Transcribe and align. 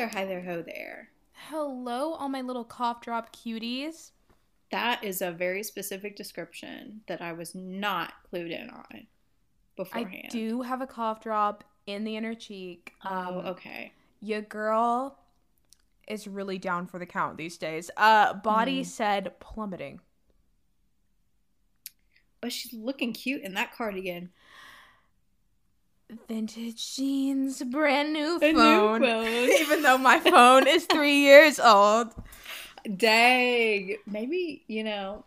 There, 0.00 0.08
hi 0.08 0.24
there, 0.24 0.40
ho 0.40 0.62
there. 0.62 1.10
Hello, 1.50 2.14
all 2.14 2.30
my 2.30 2.40
little 2.40 2.64
cough 2.64 3.02
drop 3.02 3.36
cuties. 3.36 4.12
That 4.70 5.04
is 5.04 5.20
a 5.20 5.30
very 5.30 5.62
specific 5.62 6.16
description 6.16 7.02
that 7.06 7.20
I 7.20 7.34
was 7.34 7.54
not 7.54 8.14
clued 8.32 8.50
in 8.50 8.70
on 8.70 9.06
beforehand. 9.76 10.22
I 10.24 10.28
do 10.30 10.62
have 10.62 10.80
a 10.80 10.86
cough 10.86 11.20
drop 11.20 11.64
in 11.86 12.04
the 12.04 12.16
inner 12.16 12.34
cheek. 12.34 12.94
Oh, 13.04 13.40
okay. 13.40 13.92
Your 14.22 14.40
girl 14.40 15.18
is 16.08 16.26
really 16.26 16.56
down 16.56 16.86
for 16.86 16.98
the 16.98 17.04
count 17.04 17.36
these 17.36 17.58
days. 17.58 17.90
Uh, 17.98 18.32
body 18.32 18.80
Mm. 18.80 18.86
said 18.86 19.38
plummeting. 19.38 20.00
But 22.40 22.54
she's 22.54 22.72
looking 22.72 23.12
cute 23.12 23.42
in 23.42 23.52
that 23.52 23.74
cardigan. 23.74 24.30
Vintage 26.28 26.96
jeans, 26.96 27.62
brand 27.62 28.12
new 28.12 28.36
A 28.40 28.52
new 28.52 28.58
phone. 28.58 29.00
phone. 29.02 29.26
Even 29.60 29.82
though 29.82 29.98
my 29.98 30.18
phone 30.20 30.66
is 30.66 30.86
three 30.86 31.18
years 31.20 31.58
old. 31.60 32.08
Dang. 32.96 33.96
Maybe, 34.06 34.64
you 34.66 34.84
know, 34.84 35.24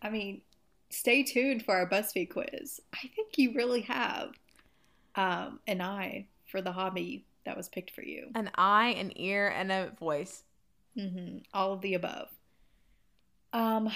I 0.00 0.10
mean, 0.10 0.42
stay 0.90 1.22
tuned 1.22 1.64
for 1.64 1.74
our 1.74 1.88
BuzzFeed 1.88 2.30
quiz. 2.30 2.80
I 2.94 3.08
think 3.14 3.38
you 3.38 3.54
really 3.54 3.82
have 3.82 4.32
um, 5.14 5.60
an 5.66 5.80
eye 5.80 6.26
for 6.46 6.60
the 6.60 6.72
hobby 6.72 7.24
that 7.44 7.56
was 7.56 7.68
picked 7.68 7.90
for 7.92 8.02
you. 8.02 8.28
An 8.34 8.50
eye, 8.56 8.90
an 8.98 9.12
ear, 9.16 9.48
and 9.48 9.72
a 9.72 9.90
voice. 9.98 10.42
hmm 10.96 11.38
All 11.54 11.72
of 11.72 11.80
the 11.80 11.94
above. 11.94 12.28
Um, 13.52 13.90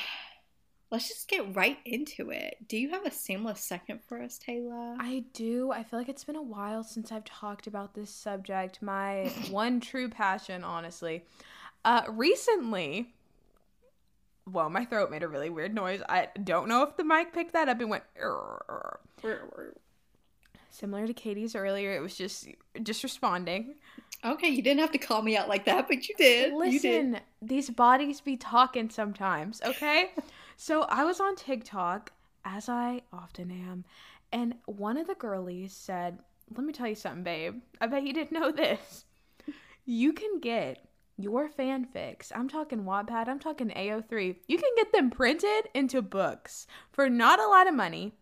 let's 0.91 1.09
just 1.09 1.29
get 1.29 1.55
right 1.55 1.79
into 1.85 2.31
it. 2.31 2.57
Do 2.69 2.77
you 2.77 2.91
have 2.91 3.05
a 3.05 3.11
shameless 3.11 3.61
second 3.61 4.01
for 4.07 4.23
us, 4.23 4.39
Taylor? 4.39 4.97
I 4.99 5.25
do. 5.33 5.73
I 5.73 5.83
feel 5.83 5.99
like 5.99 6.09
it's 6.09 6.25
been 6.25 6.37
a 6.37 6.43
while 6.43 6.85
since 6.85 7.11
I've 7.11 7.25
talked 7.25 7.67
about 7.67 7.95
this 7.95 8.11
subject. 8.11 8.83
My 8.83 9.33
one 9.51 9.81
true 9.81 10.09
passion, 10.09 10.65
honestly. 10.65 11.25
Uh, 11.85 12.03
recently, 12.09 13.15
well, 14.51 14.71
my 14.71 14.85
throat 14.85 15.11
made 15.11 15.23
a 15.23 15.29
really 15.29 15.51
weird 15.51 15.75
noise. 15.75 16.03
I 16.09 16.29
don't 16.43 16.69
know 16.69 16.83
if 16.83 16.97
the 16.97 17.05
mic 17.05 17.33
picked 17.33 17.53
that 17.53 17.69
up 17.69 17.81
and 17.81 17.91
went. 17.91 18.05
Similar 20.71 21.07
to 21.07 21.15
Katie's 21.15 21.57
earlier, 21.57 21.93
it 21.97 22.01
was 22.01 22.17
just 22.17 22.49
just 22.83 23.03
responding. 23.03 23.77
Okay, 24.25 24.49
you 24.49 24.63
didn't 24.63 24.81
have 24.81 24.93
to 24.93 24.99
call 24.99 25.23
me 25.23 25.37
out 25.37 25.49
like 25.49 25.65
that, 25.67 25.89
but 25.89 26.09
you 26.09 26.15
did. 26.17 26.53
You 26.53 26.81
did. 26.81 27.07
Listen, 27.07 27.21
these 27.41 27.71
bodies 27.71 28.21
be 28.21 28.37
talking 28.37 28.91
sometimes, 28.91 29.61
okay? 29.65 30.11
so 30.57 30.83
I 30.83 31.05
was 31.05 31.21
on 31.21 31.37
TikTok, 31.37 32.13
as 32.45 32.69
I 32.69 33.03
often 33.13 33.51
am, 33.51 33.85
and 34.33 34.55
one 34.67 34.97
of 34.97 35.07
the 35.07 35.15
girlies 35.15 35.73
said, 35.73 36.19
Let 36.55 36.65
me 36.65 36.73
tell 36.73 36.89
you 36.89 36.95
something, 36.95 37.23
babe. 37.23 37.61
I 37.81 37.87
bet 37.87 38.05
you 38.05 38.13
didn't 38.13 38.39
know 38.39 38.51
this. 38.51 39.05
You 39.85 40.13
can 40.13 40.41
get 40.41 40.85
your 41.17 41.49
fanfics. 41.49 42.33
I'm 42.35 42.49
talking 42.49 42.85
Wattpad, 42.85 43.29
I'm 43.29 43.39
talking 43.39 43.71
AO3. 43.71 44.37
You 44.49 44.59
can 44.59 44.71
get 44.77 44.93
them 44.93 45.11
printed 45.11 45.69
into 45.75 46.03
books 46.03 46.67
for 46.93 47.09
not 47.09 47.41
a 47.41 47.47
lot 47.47 47.69
of 47.69 47.75
money. 47.75 48.13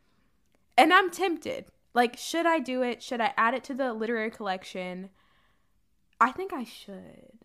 And 0.77 0.93
I'm 0.93 1.11
tempted. 1.11 1.67
Like, 1.95 2.17
should 2.17 2.47
I 2.47 2.59
do 2.59 2.83
it? 2.83 3.03
Should 3.03 3.21
I 3.21 3.33
add 3.37 3.55
it 3.55 3.65
to 3.65 3.75
the 3.75 3.93
literary 3.93 4.31
collection? 4.31 5.11
I 6.21 6.33
think 6.33 6.53
I 6.53 6.65
should. 6.65 7.39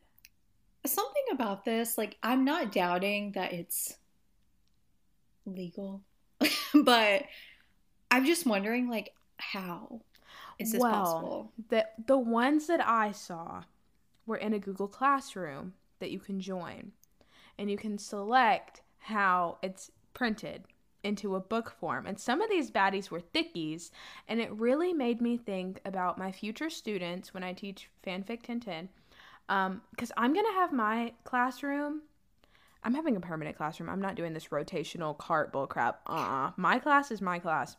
Something 0.86 1.24
about 1.32 1.66
this, 1.66 1.98
like, 1.98 2.18
I'm 2.24 2.44
not 2.44 2.72
doubting 2.72 3.34
that 3.34 3.54
it's 3.54 3.99
legal, 5.56 6.02
but 6.74 7.24
I'm 8.12 8.26
just 8.26 8.46
wondering, 8.46 8.90
like, 8.90 9.14
how 9.38 10.02
is 10.60 10.72
this 10.72 10.80
Well, 10.82 10.92
possible? 10.92 11.54
The 11.70 11.88
the 12.06 12.18
ones 12.18 12.68
that 12.68 12.86
I 12.86 13.12
saw 13.12 13.64
were 14.26 14.38
in 14.38 14.54
a 14.54 14.60
Google 14.60 14.88
Classroom 14.88 15.74
that 16.00 16.12
you 16.12 16.20
can 16.20 16.40
join. 16.40 16.92
And 17.58 17.70
you 17.70 17.78
can 17.78 17.98
select 17.98 18.82
how 19.00 19.58
it's 19.62 19.92
printed 20.14 20.64
into 21.04 21.36
a 21.36 21.40
book 21.40 21.72
form. 21.80 22.06
And 22.06 22.20
some 22.20 22.42
of 22.42 22.50
these 22.50 22.72
baddies 22.72 23.10
were 23.10 23.22
thickies, 23.22 23.92
and 24.28 24.40
it 24.40 24.52
really 24.52 24.94
made 24.94 25.22
me 25.22 25.38
think 25.38 25.80
about 25.86 26.18
my 26.18 26.32
future 26.32 26.70
students 26.70 27.34
when 27.34 27.44
I 27.44 27.54
teach 27.54 27.90
fanfic 28.06 28.48
1010. 28.48 28.90
Um, 29.50 29.82
because 29.92 30.12
I'm 30.18 30.34
gonna 30.34 30.54
have 30.54 30.72
my 30.72 31.14
classroom. 31.24 32.02
I'm 32.84 32.94
having 32.94 33.16
a 33.16 33.20
permanent 33.22 33.58
classroom. 33.58 33.90
I'm 33.90 34.02
not 34.02 34.16
doing 34.16 34.34
this 34.34 34.48
rotational 34.48 35.18
cart 35.18 35.52
bull 35.52 35.68
crap. 35.68 36.02
Uh, 36.08 36.52
my 36.58 36.80
class 36.80 37.12
is 37.12 37.22
my 37.22 37.40
class. 37.40 37.76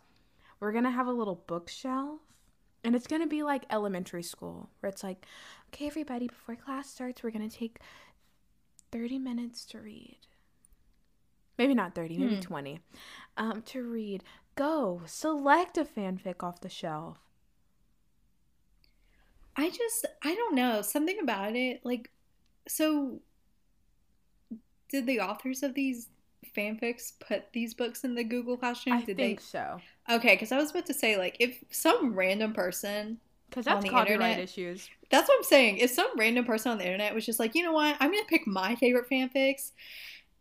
We're 0.60 0.72
gonna 0.72 0.90
have 0.90 1.06
a 1.06 1.12
little 1.12 1.42
bookshelf, 1.46 2.20
and 2.84 2.94
it's 2.94 3.06
gonna 3.06 3.26
be 3.26 3.42
like 3.42 3.64
elementary 3.70 4.22
school, 4.22 4.68
where 4.80 4.90
it's 4.90 5.02
like, 5.02 5.24
okay, 5.68 5.86
everybody, 5.86 6.28
before 6.28 6.54
class 6.56 6.90
starts, 6.90 7.22
we're 7.22 7.30
gonna 7.30 7.48
take 7.48 7.78
30 8.92 9.18
minutes 9.18 9.64
to 9.66 9.78
read. 9.80 10.18
Maybe 11.56 11.74
not 11.74 11.94
30, 11.94 12.18
maybe 12.18 12.34
Hmm. 12.36 12.40
20. 12.40 12.80
Um, 13.36 13.62
to 13.62 13.82
read. 13.82 14.22
Go 14.54 15.02
select 15.06 15.78
a 15.78 15.84
fanfic 15.84 16.42
off 16.42 16.60
the 16.60 16.68
shelf. 16.68 17.18
I 19.56 19.70
just, 19.70 20.06
I 20.22 20.34
don't 20.34 20.54
know. 20.54 20.82
Something 20.82 21.18
about 21.20 21.56
it, 21.56 21.84
like, 21.84 22.10
so 22.68 23.20
did 24.90 25.06
the 25.06 25.20
authors 25.20 25.62
of 25.62 25.74
these 25.74 26.08
fanfics 26.56 27.12
put 27.20 27.52
these 27.52 27.74
books 27.74 28.04
in 28.04 28.14
the 28.14 28.24
Google 28.24 28.56
Classroom? 28.56 28.98
I 28.98 29.02
did 29.02 29.16
think 29.16 29.40
so. 29.40 29.82
Okay, 30.10 30.34
because 30.34 30.52
I 30.52 30.56
was 30.58 30.70
about 30.70 30.86
to 30.86 30.94
say, 30.94 31.16
like, 31.16 31.36
if 31.40 31.62
some 31.70 32.14
random 32.14 32.52
person 32.52 33.20
Because 33.48 33.64
that's 33.66 33.82
the 33.82 33.88
copyright 33.90 34.38
internet. 34.38 34.38
issues. 34.38 34.90
That's 35.10 35.28
what 35.28 35.38
I'm 35.38 35.44
saying. 35.44 35.78
If 35.78 35.90
some 35.90 36.10
random 36.16 36.44
person 36.44 36.72
on 36.72 36.78
the 36.78 36.84
internet 36.84 37.14
was 37.14 37.26
just 37.26 37.38
like, 37.40 37.54
you 37.54 37.62
know 37.64 37.72
what, 37.72 37.96
I'm 38.00 38.10
gonna 38.12 38.24
pick 38.28 38.46
my 38.46 38.76
favorite 38.76 39.08
fanfics 39.10 39.72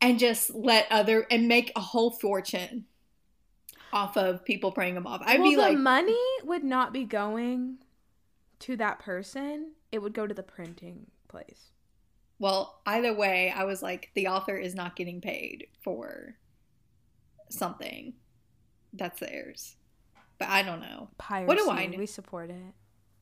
and 0.01 0.19
just 0.19 0.53
let 0.53 0.87
other 0.91 1.27
and 1.31 1.47
make 1.47 1.71
a 1.75 1.81
whole 1.81 2.11
fortune 2.11 2.85
off 3.91 4.17
of 4.17 4.45
people 4.45 4.71
praying 4.71 4.95
them 4.95 5.07
off. 5.07 5.21
I'd 5.25 5.39
well, 5.39 5.49
be 5.49 5.55
the 5.55 5.61
like, 5.61 5.77
money 5.77 6.17
would 6.43 6.63
not 6.63 6.93
be 6.93 7.05
going 7.05 7.79
to 8.59 8.77
that 8.77 8.99
person. 8.99 9.73
It 9.91 9.99
would 9.99 10.13
go 10.13 10.27
to 10.27 10.33
the 10.33 10.43
printing 10.43 11.07
place. 11.27 11.71
Well, 12.39 12.81
either 12.85 13.13
way, 13.13 13.53
I 13.55 13.65
was 13.65 13.81
like, 13.83 14.09
the 14.15 14.27
author 14.27 14.57
is 14.57 14.73
not 14.73 14.95
getting 14.95 15.21
paid 15.21 15.67
for 15.83 16.35
something 17.49 18.13
that's 18.93 19.19
theirs. 19.19 19.75
But 20.39 20.47
I 20.47 20.63
don't 20.63 20.79
know. 20.79 21.09
Piracy. 21.17 21.57
do 21.57 21.69
I 21.69 21.85
know? 21.85 21.97
We 21.97 22.05
support 22.05 22.49
it. 22.49 22.73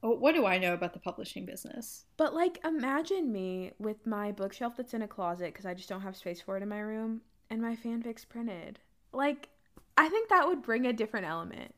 Oh, 0.03 0.11
What 0.11 0.35
do 0.35 0.45
I 0.45 0.59
know 0.59 0.73
about 0.73 0.93
the 0.93 0.99
publishing 0.99 1.45
business? 1.45 2.05
But 2.17 2.35
like, 2.35 2.59
imagine 2.63 3.31
me 3.31 3.71
with 3.79 4.05
my 4.05 4.31
bookshelf 4.31 4.77
that's 4.77 4.93
in 4.93 5.01
a 5.01 5.07
closet 5.07 5.53
because 5.53 5.65
I 5.65 5.73
just 5.73 5.89
don't 5.89 6.01
have 6.01 6.15
space 6.15 6.39
for 6.39 6.55
it 6.55 6.63
in 6.63 6.69
my 6.69 6.79
room, 6.79 7.21
and 7.49 7.61
my 7.61 7.75
fanfics 7.75 8.27
printed. 8.27 8.77
Like, 9.11 9.49
I 9.97 10.09
think 10.09 10.29
that 10.29 10.47
would 10.47 10.61
bring 10.61 10.85
a 10.85 10.93
different 10.93 11.25
element. 11.25 11.73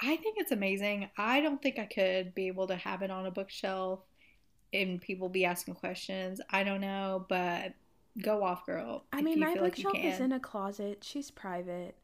I 0.00 0.16
think 0.16 0.36
it's 0.38 0.52
amazing. 0.52 1.10
I 1.18 1.40
don't 1.40 1.60
think 1.60 1.78
I 1.78 1.86
could 1.86 2.34
be 2.34 2.46
able 2.46 2.68
to 2.68 2.76
have 2.76 3.02
it 3.02 3.10
on 3.10 3.26
a 3.26 3.30
bookshelf 3.30 4.00
and 4.72 5.00
people 5.00 5.28
be 5.28 5.44
asking 5.44 5.74
questions. 5.74 6.40
I 6.50 6.64
don't 6.64 6.80
know, 6.80 7.26
but 7.28 7.74
go 8.20 8.42
off, 8.44 8.66
girl. 8.66 9.04
I 9.12 9.22
mean, 9.22 9.40
my 9.40 9.52
feel 9.54 9.62
like 9.62 9.76
bookshelf 9.76 9.96
is 9.96 10.20
in 10.20 10.32
a 10.32 10.40
closet. 10.40 11.02
She's 11.02 11.30
private. 11.30 11.96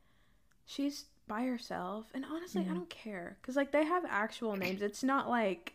She's 0.67 1.07
by 1.27 1.43
herself, 1.45 2.07
and 2.15 2.25
honestly, 2.25 2.63
Mhm. 2.65 2.71
I 2.71 2.75
don't 2.75 2.91
care 2.91 3.37
because 3.41 3.57
like 3.57 3.71
they 3.73 3.85
have 3.85 4.05
actual 4.09 4.57
names. 4.65 4.81
It's 4.83 5.03
not 5.03 5.29
like 5.29 5.75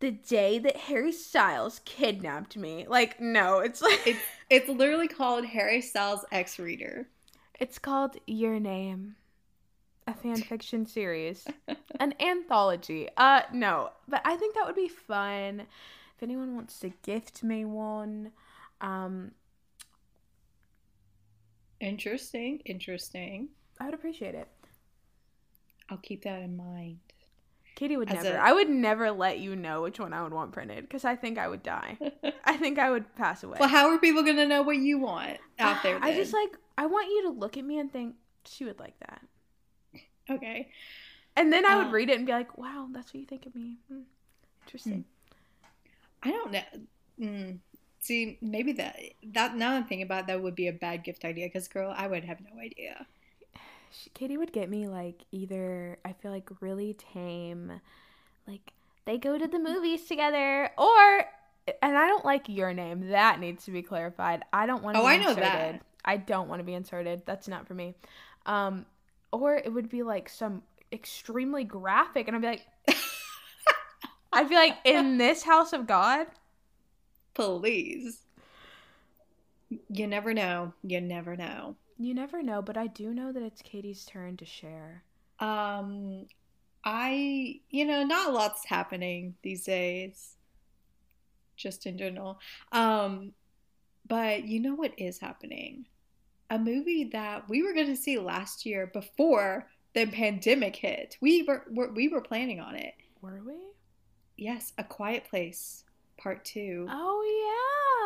the 0.00 0.10
day 0.10 0.58
that 0.58 0.76
Harry 0.76 1.12
Styles 1.12 1.80
kidnapped 1.84 2.56
me. 2.56 2.86
Like, 2.88 3.20
no, 3.20 3.58
it's 3.58 3.82
like 3.82 4.00
It's 4.06 4.20
it's 4.48 4.68
literally 4.68 5.08
called 5.08 5.44
Harry 5.44 5.80
Styles 5.80 6.24
X 6.32 6.58
Reader. 6.58 7.08
It's 7.60 7.78
called 7.78 8.16
Your 8.26 8.58
Name, 8.58 9.16
a 10.10 10.14
fan 10.14 10.36
fiction 10.36 10.86
series, 10.86 11.46
an 12.00 12.14
anthology. 12.20 13.08
Uh, 13.16 13.42
no, 13.52 13.90
but 14.08 14.20
I 14.24 14.36
think 14.36 14.54
that 14.54 14.66
would 14.66 14.76
be 14.76 14.88
fun. 14.88 15.60
If 16.16 16.22
anyone 16.22 16.54
wants 16.54 16.78
to 16.80 16.90
gift 17.02 17.42
me 17.42 17.64
one, 17.64 18.32
um, 18.80 19.32
Interesting, 21.80 22.60
interesting. 22.66 23.48
I 23.80 23.86
would 23.86 23.94
appreciate 23.94 24.34
it. 24.34 24.48
I'll 25.88 25.96
keep 25.96 26.24
that 26.24 26.42
in 26.42 26.56
mind. 26.56 26.98
Katie 27.74 27.96
would 27.96 28.10
As 28.10 28.22
never. 28.22 28.36
a- 28.36 28.40
I 28.40 28.52
would 28.52 28.68
never 28.68 29.10
let 29.10 29.38
you 29.38 29.56
know 29.56 29.82
which 29.82 29.98
one 29.98 30.12
I 30.12 30.22
would 30.22 30.34
want 30.34 30.52
printed 30.52 30.82
because 30.82 31.06
I 31.06 31.16
think 31.16 31.38
I 31.38 31.48
would 31.48 31.62
die. 31.62 31.96
I 32.44 32.58
think 32.58 32.78
I 32.78 32.90
would 32.90 33.14
pass 33.16 33.42
away. 33.42 33.56
well, 33.58 33.68
how 33.70 33.88
are 33.88 33.98
people 33.98 34.22
gonna 34.22 34.44
know 34.46 34.60
what 34.62 34.76
you 34.76 34.98
want 34.98 35.38
out 35.58 35.82
there? 35.82 35.98
I 36.02 36.14
just 36.14 36.34
like. 36.34 36.50
I 36.76 36.86
want 36.86 37.08
you 37.08 37.22
to 37.24 37.30
look 37.30 37.56
at 37.56 37.64
me 37.64 37.78
and 37.78 37.90
think 37.92 38.16
she 38.46 38.64
would 38.64 38.78
like 38.78 38.98
that, 39.00 39.22
okay. 40.30 40.70
and 41.36 41.52
then 41.52 41.64
I 41.66 41.76
would 41.76 41.88
Uh, 41.88 41.90
read 41.90 42.10
it 42.10 42.16
and 42.18 42.26
be 42.26 42.32
like, 42.32 42.56
"Wow, 42.58 42.88
that's 42.92 43.12
what 43.12 43.20
you 43.20 43.26
think 43.26 43.46
of 43.46 43.54
me." 43.54 43.78
Hmm. 43.88 44.02
Interesting. 44.66 45.04
I 46.22 46.30
don't 46.30 46.52
know. 46.52 46.62
Mm. 47.20 47.58
See, 48.00 48.38
maybe 48.40 48.72
that 48.72 48.96
that 49.32 49.56
now 49.56 49.72
I'm 49.74 49.84
thinking 49.84 50.02
about 50.02 50.20
it, 50.22 50.26
that 50.28 50.42
would 50.42 50.54
be 50.54 50.68
a 50.68 50.72
bad 50.72 51.04
gift 51.04 51.24
idea 51.24 51.46
because 51.46 51.68
girl, 51.68 51.92
I 51.96 52.06
would 52.06 52.24
have 52.24 52.40
no 52.40 52.60
idea. 52.60 53.06
She, 53.92 54.10
Katie 54.10 54.36
would 54.36 54.52
get 54.52 54.70
me 54.70 54.86
like 54.88 55.24
either 55.32 55.98
I 56.04 56.12
feel 56.12 56.30
like 56.30 56.48
really 56.60 56.94
tame, 56.94 57.80
like 58.46 58.72
they 59.06 59.18
go 59.18 59.36
to 59.38 59.46
the 59.48 59.58
movies 59.58 60.04
together, 60.06 60.70
or 60.78 61.24
and 61.82 61.96
I 61.98 62.06
don't 62.06 62.24
like 62.24 62.48
your 62.48 62.72
name. 62.72 63.08
That 63.10 63.40
needs 63.40 63.64
to 63.64 63.70
be 63.70 63.82
clarified. 63.82 64.44
I 64.52 64.66
don't 64.66 64.82
want 64.82 64.96
to 64.96 65.02
Oh, 65.02 65.06
I 65.06 65.16
know 65.16 65.30
inserted. 65.30 65.44
that. 65.44 65.82
I 66.04 66.16
don't 66.16 66.48
want 66.48 66.60
to 66.60 66.64
be 66.64 66.74
inserted. 66.74 67.22
That's 67.26 67.48
not 67.48 67.66
for 67.66 67.74
me. 67.74 67.94
Um, 68.46 68.86
or 69.32 69.56
it 69.56 69.72
would 69.72 69.88
be 69.88 70.02
like 70.02 70.28
some 70.28 70.62
extremely 70.92 71.64
graphic, 71.64 72.26
and 72.26 72.36
I'd 72.36 72.42
be 72.42 72.48
like, 72.48 72.66
I'd 74.32 74.48
be 74.48 74.54
like, 74.54 74.76
in 74.84 75.18
this 75.18 75.42
house 75.42 75.72
of 75.72 75.86
God. 75.86 76.26
Please. 77.34 78.22
You 79.88 80.06
never 80.06 80.34
know. 80.34 80.72
You 80.82 81.00
never 81.00 81.36
know. 81.36 81.76
You 81.98 82.14
never 82.14 82.42
know, 82.42 82.62
but 82.62 82.76
I 82.76 82.86
do 82.86 83.12
know 83.12 83.30
that 83.32 83.42
it's 83.42 83.62
Katie's 83.62 84.04
turn 84.04 84.36
to 84.38 84.46
share. 84.46 85.04
Um, 85.38 86.26
I, 86.84 87.60
you 87.68 87.84
know, 87.84 88.04
not 88.04 88.28
a 88.28 88.32
lot's 88.32 88.64
happening 88.64 89.34
these 89.42 89.64
days, 89.64 90.36
just 91.56 91.86
in 91.86 91.98
general. 91.98 92.40
Um, 92.72 93.32
but 94.08 94.44
you 94.44 94.60
know 94.60 94.74
what 94.74 94.98
is 94.98 95.18
happening? 95.18 95.86
A 96.50 96.58
movie 96.58 97.04
that 97.12 97.48
we 97.48 97.62
were 97.62 97.72
going 97.72 97.86
to 97.86 97.96
see 97.96 98.18
last 98.18 98.66
year 98.66 98.88
before 98.92 99.68
the 99.94 100.06
pandemic 100.06 100.76
hit. 100.76 101.16
We 101.20 101.42
were, 101.44 101.64
were 101.70 101.92
we 101.92 102.08
were 102.08 102.20
planning 102.20 102.60
on 102.60 102.74
it. 102.76 102.94
Were 103.22 103.40
we? 103.46 103.54
Yes, 104.36 104.72
A 104.78 104.84
Quiet 104.84 105.24
Place 105.28 105.84
Part 106.16 106.44
Two. 106.44 106.86
Oh 106.90 107.22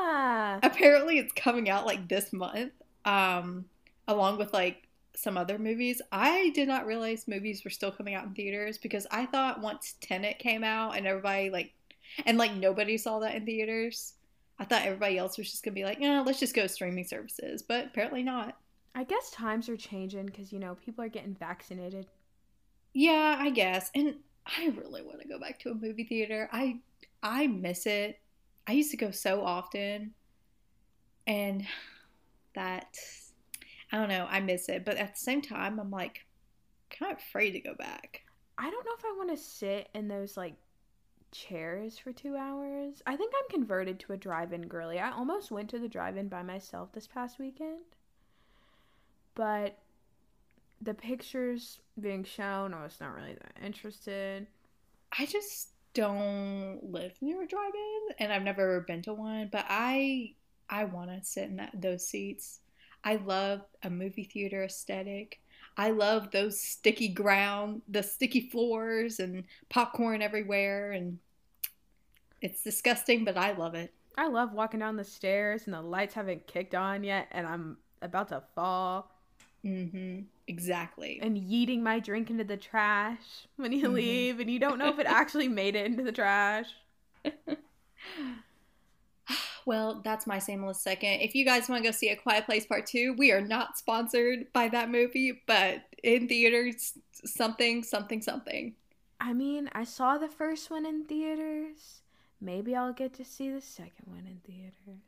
yeah. 0.02 0.60
apparently 0.62 1.18
it's 1.18 1.32
coming 1.32 1.70
out 1.70 1.86
like 1.86 2.08
this 2.08 2.32
month 2.32 2.72
um 3.04 3.64
along 4.08 4.38
with 4.38 4.52
like 4.52 4.86
some 5.16 5.36
other 5.38 5.58
movies 5.58 6.02
i 6.12 6.50
did 6.54 6.66
not 6.68 6.86
realize 6.86 7.28
movies 7.28 7.62
were 7.64 7.70
still 7.70 7.90
coming 7.92 8.14
out 8.14 8.24
in 8.24 8.34
theaters 8.34 8.76
because 8.78 9.06
i 9.10 9.24
thought 9.26 9.60
once 9.60 9.94
tenet 10.00 10.38
came 10.38 10.64
out 10.64 10.96
and 10.96 11.06
everybody 11.06 11.48
like 11.50 11.72
and 12.26 12.36
like 12.38 12.52
nobody 12.54 12.98
saw 12.98 13.18
that 13.20 13.34
in 13.34 13.46
theaters 13.46 14.13
i 14.58 14.64
thought 14.64 14.82
everybody 14.82 15.18
else 15.18 15.36
was 15.38 15.50
just 15.50 15.64
gonna 15.64 15.74
be 15.74 15.84
like 15.84 15.98
yeah 16.00 16.22
let's 16.24 16.40
just 16.40 16.54
go 16.54 16.66
streaming 16.66 17.04
services 17.04 17.62
but 17.62 17.86
apparently 17.86 18.22
not. 18.22 18.56
I 18.96 19.02
guess 19.02 19.30
times 19.32 19.68
are 19.68 19.76
changing 19.76 20.26
because 20.26 20.52
you 20.52 20.60
know 20.60 20.76
people 20.76 21.04
are 21.04 21.08
getting 21.08 21.34
vaccinated. 21.34 22.06
yeah 22.92 23.36
i 23.38 23.50
guess 23.50 23.90
and 23.94 24.14
i 24.46 24.66
really 24.76 25.02
want 25.02 25.20
to 25.20 25.28
go 25.28 25.38
back 25.40 25.58
to 25.60 25.70
a 25.70 25.74
movie 25.74 26.04
theater. 26.04 26.48
I 26.52 26.78
i 27.22 27.46
miss 27.46 27.86
it. 27.86 28.20
I 28.66 28.72
used 28.72 28.92
to 28.92 28.96
go 28.96 29.10
so 29.10 29.44
often 29.44 30.12
and 31.26 31.66
that 32.54 32.96
i 33.90 33.96
don't 33.96 34.08
know 34.08 34.26
i 34.30 34.38
miss 34.40 34.68
it 34.68 34.84
but 34.84 34.96
at 34.96 35.14
the 35.14 35.20
same 35.20 35.42
time 35.42 35.80
i'm 35.80 35.90
like 35.90 36.24
kind 36.98 37.12
of 37.12 37.18
afraid 37.18 37.52
to 37.52 37.60
go 37.60 37.74
back. 37.74 38.22
I 38.56 38.70
don't 38.70 38.84
know 38.84 38.92
if 38.96 39.04
I 39.04 39.14
want 39.16 39.30
to 39.30 39.36
sit 39.36 39.88
in 39.94 40.08
those 40.08 40.36
like 40.36 40.54
chairs 41.34 41.98
for 41.98 42.12
two 42.12 42.36
hours. 42.36 43.02
I 43.06 43.16
think 43.16 43.32
I'm 43.36 43.50
converted 43.50 44.00
to 44.00 44.12
a 44.14 44.16
drive-in 44.16 44.68
girly. 44.68 44.98
I 44.98 45.10
almost 45.10 45.50
went 45.50 45.68
to 45.70 45.78
the 45.78 45.88
drive-in 45.88 46.28
by 46.28 46.42
myself 46.42 46.92
this 46.92 47.06
past 47.06 47.38
weekend, 47.38 47.82
but 49.34 49.78
the 50.80 50.94
pictures 50.94 51.80
being 52.00 52.24
shown, 52.24 52.72
I 52.72 52.82
was 52.82 52.98
not 53.00 53.14
really 53.14 53.34
that 53.34 53.64
interested. 53.64 54.46
i 55.18 55.26
just 55.26 55.68
don't 55.94 56.80
live 56.82 57.12
near 57.20 57.42
a 57.42 57.46
drive-in 57.46 58.00
and 58.18 58.32
i've 58.32 58.42
never 58.42 58.80
been 58.80 59.00
to 59.00 59.14
one 59.14 59.48
but 59.52 59.64
i 59.68 60.34
i 60.68 60.84
want 60.84 61.08
to 61.08 61.24
sit 61.24 61.44
in 61.44 61.56
that, 61.56 61.70
those 61.80 62.04
seats 62.06 62.60
i 63.04 63.14
love 63.14 63.60
a 63.84 63.90
movie 63.90 64.24
theater 64.24 64.64
aesthetic 64.64 65.40
I 65.76 65.90
love 65.90 66.30
those 66.30 66.60
sticky 66.60 67.08
ground, 67.08 67.82
the 67.88 68.02
sticky 68.02 68.48
floors 68.50 69.18
and 69.18 69.44
popcorn 69.68 70.22
everywhere 70.22 70.92
and 70.92 71.18
it's 72.44 72.62
disgusting, 72.62 73.24
but 73.24 73.36
I 73.36 73.52
love 73.52 73.74
it. 73.74 73.92
I 74.16 74.28
love 74.28 74.52
walking 74.52 74.78
down 74.80 74.96
the 74.96 75.02
stairs 75.04 75.62
and 75.64 75.74
the 75.74 75.80
lights 75.82 76.14
haven't 76.14 76.46
kicked 76.46 76.74
on 76.74 77.02
yet, 77.02 77.26
and 77.32 77.46
I'm 77.46 77.78
about 78.02 78.28
to 78.28 78.42
fall 78.54 79.10
Mm 79.64 79.90
Mhm. 79.92 80.24
Exactly. 80.46 81.18
and 81.22 81.38
yeeting 81.38 81.80
my 81.80 81.98
drink 81.98 82.28
into 82.28 82.44
the 82.44 82.58
trash 82.58 83.46
when 83.56 83.72
you 83.72 83.88
Mhm. 83.88 83.94
leave, 83.94 84.40
and 84.40 84.50
you 84.50 84.58
don't 84.58 84.78
know 84.78 84.88
if 84.90 84.98
it 84.98 85.06
actually 85.06 85.48
made 85.62 85.74
it 85.74 85.86
into 85.86 86.04
the 86.04 86.12
trash. 86.12 86.66
Well, 89.66 90.02
that's 90.04 90.26
my 90.26 90.38
shameless 90.38 90.82
second. 90.82 91.20
If 91.22 91.34
you 91.34 91.46
guys 91.46 91.70
want 91.70 91.82
to 91.82 91.88
go 91.88 91.92
see 91.92 92.10
A 92.10 92.16
Quiet 92.16 92.44
Place 92.44 92.66
Part 92.66 92.84
2, 92.86 93.14
we 93.16 93.32
are 93.32 93.40
not 93.40 93.78
sponsored 93.78 94.52
by 94.52 94.68
that 94.68 94.90
movie, 94.90 95.40
but 95.46 95.84
in 96.02 96.28
theaters, 96.28 96.92
something, 97.24 97.82
something, 97.82 98.20
something. 98.20 98.74
I 99.18 99.32
mean, 99.32 99.70
I 99.72 99.84
saw 99.84 100.18
the 100.18 100.28
first 100.28 100.70
one 100.70 100.84
in 100.84 101.04
theaters. 101.06 102.02
Maybe 102.40 102.76
I'll 102.76 102.92
get 102.92 103.14
to 103.14 103.24
see 103.24 103.50
the 103.50 103.60
second 103.60 104.06
one 104.06 104.26
in 104.26 104.40
theaters. 104.44 105.02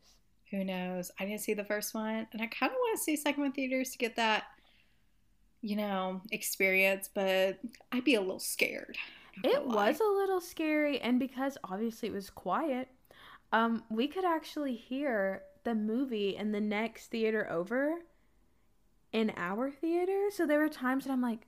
Who 0.51 0.65
knows? 0.65 1.11
I 1.19 1.25
didn't 1.25 1.41
see 1.41 1.55
the 1.55 1.65
first 1.65 1.93
one, 1.95 2.27
and 2.33 2.41
I 2.41 2.47
kind 2.47 2.71
of 2.71 2.77
want 2.79 2.99
to 2.99 3.03
see 3.03 3.17
second 3.17 3.43
one 3.43 3.53
theaters 3.53 3.91
to 3.91 3.99
get 3.99 4.17
that, 4.17 4.45
you 5.61 5.77
know, 5.77 6.23
experience, 6.31 7.11
but 7.13 7.59
I'd 7.93 8.05
be 8.05 8.15
a 8.15 8.21
little 8.21 8.39
scared. 8.39 8.97
It 9.43 9.67
lie. 9.67 9.91
was 9.91 10.01
a 10.01 10.05
little 10.05 10.41
scary, 10.41 11.01
and 11.01 11.19
because 11.19 11.59
obviously 11.65 12.09
it 12.09 12.13
was 12.13 12.31
quiet, 12.31 12.89
um, 13.53 13.83
we 13.91 14.07
could 14.07 14.25
actually 14.25 14.77
hear 14.77 15.43
the 15.65 15.75
movie 15.75 16.37
in 16.37 16.53
the 16.53 16.61
next 16.61 17.09
theater 17.09 17.51
over 17.51 17.97
in 19.13 19.33
our 19.37 19.71
theater. 19.71 20.29
So 20.31 20.47
there 20.47 20.61
were 20.61 20.69
times 20.69 21.05
that 21.05 21.13
I'm 21.13 21.23
like, 21.23 21.47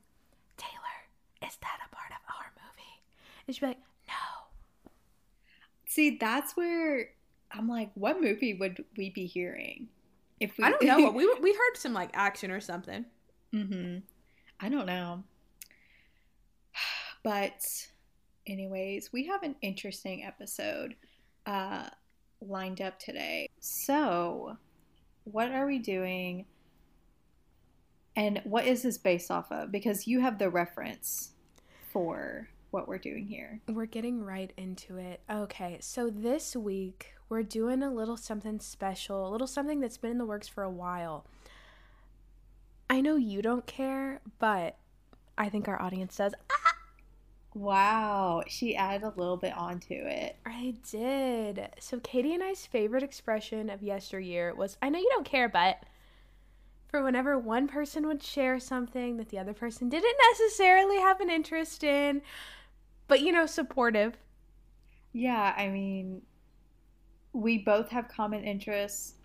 Taylor, 0.57 1.47
is 1.49 1.57
that 1.61 1.79
a 1.85 1.95
part 1.95 2.11
of 2.11 2.35
our 2.35 2.51
movie? 2.55 3.01
And 3.47 3.55
she'd 3.55 3.61
be 3.61 3.67
like. 3.67 3.77
See, 5.99 6.11
that's 6.11 6.55
where 6.55 7.09
I'm 7.51 7.67
like, 7.67 7.91
what 7.93 8.21
movie 8.21 8.53
would 8.53 8.85
we 8.95 9.09
be 9.09 9.25
hearing? 9.25 9.89
If 10.39 10.57
we, 10.57 10.63
I 10.63 10.69
don't 10.69 10.85
know. 10.85 11.11
we 11.13 11.29
we 11.41 11.51
heard 11.51 11.75
some 11.75 11.91
like 11.91 12.11
action 12.13 12.51
or 12.51 12.61
something. 12.61 13.03
hmm 13.51 13.97
I 14.61 14.69
don't 14.69 14.85
know. 14.85 15.25
But, 17.21 17.59
anyways, 18.47 19.11
we 19.11 19.27
have 19.27 19.43
an 19.43 19.57
interesting 19.61 20.23
episode 20.23 20.95
uh, 21.45 21.89
lined 22.39 22.79
up 22.79 22.97
today. 22.97 23.49
So, 23.59 24.55
what 25.25 25.51
are 25.51 25.65
we 25.65 25.79
doing? 25.79 26.45
And 28.15 28.39
what 28.45 28.65
is 28.65 28.83
this 28.83 28.97
based 28.97 29.29
off 29.29 29.51
of? 29.51 29.69
Because 29.69 30.07
you 30.07 30.21
have 30.21 30.39
the 30.39 30.49
reference 30.49 31.31
for 31.91 32.47
what 32.71 32.87
we're 32.87 32.97
doing 32.97 33.25
here. 33.27 33.61
We're 33.67 33.85
getting 33.85 34.23
right 34.23 34.51
into 34.57 34.97
it. 34.97 35.21
Okay, 35.29 35.77
so 35.81 36.09
this 36.09 36.55
week 36.55 37.13
we're 37.27 37.43
doing 37.43 37.83
a 37.83 37.91
little 37.91 38.17
something 38.17 38.59
special, 38.59 39.27
a 39.27 39.31
little 39.31 39.47
something 39.47 39.79
that's 39.79 39.97
been 39.97 40.11
in 40.11 40.17
the 40.17 40.25
works 40.25 40.47
for 40.47 40.63
a 40.63 40.69
while. 40.69 41.25
I 42.89 43.01
know 43.01 43.15
you 43.15 43.41
don't 43.41 43.67
care, 43.67 44.21
but 44.39 44.77
I 45.37 45.49
think 45.49 45.67
our 45.67 45.81
audience 45.81 46.17
does. 46.17 46.33
Wow, 47.53 48.43
she 48.47 48.75
added 48.75 49.03
a 49.03 49.13
little 49.15 49.37
bit 49.37 49.57
onto 49.57 49.93
it. 49.93 50.35
I 50.45 50.75
did. 50.89 51.69
So 51.79 51.99
Katie 51.99 52.33
and 52.33 52.43
I's 52.43 52.65
favorite 52.65 53.03
expression 53.03 53.69
of 53.69 53.81
yesteryear 53.81 54.53
was 54.55 54.77
I 54.81 54.89
know 54.89 54.99
you 54.99 55.09
don't 55.13 55.25
care, 55.25 55.49
but 55.49 55.83
for 56.87 57.03
whenever 57.03 57.37
one 57.37 57.67
person 57.67 58.07
would 58.07 58.23
share 58.23 58.59
something 58.59 59.17
that 59.17 59.29
the 59.29 59.39
other 59.39 59.53
person 59.53 59.89
didn't 59.89 60.15
necessarily 60.31 60.97
have 60.97 61.21
an 61.21 61.29
interest 61.29 61.83
in, 61.83 62.21
but 63.09 63.21
you 63.21 63.33
know, 63.33 63.45
supportive. 63.45 64.15
Yeah, 65.11 65.53
I 65.57 65.67
mean, 65.67 66.21
we 67.33 67.57
both 67.57 67.89
have 67.89 68.07
common 68.07 68.43
interests, 68.43 69.15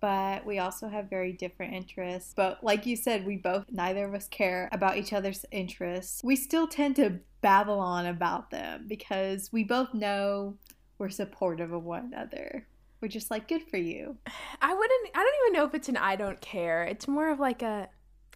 but 0.00 0.44
we 0.44 0.58
also 0.58 0.88
have 0.88 1.08
very 1.08 1.32
different 1.32 1.72
interests. 1.72 2.34
But 2.36 2.62
like 2.62 2.84
you 2.84 2.96
said, 2.96 3.24
we 3.24 3.36
both, 3.36 3.64
neither 3.70 4.04
of 4.04 4.14
us 4.14 4.28
care 4.28 4.68
about 4.72 4.98
each 4.98 5.12
other's 5.12 5.46
interests. 5.50 6.20
We 6.22 6.36
still 6.36 6.66
tend 6.66 6.96
to 6.96 7.20
babble 7.40 7.78
on 7.78 8.06
about 8.06 8.50
them 8.50 8.86
because 8.88 9.50
we 9.52 9.64
both 9.64 9.94
know 9.94 10.56
we're 10.98 11.08
supportive 11.08 11.72
of 11.72 11.84
one 11.84 12.12
another. 12.12 12.66
We're 13.00 13.08
just 13.08 13.30
like, 13.30 13.46
good 13.46 13.62
for 13.62 13.76
you. 13.76 14.16
I 14.60 14.74
wouldn't 14.74 15.10
I 15.14 15.18
don't 15.18 15.46
even 15.46 15.52
know 15.52 15.66
if 15.66 15.74
it's 15.74 15.88
an 15.88 15.96
I 15.96 16.16
don't 16.16 16.40
care. 16.40 16.82
It's 16.82 17.06
more 17.06 17.30
of 17.30 17.38
like 17.38 17.62
a 17.62 17.88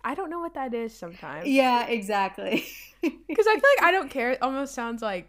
I 0.04 0.14
don't 0.14 0.30
know 0.30 0.40
what 0.40 0.54
that 0.54 0.74
is 0.74 0.94
sometimes. 0.94 1.48
Yeah, 1.48 1.86
exactly. 1.86 2.64
Because 3.26 3.46
I 3.48 3.54
feel 3.54 3.70
like 3.78 3.84
I 3.84 3.90
don't 3.90 4.10
care 4.10 4.30
It 4.30 4.38
almost 4.42 4.74
sounds 4.74 5.02
like 5.02 5.28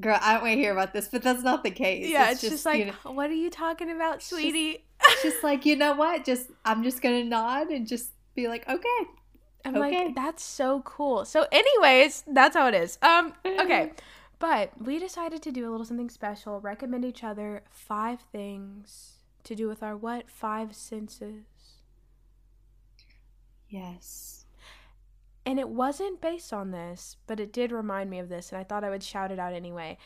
Girl, 0.00 0.18
I 0.20 0.34
don't 0.34 0.42
want 0.42 0.52
to 0.54 0.58
hear 0.58 0.72
about 0.72 0.92
this, 0.92 1.08
but 1.08 1.22
that's 1.22 1.42
not 1.42 1.62
the 1.62 1.70
case. 1.70 2.08
yeah, 2.10 2.30
it's, 2.30 2.40
just, 2.40 2.64
like 2.66 2.78
you 2.78 2.86
know, 2.86 3.12
what 3.12 3.30
are 3.30 3.34
you 3.34 3.50
talking 3.50 3.90
about, 3.90 4.22
sweetie? 4.22 4.84
it's 5.04 5.22
just 5.22 5.42
like, 5.44 5.64
you 5.66 5.76
know 5.76 5.92
what? 5.94 6.24
Just, 6.24 6.48
I'm 6.64 6.82
just 6.82 7.02
going 7.02 7.22
to 7.22 7.28
nod 7.28 7.68
and 7.68 7.86
just 7.86 8.10
be 8.34 8.48
like, 8.48 8.66
okay. 8.68 8.88
I'm 9.64 9.76
Okay. 9.76 10.06
like, 10.06 10.14
that's 10.14 10.42
so 10.42 10.80
cool. 10.84 11.24
So, 11.24 11.46
anyways, 11.52 12.24
that's 12.26 12.56
how 12.56 12.66
it 12.68 12.74
is. 12.74 12.98
Um, 13.02 13.34
okay. 13.46 13.92
But 14.38 14.72
we 14.82 14.98
decided 14.98 15.40
to 15.42 15.52
do 15.52 15.68
a 15.68 15.70
little 15.70 15.86
something 15.86 16.10
special, 16.10 16.58
recommend 16.58 17.04
each 17.04 17.22
other 17.22 17.62
five 17.70 18.18
things 18.32 19.22
to 19.44 19.54
do 19.54 19.68
with 19.68 19.84
our 19.84 19.96
what? 19.96 20.28
Five 20.28 20.74
senses. 20.74 21.44
Yes. 23.72 24.44
And 25.46 25.58
it 25.58 25.70
wasn't 25.70 26.20
based 26.20 26.52
on 26.52 26.72
this, 26.72 27.16
but 27.26 27.40
it 27.40 27.54
did 27.54 27.72
remind 27.72 28.10
me 28.10 28.18
of 28.18 28.28
this, 28.28 28.52
and 28.52 28.60
I 28.60 28.64
thought 28.64 28.84
I 28.84 28.90
would 28.90 29.02
shout 29.02 29.32
it 29.32 29.38
out 29.38 29.54
anyway. 29.54 29.96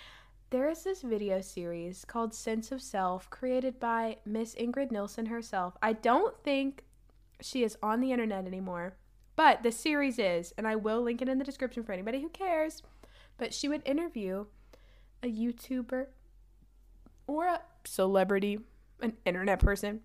there 0.50 0.70
is 0.70 0.84
this 0.84 1.02
video 1.02 1.40
series 1.40 2.04
called 2.04 2.32
Sense 2.32 2.70
of 2.70 2.80
Self 2.80 3.28
created 3.28 3.80
by 3.80 4.18
Miss 4.24 4.54
Ingrid 4.54 4.92
Nilsen 4.92 5.26
herself. 5.26 5.76
I 5.82 5.94
don't 5.94 6.40
think 6.44 6.84
she 7.40 7.64
is 7.64 7.76
on 7.82 8.00
the 8.00 8.12
internet 8.12 8.46
anymore, 8.46 8.94
but 9.34 9.64
the 9.64 9.72
series 9.72 10.20
is, 10.20 10.54
and 10.56 10.68
I 10.68 10.76
will 10.76 11.02
link 11.02 11.20
it 11.20 11.28
in 11.28 11.38
the 11.38 11.44
description 11.44 11.82
for 11.82 11.92
anybody 11.92 12.22
who 12.22 12.28
cares. 12.28 12.84
But 13.36 13.52
she 13.52 13.68
would 13.68 13.82
interview 13.84 14.46
a 15.24 15.26
YouTuber 15.26 16.06
or 17.26 17.46
a 17.46 17.62
celebrity, 17.84 18.60
an 19.02 19.14
internet 19.24 19.58
person, 19.58 20.02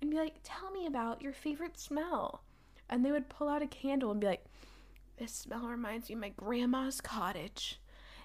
and 0.00 0.10
be 0.10 0.16
like, 0.16 0.36
Tell 0.42 0.70
me 0.70 0.86
about 0.86 1.20
your 1.20 1.34
favorite 1.34 1.78
smell. 1.78 2.43
And 2.88 3.04
they 3.04 3.10
would 3.10 3.28
pull 3.28 3.48
out 3.48 3.62
a 3.62 3.66
candle 3.66 4.10
and 4.10 4.20
be 4.20 4.26
like, 4.26 4.44
This 5.18 5.32
smell 5.32 5.66
reminds 5.66 6.08
me 6.08 6.14
of 6.14 6.20
my 6.20 6.30
grandma's 6.30 7.00
cottage 7.00 7.80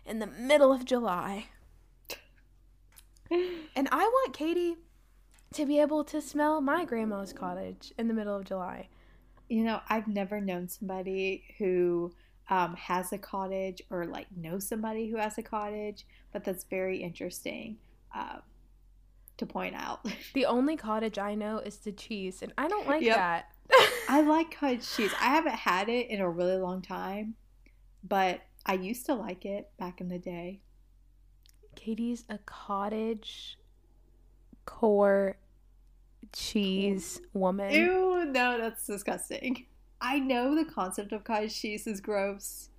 in 0.06 0.20
the 0.20 0.28
middle 0.28 0.72
of 0.72 0.86
July. 0.86 1.48
and 3.32 3.88
I 3.92 4.04
want 4.04 4.34
Katie 4.34 4.75
to 5.54 5.66
be 5.66 5.80
able 5.80 6.04
to 6.06 6.22
smell 6.22 6.62
my 6.62 6.86
grandma's 6.86 7.34
cottage 7.34 7.94
in 7.98 8.08
the 8.08 8.13
middle 8.13 8.36
of 8.36 8.46
July. 8.46 8.89
You 9.48 9.63
know, 9.63 9.82
I've 9.89 10.08
never 10.08 10.39
known 10.39 10.68
somebody 10.68 11.44
who 11.58 12.13
um, 12.50 12.75
has 12.75 13.12
a 13.13 13.18
cottage 13.18 13.82
or 13.89 14.06
like 14.06 14.28
knows 14.36 14.68
somebody 14.68 15.10
who 15.10 15.18
has 15.18 15.38
a 15.38 15.44
cottage, 15.44 16.06
but 16.32 16.44
that's 16.44 16.63
very 16.66 17.01
interesting 17.01 17.78
uh, 18.13 18.38
to 19.39 19.46
point 19.46 19.75
out. 19.75 20.05
The 20.34 20.46
only 20.46 20.77
cottage 20.77 21.17
I 21.17 21.36
know 21.36 21.58
is 21.58 21.77
the 21.77 21.91
cheese, 21.91 22.41
and 22.43 22.53
I 22.58 22.67
don't 22.67 22.88
like 22.88 23.01
Yep. 23.01 23.15
that. 23.17 23.46
I 24.08 24.22
like 24.27 24.55
cottage 24.55 24.88
cheese. 24.89 25.12
I 25.19 25.25
haven't 25.25 25.55
had 25.55 25.89
it 25.89 26.10
in 26.10 26.22
a 26.22 26.29
really 26.29 26.58
long 26.58 26.81
time, 26.81 27.36
but 28.03 28.41
I 28.65 28.74
used 28.74 29.05
to 29.08 29.15
like 29.15 29.46
it 29.46 29.72
back 29.77 30.01
in 30.01 30.08
the 30.10 30.19
day. 30.19 30.62
Katie's 31.75 32.25
a 32.29 32.38
cottage 32.46 33.58
core 34.65 35.38
cheese 36.34 37.22
woman. 37.34 37.74
Ew, 37.74 38.25
no, 38.25 38.58
that's 38.60 38.86
disgusting. 38.86 39.65
I 40.01 40.19
know 40.19 40.55
the 40.55 40.65
concept 40.65 41.12
of 41.12 41.24
cottage 41.24 41.60
cheese 41.60 41.88
is 41.88 42.00
gross. 42.01 42.69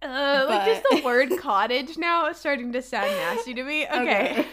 Uh, 0.00 0.44
like 0.48 0.64
just 0.66 0.82
the 0.90 1.02
word 1.04 1.30
cottage 1.40 1.96
now 1.96 2.28
is 2.28 2.36
starting 2.36 2.72
to 2.72 2.82
sound 2.82 3.10
nasty 3.10 3.54
to 3.54 3.64
me. 3.64 3.86
Okay. 3.86 4.00
Okay. 4.30 4.46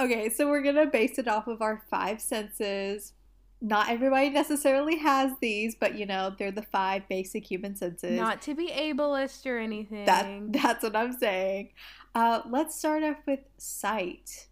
Okay, 0.00 0.28
so 0.28 0.48
we're 0.48 0.62
gonna 0.62 0.86
base 0.86 1.18
it 1.18 1.28
off 1.28 1.46
of 1.48 1.60
our 1.60 1.82
five 1.90 2.20
senses. 2.20 3.12
Not 3.60 3.90
everybody 3.90 4.30
necessarily 4.30 4.96
has 4.98 5.32
these, 5.40 5.74
but 5.74 5.96
you 5.96 6.06
know, 6.06 6.34
they're 6.38 6.52
the 6.52 6.62
five 6.62 7.08
basic 7.08 7.44
human 7.44 7.74
senses. 7.74 8.16
Not 8.18 8.40
to 8.42 8.54
be 8.54 8.68
ableist 8.68 9.44
or 9.46 9.58
anything. 9.58 10.04
that 10.04 10.52
that's 10.52 10.82
what 10.84 10.94
I'm 10.94 11.12
saying. 11.12 11.70
Uh, 12.14 12.42
let's 12.48 12.78
start 12.78 13.02
off 13.02 13.16
with 13.26 13.40
sight. 13.56 14.46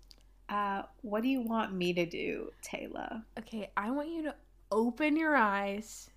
Uh, 0.48 0.82
what 1.02 1.22
do 1.22 1.28
you 1.28 1.40
want 1.40 1.72
me 1.74 1.92
to 1.92 2.06
do, 2.06 2.50
Taylor? 2.62 3.22
okay, 3.38 3.70
I 3.76 3.90
want 3.90 4.08
you 4.08 4.22
to 4.24 4.34
open 4.70 5.16
your 5.16 5.36
eyes 5.36 6.10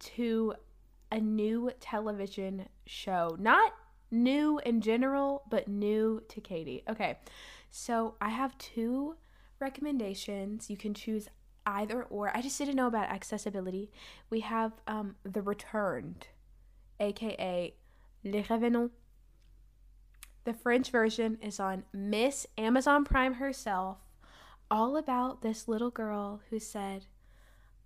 to 0.00 0.54
a 1.12 1.20
new 1.20 1.70
television 1.80 2.66
show. 2.86 3.36
Not 3.38 3.72
new 4.10 4.60
in 4.64 4.80
general, 4.80 5.42
but 5.50 5.68
new 5.68 6.22
to 6.28 6.40
Katie. 6.40 6.82
Okay, 6.88 7.18
so 7.76 8.14
I 8.20 8.28
have 8.28 8.56
two 8.56 9.16
recommendations. 9.58 10.70
You 10.70 10.76
can 10.76 10.94
choose 10.94 11.26
either 11.66 12.04
or. 12.04 12.30
I 12.32 12.40
just 12.40 12.56
didn't 12.56 12.76
know 12.76 12.86
about 12.86 13.10
accessibility. 13.10 13.90
We 14.30 14.40
have 14.40 14.74
um, 14.86 15.16
The 15.24 15.42
Returned, 15.42 16.28
aka 17.00 17.74
Les 18.22 18.48
Revenants. 18.48 18.94
The 20.44 20.54
French 20.54 20.92
version 20.92 21.36
is 21.42 21.58
on 21.58 21.82
Miss 21.92 22.46
Amazon 22.56 23.04
Prime 23.04 23.34
herself, 23.34 23.98
all 24.70 24.96
about 24.96 25.42
this 25.42 25.66
little 25.66 25.90
girl 25.90 26.42
who 26.50 26.60
said, 26.60 27.06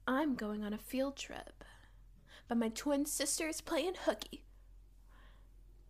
I'm 0.07 0.35
going 0.35 0.63
on 0.63 0.75
a 0.75 0.79
field 0.79 1.17
trip, 1.17 1.65
but 2.47 2.59
my 2.59 2.69
twin 2.69 3.07
sister 3.07 3.49
is 3.49 3.63
playing 3.63 3.95
hooky. 4.05 4.45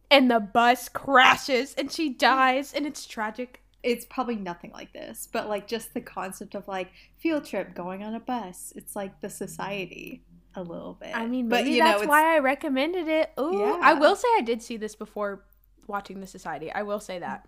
And 0.08 0.30
the 0.30 0.38
bus 0.38 0.88
crashes 0.88 1.74
and 1.74 1.90
she 1.90 2.08
dies, 2.08 2.72
and 2.72 2.86
it's 2.86 3.04
tragic. 3.04 3.64
It's 3.82 4.04
probably 4.06 4.36
nothing 4.36 4.72
like 4.72 4.92
this, 4.92 5.28
but 5.30 5.48
like 5.48 5.68
just 5.68 5.94
the 5.94 6.00
concept 6.00 6.54
of 6.54 6.66
like 6.66 6.90
field 7.18 7.44
trip 7.44 7.74
going 7.74 8.02
on 8.02 8.14
a 8.14 8.20
bus. 8.20 8.72
It's 8.76 8.96
like 8.96 9.20
the 9.20 9.30
society 9.30 10.22
a 10.54 10.62
little 10.62 10.94
bit. 10.94 11.14
I 11.14 11.26
mean, 11.26 11.48
but 11.48 11.62
maybe 11.64 11.76
you 11.76 11.82
that's 11.82 12.02
it's, 12.02 12.08
why 12.08 12.34
I 12.34 12.38
recommended 12.40 13.06
it. 13.06 13.30
Ooh, 13.38 13.56
Yeah. 13.58 13.78
I 13.82 13.94
will 13.94 14.16
say 14.16 14.26
I 14.36 14.40
did 14.42 14.62
see 14.62 14.76
this 14.76 14.96
before 14.96 15.44
watching 15.86 16.20
The 16.20 16.26
Society. 16.26 16.72
I 16.72 16.82
will 16.82 17.00
say 17.00 17.18
that. 17.20 17.46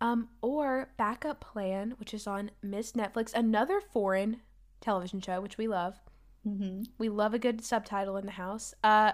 Um, 0.00 0.28
or 0.40 0.90
Backup 0.96 1.40
Plan, 1.40 1.94
which 1.98 2.14
is 2.14 2.26
on 2.26 2.50
Miss 2.62 2.92
Netflix, 2.92 3.32
another 3.34 3.80
foreign 3.80 4.40
television 4.80 5.20
show, 5.20 5.40
which 5.40 5.58
we 5.58 5.68
love. 5.68 6.00
Mhm. 6.46 6.86
We 6.98 7.08
love 7.08 7.32
a 7.34 7.38
good 7.38 7.62
subtitle 7.64 8.16
in 8.16 8.26
the 8.26 8.32
house. 8.32 8.74
Uh, 8.82 9.12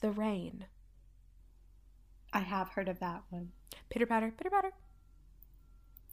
The 0.00 0.10
Rain. 0.10 0.64
I 2.32 2.40
have 2.40 2.70
heard 2.70 2.88
of 2.88 2.98
that 3.00 3.22
one. 3.30 3.52
Pitter 3.90 4.06
patter, 4.06 4.30
pitter 4.30 4.50
patter. 4.50 4.72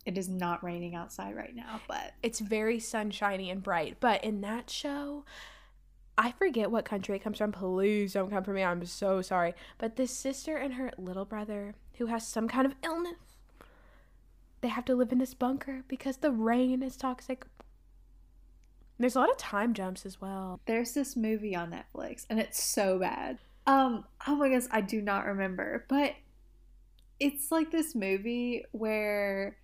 It 0.07 0.17
is 0.17 0.29
not 0.29 0.63
raining 0.63 0.95
outside 0.95 1.35
right 1.35 1.53
now, 1.53 1.81
but 1.85 2.13
It's 2.23 2.39
very 2.39 2.79
sunshiny 2.79 3.49
and 3.51 3.61
bright. 3.61 3.97
But 3.99 4.23
in 4.23 4.39
that 4.39 4.69
show, 4.69 5.25
I 6.17 6.31
forget 6.31 6.71
what 6.71 6.85
country 6.85 7.17
it 7.17 7.23
comes 7.23 7.39
from. 7.39 7.51
Please 7.51 8.13
don't 8.13 8.31
come 8.31 8.45
for 8.45 8.53
me. 8.53 8.63
I'm 8.63 8.85
so 8.85 9.21
sorry. 9.21 9.53
But 9.77 9.97
this 9.97 10.11
sister 10.11 10.55
and 10.55 10.75
her 10.75 10.91
little 10.97 11.25
brother, 11.25 11.75
who 11.97 12.05
has 12.05 12.25
some 12.25 12.47
kind 12.47 12.65
of 12.65 12.73
illness, 12.85 13.17
they 14.61 14.69
have 14.69 14.85
to 14.85 14.95
live 14.95 15.11
in 15.11 15.17
this 15.17 15.33
bunker 15.33 15.83
because 15.89 16.17
the 16.17 16.31
rain 16.31 16.81
is 16.81 16.95
toxic. 16.95 17.45
There's 18.97 19.17
a 19.17 19.19
lot 19.19 19.29
of 19.29 19.35
time 19.35 19.73
jumps 19.73 20.05
as 20.05 20.21
well. 20.21 20.61
there's 20.67 20.93
this 20.93 21.17
movie 21.17 21.53
on 21.53 21.69
Netflix 21.71 22.25
and 22.29 22.39
it's 22.39 22.63
so 22.63 22.97
bad. 22.97 23.39
Um, 23.67 24.05
oh 24.25 24.37
my 24.37 24.47
gosh, 24.47 24.63
I 24.71 24.79
do 24.79 25.01
not 25.01 25.25
remember, 25.25 25.85
but 25.89 26.13
it's 27.19 27.51
like 27.51 27.71
this 27.71 27.93
movie 27.93 28.63
where 28.71 29.57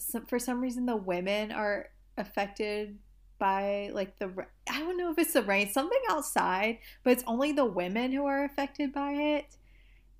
some, 0.00 0.26
for 0.26 0.38
some 0.38 0.60
reason 0.60 0.86
the 0.86 0.96
women 0.96 1.52
are 1.52 1.90
affected 2.16 2.98
by 3.38 3.90
like 3.92 4.18
the 4.18 4.30
I 4.70 4.78
don't 4.78 4.96
know 4.96 5.10
if 5.10 5.18
it's 5.18 5.32
the 5.32 5.42
rain, 5.42 5.72
something 5.72 6.00
outside, 6.10 6.78
but 7.02 7.12
it's 7.12 7.24
only 7.26 7.52
the 7.52 7.64
women 7.64 8.12
who 8.12 8.26
are 8.26 8.44
affected 8.44 8.92
by 8.92 9.12
it. 9.12 9.46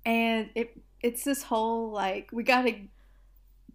And 0.05 0.49
it 0.55 0.77
it's 1.01 1.23
this 1.23 1.43
whole 1.43 1.91
like 1.91 2.29
we 2.31 2.43
got 2.43 2.63
to 2.63 2.75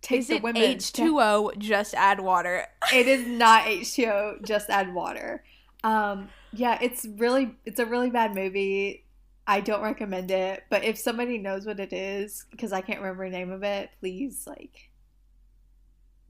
take 0.03 0.21
Is 0.21 0.29
the 0.29 0.37
it 0.37 0.43
women 0.43 0.63
H2O, 0.63 1.59
just 1.59 1.95
add 1.95 2.21
water? 2.21 2.67
it 2.93 3.07
is 3.07 3.27
not 3.27 3.65
H2O, 3.65 4.45
just 4.45 4.69
add 4.69 4.93
water. 4.93 5.43
Um, 5.85 6.29
yeah, 6.53 6.79
it's 6.83 7.07
really 7.17 7.55
it's 7.65 7.79
a 7.79 7.87
really 7.87 8.11
bad 8.11 8.35
movie. 8.35 9.05
I 9.47 9.61
don't 9.61 9.83
recommend 9.83 10.33
it, 10.33 10.65
but 10.71 10.83
if 10.83 10.99
somebody 10.99 11.39
knows 11.39 11.67
what 11.67 11.79
it 11.79 11.93
is, 11.93 12.47
because 12.51 12.73
I 12.73 12.81
can't 12.81 13.01
remember 13.01 13.31
the 13.31 13.37
name 13.37 13.53
of 13.53 13.63
it, 13.63 13.91
please 14.01 14.45
like 14.45 14.91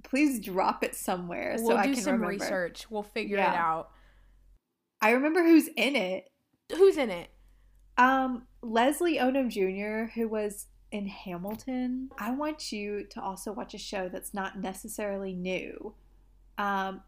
please 0.07 0.41
drop 0.41 0.85
it 0.85 0.95
somewhere 0.95 1.57
we'll 1.59 1.69
so 1.69 1.77
I 1.77 1.87
do 1.87 1.95
can 1.95 2.03
some 2.03 2.13
remember. 2.15 2.45
research. 2.45 2.87
We'll 2.89 3.03
figure 3.03 3.39
it 3.39 3.43
out. 3.43 3.91
I 5.01 5.11
remember 5.11 5.43
who's 5.43 5.69
in 5.77 5.97
it. 5.97 6.31
Who's 6.75 6.97
in 6.97 7.11
it? 7.11 7.29
Um, 7.99 8.47
Leslie 8.63 9.19
Odom 9.19 9.51
Jr., 9.51 10.13
who 10.13 10.29
was 10.29 10.67
in 10.93 11.09
Hamilton. 11.09 12.11
I 12.19 12.31
want 12.31 12.73
you 12.73 13.05
to 13.11 13.21
also 13.21 13.53
watch 13.53 13.75
a 13.75 13.79
show 13.79 14.09
that's 14.09 14.33
not 14.33 14.59
necessarily 14.59 15.33
new. 15.33 15.95
Um, 16.57 17.03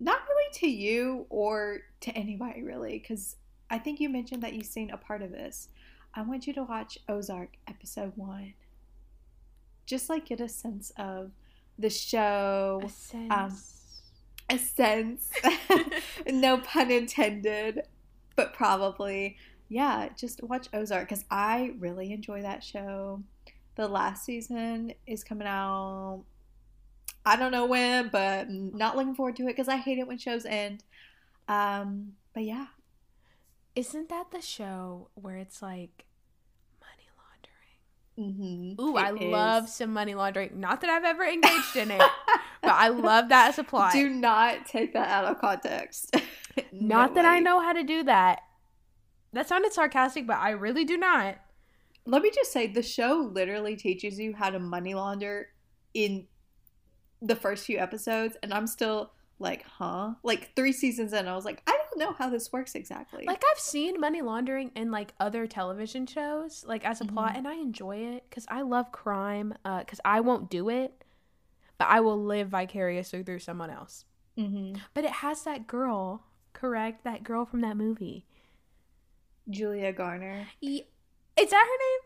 not 0.00 0.20
really 0.28 0.52
to 0.54 0.68
you 0.68 1.26
or 1.28 1.80
to 2.00 2.10
anybody 2.12 2.62
really, 2.62 2.98
because 2.98 3.36
I 3.70 3.78
think 3.78 4.00
you 4.00 4.08
mentioned 4.08 4.42
that 4.42 4.54
you've 4.54 4.66
seen 4.66 4.90
a 4.90 4.96
part 4.96 5.22
of 5.22 5.30
this. 5.30 5.68
I 6.14 6.22
want 6.22 6.46
you 6.46 6.52
to 6.54 6.62
watch 6.62 6.98
Ozark 7.08 7.56
episode 7.68 8.12
one. 8.16 8.54
Just 9.86 10.08
like 10.08 10.26
get 10.26 10.40
a 10.40 10.48
sense 10.48 10.92
of 10.96 11.32
the 11.78 11.90
show, 11.90 12.82
A 12.84 12.88
sense. 12.88 13.30
um, 13.32 13.58
a 14.50 14.58
sense, 14.58 15.30
no 16.26 16.58
pun 16.58 16.90
intended, 16.90 17.82
but 18.36 18.52
probably. 18.54 19.36
Yeah, 19.68 20.10
just 20.16 20.42
watch 20.42 20.68
Ozark 20.74 21.08
because 21.08 21.24
I 21.30 21.72
really 21.78 22.12
enjoy 22.12 22.42
that 22.42 22.62
show. 22.62 23.22
The 23.76 23.88
last 23.88 24.24
season 24.24 24.92
is 25.06 25.24
coming 25.24 25.48
out. 25.48 26.24
I 27.24 27.36
don't 27.36 27.52
know 27.52 27.64
when, 27.66 28.08
but 28.08 28.50
not 28.50 28.96
looking 28.96 29.14
forward 29.14 29.36
to 29.36 29.44
it 29.44 29.46
because 29.56 29.68
I 29.68 29.76
hate 29.76 29.98
it 29.98 30.06
when 30.06 30.18
shows 30.18 30.44
end. 30.44 30.84
Um, 31.48 32.12
but 32.34 32.42
yeah, 32.44 32.66
Isn't 33.74 34.08
that 34.10 34.30
the 34.30 34.42
show 34.42 35.08
where 35.14 35.36
it's 35.36 35.62
like? 35.62 36.04
Mm-hmm. 38.18 38.80
Ooh, 38.80 38.96
I 38.96 39.10
love 39.10 39.68
some 39.68 39.92
money 39.92 40.14
laundering. 40.14 40.60
Not 40.60 40.80
that 40.80 40.90
I've 40.90 41.04
ever 41.04 41.24
engaged 41.24 41.76
in 41.76 41.90
it, 41.90 41.98
but 42.62 42.72
I 42.72 42.88
love 42.88 43.28
that 43.30 43.48
as 43.48 43.58
a 43.58 43.64
plot. 43.64 43.92
Do 43.92 44.08
not 44.08 44.66
take 44.66 44.92
that 44.92 45.08
out 45.08 45.24
of 45.24 45.40
context. 45.40 46.16
not 46.72 47.14
that 47.14 47.24
I 47.24 47.38
know 47.38 47.60
how 47.60 47.72
to 47.72 47.82
do 47.82 48.02
that. 48.04 48.40
That 49.32 49.48
sounded 49.48 49.72
sarcastic, 49.72 50.26
but 50.26 50.36
I 50.36 50.50
really 50.50 50.84
do 50.84 50.96
not. 50.96 51.38
let 52.04 52.22
me 52.22 52.30
just 52.34 52.52
say 52.52 52.66
the 52.66 52.82
show 52.82 53.30
literally 53.32 53.76
teaches 53.76 54.18
you 54.18 54.34
how 54.34 54.50
to 54.50 54.58
money 54.58 54.94
launder 54.94 55.48
in 55.94 56.26
the 57.22 57.36
first 57.36 57.64
few 57.64 57.78
episodes, 57.78 58.36
and 58.42 58.52
I'm 58.52 58.66
still 58.66 59.12
like, 59.42 59.64
huh? 59.64 60.14
Like 60.22 60.54
three 60.56 60.72
seasons 60.72 61.12
in, 61.12 61.28
I 61.28 61.34
was 61.34 61.44
like, 61.44 61.62
I 61.66 61.72
don't 61.76 61.98
know 61.98 62.12
how 62.12 62.30
this 62.30 62.50
works 62.52 62.74
exactly. 62.74 63.24
Like 63.26 63.42
I've 63.52 63.58
seen 63.60 64.00
money 64.00 64.22
laundering 64.22 64.70
in 64.74 64.90
like 64.90 65.12
other 65.20 65.46
television 65.46 66.06
shows, 66.06 66.64
like 66.66 66.84
as 66.86 67.00
a 67.00 67.04
plot, 67.04 67.34
Mhm. 67.34 67.38
and 67.38 67.48
I 67.48 67.54
enjoy 67.54 67.96
it 67.98 68.24
because 68.30 68.46
I 68.48 68.62
love 68.62 68.90
crime. 68.92 69.52
Uh, 69.64 69.80
because 69.80 70.00
I 70.04 70.20
won't 70.20 70.48
do 70.50 70.68
it, 70.70 71.04
but 71.76 71.88
I 71.88 72.00
will 72.00 72.22
live 72.22 72.48
vicariously 72.48 73.22
through 73.22 73.40
someone 73.40 73.68
else. 73.70 74.04
Mm-hmm. 74.38 74.78
But 74.94 75.04
it 75.04 75.10
has 75.10 75.42
that 75.44 75.66
girl, 75.66 76.24
correct? 76.54 77.04
That 77.04 77.22
girl 77.24 77.44
from 77.44 77.60
that 77.60 77.76
movie. 77.76 78.24
Julia 79.50 79.92
Garner. 79.92 80.46
Ye- 80.60 80.86
Is 81.36 81.50
that 81.50 81.66
her 81.66 81.78
name? 81.84 82.00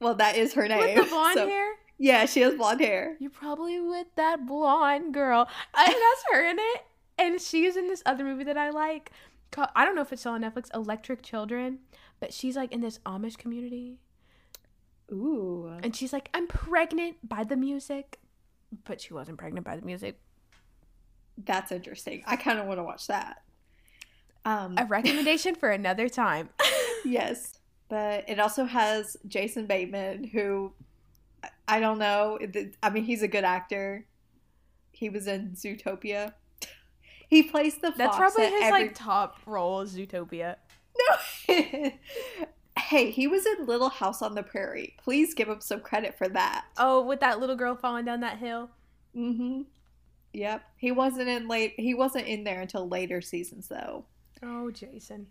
Well, 0.00 0.14
that 0.16 0.36
is 0.36 0.54
her 0.54 0.68
name. 0.68 0.96
With 0.96 1.04
the 1.04 1.10
blonde 1.10 1.34
so- 1.38 1.48
hair? 1.48 1.72
Yeah, 1.98 2.26
she 2.26 2.40
has 2.40 2.54
blonde 2.54 2.80
hair. 2.80 3.16
You're 3.20 3.30
probably 3.30 3.80
with 3.80 4.08
that 4.16 4.46
blonde 4.46 5.14
girl. 5.14 5.48
I 5.72 5.86
think 5.86 5.98
that's 5.98 6.24
her 6.32 6.48
in 6.50 6.58
it. 6.58 6.84
And 7.16 7.40
she's 7.40 7.76
in 7.76 7.88
this 7.88 8.02
other 8.04 8.24
movie 8.24 8.44
that 8.44 8.56
I 8.58 8.70
like. 8.70 9.12
Called, 9.52 9.68
I 9.76 9.84
don't 9.84 9.94
know 9.94 10.02
if 10.02 10.12
it's 10.12 10.22
still 10.22 10.32
on 10.32 10.42
Netflix, 10.42 10.70
Electrick 10.72 11.22
Children. 11.22 11.78
But 12.20 12.32
she's 12.32 12.56
like 12.56 12.72
in 12.72 12.80
this 12.80 12.98
Amish 13.06 13.38
community. 13.38 13.98
Ooh. 15.12 15.70
And 15.82 15.94
she's 15.94 16.12
like, 16.12 16.30
I'm 16.34 16.46
pregnant 16.46 17.16
by 17.28 17.44
the 17.44 17.56
music. 17.56 18.18
But 18.84 19.00
she 19.00 19.14
wasn't 19.14 19.38
pregnant 19.38 19.64
by 19.64 19.76
the 19.76 19.86
music. 19.86 20.18
That's 21.38 21.72
interesting. 21.72 22.22
I 22.26 22.36
kind 22.36 22.58
of 22.58 22.66
want 22.66 22.78
to 22.78 22.84
watch 22.84 23.06
that. 23.06 23.42
Um, 24.44 24.74
A 24.76 24.84
recommendation 24.84 25.54
for 25.54 25.70
another 25.70 26.08
time. 26.08 26.50
yes, 27.04 27.58
but 27.88 28.28
it 28.28 28.38
also 28.38 28.64
has 28.64 29.16
Jason 29.26 29.66
Bateman, 29.66 30.24
who 30.24 30.72
I- 31.66 31.80
don't 31.80 31.98
know. 31.98 32.38
I 32.82 32.90
mean, 32.90 33.04
he's 33.04 33.22
a 33.22 33.28
good 33.28 33.44
actor. 33.44 34.06
He 34.92 35.08
was 35.08 35.26
in 35.26 35.52
Zootopia. 35.52 36.34
He 37.26 37.42
plays 37.42 37.76
the 37.78 37.92
That's 37.96 38.16
probably 38.16 38.44
his 38.44 38.62
every- 38.64 38.70
like 38.84 38.94
top 38.94 39.38
role, 39.46 39.80
is 39.80 39.96
Zootopia. 39.96 40.56
No. 41.48 41.90
hey, 42.78 43.10
he 43.10 43.26
was 43.26 43.44
in 43.46 43.66
Little 43.66 43.88
House 43.88 44.22
on 44.22 44.34
the 44.34 44.42
Prairie. 44.42 44.94
Please 45.02 45.34
give 45.34 45.48
him 45.48 45.60
some 45.60 45.80
credit 45.80 46.16
for 46.16 46.28
that. 46.28 46.66
Oh, 46.76 47.02
with 47.04 47.20
that 47.20 47.40
little 47.40 47.56
girl 47.56 47.74
falling 47.76 48.04
down 48.04 48.20
that 48.20 48.38
hill. 48.38 48.70
Mm-hmm. 49.16 49.62
Yep. 50.34 50.62
He 50.76 50.92
wasn't 50.92 51.28
in 51.28 51.48
late. 51.48 51.74
He 51.76 51.94
wasn't 51.94 52.26
in 52.26 52.44
there 52.44 52.60
until 52.60 52.88
later 52.88 53.20
seasons, 53.20 53.68
though. 53.68 54.04
Oh, 54.42 54.70
Jason. 54.70 55.26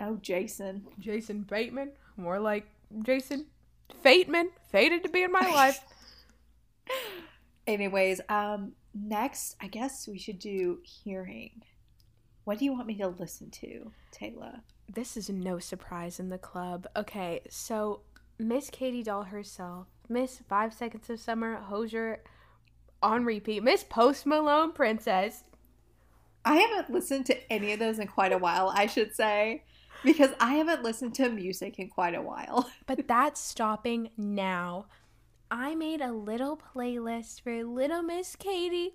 Oh, 0.00 0.16
Jason. 0.22 0.86
Jason 0.98 1.42
Bateman. 1.42 1.92
More 2.16 2.40
like 2.40 2.66
Jason 3.02 3.46
Fateman. 4.04 4.48
Fated 4.70 5.02
to 5.02 5.08
be 5.08 5.22
in 5.22 5.32
my 5.32 5.40
life. 5.40 5.84
Anyways, 7.66 8.20
um, 8.28 8.72
next, 8.94 9.56
I 9.60 9.68
guess 9.68 10.08
we 10.08 10.18
should 10.18 10.38
do 10.38 10.78
hearing. 10.82 11.62
What 12.44 12.58
do 12.58 12.64
you 12.64 12.72
want 12.72 12.86
me 12.86 12.94
to 12.96 13.08
listen 13.08 13.50
to, 13.50 13.92
Taylor? 14.10 14.62
this 14.92 15.16
is 15.16 15.28
no 15.28 15.58
surprise 15.58 16.18
in 16.18 16.30
the 16.30 16.38
club. 16.38 16.86
Okay, 16.96 17.42
so 17.48 18.00
Miss 18.38 18.70
Katie 18.70 19.02
Doll 19.02 19.24
herself, 19.24 19.86
Miss 20.08 20.40
Five 20.48 20.72
Seconds 20.72 21.10
of 21.10 21.20
Summer, 21.20 21.56
Hozier 21.56 22.22
on 23.02 23.24
repeat, 23.24 23.62
Miss 23.62 23.84
Post 23.84 24.26
Malone 24.26 24.72
Princess. 24.72 25.44
I 26.44 26.56
haven't 26.56 26.90
listened 26.90 27.26
to 27.26 27.52
any 27.52 27.72
of 27.72 27.78
those 27.78 27.98
in 27.98 28.08
quite 28.08 28.32
a 28.32 28.38
while, 28.38 28.72
I 28.74 28.86
should 28.86 29.14
say, 29.14 29.64
because 30.04 30.30
I 30.40 30.54
haven't 30.54 30.82
listened 30.82 31.14
to 31.16 31.28
music 31.28 31.78
in 31.78 31.88
quite 31.88 32.14
a 32.14 32.22
while. 32.22 32.70
But 32.86 33.06
that's 33.08 33.40
stopping 33.40 34.10
now. 34.16 34.86
I 35.50 35.74
made 35.74 36.00
a 36.00 36.12
little 36.12 36.56
playlist 36.58 37.40
for 37.42 37.64
little 37.64 38.02
Miss 38.02 38.36
Katie 38.36 38.94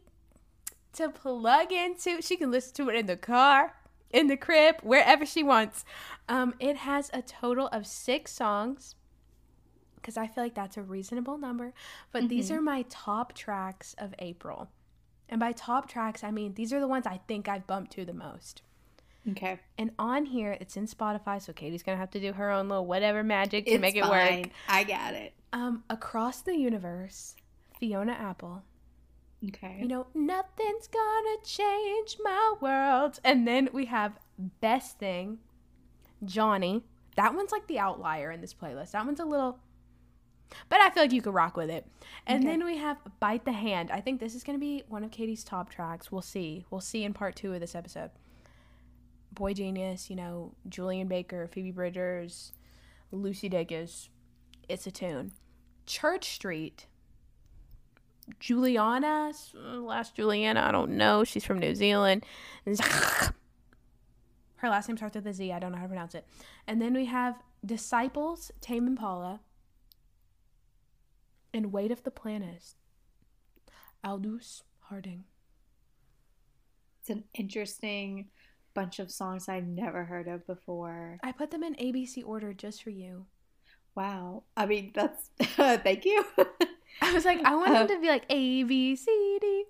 to 0.94 1.10
plug 1.10 1.72
into. 1.72 2.22
She 2.22 2.38
can 2.38 2.52
listen 2.52 2.74
to 2.76 2.90
it 2.90 2.96
in 2.96 3.06
the 3.08 3.18
car, 3.18 3.76
in 4.12 4.28
the 4.28 4.38
crib, 4.38 4.76
wherever 4.84 5.26
she 5.26 5.44
wants. 5.44 5.84
Um, 6.30 6.54
it 6.60 6.78
has 6.78 7.10
a 7.14 7.22
total 7.22 7.68
of 7.68 7.88
six 7.88 8.32
songs 8.32 8.96
because 9.96 10.18
I 10.18 10.28
feel 10.28 10.44
like 10.44 10.54
that's 10.54 10.78
a 10.78 10.84
reasonable 10.84 11.38
number. 11.38 11.74
But 12.12 12.28
these 12.30 12.50
Mhm. 12.50 12.58
are 12.58 12.62
my 12.62 12.82
top 12.90 13.34
tracks 13.34 13.96
of 13.98 14.14
April. 14.20 14.70
And 15.30 15.40
by 15.40 15.54
top 15.54 15.88
tracks, 15.88 16.24
I 16.24 16.30
mean 16.32 16.54
these 16.56 16.74
are 16.74 16.80
the 16.80 16.88
ones 16.88 17.08
I 17.08 17.22
think 17.28 17.48
I've 17.48 17.66
bumped 17.66 17.92
to 17.94 18.06
the 18.06 18.14
most. 18.14 18.62
Okay. 19.32 19.60
And 19.78 19.92
on 19.98 20.26
here, 20.26 20.58
it's 20.60 20.76
in 20.76 20.86
Spotify, 20.86 21.42
so 21.42 21.54
Katie's 21.54 21.82
gonna 21.84 21.98
have 21.98 22.12
to 22.12 22.20
do 22.20 22.34
her 22.34 22.52
own 22.52 22.68
little 22.68 22.86
whatever 22.86 23.24
magic 23.24 23.66
to 23.66 23.72
It's 23.74 23.82
make 23.82 23.96
it 23.96 24.04
fine. 24.04 24.42
work. 24.42 24.50
I 24.68 24.84
got 24.84 25.14
it. 25.14 25.34
Um, 25.54 25.84
across 25.90 26.42
the 26.42 26.58
universe, 26.58 27.36
Fiona 27.80 28.12
Apple. 28.14 28.64
Okay. 29.48 29.78
You 29.82 29.88
know, 29.88 30.08
nothing's 30.14 30.88
gonna 30.88 31.38
change 31.46 32.18
my 32.24 32.56
world. 32.62 33.20
And 33.24 33.48
then 33.48 33.70
we 33.72 33.86
have 33.86 34.14
Best 34.62 35.00
Thing, 35.00 35.40
Johnny. 36.26 36.84
That 37.16 37.34
one's 37.36 37.52
like 37.52 37.68
the 37.68 37.80
outlier 37.80 38.32
in 38.32 38.42
this 38.42 38.54
playlist. 38.54 38.92
That 38.92 39.06
one's 39.06 39.20
a 39.20 39.26
little, 39.26 39.60
but 40.70 40.82
I 40.82 40.90
feel 40.90 41.04
like 41.04 41.12
you 41.14 41.22
could 41.22 41.34
rock 41.34 41.56
with 41.56 41.70
it. 41.70 41.86
And 42.26 42.44
Okay. 42.44 42.52
then 42.58 42.66
we 42.66 42.78
have 42.78 42.98
Bite 43.20 43.46
the 43.46 43.52
Hand. 43.54 43.92
I 43.92 44.02
think 44.02 44.20
this 44.20 44.34
is 44.36 44.44
gonna 44.44 44.58
be 44.58 44.84
one 44.88 45.04
of 45.04 45.12
Katie's 45.12 45.44
top 45.44 45.70
tracks. 45.70 46.12
We'll 46.12 46.22
see. 46.22 46.66
We'll 46.70 46.82
see 46.82 47.04
in 47.04 47.14
part 47.14 47.36
two 47.36 47.54
of 47.54 47.60
this 47.60 47.76
episode. 47.76 48.12
Boy 49.34 49.54
Genius, 49.54 50.10
you 50.10 50.16
know, 50.16 50.54
Julien 50.70 51.08
Baker, 51.08 51.48
Phoebe 51.48 51.72
Bridgers, 51.72 52.54
Lucy 53.12 53.50
Dacus. 53.50 54.10
It's 54.70 54.88
a 54.88 54.92
tune. 54.92 55.32
Church 55.86 56.30
Street. 56.30 56.88
Juliana, 58.40 59.34
last 59.54 60.16
Juliana, 60.16 60.62
I 60.62 60.72
don't 60.72 60.92
know. 60.92 61.24
She's 61.26 61.44
from 61.44 61.60
New 61.60 61.76
Zealand. 61.76 62.26
Her 64.56 64.70
last 64.70 64.88
name 64.88 64.96
starts 64.96 65.16
with 65.16 65.28
a 65.28 65.34
Z. 65.34 65.52
I 65.52 65.60
don't 65.60 65.74
know 65.74 65.78
how 65.78 65.84
to 65.84 65.90
pronounce 65.90 66.16
it. 66.16 66.26
And 66.68 66.82
then 66.82 66.94
we 66.94 67.06
have 67.06 67.36
Disciples, 67.66 68.50
Tame 68.62 68.88
Impala, 68.88 69.42
and 71.54 71.74
Weight 71.74 71.92
of 71.92 72.04
the 72.04 72.12
Planet, 72.12 72.76
Aldous 74.06 74.64
Harding. 74.84 75.26
It's 77.02 77.10
an 77.10 77.26
interesting 77.34 78.30
bunch 78.74 79.00
of 79.00 79.12
songs 79.12 79.48
I'd 79.50 79.68
never 79.68 80.06
heard 80.06 80.28
of 80.28 80.46
before. 80.48 81.18
I 81.24 81.32
put 81.32 81.52
them 81.52 81.64
in 81.64 81.76
ABC 81.76 82.24
order 82.26 82.54
just 82.54 82.84
for 82.84 82.90
you. 82.90 83.26
Wow. 83.96 84.44
I 84.58 84.66
mean, 84.66 84.92
that's 84.94 85.30
thank 85.40 86.06
you. 86.06 86.26
I 87.02 87.14
was 87.14 87.26
like, 87.26 87.42
I 87.44 87.56
want 87.56 87.70
Um, 87.70 87.74
them 87.76 87.88
to 87.88 88.02
be 88.02 88.08
like 88.08 88.26
A, 88.30 88.64
B, 88.64 88.96
C, 88.96 89.38
D. 89.42 89.66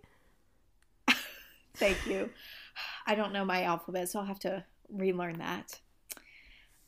Thank 1.75 2.05
you. 2.07 2.29
I 3.07 3.15
don't 3.15 3.33
know 3.33 3.45
my 3.45 3.63
alphabet, 3.63 4.09
so 4.09 4.19
I'll 4.19 4.25
have 4.25 4.39
to 4.39 4.63
relearn 4.89 5.39
that. 5.39 5.79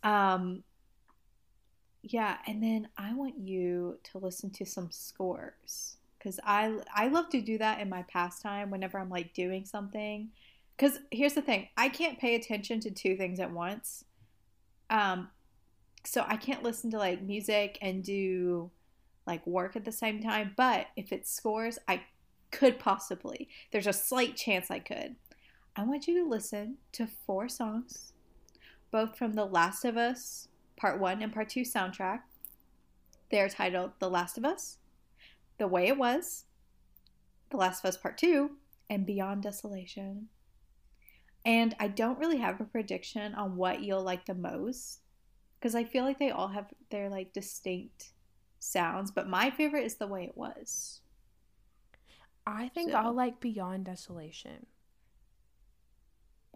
Um 0.04 0.64
yeah, 2.04 2.38
and 2.46 2.62
then 2.62 2.88
I 2.98 3.14
want 3.14 3.40
you 3.40 3.98
to 4.12 4.20
listen 4.20 4.52
to 4.52 4.66
some 4.66 4.92
scores 4.92 5.98
cuz 6.20 6.40
I 6.44 6.80
I 6.94 7.08
love 7.08 7.30
to 7.30 7.42
do 7.42 7.58
that 7.58 7.80
in 7.82 7.90
my 7.90 8.04
pastime 8.04 8.70
whenever 8.70 9.00
I'm 9.00 9.10
like 9.10 9.34
doing 9.34 9.66
something. 9.66 10.32
Cuz 10.78 11.00
here's 11.12 11.34
the 11.34 11.42
thing, 11.42 11.70
I 11.78 11.90
can't 11.90 12.20
pay 12.20 12.36
attention 12.36 12.80
to 12.82 12.92
two 12.92 13.16
things 13.16 13.40
at 13.40 13.52
once. 13.52 14.06
Um 14.90 15.32
so 16.06 16.24
I 16.28 16.38
can't 16.38 16.64
listen 16.64 16.92
to 16.92 16.98
like 16.98 17.22
music 17.22 17.78
and 17.82 18.04
do 18.04 18.72
like 19.26 19.46
work 19.48 19.76
at 19.76 19.86
the 19.86 19.92
same 19.92 20.22
time, 20.22 20.54
but 20.56 20.88
if 20.96 21.12
it 21.12 21.28
scores, 21.28 21.80
I 21.88 22.04
could 22.52 22.80
possibly. 22.80 23.50
There's 23.72 23.88
a 23.88 23.94
slight 23.94 24.36
chance 24.36 24.70
I 24.70 24.80
could. 24.80 25.16
I 25.76 25.84
want 25.84 26.08
you 26.08 26.24
to 26.24 26.30
listen 26.30 26.78
to 26.94 27.08
four 27.08 27.50
songs, 27.50 28.14
both 28.92 29.18
from 29.18 29.34
The 29.34 29.46
Last 29.46 29.84
of 29.84 29.98
Us 29.98 30.48
Part 30.78 31.00
1 31.00 31.22
and 31.22 31.34
Part 31.34 31.50
2 31.50 31.62
soundtrack. 31.62 32.22
They're 33.32 33.50
titled 33.50 33.92
The 34.00 34.10
Last 34.10 34.38
of 34.38 34.46
Us, 34.46 34.78
The 35.58 35.68
Way 35.68 35.88
It 35.88 35.98
Was, 35.98 36.46
The 37.50 37.58
Last 37.58 37.84
of 37.84 37.90
Us 37.90 37.98
Part 37.98 38.18
2, 38.18 38.52
and 38.90 39.06
Beyond 39.06 39.44
Desolation. 39.44 40.30
And 41.46 41.76
I 41.80 41.88
don't 41.88 42.18
really 42.18 42.38
have 42.38 42.60
a 42.60 42.66
prediction 42.66 43.36
on 43.36 43.56
what 43.56 43.82
you'll 43.82 44.02
like 44.02 44.26
the 44.26 44.34
most 44.34 45.02
because 45.60 45.76
I 45.76 45.84
feel 45.84 46.04
like 46.04 46.18
they 46.20 46.32
all 46.32 46.48
have 46.48 46.74
their 46.90 47.10
like 47.10 47.34
distinct 47.34 48.12
sounds, 48.60 49.12
but 49.12 49.30
my 49.30 49.52
favorite 49.52 49.86
is 49.86 49.96
The 49.96 50.08
Way 50.08 50.26
It 50.26 50.36
Was. 50.38 51.02
I 52.48 52.70
think 52.70 52.92
So- 52.92 52.98
I'll 52.98 53.14
like 53.14 53.40
Beyond 53.40 53.86
Desolation. 53.86 54.66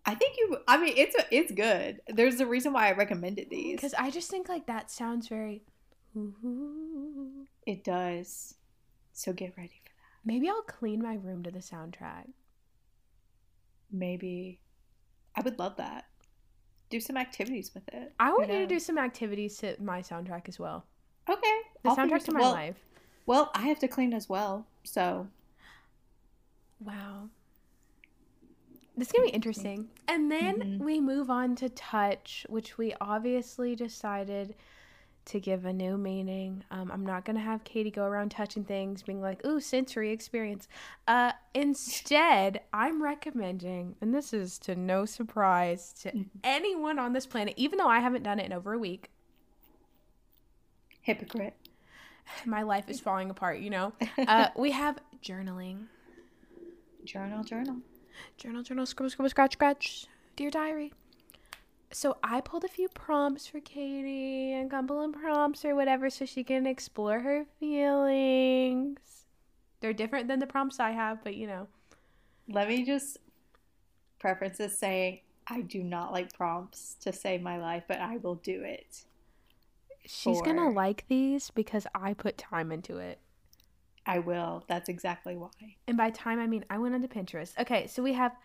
I 0.05 0.15
think 0.15 0.37
you. 0.37 0.57
I 0.67 0.77
mean, 0.77 0.93
it's 0.97 1.15
it's 1.29 1.51
good. 1.51 2.01
There's 2.07 2.39
a 2.39 2.45
reason 2.47 2.73
why 2.73 2.87
I 2.87 2.93
recommended 2.93 3.49
these. 3.49 3.75
Because 3.75 3.93
I 3.93 4.09
just 4.09 4.31
think 4.31 4.49
like 4.49 4.65
that 4.65 4.89
sounds 4.89 5.27
very. 5.27 5.61
Ooh. 6.17 7.45
It 7.67 7.83
does. 7.83 8.55
So 9.13 9.33
get 9.33 9.55
ready 9.57 9.81
for 9.83 9.89
that. 9.89 10.25
Maybe 10.25 10.49
I'll 10.49 10.61
clean 10.63 11.01
my 11.03 11.13
room 11.15 11.43
to 11.43 11.51
the 11.51 11.59
soundtrack. 11.59 12.27
Maybe. 13.91 14.61
I 15.35 15.41
would 15.41 15.59
love 15.59 15.75
that. 15.77 16.05
Do 16.89 16.99
some 16.99 17.17
activities 17.17 17.71
with 17.73 17.87
it. 17.89 18.13
I 18.19 18.29
want 18.31 18.51
you 18.51 18.59
to 18.59 18.67
do 18.67 18.79
some 18.79 18.97
activities 18.97 19.57
to 19.57 19.75
my 19.79 20.01
soundtrack 20.01 20.49
as 20.49 20.59
well. 20.59 20.85
Okay. 21.29 21.59
The 21.83 21.89
I'll 21.89 21.95
soundtrack 21.95 22.23
to 22.25 22.31
my 22.31 22.39
well, 22.39 22.51
life. 22.51 22.77
Well, 23.25 23.51
I 23.53 23.61
have 23.67 23.79
to 23.79 23.87
clean 23.87 24.13
as 24.13 24.27
well, 24.27 24.65
so 24.83 25.27
Wow. 26.79 27.29
This 28.95 29.09
is 29.09 29.11
going 29.11 29.27
to 29.27 29.31
be 29.31 29.35
interesting. 29.35 29.89
And 30.07 30.31
then 30.31 30.61
Mhm. 30.61 30.79
we 30.79 30.99
move 30.99 31.29
on 31.29 31.55
to 31.57 31.69
touch, 31.69 32.45
which 32.49 32.77
we 32.77 32.93
obviously 32.99 33.75
decided 33.75 34.55
to 35.29 35.39
give 35.39 35.65
a 35.65 35.73
new 35.73 35.97
meaning. 35.97 36.63
Um, 36.71 36.91
I'm 36.91 37.05
not 37.05 37.23
going 37.25 37.35
to 37.35 37.41
have 37.41 37.63
Katie 37.63 37.91
go 37.91 38.03
around 38.05 38.29
touching 38.31 38.63
things, 38.63 39.03
being 39.03 39.21
like, 39.21 39.45
ooh, 39.45 39.59
sensory 39.59 40.11
experience. 40.11 40.67
Uh, 41.07 41.33
instead, 41.53 42.61
I'm 42.73 43.01
recommending, 43.03 43.95
and 44.01 44.13
this 44.13 44.33
is 44.33 44.57
to 44.59 44.75
no 44.75 45.05
surprise 45.05 45.93
to 46.01 46.11
Mhm. 46.11 46.25
anyone 46.43 46.97
on 46.99 47.13
this 47.13 47.25
planet, 47.27 47.53
even 47.57 47.77
though 47.77 47.87
I 47.87 47.99
haven't 47.99 48.23
done 48.23 48.39
it 48.39 48.45
in 48.47 48.53
over 48.53 48.73
a 48.73 48.79
week, 48.79 49.09
hypocrite. 51.01 51.55
my 52.45 52.63
life 52.63 52.89
is 52.89 52.99
falling 52.99 53.29
apart, 53.29 53.59
you 53.59 53.69
know? 53.69 53.93
Uh, 54.27 54.49
we 54.55 54.71
have 54.71 54.99
journaling. 55.23 55.85
journal, 57.05 57.43
journal. 57.43 57.77
Journal, 58.37 58.63
journal, 58.63 58.85
scribble, 58.85 59.09
scribble, 59.09 59.29
scratch, 59.29 59.53
scratch. 59.53 60.05
Dear 60.35 60.49
diary. 60.51 60.93
So 61.91 62.17
I 62.23 62.41
pulled 62.41 62.63
a 62.63 62.67
few 62.67 62.87
prompts 62.89 63.47
for 63.47 63.59
Katie, 63.59 64.53
a 64.53 64.65
couple 64.67 65.01
of 65.01 65.13
prompts 65.13 65.65
or 65.65 65.75
whatever, 65.75 66.09
so 66.09 66.25
she 66.25 66.43
can 66.43 66.67
explore 66.67 67.19
her 67.19 67.45
feelings. 67.59 68.99
They're 69.81 69.93
different 69.93 70.27
than 70.27 70.39
the 70.39 70.47
prompts 70.47 70.79
I 70.79 70.91
have, 70.91 71.23
but 71.23 71.35
you 71.35 71.47
know. 71.47 71.67
Let 72.47 72.67
me 72.67 72.85
just 72.85 73.17
preference 74.19 74.57
this 74.57 74.77
saying 74.77 75.21
I 75.47 75.61
do 75.61 75.83
not 75.83 76.11
like 76.11 76.31
prompts 76.33 76.95
to 77.01 77.11
save 77.11 77.41
my 77.41 77.57
life, 77.57 77.83
but 77.87 77.99
I 77.99 78.17
will 78.17 78.35
do 78.35 78.61
it. 78.63 79.05
She's 80.05 80.41
gonna 80.41 80.69
like 80.69 81.05
these 81.07 81.49
because 81.49 81.87
I 81.95 82.13
put 82.13 82.37
time 82.37 82.71
into 82.71 82.97
it. 82.97 83.19
I 84.05 84.19
will. 84.19 84.63
That's 84.67 84.89
exactly 84.89 85.35
why. 85.35 85.49
And 85.87 85.97
by 85.97 86.09
time, 86.11 86.39
I 86.39 86.47
mean 86.47 86.65
I 86.69 86.77
went 86.77 86.95
onto 86.95 87.07
Pinterest. 87.07 87.57
Okay, 87.59 87.87
so 87.87 88.01
we 88.03 88.13
have 88.13 88.35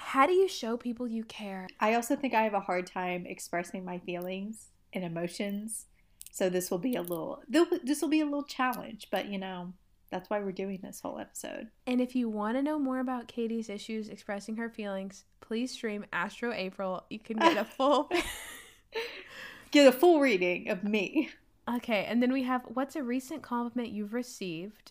how 0.00 0.26
do 0.26 0.32
you 0.32 0.48
show 0.48 0.76
people 0.76 1.06
you 1.06 1.24
care? 1.24 1.68
I 1.78 1.94
also 1.94 2.16
think 2.16 2.34
I 2.34 2.42
have 2.42 2.54
a 2.54 2.60
hard 2.60 2.86
time 2.86 3.26
expressing 3.26 3.84
my 3.84 3.98
feelings 3.98 4.68
and 4.92 5.04
emotions. 5.04 5.86
So 6.32 6.48
this 6.48 6.70
will 6.70 6.78
be 6.78 6.96
a 6.96 7.02
little 7.02 7.42
this 7.48 8.00
will 8.00 8.08
be 8.08 8.20
a 8.20 8.24
little 8.24 8.44
challenge, 8.44 9.08
but 9.10 9.26
you 9.26 9.38
know, 9.38 9.72
that's 10.10 10.30
why 10.30 10.40
we're 10.40 10.52
doing 10.52 10.80
this 10.82 11.00
whole 11.00 11.18
episode. 11.18 11.68
And 11.86 12.00
if 12.00 12.16
you 12.16 12.28
want 12.28 12.56
to 12.56 12.62
know 12.62 12.78
more 12.78 12.98
about 12.98 13.28
Katie's 13.28 13.68
issues 13.68 14.08
expressing 14.08 14.56
her 14.56 14.70
feelings, 14.70 15.24
please 15.40 15.70
stream 15.70 16.04
Astro 16.12 16.52
April. 16.52 17.04
You 17.10 17.18
can 17.18 17.36
get 17.38 17.56
a 17.56 17.64
full. 17.64 18.10
Get 19.70 19.86
a 19.86 19.92
full 19.92 20.18
reading 20.18 20.68
of 20.68 20.82
me. 20.82 21.30
okay, 21.72 22.04
and 22.06 22.20
then 22.20 22.32
we 22.32 22.42
have 22.42 22.62
what's 22.74 22.96
a 22.96 23.04
recent 23.04 23.40
compliment 23.40 23.90
you've 23.90 24.12
received, 24.12 24.90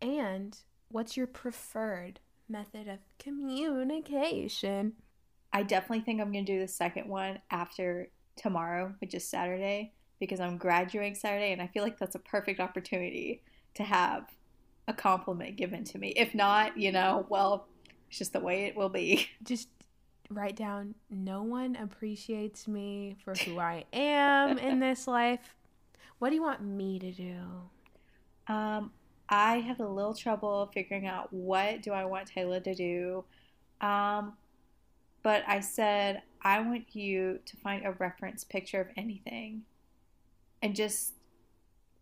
and 0.00 0.56
what's 0.90 1.16
your 1.16 1.26
preferred 1.26 2.20
method 2.48 2.88
of 2.88 2.98
communication? 3.18 4.94
I 5.52 5.62
definitely 5.62 6.00
think 6.00 6.20
I'm 6.20 6.32
going 6.32 6.44
to 6.44 6.52
do 6.52 6.60
the 6.60 6.68
second 6.68 7.08
one 7.08 7.40
after 7.50 8.10
tomorrow, 8.36 8.94
which 9.00 9.14
is 9.14 9.26
Saturday, 9.26 9.92
because 10.20 10.40
I'm 10.40 10.58
graduating 10.58 11.14
Saturday 11.14 11.52
and 11.52 11.62
I 11.62 11.66
feel 11.66 11.82
like 11.82 11.98
that's 11.98 12.14
a 12.14 12.20
perfect 12.20 12.60
opportunity 12.60 13.42
to 13.74 13.82
have 13.82 14.24
a 14.88 14.92
compliment 14.92 15.56
given 15.56 15.84
to 15.84 15.98
me. 15.98 16.08
If 16.16 16.34
not, 16.34 16.76
you 16.76 16.92
know, 16.92 17.26
well, 17.28 17.66
it's 18.08 18.18
just 18.18 18.32
the 18.32 18.40
way 18.40 18.64
it 18.64 18.76
will 18.76 18.88
be. 18.88 19.28
Just 19.42 19.68
write 20.28 20.56
down 20.56 20.94
no 21.08 21.42
one 21.42 21.76
appreciates 21.76 22.66
me 22.66 23.16
for 23.24 23.34
who 23.34 23.58
I 23.58 23.84
am 23.92 24.58
in 24.58 24.80
this 24.80 25.06
life. 25.06 25.54
What 26.18 26.30
do 26.30 26.34
you 26.34 26.42
want 26.42 26.62
me 26.62 26.98
to 26.98 27.12
do? 27.12 27.36
Um, 28.48 28.92
I 29.28 29.58
have 29.58 29.80
a 29.80 29.88
little 29.88 30.14
trouble 30.14 30.70
figuring 30.72 31.06
out 31.06 31.32
what 31.32 31.82
do 31.82 31.92
I 31.92 32.04
want 32.04 32.28
Taylor 32.28 32.60
to 32.60 32.74
do. 32.74 33.24
Um, 33.80 34.34
but 35.22 35.42
I 35.46 35.60
said 35.60 36.22
I 36.42 36.60
want 36.60 36.94
you 36.94 37.40
to 37.44 37.56
find 37.56 37.84
a 37.84 37.92
reference 37.92 38.44
picture 38.44 38.80
of 38.80 38.88
anything 38.96 39.62
and 40.62 40.76
just 40.76 41.14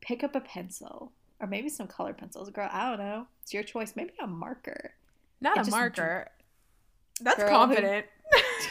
pick 0.00 0.22
up 0.22 0.34
a 0.34 0.40
pencil 0.40 1.12
or 1.40 1.46
maybe 1.46 1.68
some 1.68 1.86
color 1.86 2.12
pencils. 2.12 2.50
Girl, 2.50 2.68
I 2.70 2.90
don't 2.90 2.98
know. 2.98 3.26
It's 3.42 3.54
your 3.54 3.62
choice. 3.62 3.94
Maybe 3.96 4.12
a 4.20 4.26
marker. 4.26 4.92
Not 5.40 5.66
a 5.66 5.70
marker. 5.70 6.28
That's 7.20 7.38
Girl, 7.38 7.48
confident. 7.48 8.06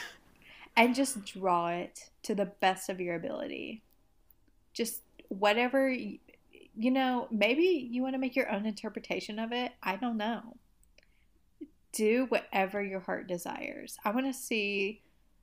and 0.77 0.95
just 0.95 1.25
draw 1.25 1.69
it 1.69 2.09
to 2.23 2.35
the 2.35 2.45
best 2.45 2.89
of 2.89 2.99
your 2.99 3.15
ability. 3.15 3.83
Just 4.73 5.01
whatever, 5.29 5.95
you 6.75 6.91
know, 6.91 7.27
maybe 7.31 7.87
you 7.91 8.01
want 8.01 8.15
to 8.15 8.19
make 8.19 8.35
your 8.35 8.51
own 8.51 8.65
interpretation 8.65 9.39
of 9.39 9.51
it. 9.51 9.71
I 9.81 9.95
don't 9.95 10.17
know. 10.17 10.57
Do 11.91 12.25
whatever 12.29 12.81
your 12.81 12.99
heart 12.99 13.27
desires. 13.27 13.97
I 14.03 14.11
want 14.11 14.25
to 14.25 14.33
see 14.33 15.01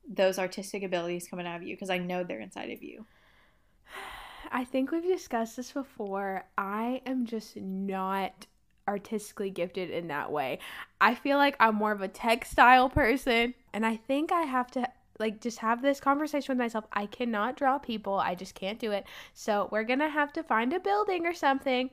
those 0.09 0.38
artistic 0.38 0.83
abilities 0.83 1.29
coming 1.29 1.47
out 1.47 1.57
of 1.57 1.62
you 1.62 1.77
because 1.77 1.90
I 1.90 1.99
know 1.99 2.25
they're 2.25 2.40
inside 2.40 2.71
of 2.71 2.83
you. 2.83 3.07
I 4.51 4.64
think 4.64 4.90
we've 4.90 5.03
discussed 5.03 5.57
this 5.57 5.71
before. 5.71 6.45
I 6.59 7.03
am 7.07 7.27
just 7.27 7.57
not 7.57 8.47
artistically 8.88 9.51
gifted 9.51 9.90
in 9.90 10.09
that 10.09 10.33
way. 10.33 10.59
I 11.01 11.14
feel 11.14 11.38
like 11.38 11.55
I'm 11.61 11.77
more 11.77 11.93
of 11.93 12.01
a 12.01 12.09
textile 12.09 12.88
person, 12.88 13.55
and 13.73 13.87
I 13.87 13.97
think 13.97 14.33
I 14.33 14.43
have 14.43 14.71
to 14.73 14.88
like 15.21 15.41
just 15.41 15.59
have 15.59 15.83
this 15.83 16.01
conversation 16.01 16.53
with 16.53 16.59
myself. 16.59 16.87
I 16.93 17.07
cannot 17.07 17.57
draw 17.57 17.79
people. 17.79 18.15
I 18.15 18.35
just 18.35 18.55
can't 18.55 18.79
do 18.79 18.91
it. 18.91 19.05
So 19.35 19.69
we're 19.71 19.85
gonna 19.85 20.09
have 20.09 20.33
to 20.33 20.43
find 20.43 20.73
a 20.73 20.81
building 20.81 21.27
or 21.27 21.35
something. 21.35 21.91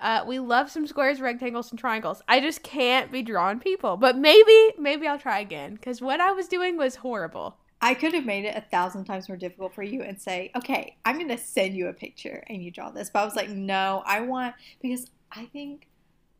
Uh, 0.00 0.24
we 0.26 0.38
love 0.38 0.70
some 0.70 0.86
squares, 0.86 1.20
rectangles, 1.20 1.70
and 1.70 1.78
triangles. 1.78 2.22
I 2.26 2.40
just 2.40 2.62
can't 2.62 3.12
be 3.12 3.22
drawing 3.22 3.60
people. 3.60 3.96
But 3.98 4.16
maybe, 4.16 4.72
maybe 4.78 5.06
I'll 5.06 5.18
try 5.18 5.40
again 5.40 5.74
because 5.74 6.00
what 6.00 6.20
I 6.20 6.32
was 6.32 6.48
doing 6.48 6.76
was 6.76 6.96
horrible. 6.96 7.56
I 7.82 7.94
could 7.94 8.12
have 8.14 8.26
made 8.26 8.44
it 8.44 8.56
a 8.56 8.60
thousand 8.60 9.04
times 9.04 9.28
more 9.28 9.38
difficult 9.38 9.74
for 9.74 9.82
you 9.82 10.02
and 10.02 10.20
say, 10.20 10.50
okay, 10.54 10.96
I'm 11.04 11.26
to 11.28 11.38
send 11.38 11.74
you 11.74 11.88
a 11.88 11.92
picture 11.92 12.44
and 12.48 12.62
you 12.62 12.70
draw 12.70 12.90
this. 12.90 13.08
But 13.08 13.20
I 13.20 13.24
was 13.24 13.36
like, 13.36 13.48
no, 13.48 14.02
I 14.04 14.20
want, 14.20 14.54
because 14.82 15.10
I 15.32 15.46
think 15.46 15.86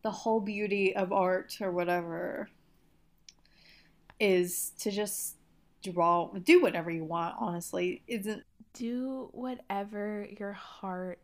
the 0.02 0.10
whole 0.10 0.40
beauty 0.40 0.94
of 0.94 1.12
art 1.12 1.56
or 1.60 1.70
whatever 1.70 2.50
is 4.18 4.72
to 4.80 4.90
just 4.90 5.36
draw, 5.82 6.28
do 6.32 6.60
whatever 6.62 6.90
you 6.90 7.04
want, 7.04 7.34
honestly. 7.38 8.02
Isn't, 8.06 8.44
do 8.74 9.28
whatever 9.32 10.26
your 10.38 10.52
heart 10.52 11.18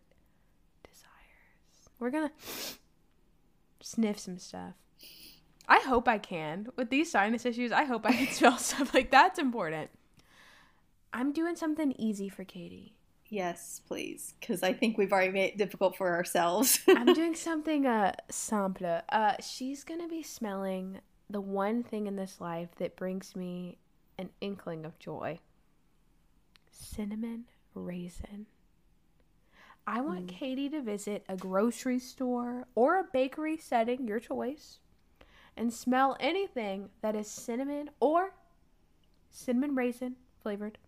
desires. 0.82 1.90
We're 1.98 2.10
gonna 2.10 2.32
sniff 3.80 4.18
some 4.18 4.38
stuff. 4.38 4.74
I 5.68 5.80
hope 5.80 6.06
I 6.08 6.18
can. 6.18 6.68
With 6.76 6.90
these 6.90 7.10
sinus 7.10 7.44
issues, 7.44 7.72
I 7.72 7.84
hope 7.84 8.06
I 8.06 8.12
can 8.12 8.26
smell 8.32 8.58
stuff 8.58 8.94
like 8.94 9.10
that's 9.10 9.38
important. 9.38 9.90
I'm 11.12 11.32
doing 11.32 11.56
something 11.56 11.92
easy 11.98 12.28
for 12.28 12.44
Katie. 12.44 12.94
yes, 13.28 13.80
please. 13.88 14.34
Because 14.38 14.62
I 14.62 14.72
think 14.72 14.96
we've 14.98 15.12
already 15.12 15.32
made 15.32 15.46
it 15.52 15.58
difficult 15.58 15.96
for 15.96 16.14
ourselves. 16.14 16.80
I'm 16.88 17.12
doing 17.14 17.34
something 17.34 17.86
uh 17.86 18.12
simple. 18.30 19.00
Uh 19.08 19.34
she's 19.40 19.82
gonna 19.82 20.08
be 20.08 20.22
smelling 20.22 21.00
the 21.28 21.40
one 21.40 21.82
thing 21.82 22.06
in 22.06 22.14
this 22.16 22.40
life 22.40 22.68
that 22.76 22.94
brings 22.96 23.34
me 23.34 23.78
an 24.18 24.30
inkling 24.40 24.84
of 24.84 24.98
joy. 24.98 25.40
Cinnamon 26.70 27.44
raisin. 27.74 28.46
I 29.86 30.00
want 30.00 30.26
Mm. 30.26 30.28
Katie 30.28 30.68
to 30.70 30.80
visit 30.82 31.24
a 31.28 31.36
grocery 31.36 31.98
store 31.98 32.66
or 32.74 32.98
a 32.98 33.04
bakery 33.04 33.56
setting, 33.56 34.06
your 34.08 34.18
choice, 34.18 34.80
and 35.56 35.72
smell 35.72 36.16
anything 36.18 36.90
that 37.02 37.14
is 37.14 37.28
cinnamon 37.30 37.90
or 38.00 38.34
cinnamon 39.30 39.74
raisin 39.74 40.16
flavored. 40.42 40.78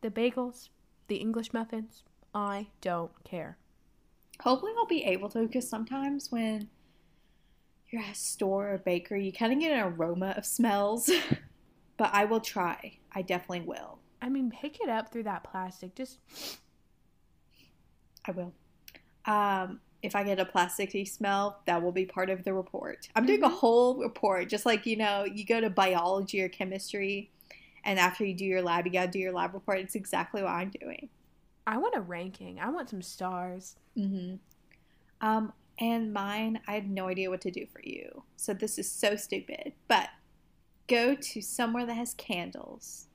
The 0.00 0.10
bagels, 0.10 0.70
the 1.08 1.16
English 1.16 1.52
muffins, 1.52 2.02
I 2.34 2.68
don't 2.80 3.12
care. 3.24 3.58
Hopefully, 4.40 4.72
I'll 4.78 4.86
be 4.86 5.04
able 5.04 5.28
to 5.30 5.46
because 5.46 5.68
sometimes 5.68 6.32
when 6.32 6.68
you're 7.90 8.02
at 8.02 8.12
a 8.12 8.14
store 8.14 8.72
or 8.72 8.78
bakery, 8.78 9.24
you 9.26 9.32
kind 9.32 9.52
of 9.52 9.60
get 9.60 9.72
an 9.72 9.92
aroma 9.92 10.34
of 10.36 10.46
smells. 10.46 11.10
but 12.00 12.14
I 12.14 12.24
will 12.24 12.40
try. 12.40 12.96
I 13.12 13.20
definitely 13.20 13.60
will. 13.60 13.98
I 14.22 14.30
mean, 14.30 14.50
pick 14.50 14.80
it 14.80 14.88
up 14.88 15.12
through 15.12 15.24
that 15.24 15.44
plastic. 15.44 15.94
Just 15.94 16.18
I 18.24 18.30
will. 18.30 18.54
Um, 19.26 19.80
if 20.02 20.16
I 20.16 20.24
get 20.24 20.40
a 20.40 20.46
plasticky 20.46 21.06
smell, 21.06 21.60
that 21.66 21.82
will 21.82 21.92
be 21.92 22.06
part 22.06 22.30
of 22.30 22.42
the 22.42 22.54
report. 22.54 23.10
I'm 23.14 23.26
doing 23.26 23.42
a 23.42 23.50
Mhm. 23.50 23.58
whole 23.58 23.96
report, 23.96 24.48
just 24.48 24.64
like 24.64 24.86
you 24.86 24.96
know, 24.96 25.24
you 25.24 25.44
go 25.44 25.60
to 25.60 25.68
biology 25.68 26.40
or 26.40 26.48
chemistry, 26.48 27.30
and 27.84 27.98
after 27.98 28.24
you 28.24 28.32
do 28.32 28.46
your 28.46 28.62
lab, 28.62 28.86
you 28.86 28.92
gotta 28.92 29.10
do 29.10 29.18
your 29.18 29.34
lab 29.34 29.52
report. 29.52 29.80
It's 29.80 29.94
exactly 29.94 30.42
what 30.42 30.52
I'm 30.52 30.70
doing. 30.70 31.10
I 31.66 31.76
want 31.76 31.94
a 31.96 32.00
ranking. 32.00 32.60
I 32.60 32.70
want 32.70 32.88
some 32.88 33.02
stars. 33.02 33.76
Mm-hmm. 33.94 34.36
Um, 35.20 35.52
and 35.78 36.14
mine, 36.14 36.62
I 36.66 36.76
have 36.76 36.86
no 36.86 37.08
idea 37.08 37.28
what 37.28 37.42
to 37.42 37.50
do 37.50 37.66
for 37.66 37.82
you. 37.82 38.22
So 38.36 38.54
this 38.54 38.78
is 38.78 38.90
so 38.90 39.16
stupid. 39.16 39.74
But 39.86 40.08
go 40.90 41.14
to 41.14 41.40
somewhere 41.40 41.86
that 41.86 41.94
has 41.94 42.14
candles 42.14 43.06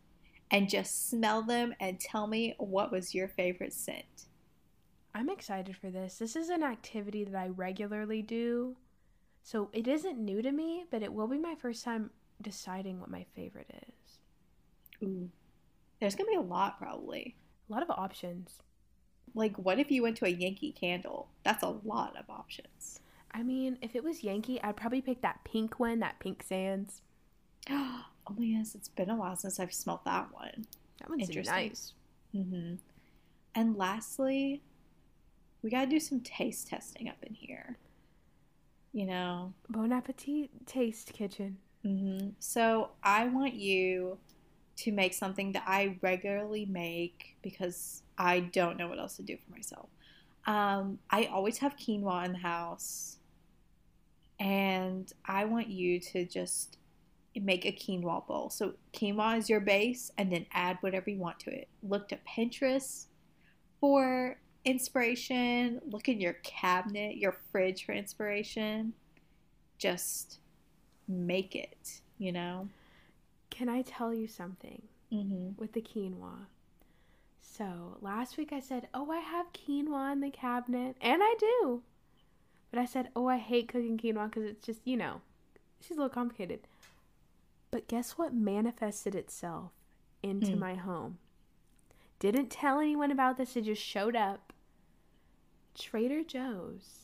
and 0.50 0.70
just 0.70 1.10
smell 1.10 1.42
them 1.42 1.76
and 1.80 2.00
tell 2.00 2.26
me 2.26 2.56
what 2.58 2.92
was 2.92 3.14
your 3.14 3.28
favorite 3.28 3.74
scent. 3.74 4.26
I'm 5.14 5.30
excited 5.30 5.76
for 5.76 5.90
this. 5.90 6.18
This 6.18 6.36
is 6.36 6.50
an 6.50 6.64
activity 6.64 7.26
that 7.26 7.36
I 7.36 7.50
regularly 7.50 8.22
do. 8.22 8.78
So 9.44 9.70
it 9.74 9.88
isn't 9.88 10.18
new 10.18 10.42
to 10.42 10.52
me, 10.52 10.86
but 10.90 11.04
it 11.04 11.14
will 11.14 11.28
be 11.28 11.38
my 11.38 11.56
first 11.56 11.84
time 11.84 12.12
deciding 12.42 13.00
what 13.00 13.12
my 13.12 13.26
favorite 13.36 13.70
is. 13.90 14.20
Ooh. 15.08 15.30
There's 16.00 16.16
going 16.16 16.28
to 16.28 16.40
be 16.40 16.46
a 16.46 16.50
lot, 16.50 16.80
probably. 16.80 17.36
A 17.70 17.74
lot 17.74 17.84
of 17.84 17.90
options. 17.90 18.62
Like, 19.34 19.58
what 19.58 19.80
if 19.80 19.92
you 19.92 20.02
went 20.02 20.18
to 20.18 20.26
a 20.26 20.30
Yankee 20.30 20.72
candle? 20.72 21.30
That's 21.44 21.64
a 21.64 21.76
lot 21.84 22.16
of 22.18 22.30
options. 22.30 23.00
I 23.32 23.44
mean, 23.44 23.78
if 23.82 23.96
it 23.96 24.04
was 24.04 24.24
Yankee, 24.24 24.62
I'd 24.62 24.78
probably 24.78 25.02
pick 25.02 25.22
that 25.22 25.44
pink 25.44 25.80
one, 25.80 26.00
that 26.00 26.20
pink 26.20 26.42
sands. 26.44 27.02
Oh 27.70 28.06
my 28.30 28.36
goodness, 28.36 28.76
it's 28.76 28.90
been 28.90 29.10
a 29.10 29.16
while 29.16 29.36
since 29.36 29.60
I've 29.60 29.74
smelled 29.74 30.06
that 30.06 30.34
one. 30.34 30.66
That 31.00 31.10
one's 31.10 31.30
Interesting. 31.30 31.56
nice. 31.56 31.94
Mm-hmm. 32.36 32.76
And 33.54 33.78
lastly, 33.78 34.62
we 35.62 35.70
gotta 35.70 35.88
do 35.88 36.00
some 36.00 36.22
taste 36.22 36.68
testing 36.68 37.08
up 37.08 37.18
in 37.24 37.34
here. 37.34 37.78
You 38.94 39.06
know. 39.06 39.54
Bon 39.70 39.92
appetit 39.92 40.50
taste 40.66 41.14
kitchen. 41.14 41.58
Mm-hmm. 41.86 42.30
So 42.40 42.92
I 43.04 43.28
want 43.28 43.54
you 43.54 44.18
to 44.78 44.92
make 44.92 45.14
something 45.14 45.52
that 45.54 45.64
I 45.66 45.98
regularly 46.02 46.66
make 46.66 47.38
because 47.42 48.04
I 48.18 48.42
don't 48.42 48.78
know 48.78 48.88
what 48.88 49.00
else 49.00 49.16
to 49.18 49.24
do 49.24 49.38
for 49.38 49.52
myself. 49.52 49.90
Um, 50.46 51.00
I 51.10 51.26
always 51.26 51.60
have 51.60 51.76
quinoa 51.76 52.26
in 52.26 52.34
the 52.34 52.40
house, 52.40 53.18
and 54.40 55.12
I 55.26 55.46
want 55.46 55.68
you 55.68 56.00
to 56.00 56.26
just 56.26 56.78
make 57.44 57.66
a 57.66 57.72
quinoa 57.72 58.26
bowl. 58.28 58.50
So 58.50 58.74
quinoa 58.94 59.38
is 59.38 59.50
your 59.50 59.60
base, 59.60 60.12
and 60.18 60.32
then 60.32 60.46
add 60.52 60.78
whatever 60.82 61.10
you 61.10 61.18
want 61.20 61.40
to 61.42 61.52
it. 61.52 61.68
Look 61.84 62.08
to 62.10 62.18
Pinterest 62.28 63.06
for 63.80 64.38
inspiration. 64.64 65.82
Look 65.90 66.08
in 66.10 66.20
your 66.22 66.34
cabinet, 66.44 67.18
your 67.18 67.36
fridge 67.52 67.86
for 67.86 67.92
inspiration. 67.94 68.94
Just 69.78 70.40
make 71.08 71.56
it. 71.56 72.02
You 72.18 72.32
know. 72.32 72.70
Can 73.50 73.70
I 73.70 73.82
tell 73.84 74.14
you 74.14 74.28
something 74.28 74.82
Mm-hmm. 75.14 75.50
with 75.62 75.74
the 75.74 75.82
quinoa? 75.82 76.48
So 77.42 77.98
last 78.02 78.38
week 78.38 78.52
I 78.52 78.60
said, 78.60 78.88
Oh, 78.94 79.12
I 79.12 79.20
have 79.20 79.54
quinoa 79.54 80.12
in 80.12 80.20
the 80.22 80.30
cabinet. 80.32 80.98
And 81.00 81.22
I 81.24 81.36
do. 81.40 81.84
But 82.72 82.80
I 82.80 82.86
said, 82.86 83.10
Oh, 83.16 83.28
I 83.28 83.38
hate 83.38 83.70
cooking 83.70 83.98
quinoa 83.98 84.30
because 84.30 84.44
it's 84.44 84.66
just, 84.66 84.82
you 84.84 84.98
know, 84.98 85.22
she's 85.80 85.92
a 85.96 86.00
little 86.00 86.10
complicated. 86.10 86.62
But 87.76 87.90
guess 87.90 88.12
what 88.12 88.34
manifested 88.34 89.16
itself 89.16 89.74
into 90.24 90.54
Hmm. 90.54 90.60
my 90.60 90.76
home? 90.76 91.18
Didn't 92.20 92.48
tell 92.50 92.80
anyone 92.80 93.12
about 93.12 93.36
this, 93.36 93.58
it 93.58 93.66
just 93.66 93.82
showed 93.84 94.16
up. 94.16 94.54
Trader 95.78 96.24
Joe's 96.24 97.02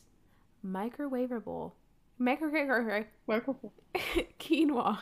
microwavable, 0.66 1.72
microwave 2.16 3.04
quinoa. 4.40 5.00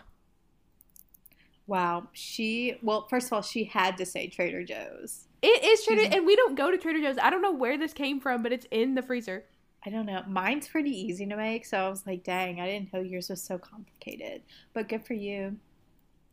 Wow, 1.69 2.09
she 2.15 2.75
well, 2.83 3.07
first 3.07 3.29
of 3.29 3.33
all, 3.35 3.43
she 3.43 3.63
had 3.63 3.97
to 3.99 4.05
say 4.05 4.27
Trader 4.27 4.65
Joe's. 4.65 5.29
It 5.41 5.63
is 5.63 5.85
Trader, 5.85 6.01
She's- 6.03 6.15
and 6.17 6.27
we 6.27 6.35
don't 6.35 6.57
go 6.57 6.73
to 6.73 6.79
Trader 6.79 7.01
Joe's. 7.01 7.17
I 7.23 7.31
don't 7.31 7.43
know 7.43 7.53
where 7.53 7.79
this 7.79 7.93
came 7.93 8.19
from, 8.19 8.43
but 8.43 8.53
it's 8.53 8.67
in 8.73 8.97
the 8.97 9.03
freezer. 9.03 9.45
I 9.85 9.91
don't 9.91 10.07
know. 10.07 10.23
Mine's 10.29 10.69
pretty 10.69 10.91
easy 10.91 11.27
to 11.27 11.37
make, 11.37 11.65
so 11.65 11.79
I 11.79 11.89
was 11.89 12.07
like, 12.07 12.23
dang, 12.23 12.61
I 12.61 12.67
didn't 12.67 12.93
know 12.93 13.01
yours 13.01 13.31
was 13.31 13.43
so 13.43 13.57
complicated. 13.57 14.43
But 14.75 14.89
good 14.89 15.07
for 15.07 15.15
you. 15.15 15.57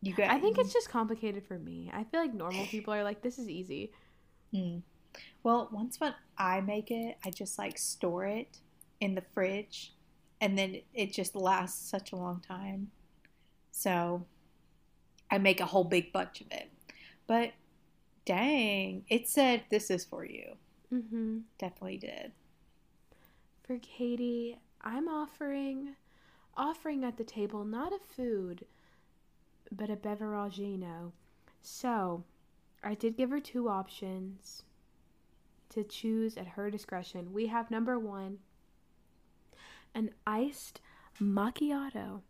You 0.01 0.13
got. 0.13 0.29
I 0.29 0.39
think 0.39 0.57
it's 0.57 0.73
just 0.73 0.89
complicated 0.89 1.45
for 1.47 1.57
me. 1.57 1.89
I 1.93 2.03
feel 2.03 2.19
like 2.19 2.33
normal 2.33 2.65
people 2.71 2.93
are 2.93 3.03
like, 3.03 3.21
this 3.21 3.39
is 3.39 3.47
easy. 3.47 3.91
Hmm. 4.53 4.79
Well, 5.43 5.69
once 5.71 5.99
when 5.99 6.13
I 6.37 6.61
make 6.61 6.91
it, 6.91 7.17
I 7.25 7.29
just 7.29 7.57
like 7.57 7.77
store 7.77 8.25
it 8.25 8.59
in 8.99 9.15
the 9.15 9.23
fridge, 9.33 9.93
and 10.41 10.57
then 10.57 10.81
it 10.93 11.13
just 11.13 11.35
lasts 11.35 11.89
such 11.89 12.11
a 12.11 12.15
long 12.15 12.41
time. 12.45 12.91
So 13.71 14.25
I 15.31 15.37
make 15.37 15.61
a 15.61 15.65
whole 15.65 15.83
big 15.83 16.11
bunch 16.11 16.41
of 16.41 16.47
it. 16.51 16.69
But 17.27 17.53
dang, 18.25 19.05
it 19.09 19.29
said 19.29 19.63
this 19.69 19.89
is 19.89 20.03
for 20.03 20.25
you. 20.25 20.55
Mm-hmm. 20.93 21.39
Definitely 21.57 21.97
did. 21.97 22.31
For 23.67 23.77
Katie, 23.79 24.57
I'm 24.81 25.09
offering, 25.09 25.97
offering 26.55 27.03
at 27.03 27.17
the 27.17 27.25
table 27.25 27.65
not 27.65 27.91
a 27.91 27.99
food, 27.99 28.65
but 29.69 29.89
a 29.89 29.97
beveragino. 29.97 31.11
So, 31.61 32.23
I 32.81 32.93
did 32.93 33.17
give 33.17 33.29
her 33.29 33.41
two 33.41 33.67
options 33.67 34.63
to 35.69 35.83
choose 35.83 36.37
at 36.37 36.47
her 36.47 36.71
discretion. 36.71 37.33
We 37.33 37.47
have 37.47 37.69
number 37.69 37.99
one, 37.99 38.37
an 39.93 40.11
iced 40.25 40.79
macchiato 41.21 42.21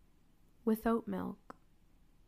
with 0.65 0.87
oat 0.87 1.07
milk, 1.07 1.55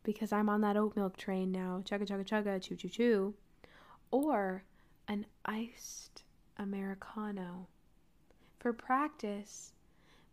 because 0.03 0.31
I'm 0.31 0.49
on 0.49 0.61
that 0.61 0.77
oat 0.77 0.95
milk 0.95 1.17
train 1.17 1.51
now. 1.51 1.81
Chugga 1.83 2.07
chugga 2.07 2.25
chugga, 2.25 2.61
choo 2.61 2.75
choo 2.75 2.89
choo. 2.89 3.33
Or 4.11 4.65
an 5.07 5.25
iced 5.45 6.21
americano. 6.57 7.69
For 8.59 8.73
practice, 8.73 9.71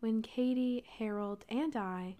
when 0.00 0.20
Katie, 0.20 0.84
Harold, 0.98 1.44
and 1.48 1.76
I 1.76 2.16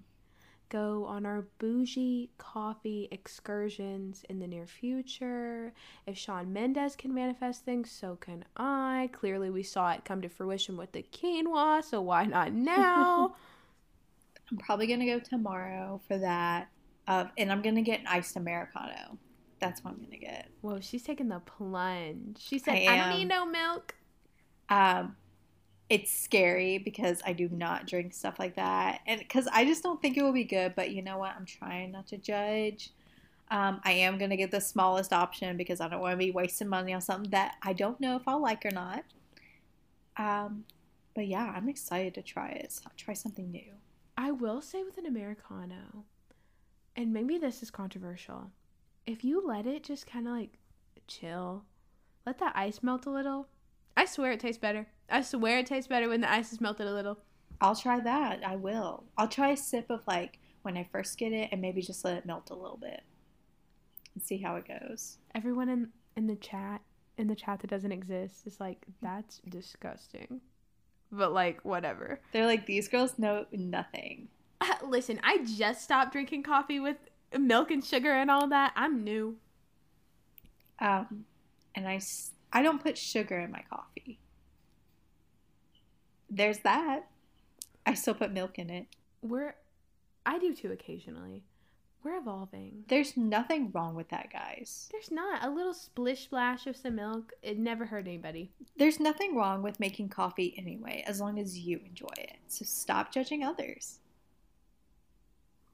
go 0.69 1.05
on 1.05 1.27
our 1.27 1.47
bougie 1.59 2.31
coffee 2.38 3.09
excursions 3.11 4.25
in 4.29 4.38
the 4.38 4.47
near 4.47 4.66
future, 4.66 5.73
if 6.07 6.16
Shawn 6.16 6.53
Mendes 6.53 6.95
can 6.95 7.12
manifest 7.12 7.64
things, 7.64 7.90
so 7.90 8.14
can 8.14 8.45
I. 8.57 9.11
Clearly, 9.12 9.51
we 9.51 9.64
saw 9.64 9.90
it 9.92 10.05
come 10.05 10.23
to 10.23 10.29
fruition 10.29 10.77
with 10.77 10.92
the 10.92 11.05
quinoa, 11.12 11.83
so 11.83 12.01
why 12.01 12.25
not 12.25 12.53
now? 12.53 13.35
I'm 14.51 14.59
probably 14.59 14.87
gonna 14.87 15.07
go 15.07 15.19
tomorrow 15.19 16.01
for 16.07 16.19
that. 16.19 16.69
Uh, 17.09 17.25
and 17.37 17.51
I'm 17.51 17.62
gonna 17.62 17.83
get 17.83 18.01
an 18.01 18.07
iced 18.07 18.37
americano. 18.37 19.19
That's 19.59 19.83
what 19.83 19.95
I'm 19.95 20.03
gonna 20.05 20.19
get. 20.19 20.51
Whoa, 20.61 20.79
she's 20.81 21.03
taking 21.03 21.29
the 21.29 21.40
plunge. 21.40 22.38
She 22.38 22.61
said, 22.61 22.75
I 22.75 22.87
I, 22.87 22.97
don't 22.97 23.19
need 23.19 23.29
no 23.29 23.45
milk. 23.45 23.97
Um, 24.69 25.16
it's 25.88 26.11
scary 26.11 26.79
because 26.79 27.22
I 27.25 27.33
do 27.33 27.49
not 27.49 27.87
drink 27.87 28.12
stuff 28.12 28.38
like 28.38 28.57
that, 28.57 29.01
and 29.07 29.20
because 29.20 29.46
I 29.53 29.64
just 29.64 29.83
don't 29.83 30.01
think 30.03 30.16
it 30.16 30.22
will 30.22 30.33
be 30.33 30.44
good. 30.44 30.75
But 30.75 30.90
you 30.90 31.03
know 31.03 31.18
what? 31.18 31.35
I'm 31.37 31.46
trying 31.46 31.92
not 31.92 32.09
to 32.09 32.18
judge. 32.18 32.90
Um, 33.51 33.81
I 33.85 33.92
am 33.92 34.18
gonna 34.18 34.37
get 34.37 34.51
the 34.51 34.61
smallest 34.61 35.12
option 35.12 35.57
because 35.57 35.81
I 35.81 35.88
don't 35.88 36.01
want 36.01 36.12
to 36.12 36.16
be 36.16 36.33
wasting 36.33 36.68
money 36.68 36.92
on 36.92 37.01
something 37.01 37.31
that 37.31 37.55
I 37.62 37.72
don't 37.72 38.01
know 38.01 38.16
if 38.16 38.27
I'll 38.27 38.42
like 38.42 38.66
or 38.66 38.72
not. 38.72 39.05
Um, 40.16 40.64
but 41.14 41.29
yeah, 41.29 41.53
I'm 41.55 41.68
excited 41.68 42.14
to 42.14 42.22
try 42.22 42.49
it. 42.49 42.72
So 42.72 42.83
try 42.96 43.14
something 43.14 43.51
new. 43.51 43.72
I 44.18 44.33
will 44.33 44.61
say 44.61 44.83
with 44.83 44.99
an 44.99 45.07
Americano, 45.07 46.05
and 46.96 47.12
maybe 47.12 47.38
this 47.38 47.62
is 47.62 47.70
controversial, 47.70 48.51
if 49.07 49.22
you 49.22 49.46
let 49.46 49.66
it 49.66 49.85
just 49.85 50.07
kind 50.07 50.27
of 50.27 50.33
like 50.35 50.59
chill, 51.07 51.64
let 52.25 52.38
the 52.38 52.51
ice 52.59 52.83
melt 52.83 53.07
a 53.07 53.11
little, 53.11 53.46
I 53.96 54.07
swear 54.07 54.33
it 54.33 54.40
tastes 54.40 54.61
better. 54.61 54.88
I 55.09 55.23
swear 55.23 55.59
it 55.59 55.66
tastes 55.66 55.88
better 55.88 56.09
when 56.09 56.21
the 56.21 56.31
ice 56.31 56.53
is 56.53 56.61
melted 56.61 56.87
a 56.87 56.92
little. 56.92 57.19
I'll 57.61 57.77
try 57.77 58.01
that. 58.01 58.47
I 58.47 58.57
will. 58.57 59.05
I'll 59.16 59.29
try 59.29 59.51
a 59.51 59.57
sip 59.57 59.90
of 59.90 60.07
like 60.07 60.38
when 60.62 60.77
I 60.77 60.88
first 60.90 61.16
get 61.19 61.33
it 61.33 61.49
and 61.53 61.61
maybe 61.61 61.81
just 61.81 62.05
let 62.05 62.16
it 62.16 62.27
melt 62.27 62.51
a 62.51 62.55
little 62.55 62.77
bit 62.77 63.03
and 64.14 64.23
see 64.23 64.38
how 64.38 64.57
it 64.57 64.66
goes. 64.66 65.19
Everyone 65.35 65.69
in, 65.69 65.88
in 66.16 66.27
the 66.27 66.37
chat, 66.37 66.83
in 67.19 67.29
the 67.29 67.35
chat 67.35 67.61
that 67.61 67.71
doesn't 67.71 67.92
exist, 67.92 68.47
is 68.47 68.59
like, 68.59 68.85
that's 69.01 69.40
disgusting. 69.49 70.40
But 71.12 71.33
like, 71.33 71.64
whatever. 71.64 72.21
They're 72.33 72.47
like, 72.47 72.66
these 72.66 72.88
girls 72.88 73.19
know 73.19 73.47
nothing. 73.53 74.29
Listen, 74.85 75.21
I 75.23 75.45
just 75.45 75.83
stopped 75.83 76.12
drinking 76.12 76.42
coffee 76.42 76.81
with 76.81 76.97
milk 77.38 77.71
and 77.71 77.85
sugar 77.85 78.12
and 78.12 78.31
all 78.31 78.49
that. 78.49 78.73
I'm 78.75 79.05
new. 79.05 79.37
Um, 80.79 81.25
and 81.75 81.88
I 81.88 82.01
I 82.53 82.62
don't 82.62 82.83
put 82.83 82.99
sugar 82.99 83.38
in 83.38 83.51
my 83.51 83.62
coffee. 83.71 84.19
There's 86.37 86.59
that. 86.61 87.07
I 87.87 87.94
still 87.94 88.14
put 88.14 88.31
milk 88.33 88.59
in 88.59 88.68
it. 88.68 88.87
We're, 89.22 89.55
I 90.27 90.38
do 90.38 90.55
too 90.55 90.70
occasionally. 90.70 91.44
We're 92.05 92.18
evolving. 92.18 92.85
There's 92.88 93.16
nothing 93.16 93.70
wrong 93.72 93.94
with 93.94 94.11
that, 94.11 94.31
guys. 94.33 94.88
There's 94.92 95.11
not 95.11 95.42
a 95.44 95.51
little 95.51 95.72
splish 95.75 96.25
splash 96.25 96.66
of 96.66 96.77
some 96.77 96.96
milk. 96.96 97.33
It 97.42 97.59
never 97.59 97.87
hurt 97.87 98.07
anybody. 98.07 98.51
There's 98.77 99.01
nothing 99.01 99.35
wrong 99.35 99.62
with 99.62 99.81
making 99.81 100.11
coffee 100.11 100.55
anyway, 100.59 101.03
as 101.07 101.20
long 101.20 101.38
as 101.38 101.59
you 101.59 101.81
enjoy 101.85 102.12
it. 102.18 102.37
So 102.49 102.64
stop 102.64 103.12
judging 103.12 103.42
others. 103.42 103.99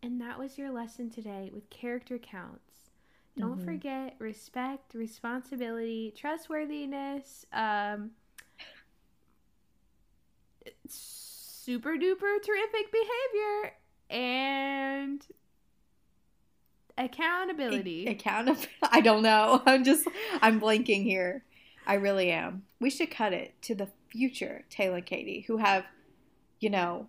And 0.03 0.21
that 0.21 0.39
was 0.39 0.57
your 0.57 0.71
lesson 0.71 1.11
today 1.11 1.51
with 1.53 1.69
character 1.71 2.19
counts. 2.19 2.91
Don't 3.37 3.61
Mhm. 3.61 3.65
forget 3.65 4.17
respect, 4.19 4.95
responsibility, 4.95 6.13
trustworthiness, 6.17 7.47
um, 7.53 8.13
super 10.89 11.97
duper 11.97 12.43
terrific 12.43 12.93
behavior, 12.93 13.73
and 14.11 15.27
accountability. 16.99 18.07
Accountable. 18.07 18.63
I 18.83 19.01
don't 19.01 19.23
know. 19.23 19.63
I'm 19.67 19.85
just, 19.85 20.07
I'm 20.41 20.61
blanking 20.61 21.03
here. 21.03 21.45
I 21.87 21.95
really 21.95 22.31
am. 22.31 22.63
We 22.81 22.91
should 22.91 23.11
cut 23.11 23.33
it 23.33 23.61
to 23.63 23.75
the 23.75 23.89
future 24.09 24.65
Taylor 24.71 24.97
and 24.97 25.07
Katie, 25.07 25.45
who 25.47 25.57
have, 25.57 25.85
you 26.61 26.71
know, 26.71 27.09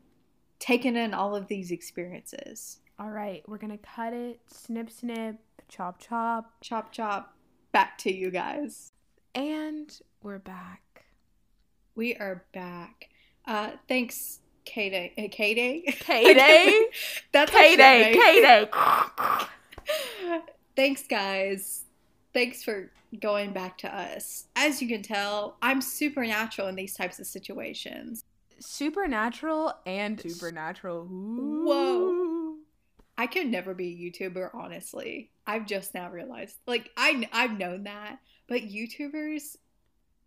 taken 0.60 0.96
in 0.96 1.14
all 1.14 1.36
of 1.36 1.48
these 1.48 1.72
experiences. 1.72 2.80
All 3.00 3.10
right, 3.10 3.44
we're 3.48 3.58
gonna 3.58 3.78
cut 3.78 4.14
it. 4.14 4.40
Snip, 4.48 4.90
snip, 4.90 5.38
chop, 5.68 6.00
chop, 6.00 6.54
chop, 6.62 6.92
chop. 6.92 7.36
Back 7.72 7.98
to 8.00 8.14
you 8.14 8.32
guys. 8.32 8.94
And 9.36 10.00
we're 10.22 10.40
back. 10.40 11.06
We 11.96 12.16
are 12.16 12.46
back. 12.54 13.10
Uh, 13.46 13.72
thanks, 13.88 14.40
K-Day. 14.66 15.14
Uh, 15.18 15.28
K-Day? 15.32 15.84
K-Day? 15.88 16.88
That's 17.32 17.52
K-Day. 17.52 18.14
K-Day. 18.14 18.70
thanks, 20.76 21.08
guys. 21.08 21.84
Thanks 22.34 22.64
for 22.64 22.92
going 23.20 23.54
back 23.54 23.78
to 23.80 23.96
us. 23.96 24.46
As 24.56 24.82
you 24.82 24.88
can 24.88 25.02
tell, 25.02 25.58
I'm 25.62 25.82
supernatural 25.82 26.68
in 26.68 26.76
these 26.76 26.96
types 26.96 27.20
of 27.20 27.28
situations. 27.28 28.24
Supernatural 28.60 29.74
and 29.86 30.20
supernatural. 30.20 31.08
Ooh. 31.12 31.64
Whoa. 31.66 32.56
I 33.18 33.28
could 33.28 33.48
never 33.48 33.74
be 33.74 33.90
a 33.90 34.12
YouTuber, 34.12 34.50
honestly. 34.54 35.30
I've 35.46 35.68
just 35.68 35.94
now 35.94 36.10
realized. 36.10 36.58
Like 36.66 36.90
I 36.98 37.28
I've 37.32 37.58
known 37.58 37.84
that, 37.84 38.20
but 38.48 38.62
YouTubers 38.62 39.58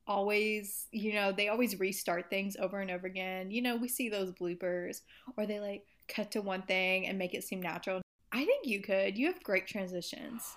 always, 0.06 0.86
you 0.92 1.14
know, 1.14 1.32
they 1.32 1.48
always 1.48 1.78
restart 1.78 2.30
things 2.30 2.56
over 2.58 2.80
and 2.80 2.90
over 2.90 3.06
again. 3.06 3.50
You 3.50 3.62
know, 3.62 3.76
we 3.76 3.88
see 3.88 4.08
those 4.08 4.32
bloopers 4.32 5.00
or 5.36 5.46
they 5.46 5.60
like 5.60 5.84
cut 6.08 6.30
to 6.32 6.42
one 6.42 6.62
thing 6.62 7.06
and 7.06 7.18
make 7.18 7.34
it 7.34 7.44
seem 7.44 7.60
natural. 7.60 8.02
I 8.32 8.44
think 8.44 8.66
you 8.66 8.80
could. 8.82 9.16
You 9.16 9.26
have 9.26 9.42
great 9.42 9.66
transitions. 9.66 10.56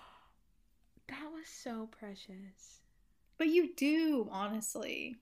That 1.08 1.32
was 1.34 1.48
so 1.48 1.90
precious. 1.92 2.82
But 3.38 3.48
you 3.48 3.74
do, 3.76 4.28
honestly. 4.32 5.16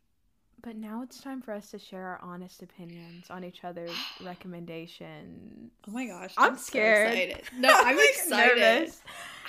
But 0.63 0.75
now 0.75 1.03
it's 1.03 1.21
time 1.21 1.41
for 1.41 1.53
us 1.53 1.69
to 1.71 1.79
share 1.79 2.03
our 2.03 2.19
honest 2.21 2.63
opinions 2.63 3.29
on 3.29 3.43
each 3.43 3.63
other's 3.63 3.95
recommendations. 4.23 5.71
Oh 5.87 5.91
my 5.91 6.07
gosh. 6.07 6.33
I'm, 6.37 6.53
I'm 6.53 6.57
scared. 6.57 7.13
So 7.13 7.19
excited. 7.19 7.43
No, 7.57 7.69
I'm 7.71 7.97
excited. 7.99 8.57
Nervous. 8.57 9.01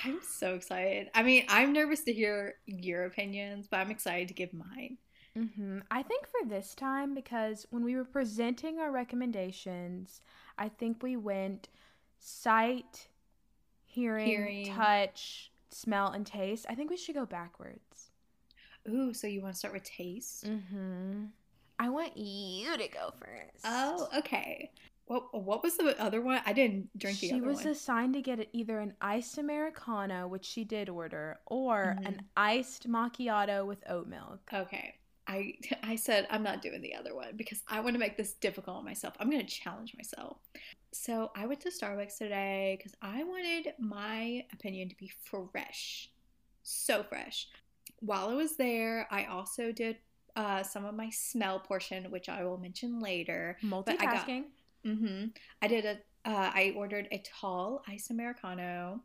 I'm 0.05 0.19
so 0.21 0.53
excited. 0.53 1.09
I 1.15 1.23
mean, 1.23 1.45
I'm 1.49 1.73
nervous 1.73 2.03
to 2.03 2.13
hear 2.13 2.55
your 2.67 3.05
opinions, 3.05 3.67
but 3.69 3.77
I'm 3.77 3.91
excited 3.91 4.27
to 4.27 4.33
give 4.33 4.53
mine. 4.53 4.97
Mm-hmm. 5.37 5.79
I 5.91 6.03
think 6.03 6.27
for 6.27 6.47
this 6.47 6.75
time, 6.75 7.13
because 7.15 7.65
when 7.69 7.83
we 7.83 7.95
were 7.95 8.05
presenting 8.05 8.79
our 8.79 8.91
recommendations, 8.91 10.21
I 10.57 10.69
think 10.69 11.01
we 11.01 11.17
went 11.17 11.69
sight, 12.19 13.07
hearing, 13.85 14.27
hearing. 14.27 14.73
touch, 14.73 15.51
smell, 15.69 16.11
and 16.11 16.25
taste. 16.25 16.65
I 16.69 16.75
think 16.75 16.89
we 16.89 16.97
should 16.97 17.15
go 17.15 17.25
backwards. 17.25 18.08
Ooh, 18.89 19.13
so 19.13 19.27
you 19.27 19.41
want 19.41 19.53
to 19.53 19.59
start 19.59 19.73
with 19.73 19.83
taste? 19.83 20.45
Mm-hmm. 20.45 21.25
I 21.79 21.89
want 21.89 22.17
you 22.17 22.77
to 22.77 22.87
go 22.87 23.13
first. 23.17 23.63
Oh, 23.63 24.09
okay. 24.17 24.71
What 25.05 25.43
what 25.43 25.63
was 25.63 25.77
the 25.77 25.99
other 25.99 26.21
one? 26.21 26.41
I 26.45 26.53
didn't 26.53 26.95
drink 26.97 27.19
the 27.19 27.29
she 27.29 27.35
other 27.35 27.47
was 27.47 27.65
assigned 27.65 28.13
to 28.13 28.21
get 28.21 28.47
either 28.53 28.79
an 28.79 28.93
iced 29.01 29.37
americano, 29.37 30.27
which 30.27 30.45
she 30.45 30.63
did 30.63 30.87
order, 30.89 31.39
or 31.47 31.95
mm-hmm. 31.97 32.05
an 32.05 32.21
iced 32.37 32.87
macchiato 32.87 33.65
with 33.65 33.83
oat 33.89 34.07
milk. 34.07 34.39
Okay. 34.53 34.95
I 35.27 35.53
I 35.83 35.95
said 35.95 36.27
I'm 36.29 36.43
not 36.43 36.61
doing 36.61 36.81
the 36.81 36.95
other 36.95 37.15
one 37.15 37.35
because 37.35 37.63
I 37.67 37.79
want 37.79 37.95
to 37.95 37.99
make 37.99 38.17
this 38.17 38.33
difficult 38.33 38.77
on 38.77 38.85
myself. 38.85 39.15
I'm 39.19 39.29
going 39.29 39.45
to 39.45 39.51
challenge 39.51 39.95
myself. 39.95 40.37
So 40.91 41.31
I 41.35 41.45
went 41.45 41.61
to 41.61 41.69
Starbucks 41.69 42.17
today 42.17 42.75
because 42.77 42.95
I 43.01 43.23
wanted 43.23 43.73
my 43.79 44.45
opinion 44.51 44.89
to 44.89 44.95
be 44.97 45.11
fresh, 45.23 46.09
so 46.63 47.03
fresh. 47.03 47.47
While 47.99 48.29
I 48.29 48.33
was 48.33 48.55
there, 48.55 49.07
I 49.11 49.25
also 49.25 49.71
did 49.71 49.97
uh, 50.35 50.63
some 50.63 50.85
of 50.85 50.95
my 50.95 51.09
smell 51.09 51.59
portion, 51.59 52.09
which 52.11 52.29
I 52.29 52.43
will 52.43 52.57
mention 52.57 52.99
later. 52.99 53.57
Multitasking. 53.63 54.45
mm-hmm. 54.85 55.25
I 55.61 55.67
did 55.67 55.85
a. 55.85 55.97
Uh, 56.25 56.51
I 56.53 56.73
ordered 56.75 57.07
a 57.11 57.23
tall 57.39 57.81
iced 57.87 58.11
americano, 58.11 59.01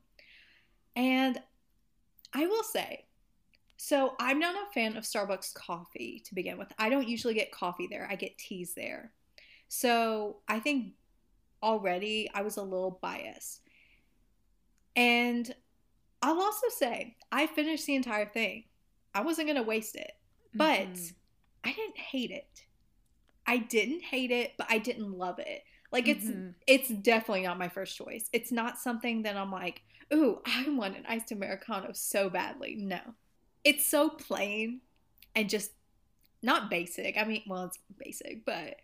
and 0.97 1.41
I 2.35 2.47
will 2.47 2.65
say, 2.65 3.05
so 3.77 4.15
I'm 4.19 4.39
not 4.39 4.57
a 4.57 4.73
fan 4.73 4.97
of 4.97 5.05
Starbucks 5.05 5.55
coffee 5.55 6.23
to 6.27 6.35
begin 6.35 6.59
with. 6.59 6.73
I 6.79 6.89
don't 6.89 7.09
usually 7.09 7.35
get 7.35 7.53
coffee 7.53 7.87
there. 7.89 8.09
I 8.11 8.17
get 8.17 8.37
teas 8.39 8.75
there. 8.75 9.13
So 9.69 10.39
I 10.49 10.59
think 10.59 10.95
already 11.63 12.31
I 12.35 12.43
was 12.43 12.57
a 12.57 12.63
little 12.63 12.99
biased. 13.03 13.61
And 14.97 15.53
I'll 16.23 16.41
also 16.41 16.69
say, 16.71 17.17
I 17.31 17.47
finished 17.47 17.87
the 17.87 17.97
entire 17.97 18.27
thing. 18.27 18.65
I 19.15 19.23
wasn't 19.23 19.49
going 19.49 19.57
to 19.57 19.63
waste 19.63 19.95
it, 19.97 20.13
but 20.55 20.81
mm-hmm. 20.81 21.15
I 21.65 21.73
didn't 21.73 21.99
hate 21.99 22.31
it. 22.31 22.65
I 23.47 23.59
didn't 23.59 24.03
hate 24.03 24.31
it, 24.31 24.53
but 24.57 24.67
I 24.71 24.79
didn't 24.79 25.17
love 25.17 25.39
it. 25.39 25.63
Like 25.93 26.09
it's 26.09 26.25
mm-hmm. 26.25 26.51
it's 26.67 26.89
definitely 26.89 27.43
not 27.43 27.59
my 27.59 27.69
first 27.69 27.97
choice. 27.97 28.29
It's 28.33 28.51
not 28.51 28.79
something 28.79 29.23
that 29.23 29.37
I'm 29.37 29.53
like, 29.53 29.83
"Ooh, 30.13 30.41
I 30.47 30.69
want 30.69 30.97
an 30.97 31.05
iced 31.07 31.31
americano 31.31 31.91
so 31.93 32.29
badly." 32.29 32.75
No. 32.77 33.01
It's 33.63 33.87
so 33.87 34.11
plain 34.11 34.81
and 35.35 35.49
just 35.49 35.71
not 36.43 36.69
basic. 36.69 37.17
I 37.17 37.25
mean, 37.25 37.43
well, 37.47 37.65
it's 37.65 37.79
basic, 37.97 38.45
but 38.45 38.77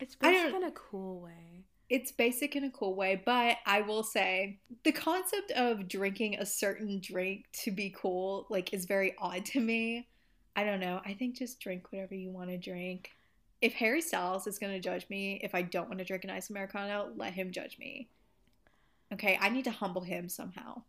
it's 0.00 0.14
basic 0.14 0.54
in 0.54 0.64
a 0.64 0.70
cool 0.72 1.20
way 1.20 1.66
it's 1.88 2.10
basic 2.10 2.56
in 2.56 2.64
a 2.64 2.70
cool 2.70 2.94
way, 2.94 3.22
but 3.24 3.58
I 3.64 3.82
will 3.82 4.02
say 4.02 4.58
the 4.82 4.92
concept 4.92 5.52
of 5.52 5.88
drinking 5.88 6.36
a 6.36 6.46
certain 6.46 7.00
drink 7.00 7.46
to 7.64 7.70
be 7.70 7.94
cool 7.96 8.46
like 8.50 8.72
is 8.72 8.86
very 8.86 9.14
odd 9.18 9.44
to 9.46 9.60
me. 9.60 10.08
I 10.56 10.64
don't 10.64 10.80
know. 10.80 11.00
I 11.04 11.14
think 11.14 11.36
just 11.36 11.60
drink 11.60 11.92
whatever 11.92 12.14
you 12.14 12.30
want 12.30 12.50
to 12.50 12.58
drink. 12.58 13.10
If 13.60 13.74
Harry 13.74 14.00
Styles 14.00 14.46
is 14.46 14.58
going 14.58 14.72
to 14.72 14.80
judge 14.80 15.08
me 15.08 15.40
if 15.42 15.54
I 15.54 15.62
don't 15.62 15.88
want 15.88 15.98
to 15.98 16.04
drink 16.04 16.24
an 16.24 16.30
ice 16.30 16.50
americano, 16.50 17.10
let 17.14 17.32
him 17.32 17.52
judge 17.52 17.78
me. 17.78 18.08
Okay, 19.12 19.38
I 19.40 19.48
need 19.48 19.64
to 19.64 19.70
humble 19.70 20.02
him 20.02 20.28
somehow. 20.28 20.82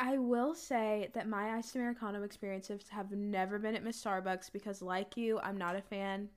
I 0.00 0.16
will 0.18 0.54
say 0.54 1.10
that 1.12 1.28
my 1.28 1.56
iced 1.56 1.76
americano 1.76 2.22
experiences 2.22 2.82
have 2.88 3.12
never 3.12 3.58
been 3.58 3.76
at 3.76 3.84
Miss 3.84 4.02
Starbucks 4.02 4.50
because, 4.52 4.82
like 4.82 5.16
you, 5.16 5.38
I'm 5.40 5.58
not 5.58 5.76
a 5.76 5.82
fan 5.82 6.30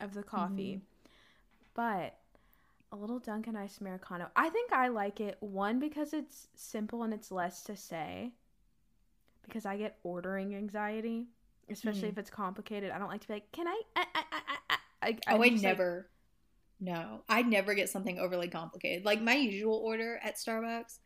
of 0.00 0.12
the 0.12 0.22
coffee. 0.22 0.80
Mm-hmm. 0.80 1.10
But 1.74 2.18
a 2.92 2.96
little 2.96 3.18
Dunkin' 3.18 3.56
Ice 3.56 3.78
Americano. 3.78 4.28
I 4.36 4.48
think 4.48 4.72
I 4.72 4.88
like 4.88 5.20
it 5.20 5.36
one 5.40 5.78
because 5.78 6.12
it's 6.12 6.48
simple 6.54 7.02
and 7.02 7.12
it's 7.12 7.30
less 7.30 7.62
to 7.64 7.76
say. 7.76 8.32
Because 9.44 9.64
I 9.64 9.76
get 9.76 9.98
ordering 10.02 10.54
anxiety, 10.54 11.26
especially 11.70 12.08
mm. 12.08 12.12
if 12.12 12.18
it's 12.18 12.30
complicated. 12.30 12.90
I 12.90 12.98
don't 12.98 13.08
like 13.08 13.20
to 13.20 13.28
be 13.28 13.34
like, 13.34 13.52
"Can 13.52 13.68
I?" 13.68 13.80
I, 13.94 14.04
I, 14.14 14.22
I, 14.32 14.76
I, 15.02 15.08
I 15.08 15.36
oh, 15.36 15.42
I 15.42 15.48
never. 15.50 15.96
Like, 15.96 16.04
no, 16.80 17.22
I 17.28 17.42
never 17.42 17.74
get 17.74 17.88
something 17.88 18.18
overly 18.18 18.48
complicated. 18.48 19.04
Like 19.04 19.22
my 19.22 19.34
usual 19.34 19.76
order 19.76 20.18
at 20.22 20.36
Starbucks 20.36 20.98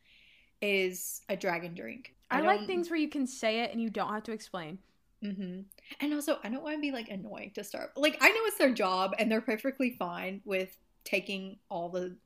is 0.60 1.22
a 1.28 1.36
dragon 1.36 1.74
drink. 1.74 2.14
I, 2.30 2.38
I 2.38 2.40
like 2.42 2.66
things 2.66 2.90
where 2.90 2.98
you 2.98 3.08
can 3.08 3.26
say 3.26 3.60
it 3.60 3.72
and 3.72 3.80
you 3.80 3.90
don't 3.90 4.12
have 4.12 4.24
to 4.24 4.32
explain. 4.32 4.78
Mm-hmm. 5.22 5.60
And 6.00 6.14
also, 6.14 6.38
I 6.42 6.48
don't 6.48 6.62
want 6.62 6.76
to 6.76 6.80
be 6.80 6.92
like 6.92 7.08
annoying 7.08 7.52
to 7.54 7.64
start. 7.64 7.92
Like, 7.96 8.16
I 8.20 8.30
know 8.30 8.40
it's 8.44 8.58
their 8.58 8.72
job 8.72 9.14
and 9.18 9.30
they're 9.30 9.40
perfectly 9.40 9.96
fine 9.98 10.40
with 10.44 10.76
taking 11.04 11.58
all 11.68 11.88
the 11.88 12.16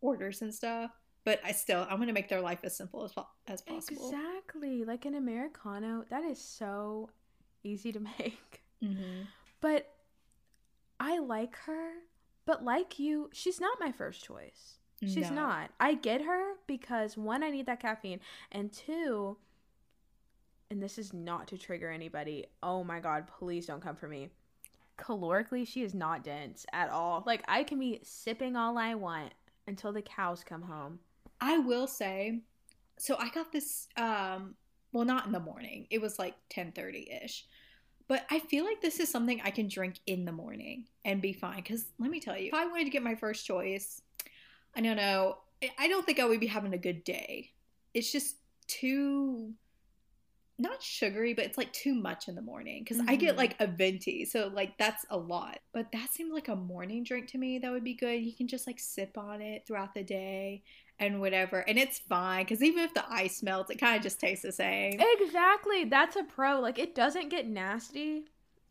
orders 0.00 0.42
and 0.42 0.54
stuff. 0.54 0.90
But 1.24 1.40
I 1.44 1.52
still, 1.52 1.86
I'm 1.88 1.98
gonna 1.98 2.12
make 2.12 2.28
their 2.28 2.40
life 2.40 2.60
as 2.64 2.76
simple 2.76 3.04
as 3.04 3.12
as 3.46 3.62
possible. 3.62 4.10
Exactly, 4.10 4.84
like 4.84 5.04
an 5.04 5.14
americano. 5.14 6.04
That 6.08 6.24
is 6.24 6.40
so 6.40 7.10
easy 7.62 7.92
to 7.92 8.00
make. 8.18 8.62
Mm-hmm. 8.82 9.22
But 9.60 9.92
I 10.98 11.18
like 11.18 11.56
her. 11.66 11.90
But 12.46 12.64
like 12.64 12.98
you, 12.98 13.28
she's 13.32 13.60
not 13.60 13.78
my 13.78 13.92
first 13.92 14.24
choice. 14.24 14.78
She's 15.02 15.30
no. 15.30 15.36
not. 15.36 15.70
I 15.80 15.94
get 15.94 16.20
her 16.22 16.54
because 16.66 17.16
one, 17.16 17.42
I 17.42 17.48
need 17.48 17.64
that 17.66 17.80
caffeine, 17.80 18.20
and 18.52 18.70
two, 18.70 19.38
and 20.70 20.82
this 20.82 20.98
is 20.98 21.14
not 21.14 21.48
to 21.48 21.58
trigger 21.58 21.90
anybody. 21.90 22.46
Oh 22.62 22.84
my 22.84 23.00
god, 23.00 23.26
please 23.38 23.66
don't 23.66 23.82
come 23.82 23.96
for 23.96 24.08
me 24.08 24.30
calorically, 25.00 25.66
she 25.66 25.82
is 25.82 25.94
not 25.94 26.24
dense 26.24 26.66
at 26.72 26.90
all. 26.90 27.22
Like 27.26 27.42
I 27.48 27.64
can 27.64 27.78
be 27.78 28.00
sipping 28.02 28.56
all 28.56 28.78
I 28.78 28.94
want 28.94 29.32
until 29.66 29.92
the 29.92 30.02
cows 30.02 30.44
come 30.44 30.62
home. 30.62 31.00
I 31.40 31.58
will 31.58 31.86
say, 31.86 32.40
so 32.98 33.16
I 33.18 33.30
got 33.30 33.52
this 33.52 33.88
um 33.96 34.54
well 34.92 35.04
not 35.04 35.26
in 35.26 35.32
the 35.32 35.40
morning. 35.40 35.86
It 35.90 36.00
was 36.00 36.18
like 36.18 36.34
10:30ish. 36.50 37.42
But 38.08 38.26
I 38.28 38.40
feel 38.40 38.64
like 38.64 38.80
this 38.80 38.98
is 38.98 39.08
something 39.08 39.40
I 39.44 39.50
can 39.50 39.68
drink 39.68 40.00
in 40.06 40.24
the 40.24 40.32
morning 40.32 40.86
and 41.04 41.22
be 41.22 41.32
fine 41.32 41.62
cuz 41.62 41.86
let 41.98 42.10
me 42.10 42.20
tell 42.20 42.36
you, 42.36 42.48
if 42.48 42.54
I 42.54 42.66
wanted 42.66 42.84
to 42.84 42.90
get 42.90 43.02
my 43.02 43.14
first 43.14 43.46
choice, 43.46 44.02
I 44.74 44.80
don't 44.80 44.96
know, 44.96 45.38
I 45.78 45.88
don't 45.88 46.04
think 46.04 46.18
I 46.18 46.26
would 46.26 46.40
be 46.40 46.46
having 46.48 46.74
a 46.74 46.78
good 46.78 47.04
day. 47.04 47.52
It's 47.94 48.10
just 48.10 48.36
too 48.66 49.54
not 50.60 50.82
sugary, 50.82 51.34
but 51.34 51.44
it's 51.44 51.58
like 51.58 51.72
too 51.72 51.94
much 51.94 52.28
in 52.28 52.34
the 52.34 52.42
morning 52.42 52.82
because 52.84 53.00
I 53.08 53.16
get 53.16 53.34
Mhm. 53.34 53.38
like 53.38 53.56
a 53.60 53.66
venti, 53.66 54.24
so 54.24 54.48
like 54.48 54.76
that's 54.78 55.04
a 55.10 55.16
lot. 55.16 55.58
But 55.72 55.92
that 55.92 56.10
seemed 56.12 56.32
like 56.32 56.48
a 56.48 56.56
morning 56.56 57.02
drink 57.02 57.28
to 57.28 57.38
me 57.38 57.58
that 57.58 57.70
would 57.72 57.84
be 57.84 57.94
good. 57.94 58.22
You 58.22 58.32
can 58.34 58.46
just 58.48 58.66
like 58.66 58.78
sip 58.78 59.16
on 59.18 59.40
it 59.40 59.66
throughout 59.66 59.94
the 59.94 60.02
day 60.02 60.62
and 60.98 61.20
whatever, 61.20 61.60
and 61.60 61.78
it's 61.78 61.98
fine 61.98 62.44
because 62.44 62.62
even 62.62 62.84
if 62.84 62.94
the 62.94 63.04
ice 63.10 63.42
melts, 63.42 63.70
it 63.70 63.80
kind 63.80 63.96
of 63.96 64.02
just 64.02 64.20
tastes 64.20 64.42
the 64.42 64.52
same. 64.52 65.00
Exactly. 65.00 65.84
That's 65.84 66.16
a 66.16 66.24
pro. 66.24 66.60
Like 66.60 66.78
it 66.78 66.94
doesn't 66.94 67.30
get 67.30 67.46
nasty 67.48 68.24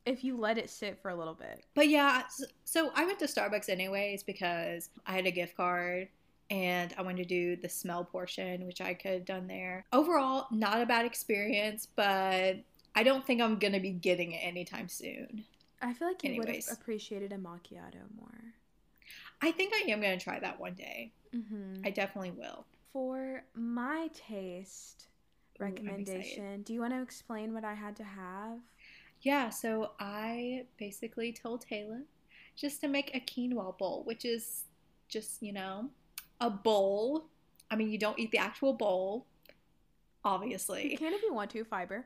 if 0.05 0.23
you 0.23 0.37
let 0.37 0.57
it 0.57 0.69
sit 0.69 0.99
for 1.01 1.09
a 1.09 1.15
little 1.15 1.33
bit. 1.33 1.65
But 1.75 1.89
yeah, 1.89 2.23
so 2.63 2.91
I 2.95 3.05
went 3.05 3.19
to 3.19 3.25
Starbucks 3.25 3.69
anyways 3.69 4.23
because 4.23 4.89
I 5.05 5.13
had 5.13 5.25
a 5.27 5.31
gift 5.31 5.55
card 5.57 6.07
and 6.49 6.93
I 6.97 7.01
wanted 7.01 7.27
to 7.27 7.29
do 7.29 7.55
the 7.55 7.69
smell 7.69 8.03
portion, 8.03 8.65
which 8.65 8.81
I 8.81 8.93
could 8.93 9.11
have 9.11 9.25
done 9.25 9.47
there. 9.47 9.85
Overall, 9.93 10.47
not 10.51 10.81
a 10.81 10.85
bad 10.85 11.05
experience, 11.05 11.87
but 11.95 12.57
I 12.95 13.03
don't 13.03 13.25
think 13.25 13.41
I'm 13.41 13.59
going 13.59 13.73
to 13.73 13.79
be 13.79 13.91
getting 13.91 14.31
it 14.31 14.39
anytime 14.41 14.87
soon. 14.87 15.45
I 15.81 15.93
feel 15.93 16.07
like 16.07 16.23
you 16.23 16.37
would 16.37 16.49
have 16.49 16.63
appreciated 16.71 17.31
a 17.31 17.37
macchiato 17.37 18.01
more. 18.19 18.53
I 19.41 19.51
think 19.51 19.73
I 19.73 19.89
am 19.89 20.01
going 20.01 20.17
to 20.17 20.23
try 20.23 20.39
that 20.39 20.59
one 20.59 20.73
day. 20.73 21.11
Mm-hmm. 21.33 21.85
I 21.85 21.91
definitely 21.91 22.31
will. 22.31 22.65
For 22.91 23.43
my 23.53 24.09
taste 24.13 25.07
Ooh, 25.61 25.65
recommendation, 25.65 26.63
do 26.63 26.73
you 26.73 26.81
want 26.81 26.93
to 26.93 27.01
explain 27.01 27.53
what 27.53 27.63
I 27.63 27.73
had 27.73 27.95
to 27.97 28.03
have? 28.03 28.57
Yeah, 29.21 29.49
so 29.49 29.91
I 29.99 30.65
basically 30.77 31.31
told 31.31 31.61
Taylor 31.61 32.01
just 32.55 32.81
to 32.81 32.87
make 32.87 33.15
a 33.15 33.19
quinoa 33.19 33.77
bowl, 33.77 34.03
which 34.05 34.25
is 34.25 34.63
just, 35.07 35.41
you 35.41 35.53
know, 35.53 35.89
a 36.41 36.49
bowl. 36.49 37.25
I 37.71 37.75
mean, 37.75 37.91
you 37.91 37.97
don't 37.97 38.17
eat 38.19 38.31
the 38.31 38.37
actual 38.37 38.73
bowl, 38.73 39.27
obviously. 40.23 40.91
You 40.91 40.97
can 40.97 41.13
if 41.13 41.21
you 41.21 41.33
want 41.33 41.51
to, 41.51 41.63
fiber. 41.63 42.05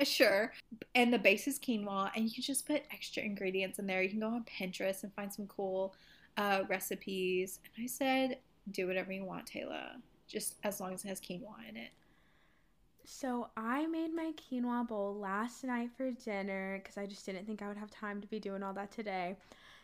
Uh, 0.00 0.04
Sure. 0.04 0.52
And 0.94 1.12
the 1.12 1.18
base 1.18 1.48
is 1.48 1.58
quinoa, 1.58 2.10
and 2.14 2.24
you 2.24 2.30
can 2.32 2.42
just 2.42 2.66
put 2.66 2.82
extra 2.92 3.22
ingredients 3.22 3.78
in 3.78 3.86
there. 3.86 4.02
You 4.02 4.10
can 4.10 4.20
go 4.20 4.28
on 4.28 4.44
Pinterest 4.44 5.02
and 5.02 5.12
find 5.14 5.32
some 5.32 5.46
cool 5.46 5.94
uh, 6.36 6.62
recipes. 6.68 7.60
And 7.76 7.84
I 7.84 7.88
said, 7.88 8.38
do 8.70 8.86
whatever 8.86 9.12
you 9.12 9.24
want, 9.24 9.46
Taylor, 9.46 9.90
just 10.26 10.56
as 10.62 10.80
long 10.80 10.94
as 10.94 11.04
it 11.04 11.08
has 11.08 11.20
quinoa 11.20 11.68
in 11.68 11.76
it. 11.76 11.90
So 13.04 13.48
I 13.56 13.86
made 13.86 14.14
my 14.14 14.32
quinoa 14.36 14.86
bowl 14.86 15.16
last 15.18 15.64
night 15.64 15.88
for 15.96 16.10
dinner 16.10 16.78
because 16.78 16.98
I 16.98 17.06
just 17.06 17.24
didn't 17.24 17.46
think 17.46 17.62
I 17.62 17.68
would 17.68 17.78
have 17.78 17.90
time 17.90 18.20
to 18.20 18.26
be 18.26 18.38
doing 18.38 18.62
all 18.62 18.74
that 18.74 18.92
today. 18.92 19.34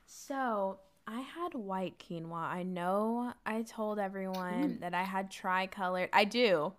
So 0.07 0.79
I 1.07 1.21
had 1.21 1.55
white 1.55 1.99
quinoa. 1.99 2.33
I 2.35 2.63
know 2.63 3.33
I 3.45 3.63
told 3.63 3.99
everyone 3.99 4.65
Ooh. 4.77 4.79
that 4.81 4.95
I 4.95 5.03
had 5.03 5.31
tricolored. 5.31 6.09
I 6.13 6.25
do. 6.25 6.73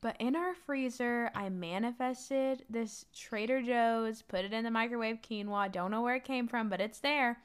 But 0.00 0.16
in 0.20 0.36
our 0.36 0.54
freezer, 0.54 1.30
I 1.34 1.48
manifested 1.48 2.64
this 2.70 3.06
Trader 3.14 3.62
Joe's, 3.62 4.22
put 4.22 4.44
it 4.44 4.52
in 4.52 4.64
the 4.64 4.70
microwave 4.70 5.22
quinoa. 5.22 5.72
Don't 5.72 5.90
know 5.90 6.02
where 6.02 6.14
it 6.16 6.24
came 6.24 6.46
from, 6.46 6.68
but 6.68 6.80
it's 6.80 7.00
there. 7.00 7.38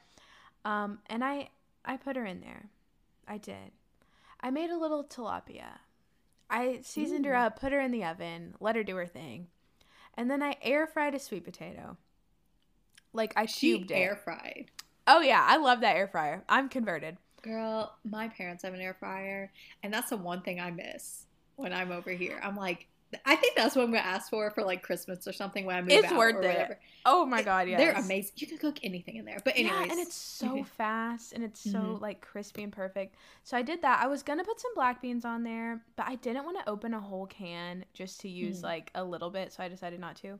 Um, 0.64 0.98
and 1.06 1.24
I 1.24 1.48
I 1.84 1.96
put 1.96 2.16
her 2.16 2.24
in 2.24 2.40
there. 2.40 2.68
I 3.26 3.38
did. 3.38 3.72
I 4.40 4.50
made 4.50 4.70
a 4.70 4.78
little 4.78 5.04
tilapia. 5.04 5.78
I 6.50 6.80
seasoned 6.82 7.24
her 7.24 7.34
up, 7.34 7.58
put 7.58 7.72
her 7.72 7.80
in 7.80 7.90
the 7.90 8.04
oven, 8.04 8.54
let 8.60 8.76
her 8.76 8.84
do 8.84 8.96
her 8.96 9.06
thing. 9.06 9.48
And 10.14 10.30
then 10.30 10.42
I 10.42 10.56
air 10.62 10.86
fried 10.86 11.14
a 11.14 11.18
sweet 11.18 11.44
potato. 11.44 11.96
Like 13.12 13.32
I 13.36 13.46
She 13.46 13.72
cubed 13.78 13.90
it. 13.90 13.94
air 13.94 14.16
fried. 14.16 14.70
Oh 15.06 15.20
yeah, 15.20 15.42
I 15.46 15.56
love 15.56 15.80
that 15.80 15.96
air 15.96 16.08
fryer. 16.08 16.44
I'm 16.48 16.68
converted. 16.68 17.16
Girl, 17.42 17.94
my 18.04 18.28
parents 18.28 18.62
have 18.62 18.72
an 18.74 18.80
air 18.80 18.94
fryer, 18.94 19.52
and 19.82 19.92
that's 19.92 20.08
the 20.10 20.16
one 20.16 20.40
thing 20.42 20.60
I 20.60 20.70
miss 20.70 21.26
when 21.56 21.72
I'm 21.74 21.92
over 21.92 22.10
here. 22.10 22.40
I'm 22.42 22.56
like, 22.56 22.86
I 23.26 23.36
think 23.36 23.54
that's 23.54 23.76
what 23.76 23.82
I'm 23.82 23.90
gonna 23.92 23.98
ask 24.02 24.30
for 24.30 24.50
for 24.50 24.64
like 24.64 24.82
Christmas 24.82 25.26
or 25.28 25.32
something 25.32 25.64
when 25.66 25.76
I 25.76 25.82
move 25.82 25.90
It's 25.90 26.06
out 26.06 26.16
worth 26.16 26.36
or 26.36 26.42
it. 26.42 26.46
whatever. 26.46 26.80
Oh 27.04 27.26
my 27.26 27.42
god, 27.42 27.68
yeah, 27.68 27.76
They're 27.78 27.92
amazing. 27.92 28.32
You 28.36 28.46
can 28.46 28.58
cook 28.58 28.78
anything 28.82 29.16
in 29.16 29.24
there. 29.26 29.42
But 29.44 29.56
anyways, 29.56 29.70
Yeah, 29.70 29.84
and 29.90 30.00
it's 30.00 30.16
so 30.16 30.62
fast 30.64 31.32
and 31.32 31.44
it's 31.44 31.60
so 31.60 31.96
Mhm. 31.96 32.00
like 32.00 32.20
crispy 32.20 32.62
and 32.62 32.72
perfect. 32.72 33.16
So 33.44 33.56
I 33.56 33.62
did 33.62 33.82
that. 33.82 34.00
I 34.02 34.06
was 34.06 34.22
gonna 34.22 34.44
put 34.44 34.60
some 34.60 34.74
black 34.74 35.00
beans 35.02 35.24
on 35.24 35.42
there, 35.44 35.84
but 35.96 36.06
I 36.08 36.16
didn't 36.16 36.44
want 36.44 36.58
to 36.58 36.68
open 36.68 36.94
a 36.94 37.00
whole 37.00 37.26
can 37.26 37.84
just 37.94 38.20
to 38.20 38.28
use 38.28 38.62
Mhm. 38.62 38.64
like 38.64 38.90
a 38.94 39.04
little 39.04 39.30
bit, 39.30 39.52
so 39.52 39.62
I 39.62 39.68
decided 39.68 40.00
not 40.00 40.16
to. 40.16 40.38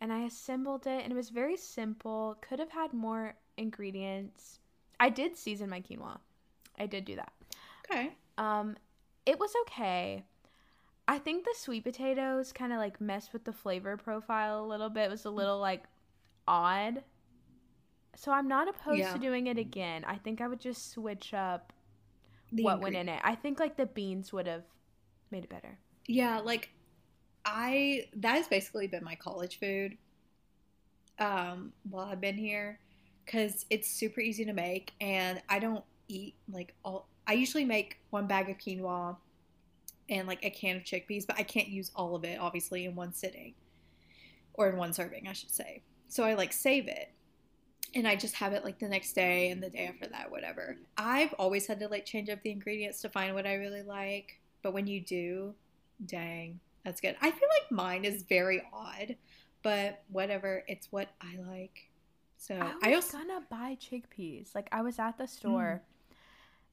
And 0.00 0.12
I 0.12 0.20
assembled 0.24 0.86
it, 0.86 1.02
and 1.02 1.12
it 1.12 1.16
was 1.16 1.30
very 1.30 1.56
simple. 1.56 2.36
Could 2.46 2.58
have 2.58 2.70
had 2.70 2.92
more 2.92 3.34
ingredients. 3.56 4.60
I 5.00 5.08
did 5.08 5.36
season 5.36 5.70
my 5.70 5.80
quinoa. 5.80 6.18
I 6.78 6.86
did 6.86 7.04
do 7.04 7.16
that. 7.16 7.32
okay. 7.90 8.10
Um, 8.38 8.76
it 9.24 9.38
was 9.38 9.52
okay. 9.62 10.24
I 11.08 11.18
think 11.18 11.44
the 11.44 11.54
sweet 11.56 11.84
potatoes 11.84 12.52
kind 12.52 12.72
of 12.72 12.78
like 12.78 13.00
messed 13.00 13.32
with 13.32 13.44
the 13.44 13.52
flavor 13.52 13.96
profile 13.96 14.62
a 14.62 14.66
little 14.66 14.90
bit. 14.90 15.04
It 15.04 15.10
was 15.10 15.24
a 15.24 15.30
little 15.30 15.58
like 15.58 15.84
odd. 16.46 17.02
So 18.14 18.32
I'm 18.32 18.48
not 18.48 18.68
opposed 18.68 18.98
Yeah. 18.98 19.12
to 19.12 19.18
doing 19.18 19.46
it 19.46 19.56
again. 19.58 20.04
I 20.04 20.16
think 20.16 20.40
I 20.40 20.48
would 20.48 20.60
just 20.60 20.90
switch 20.92 21.32
up 21.32 21.72
The 22.52 22.64
what 22.64 22.80
went 22.80 22.96
in 22.96 23.08
it. 23.08 23.20
I 23.24 23.34
think 23.34 23.58
like 23.60 23.76
the 23.76 23.86
beans 23.86 24.32
would 24.32 24.46
have 24.46 24.64
made 25.30 25.44
it 25.44 25.50
better. 25.50 25.78
Yeah, 26.06 26.40
like 26.40 26.70
I 27.46 28.08
that 28.16 28.34
has 28.34 28.48
basically 28.48 28.88
been 28.88 29.04
my 29.04 29.14
college 29.14 29.58
food 29.60 29.96
um 31.18 31.72
while 31.88 32.06
I've 32.06 32.20
been 32.20 32.36
here 32.36 32.80
cuz 33.26 33.64
it's 33.70 33.88
super 33.88 34.20
easy 34.20 34.44
to 34.44 34.52
make 34.52 34.92
and 35.00 35.40
I 35.48 35.60
don't 35.60 35.84
eat 36.08 36.34
like 36.48 36.74
all 36.84 37.08
I 37.26 37.32
usually 37.32 37.64
make 37.64 37.98
one 38.10 38.26
bag 38.26 38.50
of 38.50 38.58
quinoa 38.58 39.16
and 40.08 40.28
like 40.28 40.44
a 40.44 40.50
can 40.50 40.76
of 40.76 40.82
chickpeas, 40.84 41.26
but 41.26 41.36
I 41.38 41.42
can't 41.42 41.68
use 41.68 41.90
all 41.96 42.14
of 42.14 42.24
it 42.24 42.38
obviously 42.38 42.84
in 42.84 42.94
one 42.94 43.12
sitting 43.12 43.54
or 44.54 44.68
in 44.68 44.76
one 44.76 44.92
serving, 44.92 45.26
I 45.28 45.32
should 45.32 45.50
say. 45.50 45.82
So 46.08 46.24
I 46.24 46.34
like 46.34 46.52
save 46.52 46.88
it 46.88 47.10
and 47.94 48.06
I 48.06 48.16
just 48.16 48.34
have 48.34 48.52
it 48.52 48.64
like 48.64 48.78
the 48.78 48.88
next 48.88 49.14
day 49.14 49.50
and 49.50 49.62
the 49.62 49.70
day 49.70 49.86
after 49.86 50.06
that, 50.08 50.30
whatever. 50.30 50.76
I've 50.96 51.32
always 51.34 51.66
had 51.66 51.80
to 51.80 51.88
like 51.88 52.04
change 52.04 52.28
up 52.28 52.42
the 52.42 52.50
ingredients 52.50 53.00
to 53.02 53.08
find 53.08 53.34
what 53.34 53.46
I 53.46 53.54
really 53.54 53.82
like, 53.82 54.38
but 54.62 54.72
when 54.72 54.86
you 54.86 55.00
do, 55.00 55.54
dang, 56.04 56.60
that's 56.86 57.00
good. 57.00 57.16
I 57.20 57.30
feel 57.32 57.48
like 57.60 57.70
mine 57.72 58.04
is 58.04 58.22
very 58.22 58.62
odd, 58.72 59.16
but 59.62 60.04
whatever, 60.08 60.62
it's 60.68 60.90
what 60.92 61.08
I 61.20 61.36
like. 61.36 61.90
So 62.38 62.54
I 62.54 62.64
was 62.64 62.74
I 62.82 62.94
also 62.94 63.18
gonna 63.18 63.42
buy 63.50 63.76
chickpeas. 63.80 64.54
Like 64.54 64.68
I 64.70 64.82
was 64.82 64.98
at 65.00 65.18
the 65.18 65.26
store 65.26 65.82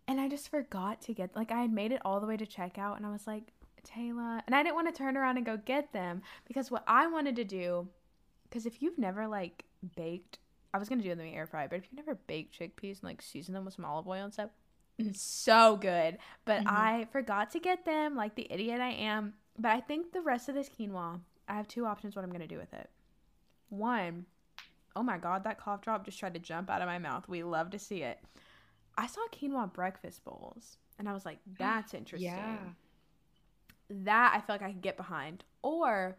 and 0.08 0.22
I 0.22 0.30
just 0.30 0.50
forgot 0.50 1.02
to 1.04 1.14
get 1.14 1.36
like 1.36 1.52
I 1.52 1.62
had 1.62 1.74
made 1.74 1.92
it 1.92 2.02
all 2.06 2.20
the 2.20 2.28
way 2.28 2.38
to 2.38 2.46
checkout 2.46 2.96
and 2.98 3.06
I 3.06 3.12
was 3.12 3.26
like, 3.26 3.44
Taylor 3.84 4.42
and 4.46 4.56
I 4.56 4.62
didn't 4.64 4.76
want 4.76 4.94
to 4.94 4.98
turn 4.98 5.18
around 5.18 5.38
and 5.38 5.46
go 5.46 5.58
get 5.58 5.92
them 5.92 6.22
because 6.46 6.70
what 6.72 6.84
I 6.88 7.08
wanted 7.08 7.36
to 7.38 7.44
do 7.44 7.88
because 8.44 8.66
if 8.66 8.82
you've 8.82 8.98
never 8.98 9.28
like 9.28 9.66
baked 9.98 10.40
I 10.74 10.78
was 10.78 10.88
gonna 10.90 11.02
do 11.02 11.10
them 11.10 11.20
in 11.22 11.26
the 11.26 11.34
air 11.36 11.48
fryer, 11.48 11.68
but 11.68 11.78
if 11.78 11.86
you've 11.86 11.98
never 12.06 12.16
baked 12.28 12.58
chickpeas 12.58 13.00
and 13.00 13.04
like 13.04 13.22
season 13.22 13.54
them 13.56 13.66
with 13.66 13.74
some 13.74 13.84
olive 13.86 14.08
oil 14.08 14.24
and 14.26 14.34
stuff, 14.34 14.52
Mhm. 15.00 15.16
so 15.16 15.76
good. 15.78 16.20
But 16.46 16.62
Mhm. 16.62 16.68
I 16.68 17.06
forgot 17.12 17.50
to 17.52 17.60
get 17.60 17.84
them, 17.84 18.16
like 18.16 18.36
the 18.36 18.48
idiot 18.52 18.80
I 18.80 18.92
am. 18.92 19.34
But 19.58 19.72
I 19.72 19.82
think 19.82 20.12
the 20.12 20.22
rest 20.22 20.50
of 20.50 20.56
this 20.56 20.70
quinoa, 20.70 21.20
I 21.48 21.54
have 21.56 21.68
two 21.68 21.86
options 21.86 22.16
what 22.16 22.26
I'm 22.26 22.32
gonna 22.32 22.48
do 22.48 22.58
with 22.58 22.74
it. 22.74 22.90
One, 23.70 24.26
oh 24.96 25.04
my 25.04 25.18
god, 25.18 25.44
that 25.44 25.60
cough 25.60 25.82
drop 25.82 26.06
just 26.06 26.20
tried 26.20 26.34
to 26.34 26.40
jump 26.40 26.70
out 26.70 26.82
of 26.82 26.88
my 26.88 27.00
mouth. 27.00 27.28
We 27.28 27.44
love 27.44 27.70
to 27.72 27.80
see 27.80 28.02
it. 28.04 28.20
I 28.98 29.08
saw 29.08 29.22
quinoa 29.32 29.72
breakfast 29.74 30.24
bowls, 30.24 30.78
and 31.00 31.08
I 31.10 31.14
was 31.14 31.26
like, 31.26 31.40
that's 31.58 31.94
interesting. 31.94 32.30
yeah. 32.32 32.58
That 33.90 34.34
I 34.36 34.40
feel 34.40 34.56
like 34.56 34.62
I 34.64 34.72
could 34.72 34.82
get 34.82 34.98
behind. 34.98 35.44
Or 35.62 36.18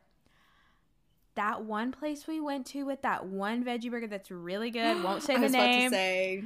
that 1.34 1.64
one 1.64 1.90
place 1.90 2.26
we 2.28 2.38
went 2.40 2.66
to 2.66 2.84
with 2.84 3.02
that 3.02 3.26
one 3.26 3.64
veggie 3.64 3.90
burger 3.90 4.06
that's 4.06 4.30
really 4.30 4.70
good. 4.70 5.02
Won't 5.02 5.22
say 5.24 5.34
the 5.36 5.46
to 5.46 5.52
name. 5.52 5.90
say 5.90 6.44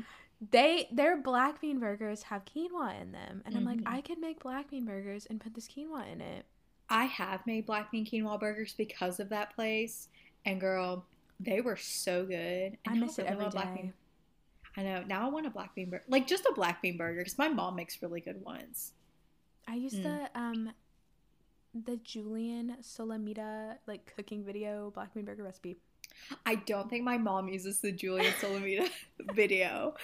They 0.51 0.89
their 0.93 1.16
black 1.18 1.61
bean 1.61 1.80
burgers 1.80 2.22
have 2.24 2.45
quinoa 2.47 2.99
in 3.01 3.12
them, 3.12 3.43
and 3.45 3.57
I'm 3.57 3.64
like, 3.64 3.80
Mhm. 3.80 3.89
I 3.89 4.01
could 4.01 4.18
make 4.18 4.41
black 4.43 4.70
bean 4.70 4.86
burgers 4.86 5.26
and 5.26 5.41
put 5.41 5.55
this 5.55 5.68
quinoa 5.68 6.11
in 6.11 6.20
it. 6.22 6.47
I 6.91 7.05
have 7.05 7.47
made 7.47 7.66
black 7.66 7.91
bean 7.91 8.07
quinoa 8.07 8.41
burgers 8.41 8.74
because 8.76 9.20
of 9.20 9.28
that 9.30 9.55
place, 9.55 10.09
and 10.45 10.61
girl, 10.61 11.05
they 11.41 11.61
were 11.61 11.76
so 11.76 12.24
good. 12.24 12.78
And 12.84 12.86
I 12.86 12.95
miss 12.95 13.18
it 13.18 13.22
really 13.22 13.32
every 13.34 13.51
black 13.51 13.74
bean- 13.74 13.93
I 14.76 14.82
know. 14.82 15.03
Now 15.07 15.26
I 15.26 15.30
want 15.30 15.47
a 15.47 15.51
black 15.51 15.74
bean 15.74 15.91
burger, 15.91 16.05
like 16.09 16.26
just 16.26 16.47
a 16.47 16.53
black 16.55 16.80
bean 16.82 16.97
burger, 16.97 17.18
because 17.20 17.36
my 17.39 17.49
mom 17.49 17.76
makes 17.76 18.01
really 18.03 18.20
good 18.20 18.43
ones. 18.45 18.93
I 19.66 19.74
used 19.74 19.97
Mm. 19.97 20.03
the 20.05 20.39
um 20.39 20.72
the 21.74 21.97
Julien 21.99 22.76
Solomita 22.80 23.76
like 23.86 24.11
cooking 24.16 24.45
video 24.45 24.91
black 24.91 25.12
bean 25.14 25.24
burger 25.24 25.43
recipe. 25.43 25.78
I 26.47 26.57
don't 26.57 26.89
think 26.91 27.05
my 27.05 27.19
mom 27.19 27.49
uses 27.49 27.81
the 27.81 27.93
Julien 27.93 28.33
Solomita 28.41 28.89
video, 29.35 29.95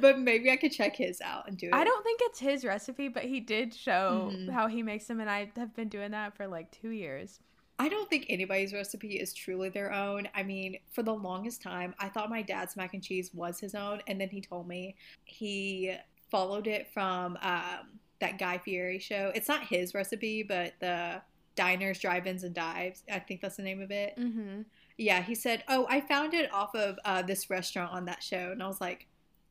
but 0.00 0.18
maybe 0.18 0.50
I 0.50 0.56
could 0.56 0.72
check 0.72 0.96
his 0.96 1.20
out 1.20 1.48
and 1.48 1.56
do 1.56 1.66
it. 1.68 1.74
I 1.74 1.84
don't 1.84 2.02
think 2.04 2.20
it's 2.24 2.38
his 2.40 2.64
recipe, 2.64 3.08
but 3.08 3.24
he 3.24 3.40
did 3.40 3.74
show 3.74 4.30
Mhm. 4.32 4.50
how 4.50 4.66
he 4.68 4.82
makes 4.82 5.06
them, 5.06 5.20
and 5.20 5.28
I 5.30 5.50
have 5.56 5.74
been 5.74 5.88
doing 5.88 6.10
that 6.12 6.36
for 6.36 6.46
like 6.46 6.70
two 6.70 6.90
years. 6.90 7.40
I 7.78 7.88
don't 7.88 8.08
think 8.08 8.26
anybody's 8.28 8.72
recipe 8.72 9.14
is 9.18 9.32
truly 9.34 9.68
their 9.68 9.92
own. 9.92 10.28
I 10.34 10.44
mean, 10.44 10.78
for 10.92 11.02
the 11.02 11.12
longest 11.14 11.60
time, 11.60 11.92
I 11.98 12.08
thought 12.08 12.30
my 12.30 12.40
dad's 12.40 12.76
mac 12.76 12.94
and 12.94 13.02
cheese 13.02 13.34
was 13.34 13.58
his 13.58 13.74
own, 13.74 14.00
and 14.06 14.20
then 14.20 14.28
he 14.28 14.40
told 14.40 14.68
me 14.68 14.94
he 15.24 15.92
followed 16.30 16.66
it 16.68 16.88
from 16.94 17.36
um, 17.42 17.98
that 18.20 18.38
Guy 18.38 18.58
Fieri 18.58 19.00
show. 19.00 19.32
It's 19.34 19.48
not 19.48 19.64
his 19.64 19.92
recipe, 19.92 20.44
but 20.44 20.74
the 20.80 21.20
diners, 21.56 21.98
drive-ins, 21.98 22.44
and 22.44 22.54
dives. 22.54 23.02
I 23.12 23.18
think 23.18 23.40
that's 23.40 23.56
the 23.56 23.62
name 23.62 23.80
of 23.82 23.90
it. 23.90 24.14
Mm-hmm. 24.16 24.62
Yeah, 24.96 25.22
he 25.22 25.34
said, 25.34 25.64
"Oh, 25.68 25.86
I 25.88 26.00
found 26.00 26.34
it 26.34 26.52
off 26.52 26.74
of 26.74 26.98
uh, 27.04 27.22
this 27.22 27.50
restaurant 27.50 27.92
on 27.92 28.04
that 28.06 28.22
show," 28.22 28.50
and 28.52 28.62
I 28.62 28.66
was 28.66 28.80
like, 28.80 29.06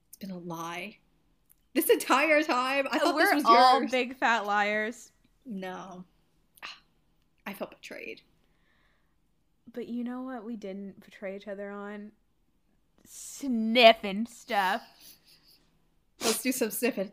"It's 0.10 0.18
been 0.18 0.32
a 0.32 0.38
lie 0.38 0.98
this 1.74 1.90
entire 1.90 2.42
time." 2.44 2.88
I 2.92 3.00
thought 3.00 3.16
We're 3.16 3.26
this 3.26 3.36
was 3.36 3.46
all 3.46 3.82
yours. 3.82 3.92
big 3.92 4.16
fat 4.16 4.46
liars. 4.46 5.12
no, 5.46 6.06
I 7.46 7.54
felt 7.54 7.72
betrayed. 7.72 8.22
But 9.74 9.88
you 9.88 10.04
know 10.04 10.22
what 10.22 10.46
we 10.46 10.56
didn't 10.56 11.04
betray 11.04 11.36
each 11.36 11.48
other 11.48 11.70
on? 11.72 12.12
Sniffing 13.06 14.28
stuff. 14.28 14.82
Let's 16.22 16.42
do 16.42 16.52
some 16.52 16.70
sniffing. 16.72 17.12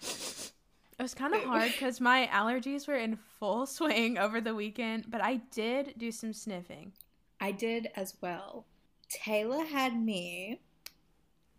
It 0.00 1.02
was 1.02 1.12
kind 1.14 1.34
of 1.34 1.42
hard 1.42 1.72
because 1.72 2.00
my 2.00 2.26
allergies 2.32 2.88
were 2.88 2.96
in 2.96 3.18
full 3.38 3.66
swing 3.66 4.16
over 4.16 4.40
the 4.40 4.54
weekend, 4.54 5.10
but 5.10 5.20
I 5.22 5.36
did 5.50 5.94
do 5.98 6.10
some 6.10 6.32
sniffing. 6.32 6.92
I 7.40 7.52
did 7.52 7.88
as 7.94 8.14
well. 8.20 8.66
Taylor 9.08 9.64
had 9.64 9.96
me 9.96 10.60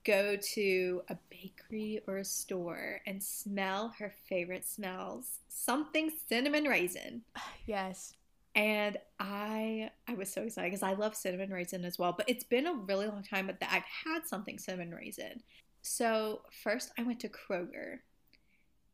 go 0.03 0.37
to 0.53 1.01
a 1.09 1.17
bakery 1.29 2.01
or 2.07 2.17
a 2.17 2.25
store 2.25 3.01
and 3.05 3.21
smell 3.21 3.93
her 3.99 4.13
favorite 4.29 4.65
smells 4.65 5.39
something 5.49 6.11
cinnamon 6.29 6.63
raisin. 6.63 7.21
Yes. 7.65 8.13
And 8.55 8.97
I 9.19 9.91
I 10.07 10.13
was 10.15 10.31
so 10.31 10.43
excited 10.43 10.71
because 10.71 10.81
I 10.81 10.93
love 10.93 11.15
cinnamon 11.15 11.51
raisin 11.51 11.85
as 11.85 11.99
well. 11.99 12.13
But 12.15 12.29
it's 12.29 12.45
been 12.45 12.65
a 12.65 12.73
really 12.73 13.07
long 13.07 13.21
time 13.21 13.47
that 13.47 13.69
I've 13.71 13.83
had 13.83 14.25
something 14.25 14.57
cinnamon 14.57 14.95
raisin. 14.95 15.43
So 15.81 16.41
first 16.63 16.91
I 16.97 17.03
went 17.03 17.19
to 17.19 17.29
Kroger 17.29 17.99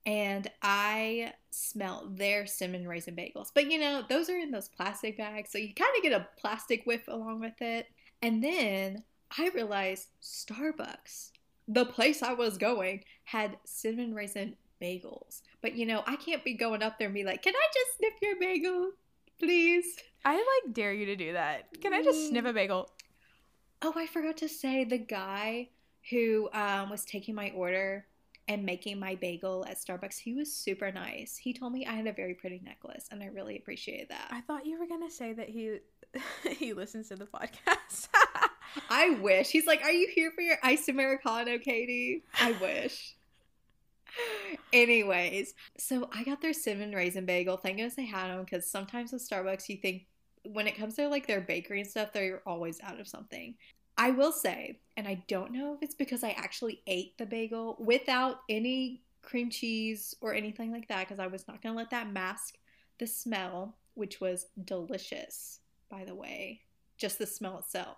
and 0.05 0.49
I 0.61 1.33
smelled 1.49 2.17
their 2.17 2.45
cinnamon 2.45 2.87
raisin 2.87 3.15
bagels. 3.15 3.51
But 3.53 3.71
you 3.71 3.79
know, 3.79 4.03
those 4.07 4.29
are 4.29 4.37
in 4.37 4.51
those 4.51 4.69
plastic 4.69 5.17
bags, 5.17 5.51
so 5.51 5.57
you 5.57 5.73
kind 5.73 5.95
of 5.95 6.03
get 6.03 6.13
a 6.13 6.27
plastic 6.39 6.85
whiff 6.85 7.07
along 7.07 7.39
with 7.39 7.61
it. 7.61 7.87
And 8.21 8.43
then 8.43 9.03
I 9.37 9.49
realized 9.53 10.07
Starbucks, 10.21 11.31
the 11.67 11.85
place 11.85 12.21
I 12.21 12.33
was 12.33 12.57
going, 12.57 13.03
had 13.25 13.57
cinnamon 13.65 14.13
raisin 14.13 14.55
bagels. 14.81 15.41
But 15.61 15.75
you 15.75 15.85
know, 15.85 16.03
I 16.05 16.17
can't 16.17 16.43
be 16.43 16.53
going 16.53 16.83
up 16.83 16.99
there 16.99 17.07
and 17.07 17.15
be 17.15 17.23
like, 17.23 17.41
"Can 17.41 17.55
I 17.55 17.67
just 17.73 17.97
sniff 17.97 18.13
your 18.21 18.39
bagel, 18.39 18.91
please?" 19.39 19.97
I 20.25 20.35
like 20.35 20.73
dare 20.73 20.93
you 20.93 21.05
to 21.07 21.15
do 21.15 21.33
that. 21.33 21.81
Can 21.81 21.93
I 21.93 22.01
just 22.01 22.29
sniff 22.29 22.45
a 22.45 22.53
bagel? 22.53 22.89
Oh, 23.81 23.93
I 23.95 24.07
forgot 24.07 24.37
to 24.37 24.47
say 24.47 24.85
the 24.85 24.97
guy 24.97 25.69
who 26.09 26.49
um, 26.53 26.89
was 26.89 27.03
taking 27.03 27.35
my 27.35 27.51
order 27.51 28.05
and 28.47 28.65
making 28.65 28.99
my 28.99 29.15
bagel 29.15 29.65
at 29.67 29.77
Starbucks, 29.77 30.17
he 30.17 30.33
was 30.33 30.53
super 30.53 30.91
nice. 30.91 31.37
He 31.37 31.53
told 31.53 31.73
me 31.73 31.85
I 31.85 31.93
had 31.93 32.07
a 32.07 32.13
very 32.13 32.33
pretty 32.33 32.61
necklace, 32.63 33.07
and 33.11 33.23
I 33.23 33.27
really 33.27 33.57
appreciated 33.57 34.09
that. 34.09 34.27
I 34.31 34.41
thought 34.41 34.65
you 34.65 34.79
were 34.79 34.87
gonna 34.87 35.11
say 35.11 35.33
that 35.33 35.49
he 35.49 35.77
he 36.57 36.73
listens 36.73 37.09
to 37.09 37.15
the 37.15 37.25
podcast. 37.25 38.09
I 38.89 39.11
wish. 39.21 39.49
He's 39.49 39.67
like, 39.67 39.83
Are 39.83 39.91
you 39.91 40.09
here 40.13 40.31
for 40.31 40.41
your 40.41 40.57
iced 40.63 40.89
Americano, 40.89 41.57
Katie? 41.57 42.23
I 42.39 42.53
wish. 42.53 43.15
Anyways, 44.73 45.53
so 45.77 46.09
I 46.13 46.23
got 46.23 46.41
their 46.41 46.53
cinnamon 46.53 46.95
raisin 46.95 47.25
bagel. 47.25 47.57
Thank 47.57 47.77
goodness 47.77 47.95
they 47.95 48.05
had 48.05 48.29
them 48.29 48.43
because 48.43 48.69
sometimes 48.69 49.11
with 49.11 49.27
Starbucks, 49.27 49.69
you 49.69 49.77
think 49.77 50.05
when 50.45 50.67
it 50.67 50.77
comes 50.77 50.95
to 50.95 51.07
like 51.07 51.27
their 51.27 51.41
bakery 51.41 51.81
and 51.81 51.89
stuff, 51.89 52.13
they're 52.13 52.41
always 52.45 52.79
out 52.81 52.99
of 52.99 53.07
something. 53.07 53.55
I 53.97 54.11
will 54.11 54.31
say, 54.31 54.79
and 54.97 55.07
I 55.07 55.23
don't 55.27 55.51
know 55.51 55.73
if 55.73 55.83
it's 55.83 55.95
because 55.95 56.23
I 56.23 56.31
actually 56.31 56.81
ate 56.87 57.17
the 57.17 57.25
bagel 57.25 57.77
without 57.79 58.39
any 58.49 59.03
cream 59.21 59.49
cheese 59.49 60.15
or 60.21 60.33
anything 60.33 60.71
like 60.71 60.87
that 60.89 61.07
because 61.07 61.19
I 61.19 61.27
was 61.27 61.47
not 61.47 61.61
going 61.61 61.73
to 61.73 61.77
let 61.77 61.91
that 61.91 62.11
mask 62.11 62.57
the 62.99 63.07
smell, 63.07 63.75
which 63.93 64.19
was 64.19 64.47
delicious, 64.63 65.59
by 65.89 66.03
the 66.05 66.15
way. 66.15 66.61
Just 66.97 67.19
the 67.19 67.25
smell 67.25 67.59
itself. 67.59 67.97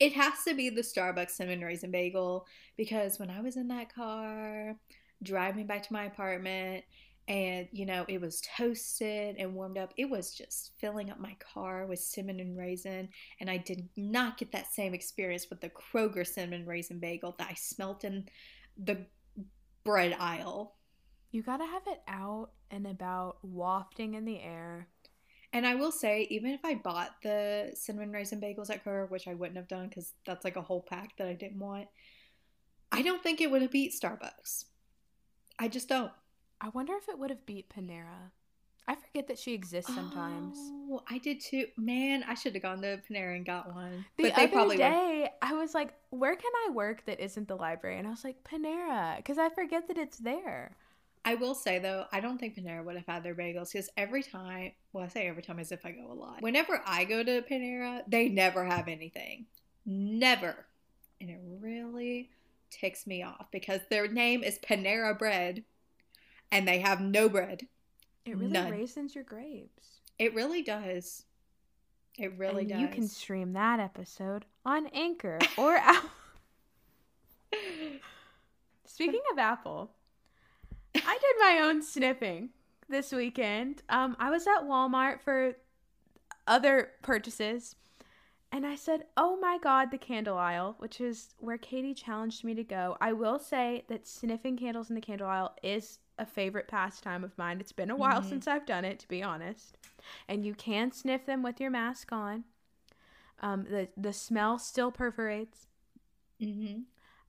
It 0.00 0.12
has 0.14 0.42
to 0.46 0.54
be 0.54 0.70
the 0.70 0.82
Starbucks 0.82 1.30
cinnamon 1.30 1.64
raisin 1.64 1.90
bagel 1.90 2.46
because 2.76 3.18
when 3.18 3.30
I 3.30 3.40
was 3.40 3.56
in 3.56 3.68
that 3.68 3.94
car 3.94 4.76
driving 5.22 5.66
back 5.66 5.82
to 5.84 5.92
my 5.92 6.04
apartment 6.04 6.84
and 7.26 7.68
you 7.72 7.86
know 7.86 8.04
it 8.08 8.20
was 8.20 8.42
toasted 8.56 9.36
and 9.38 9.54
warmed 9.54 9.78
up, 9.78 9.94
it 9.96 10.08
was 10.10 10.34
just 10.34 10.72
filling 10.78 11.10
up 11.10 11.18
my 11.18 11.36
car 11.54 11.86
with 11.86 11.98
cinnamon 11.98 12.56
raisin. 12.56 13.08
And 13.40 13.48
I 13.50 13.56
did 13.56 13.88
not 13.96 14.36
get 14.38 14.52
that 14.52 14.72
same 14.72 14.94
experience 14.94 15.48
with 15.50 15.60
the 15.60 15.70
Kroger 15.70 16.26
cinnamon 16.26 16.66
raisin 16.66 16.98
bagel 16.98 17.34
that 17.38 17.48
I 17.50 17.54
smelt 17.54 18.04
in 18.04 18.26
the 18.76 19.06
bread 19.84 20.16
aisle. 20.18 20.76
you 21.30 21.42
gotta 21.42 21.66
have 21.66 21.82
it 21.86 22.00
out 22.08 22.50
and 22.70 22.86
about, 22.86 23.38
wafting 23.42 24.14
in 24.14 24.24
the 24.24 24.40
air. 24.40 24.88
And 25.52 25.66
I 25.66 25.74
will 25.76 25.92
say, 25.92 26.26
even 26.30 26.50
if 26.50 26.64
I 26.64 26.74
bought 26.74 27.16
the 27.22 27.70
cinnamon 27.74 28.12
raisin 28.12 28.40
bagels 28.40 28.70
at 28.70 28.84
Kroger, 28.84 29.08
which 29.10 29.28
I 29.28 29.34
wouldn't 29.34 29.56
have 29.56 29.68
done 29.68 29.88
because 29.88 30.12
that's 30.26 30.44
like 30.44 30.56
a 30.56 30.62
whole 30.62 30.82
pack 30.82 31.16
that 31.18 31.28
I 31.28 31.32
didn't 31.34 31.58
want, 31.60 31.88
I 32.90 33.02
don't 33.02 33.22
think 33.22 33.40
it 33.40 33.50
would 33.50 33.62
have 33.62 33.70
beat 33.70 33.92
Starbucks. 33.92 34.64
I 35.58 35.68
just 35.68 35.88
don't. 35.88 36.10
I 36.64 36.68
wonder 36.70 36.94
if 36.96 37.10
it 37.10 37.18
would 37.18 37.28
have 37.28 37.44
beat 37.44 37.68
Panera. 37.68 38.30
I 38.88 38.94
forget 38.94 39.28
that 39.28 39.38
she 39.38 39.52
exists 39.52 39.94
sometimes. 39.94 40.56
Oh, 40.90 41.02
I 41.10 41.18
did 41.18 41.40
too. 41.40 41.66
Man, 41.76 42.24
I 42.26 42.32
should 42.32 42.54
have 42.54 42.62
gone 42.62 42.80
to 42.80 43.02
Panera 43.06 43.36
and 43.36 43.44
got 43.44 43.74
one. 43.74 44.06
The 44.16 44.24
but 44.24 44.36
they 44.36 44.44
other 44.44 44.52
probably 44.52 44.76
day, 44.78 45.28
I 45.42 45.52
was 45.52 45.74
like, 45.74 45.92
"Where 46.08 46.34
can 46.34 46.50
I 46.66 46.70
work 46.70 47.04
that 47.04 47.20
isn't 47.20 47.48
the 47.48 47.56
library?" 47.56 47.98
And 47.98 48.06
I 48.06 48.10
was 48.10 48.24
like, 48.24 48.42
"Panera," 48.44 49.18
because 49.18 49.36
I 49.36 49.50
forget 49.50 49.88
that 49.88 49.98
it's 49.98 50.16
there. 50.16 50.74
I 51.26 51.34
will 51.34 51.54
say 51.54 51.78
though, 51.78 52.06
I 52.12 52.20
don't 52.20 52.38
think 52.38 52.56
Panera 52.56 52.82
would 52.82 52.96
have 52.96 53.06
had 53.06 53.22
their 53.22 53.34
bagels 53.34 53.72
because 53.72 53.90
every 53.98 54.22
time, 54.22 54.72
well, 54.94 55.04
I 55.04 55.08
say 55.08 55.28
every 55.28 55.42
time 55.42 55.58
as 55.58 55.70
if 55.70 55.84
I 55.84 55.90
go 55.90 56.10
a 56.10 56.14
lot. 56.14 56.40
Whenever 56.40 56.80
I 56.86 57.04
go 57.04 57.22
to 57.22 57.42
Panera, 57.42 58.04
they 58.08 58.30
never 58.30 58.64
have 58.64 58.88
anything. 58.88 59.44
Never. 59.84 60.64
And 61.20 61.28
it 61.28 61.40
really 61.60 62.30
ticks 62.70 63.06
me 63.06 63.22
off 63.22 63.50
because 63.50 63.80
their 63.90 64.08
name 64.08 64.42
is 64.42 64.58
Panera 64.58 65.18
Bread 65.18 65.64
and 66.50 66.66
they 66.66 66.78
have 66.78 67.00
no 67.00 67.28
bread. 67.28 67.66
It 68.24 68.36
really 68.36 68.52
None. 68.52 68.70
raisins 68.70 69.14
your 69.14 69.24
grapes. 69.24 70.00
It 70.18 70.34
really 70.34 70.62
does. 70.62 71.24
It 72.18 72.38
really 72.38 72.62
and 72.62 72.70
does. 72.70 72.80
You 72.80 72.88
can 72.88 73.08
stream 73.08 73.52
that 73.52 73.80
episode 73.80 74.44
on 74.64 74.86
Anchor 74.88 75.38
or 75.58 75.76
Apple. 75.76 76.10
Speaking 78.84 79.20
of 79.32 79.38
Apple, 79.38 79.90
I 80.94 81.18
did 81.20 81.36
my 81.40 81.60
own 81.64 81.82
sniffing 81.82 82.50
this 82.88 83.12
weekend. 83.12 83.82
Um, 83.88 84.16
I 84.18 84.30
was 84.30 84.46
at 84.46 84.62
Walmart 84.62 85.20
for 85.20 85.54
other 86.46 86.90
purchases, 87.02 87.74
and 88.54 88.64
I 88.64 88.76
said, 88.76 89.06
"Oh 89.16 89.36
my 89.36 89.58
God, 89.58 89.90
the 89.90 89.98
candle 89.98 90.38
aisle," 90.38 90.76
which 90.78 91.00
is 91.00 91.34
where 91.38 91.58
Katie 91.58 91.92
challenged 91.92 92.44
me 92.44 92.54
to 92.54 92.62
go. 92.62 92.96
I 93.00 93.12
will 93.12 93.40
say 93.40 93.84
that 93.88 94.06
sniffing 94.06 94.56
candles 94.56 94.88
in 94.90 94.94
the 94.94 95.00
candle 95.00 95.26
aisle 95.26 95.56
is 95.60 95.98
a 96.18 96.24
favorite 96.24 96.68
pastime 96.68 97.24
of 97.24 97.36
mine. 97.36 97.58
It's 97.60 97.72
been 97.72 97.90
a 97.90 97.96
while 97.96 98.20
Mhm. 98.20 98.28
since 98.28 98.46
I've 98.46 98.64
done 98.64 98.84
it, 98.84 99.00
to 99.00 99.08
be 99.08 99.24
honest. 99.24 99.76
And 100.28 100.44
you 100.46 100.54
can 100.54 100.92
sniff 100.92 101.26
them 101.26 101.42
with 101.42 101.60
your 101.60 101.70
mask 101.70 102.12
on. 102.12 102.44
Um, 103.40 103.64
the 103.64 103.88
the 103.96 104.12
smell 104.12 104.60
still 104.60 104.92
perforates. 104.92 105.66
hmm 106.38 106.82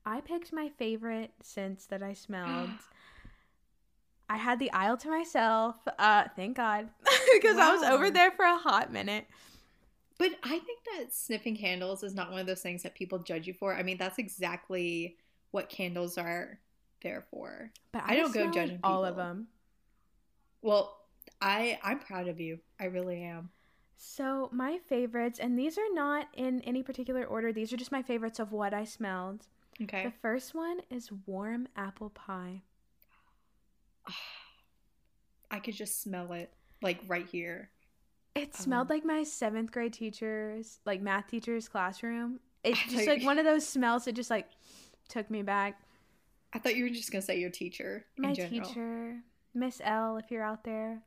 I 0.05 0.21
picked 0.21 0.53
my 0.53 0.69
favorite 0.69 1.33
scents 1.41 1.87
that 1.87 2.03
I 2.03 2.13
smelled. 2.13 2.69
I 4.29 4.37
had 4.37 4.59
the 4.59 4.71
aisle 4.71 4.97
to 4.97 5.09
myself. 5.09 5.75
Uh, 5.97 6.25
thank 6.35 6.57
God, 6.57 6.89
because 7.33 7.57
I 7.57 7.73
was 7.73 7.81
over 7.81 8.11
there 8.11 8.29
for 8.29 8.45
a 8.45 8.57
hot 8.57 8.91
minute. 8.93 9.25
But 10.17 10.31
I 10.43 10.59
think 10.59 10.79
that 10.95 11.13
sniffing 11.13 11.57
candles 11.57 12.03
is 12.03 12.15
not 12.15 12.31
one 12.31 12.39
of 12.39 12.47
those 12.47 12.61
things 12.61 12.83
that 12.83 12.95
people 12.95 13.19
judge 13.19 13.47
you 13.47 13.53
for. 13.53 13.75
I 13.75 13.83
mean, 13.83 13.97
that's 13.97 14.17
exactly 14.17 15.17
what 15.51 15.69
candles 15.69 16.17
are 16.17 16.59
there 17.01 17.25
for. 17.29 17.71
But 17.91 18.03
I 18.05 18.15
don't 18.15 18.33
go 18.33 18.49
judging 18.49 18.79
all 18.83 19.03
of 19.03 19.15
them. 19.15 19.47
Well, 20.61 20.97
I 21.41 21.79
I'm 21.83 21.99
proud 21.99 22.27
of 22.27 22.39
you. 22.39 22.59
I 22.79 22.85
really 22.85 23.23
am. 23.23 23.49
So 23.97 24.49
my 24.51 24.79
favorites, 24.89 25.39
and 25.39 25.57
these 25.57 25.77
are 25.77 25.93
not 25.93 26.27
in 26.33 26.61
any 26.61 26.83
particular 26.83 27.25
order. 27.25 27.51
These 27.53 27.71
are 27.73 27.77
just 27.77 27.91
my 27.91 28.01
favorites 28.01 28.39
of 28.39 28.51
what 28.51 28.73
I 28.73 28.83
smelled. 28.83 29.47
Okay. 29.81 30.05
The 30.05 30.13
first 30.21 30.55
one 30.55 30.81
is 30.89 31.11
warm 31.25 31.67
apple 31.75 32.09
pie. 32.09 32.61
I 35.51 35.59
could 35.59 35.75
just 35.75 36.01
smell 36.01 36.33
it 36.33 36.51
like 36.81 36.99
right 37.07 37.27
here. 37.27 37.69
It 38.35 38.53
smelled 38.53 38.91
Um, 38.91 38.95
like 38.97 39.05
my 39.05 39.23
seventh 39.23 39.71
grade 39.71 39.93
teacher's, 39.93 40.79
like 40.85 41.01
math 41.01 41.27
teacher's 41.27 41.69
classroom. 41.69 42.39
It's 42.63 42.81
just 42.83 43.07
like 43.07 43.23
one 43.23 43.39
of 43.39 43.45
those 43.45 43.65
smells 43.67 44.05
that 44.05 44.13
just 44.13 44.29
like 44.29 44.47
took 45.07 45.29
me 45.31 45.41
back. 45.41 45.79
I 46.53 46.59
thought 46.59 46.75
you 46.75 46.83
were 46.83 46.89
just 46.89 47.11
gonna 47.11 47.21
say 47.21 47.39
your 47.39 47.49
teacher 47.49 48.05
My 48.17 48.33
teacher, 48.33 49.21
Miss 49.53 49.81
L, 49.83 50.17
if 50.17 50.31
you're 50.31 50.43
out 50.43 50.63
there. 50.63 51.01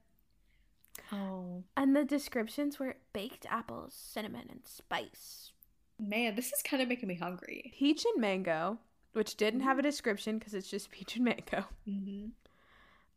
Oh 1.13 1.65
And 1.77 1.95
the 1.95 2.05
descriptions 2.05 2.79
were 2.79 2.97
baked 3.13 3.47
apples, 3.51 3.95
cinnamon, 3.95 4.47
and 4.51 4.61
spice. 4.65 5.53
man, 5.99 6.35
this 6.35 6.53
is 6.53 6.63
kind 6.63 6.83
of 6.83 6.89
making 6.89 7.09
me 7.09 7.15
hungry. 7.17 7.73
Peach 7.77 8.05
and 8.05 8.21
mango, 8.21 8.79
which 9.13 9.37
didn't 9.37 9.61
have 9.61 9.79
a 9.79 9.83
description 9.83 10.39
because 10.39 10.55
it's 10.55 10.71
just 10.71 10.91
peach 10.91 11.17
and 11.17 11.25
mango. 11.27 11.67
hmm 11.85 12.27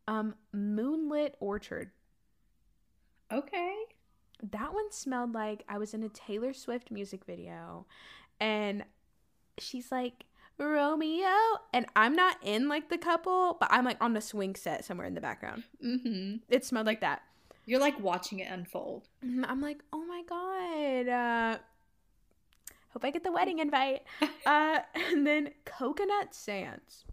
Um, 0.06 0.34
moonlit 0.52 1.36
orchard. 1.40 1.92
Okay. 3.32 3.74
That 4.50 4.74
one 4.74 4.90
smelled 4.90 5.34
like 5.34 5.64
I 5.68 5.78
was 5.78 5.94
in 5.94 6.02
a 6.02 6.08
Taylor 6.08 6.52
Swift 6.52 6.90
music 6.90 7.24
video 7.24 7.86
and 8.40 8.84
she's 9.58 9.92
like, 9.92 10.24
Romeo. 10.58 11.28
And 11.72 11.86
I'm 11.96 12.14
not 12.14 12.36
in 12.42 12.68
like 12.68 12.88
the 12.88 12.98
couple, 12.98 13.56
but 13.60 13.68
I'm 13.70 13.84
like 13.84 13.98
on 14.00 14.14
the 14.14 14.20
swing 14.20 14.54
set 14.54 14.84
somewhere 14.84 15.06
in 15.06 15.14
the 15.14 15.20
background. 15.20 15.64
Mm-hmm. 15.84 16.36
It 16.48 16.64
smelled 16.64 16.86
like 16.86 17.00
that. 17.00 17.22
You're 17.66 17.80
like 17.80 17.98
watching 18.00 18.40
it 18.40 18.50
unfold. 18.50 19.08
Mhm, 19.24 19.44
I'm 19.48 19.60
like, 19.60 19.82
oh 19.92 20.04
my 20.04 20.22
God. 20.28 21.08
Uh, 21.08 21.58
hope 22.88 23.04
I 23.04 23.10
get 23.10 23.22
the 23.22 23.32
wedding 23.32 23.60
invite. 23.60 24.02
uh, 24.46 24.80
and 24.94 25.26
then 25.26 25.50
Coconut 25.64 26.34
Sands. 26.34 27.04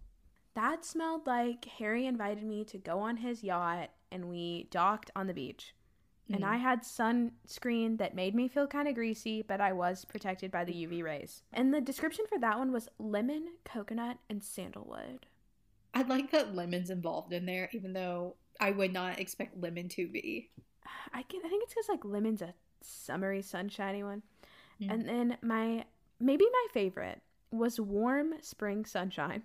That 0.56 0.84
smelled 0.84 1.28
like 1.28 1.66
Harry 1.78 2.06
invited 2.06 2.44
me 2.44 2.66
to 2.66 2.78
go 2.78 3.00
on 3.00 3.18
his 3.18 3.44
yacht 3.44 3.92
and 4.12 4.26
we 4.30 4.68
docked 4.72 5.12
on 5.16 5.28
the 5.28 5.34
beach. 5.34 5.74
And 6.32 6.44
Mm. 6.44 6.48
I 6.48 6.58
had 6.58 6.84
sunscreen 6.84 7.98
that 7.98 8.14
made 8.16 8.36
me 8.36 8.48
feel 8.48 8.68
kind 8.68 8.88
of 8.88 8.96
greasy, 8.96 9.42
but 9.42 9.60
I 9.62 9.74
was 9.74 10.06
protected 10.06 10.52
by 10.52 10.64
the 10.64 10.74
UV 10.74 11.02
rays. 11.04 11.44
And 11.52 11.74
the 11.74 11.82
description 11.82 12.26
for 12.28 12.38
that 12.40 12.60
one 12.60 12.72
was 12.72 12.88
lemon, 13.00 13.48
coconut, 13.66 14.18
and 14.30 14.44
sandalwood. 14.44 15.26
I 15.94 16.04
like 16.04 16.32
that 16.32 16.56
lemon's 16.56 16.92
involved 16.92 17.34
in 17.34 17.46
there, 17.46 17.70
even 17.74 17.94
though 17.94 18.36
I 18.60 18.72
would 18.72 18.94
not 18.94 19.20
expect 19.20 19.58
lemon 19.60 19.90
to 19.90 20.08
be. 20.08 20.52
I 21.14 21.24
can 21.24 21.42
I 21.44 21.50
think 21.50 21.64
it's 21.64 21.74
because 21.74 21.90
like 21.90 22.06
lemon's 22.06 22.42
a 22.42 22.54
summery, 22.82 23.42
sunshiny 23.42 24.04
one. 24.04 24.22
Mm. 24.82 24.92
And 24.94 25.08
then 25.08 25.38
my 25.42 25.86
maybe 26.20 26.46
my 26.52 26.68
favorite 26.74 27.22
was 27.52 27.80
warm 27.80 28.34
spring 28.42 28.86
sunshine. 28.86 29.44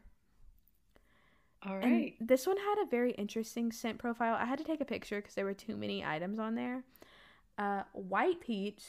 All 1.67 1.77
And 1.77 2.13
this 2.21 2.47
one 2.47 2.57
had 2.57 2.83
a 2.83 2.91
very 2.91 3.13
interesting 3.13 3.73
scent 3.73 3.99
profile. 3.99 4.37
I 4.39 4.45
had 4.45 4.59
to 4.59 4.65
take 4.65 4.81
a 4.81 4.85
picture 4.85 5.17
because 5.21 5.35
there 5.35 5.45
were 5.45 5.55
too 5.55 5.77
many 5.77 6.05
items 6.05 6.39
on 6.39 6.55
there. 6.55 6.85
Uh, 7.57 7.85
white 7.93 8.41
peach, 8.41 8.83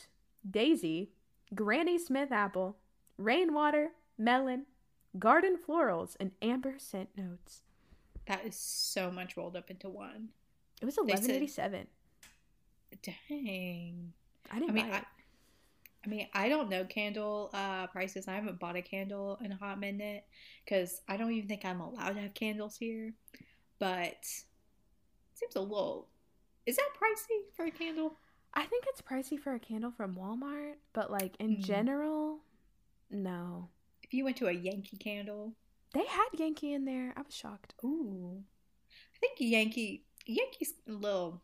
daisy, 0.49 1.11
Granny 1.53 1.97
Smith 1.97 2.31
apple, 2.31 2.77
rainwater, 3.17 3.89
melon, 4.17 4.65
garden 5.17 5.57
florals, 5.57 6.15
and 6.19 6.31
amber 6.41 6.75
scent 6.77 7.09
notes. 7.15 7.61
That 8.27 8.45
is 8.45 8.55
so 8.55 9.11
much 9.11 9.37
rolled 9.37 9.55
up 9.55 9.69
into 9.69 9.87
one. 9.87 10.29
It 10.81 10.85
was 10.85 10.97
eleven 10.97 11.31
eighty 11.31 11.47
seven. 11.47 11.87
Dang. 13.01 14.13
I 14.51 14.59
didn't 14.59 14.71
I 14.71 14.73
mean, 14.73 14.89
buy 14.89 14.97
I. 14.97 15.03
I 16.05 16.09
mean, 16.09 16.27
I 16.33 16.49
don't 16.49 16.69
know 16.69 16.85
candle 16.85 17.49
uh, 17.53 17.87
prices. 17.87 18.27
I 18.27 18.35
haven't 18.35 18.59
bought 18.59 18.75
a 18.75 18.81
candle 18.81 19.39
in 19.43 19.51
a 19.51 19.55
hot 19.55 19.79
minute 19.79 20.23
because 20.63 21.01
I 21.07 21.17
don't 21.17 21.31
even 21.31 21.47
think 21.49 21.65
I'm 21.65 21.81
allowed 21.81 22.13
to 22.15 22.21
have 22.21 22.33
candles 22.35 22.77
here. 22.77 23.13
But 23.79 24.07
it 24.09 24.17
seems 25.33 25.55
a 25.55 25.61
little. 25.61 26.09
Is 26.65 26.75
that 26.75 26.89
pricey 27.01 27.39
for 27.55 27.65
a 27.65 27.71
candle? 27.71 28.17
I 28.53 28.65
think 28.65 28.85
it's 28.87 29.01
pricey 29.01 29.39
for 29.39 29.53
a 29.55 29.59
candle 29.59 29.91
from 29.91 30.15
Walmart, 30.15 30.75
but 30.93 31.11
like 31.11 31.35
in 31.39 31.57
Mm. 31.57 31.61
general, 31.61 32.39
no. 33.09 33.69
If 34.03 34.13
you 34.13 34.23
went 34.23 34.37
to 34.37 34.47
a 34.47 34.51
Yankee 34.51 34.97
candle, 34.97 35.55
They 35.93 36.05
had 36.05 36.27
Yankee 36.33 36.73
in 36.73 36.85
there. 36.85 37.13
I 37.17 37.21
was 37.21 37.33
shocked. 37.33 37.73
ooh, 37.83 38.43
I 39.15 39.17
think 39.19 39.37
Yankee 39.39 40.05
Yankee's 40.25 40.73
a 40.87 40.91
little. 40.91 41.41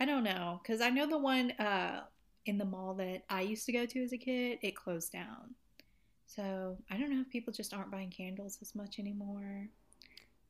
I 0.00 0.04
don't 0.04 0.24
know 0.24 0.60
because 0.62 0.80
I 0.80 0.90
know 0.90 1.06
the 1.06 1.18
one 1.18 1.52
uh, 1.52 2.04
in 2.46 2.58
the 2.58 2.64
mall 2.64 2.94
that 2.94 3.22
I 3.28 3.42
used 3.42 3.66
to 3.66 3.72
go 3.72 3.86
to 3.86 4.02
as 4.02 4.12
a 4.12 4.18
kid. 4.18 4.58
It 4.62 4.76
closed 4.76 5.12
down, 5.12 5.54
so 6.26 6.76
I 6.90 6.96
don't 6.96 7.10
know 7.10 7.20
if 7.20 7.30
people 7.30 7.52
just 7.52 7.74
aren't 7.74 7.90
buying 7.90 8.10
candles 8.10 8.58
as 8.60 8.74
much 8.74 8.98
anymore. 8.98 9.68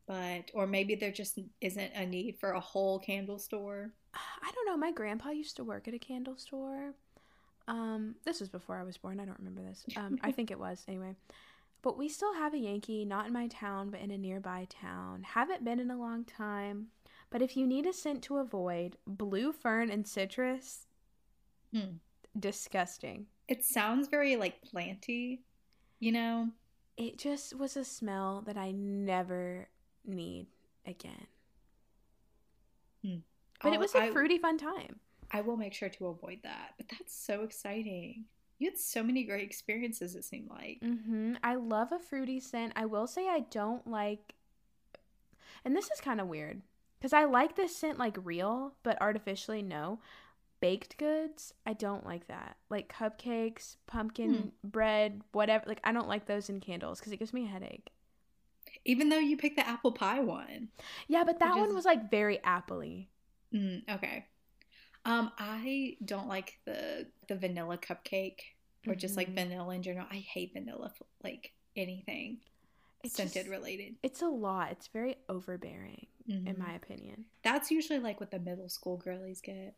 But 0.06 0.50
or 0.52 0.66
maybe 0.66 0.94
there 0.94 1.12
just 1.12 1.38
isn't 1.60 1.92
a 1.94 2.04
need 2.04 2.36
for 2.38 2.52
a 2.52 2.60
whole 2.60 2.98
candle 2.98 3.38
store. 3.38 3.92
I 4.14 4.50
don't 4.52 4.66
know. 4.66 4.76
My 4.76 4.92
grandpa 4.92 5.30
used 5.30 5.56
to 5.56 5.64
work 5.64 5.86
at 5.88 5.94
a 5.94 5.98
candle 5.98 6.36
store. 6.36 6.94
Um, 7.68 8.16
this 8.24 8.40
was 8.40 8.48
before 8.48 8.76
I 8.76 8.82
was 8.82 8.96
born. 8.96 9.20
I 9.20 9.24
don't 9.24 9.38
remember 9.38 9.62
this. 9.62 9.84
Um, 9.96 10.18
I 10.22 10.32
think 10.32 10.50
it 10.50 10.58
was 10.58 10.84
anyway. 10.88 11.14
But 11.82 11.98
we 11.98 12.08
still 12.08 12.34
have 12.34 12.54
a 12.54 12.58
Yankee, 12.58 13.04
not 13.04 13.26
in 13.26 13.32
my 13.32 13.48
town, 13.48 13.90
but 13.90 14.00
in 14.00 14.10
a 14.10 14.18
nearby 14.18 14.66
town. 14.68 15.22
Haven't 15.22 15.64
been 15.64 15.80
in 15.80 15.90
a 15.90 15.98
long 15.98 16.24
time. 16.24 16.88
But 17.30 17.42
if 17.42 17.56
you 17.56 17.66
need 17.66 17.86
a 17.86 17.92
scent 17.92 18.22
to 18.24 18.36
avoid, 18.36 18.98
blue 19.06 19.52
fern 19.52 19.90
and 19.90 20.06
citrus, 20.06 20.86
Hmm. 21.74 21.96
disgusting. 22.38 23.26
It 23.48 23.64
sounds 23.64 24.08
very 24.08 24.36
like 24.36 24.62
planty, 24.62 25.42
you 26.00 26.12
know. 26.12 26.48
It 26.96 27.18
just 27.18 27.54
was 27.58 27.76
a 27.76 27.84
smell 27.84 28.42
that 28.46 28.56
I 28.56 28.70
never 28.72 29.68
need 30.04 30.46
again. 30.86 31.26
Hmm. 33.04 33.16
But 33.62 33.68
it 33.70 33.74
I'll- 33.74 33.80
was 33.80 33.94
a 33.94 34.02
I- 34.02 34.10
fruity 34.10 34.38
fun 34.38 34.58
time. 34.58 35.00
I 35.30 35.40
will 35.40 35.56
make 35.56 35.72
sure 35.72 35.88
to 35.88 36.08
avoid 36.08 36.40
that. 36.42 36.74
But 36.76 36.88
that's 36.90 37.14
so 37.14 37.42
exciting. 37.42 38.26
You 38.58 38.68
had 38.70 38.78
so 38.78 39.02
many 39.02 39.24
great 39.24 39.42
experiences. 39.44 40.14
It 40.14 40.24
seemed 40.24 40.50
like. 40.50 40.78
hmm 40.82 41.34
I 41.42 41.54
love 41.54 41.90
a 41.90 41.98
fruity 41.98 42.38
scent. 42.38 42.74
I 42.76 42.84
will 42.86 43.06
say 43.06 43.28
I 43.28 43.40
don't 43.50 43.86
like, 43.86 44.34
and 45.64 45.74
this 45.74 45.90
is 45.90 46.00
kind 46.00 46.20
of 46.20 46.28
weird 46.28 46.60
because 46.98 47.12
I 47.14 47.24
like 47.24 47.56
this 47.56 47.74
scent 47.74 47.98
like 47.98 48.16
real, 48.22 48.74
but 48.82 49.00
artificially 49.00 49.62
no. 49.62 50.00
Baked 50.62 50.96
goods, 50.96 51.52
I 51.66 51.72
don't 51.72 52.06
like 52.06 52.28
that. 52.28 52.56
Like 52.70 52.88
cupcakes, 52.96 53.74
pumpkin 53.88 54.52
bread, 54.62 55.22
whatever. 55.32 55.64
Like 55.66 55.80
I 55.82 55.90
don't 55.90 56.06
like 56.06 56.26
those 56.26 56.48
in 56.48 56.60
candles 56.60 57.00
because 57.00 57.12
it 57.12 57.16
gives 57.18 57.32
me 57.32 57.46
a 57.46 57.48
headache. 57.48 57.90
Even 58.84 59.08
though 59.08 59.18
you 59.18 59.36
picked 59.36 59.56
the 59.56 59.66
apple 59.66 59.90
pie 59.90 60.20
one. 60.20 60.68
Yeah, 61.08 61.24
but 61.24 61.40
that 61.40 61.56
one 61.56 61.74
was 61.74 61.84
like 61.84 62.12
very 62.12 62.38
appley. 62.46 63.08
Mm, 63.52 63.82
okay. 63.92 64.26
Um, 65.04 65.32
I 65.36 65.96
don't 66.04 66.28
like 66.28 66.60
the 66.64 67.08
the 67.26 67.34
vanilla 67.34 67.76
cupcake 67.76 68.38
or 68.86 68.94
just 68.94 69.16
like 69.16 69.30
Mhm. 69.30 69.34
vanilla 69.34 69.74
in 69.74 69.82
general. 69.82 70.06
I 70.12 70.18
hate 70.18 70.52
vanilla 70.52 70.92
like 71.24 71.54
anything 71.74 72.38
It's 73.02 73.14
scented 73.16 73.34
just- 73.34 73.48
related. 73.48 73.96
It's 74.04 74.22
a 74.22 74.28
lot. 74.28 74.70
It's 74.70 74.86
very 74.86 75.16
overbearing, 75.28 76.06
in 76.28 76.44
Mhm. 76.44 76.58
my 76.58 76.74
opinion. 76.74 77.24
That's 77.42 77.72
usually 77.72 77.98
like 77.98 78.20
what 78.20 78.30
the 78.30 78.38
middle 78.38 78.68
school 78.68 78.96
girlies 78.96 79.40
get. 79.40 79.74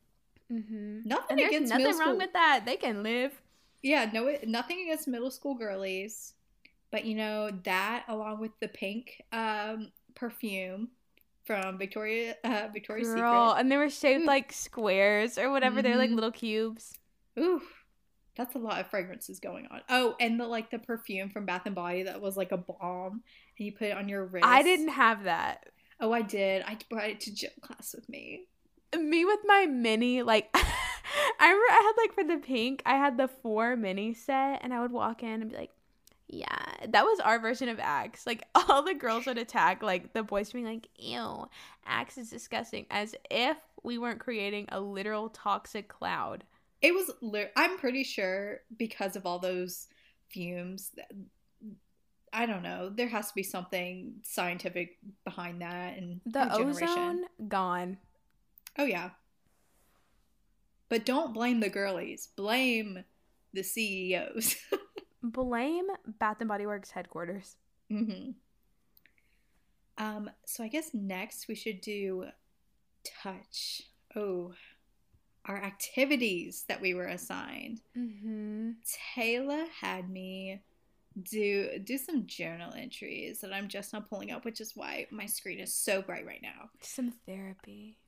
Mm-hmm. 0.52 1.00
Nothing 1.08 1.38
And 1.38 1.48
against 1.48 1.70
nothing 1.70 1.86
wrong 1.86 1.94
school. 1.94 2.16
with 2.18 2.32
that. 2.34 2.62
They 2.66 2.76
can 2.76 3.02
live. 3.02 3.32
Yeah, 3.82 4.08
no, 4.12 4.34
nothing 4.46 4.80
against 4.82 5.08
middle 5.08 5.30
school 5.30 5.54
girlies, 5.54 6.34
but 6.90 7.04
you 7.04 7.14
know 7.14 7.50
that 7.64 8.04
along 8.08 8.40
with 8.40 8.52
the 8.60 8.68
pink 8.68 9.22
um, 9.32 9.90
perfume 10.14 10.88
from 11.44 11.76
Victoria 11.76 12.36
uh, 12.44 12.68
Victoria's 12.72 13.08
Girl, 13.08 13.48
Secret. 13.50 13.60
and 13.60 13.70
they 13.72 13.76
were 13.76 13.90
shaped 13.90 14.22
Mm. 14.24 14.26
like 14.26 14.52
squares 14.52 15.36
or 15.36 15.50
whatever. 15.50 15.82
They're 15.82 15.98
like 15.98 16.10
Mhm. 16.10 16.14
little 16.14 16.32
cubes. 16.32 16.98
Ooh, 17.38 17.60
that's 18.36 18.54
a 18.54 18.58
lot 18.58 18.80
of 18.80 18.88
fragrances 18.88 19.40
going 19.40 19.66
on. 19.66 19.82
Oh, 19.90 20.14
and 20.18 20.40
the 20.40 20.46
like 20.46 20.70
the 20.70 20.78
perfume 20.78 21.28
from 21.28 21.44
Bath 21.44 21.66
and 21.66 21.74
Body 21.74 22.04
that 22.04 22.20
was 22.22 22.36
like 22.38 22.52
a 22.52 22.56
bomb, 22.56 23.22
and 23.58 23.66
you 23.66 23.72
put 23.72 23.88
it 23.88 23.96
on 23.98 24.08
your 24.08 24.24
wrist. 24.24 24.46
I 24.46 24.62
didn't 24.62 24.88
have 24.88 25.24
that. 25.24 25.66
Oh, 26.00 26.12
I 26.12 26.22
did. 26.22 26.62
I 26.66 26.78
brought 26.88 27.10
it 27.10 27.20
to 27.20 27.34
gym 27.34 27.50
class 27.60 27.94
with 27.94 28.08
me. 28.08 28.46
Me 28.98 29.24
with 29.24 29.40
my 29.44 29.66
mini, 29.66 30.22
like, 30.22 30.48
I 30.54 31.48
remember 31.48 31.64
I 31.70 31.92
had 31.96 32.02
like 32.02 32.14
for 32.14 32.24
the 32.24 32.44
pink, 32.44 32.82
I 32.86 32.94
had 32.94 33.16
the 33.16 33.28
four 33.28 33.76
mini 33.76 34.14
set, 34.14 34.60
and 34.62 34.72
I 34.72 34.80
would 34.80 34.92
walk 34.92 35.22
in 35.22 35.42
and 35.42 35.50
be 35.50 35.56
like, 35.56 35.70
yeah, 36.28 36.86
that 36.88 37.04
was 37.04 37.20
our 37.20 37.38
version 37.38 37.68
of 37.68 37.78
Axe. 37.78 38.26
Like, 38.26 38.44
all 38.54 38.82
the 38.82 38.94
girls 38.94 39.26
would 39.26 39.38
attack, 39.38 39.82
like, 39.82 40.12
the 40.12 40.22
boys 40.22 40.52
being 40.52 40.64
like, 40.64 40.88
ew, 40.96 41.48
Axe 41.86 42.18
is 42.18 42.30
disgusting, 42.30 42.86
as 42.90 43.14
if 43.30 43.56
we 43.82 43.98
weren't 43.98 44.20
creating 44.20 44.66
a 44.70 44.80
literal 44.80 45.28
toxic 45.28 45.88
cloud. 45.88 46.44
It 46.80 46.94
was. 46.94 47.10
Li- 47.20 47.46
I'm 47.56 47.78
pretty 47.78 48.04
sure 48.04 48.60
because 48.76 49.16
of 49.16 49.26
all 49.26 49.38
those 49.38 49.86
fumes. 50.28 50.90
That, 50.96 51.10
I 52.32 52.46
don't 52.46 52.62
know. 52.62 52.90
There 52.90 53.08
has 53.08 53.28
to 53.28 53.34
be 53.34 53.42
something 53.42 54.14
scientific 54.22 54.98
behind 55.24 55.62
that, 55.62 55.96
and 55.96 56.20
The 56.26 56.52
ozone, 56.52 57.24
gone. 57.48 57.98
Oh 58.78 58.84
yeah. 58.84 59.10
But 60.88 61.04
don't 61.04 61.34
blame 61.34 61.60
the 61.60 61.68
girlies. 61.70 62.28
Blame 62.36 63.04
the 63.52 63.62
CEOs. 63.62 64.56
Blame 65.22 65.86
Bath 66.18 66.36
and 66.40 66.48
Body 66.48 66.66
Works 66.66 66.90
headquarters. 66.90 67.56
hmm 67.90 68.30
Um, 69.96 70.30
so 70.44 70.62
I 70.62 70.68
guess 70.68 70.90
next 70.92 71.48
we 71.48 71.54
should 71.54 71.80
do 71.80 72.26
touch. 73.22 73.82
Oh, 74.14 74.52
our 75.46 75.56
activities 75.56 76.64
that 76.68 76.80
we 76.80 76.94
were 76.94 77.06
assigned. 77.06 77.80
Mm-hmm. 77.96 78.70
Taylor 79.14 79.64
had 79.80 80.10
me 80.10 80.60
do 81.22 81.78
do 81.82 81.96
some 81.96 82.26
journal 82.26 82.72
entries 82.76 83.40
that 83.40 83.52
I'm 83.52 83.68
just 83.68 83.92
not 83.92 84.08
pulling 84.08 84.30
up, 84.30 84.44
which 84.44 84.60
is 84.60 84.72
why 84.74 85.06
my 85.10 85.26
screen 85.26 85.60
is 85.60 85.74
so 85.74 86.02
bright 86.02 86.26
right 86.26 86.42
now. 86.42 86.70
Some 86.80 87.12
therapy. 87.26 87.98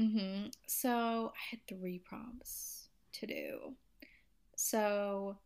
Hmm 0.00 0.46
So 0.66 1.32
I 1.34 1.40
had 1.50 1.60
three 1.68 1.98
prompts 1.98 2.88
to 3.14 3.26
do. 3.26 3.74
So 4.56 5.36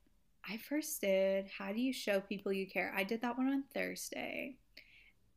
I 0.48 0.58
first 0.58 1.00
did 1.00 1.46
how 1.46 1.72
do 1.72 1.80
you 1.80 1.92
show 1.92 2.20
people 2.20 2.52
you 2.52 2.66
care? 2.66 2.92
I 2.96 3.04
did 3.04 3.22
that 3.22 3.36
one 3.36 3.48
on 3.48 3.64
Thursday. 3.72 4.56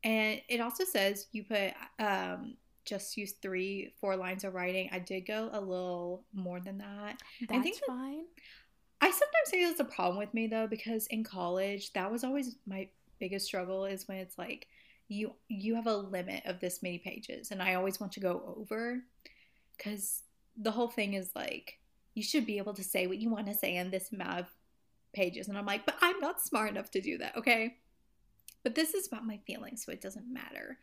And 0.03 0.41
it 0.47 0.59
also 0.61 0.83
says 0.83 1.27
you 1.31 1.43
put 1.43 1.73
um 1.99 2.55
just 2.85 3.17
use 3.17 3.33
three, 3.41 3.93
four 3.99 4.15
lines 4.15 4.43
of 4.45 4.53
writing. 4.53 4.89
I 4.93 4.99
did 4.99 5.25
go 5.27 5.49
a 5.51 5.59
little 5.59 6.23
more 6.33 6.61
than 6.61 6.77
that. 6.77 7.17
That's 7.41 7.59
I 7.59 7.61
think 7.61 7.79
that- 7.79 7.87
fine. 7.87 8.25
I 8.99 9.11
sometimes 9.11 9.29
say 9.45 9.63
that's 9.63 9.79
a 9.79 9.83
problem 9.85 10.17
with 10.17 10.33
me 10.33 10.47
though, 10.47 10.65
because 10.67 11.05
in 11.07 11.23
college, 11.23 11.93
that 11.93 12.11
was 12.11 12.23
always 12.23 12.55
my 12.65 12.89
biggest 13.19 13.45
struggle 13.45 13.85
is 13.85 14.07
when 14.07 14.17
it's 14.17 14.37
like 14.39 14.67
you 15.07 15.33
you 15.47 15.75
have 15.75 15.87
a 15.87 15.95
limit 15.95 16.43
of 16.45 16.59
this 16.59 16.83
many 16.83 16.97
pages, 16.97 17.51
and 17.51 17.61
I 17.61 17.75
always 17.75 17.99
want 17.99 18.11
to 18.13 18.19
go 18.19 18.55
over, 18.57 18.99
because 19.77 20.23
the 20.57 20.71
whole 20.71 20.89
thing 20.89 21.13
is 21.13 21.31
like 21.35 21.79
you 22.13 22.23
should 22.23 22.45
be 22.45 22.57
able 22.57 22.73
to 22.73 22.83
say 22.83 23.07
what 23.07 23.19
you 23.19 23.29
want 23.29 23.47
to 23.47 23.53
say 23.53 23.75
in 23.75 23.91
this 23.91 24.11
amount 24.11 24.39
of 24.39 24.45
pages, 25.13 25.47
and 25.47 25.57
I'm 25.57 25.65
like, 25.65 25.85
but 25.85 25.95
I'm 26.01 26.19
not 26.19 26.41
smart 26.41 26.71
enough 26.71 26.91
to 26.91 27.01
do 27.01 27.17
that, 27.19 27.37
okay? 27.37 27.77
But 28.63 28.75
this 28.75 28.93
is 28.93 29.07
about 29.07 29.25
my 29.25 29.37
feelings, 29.45 29.85
so 29.85 29.91
it 29.91 30.01
doesn't 30.01 30.31
matter. 30.31 30.77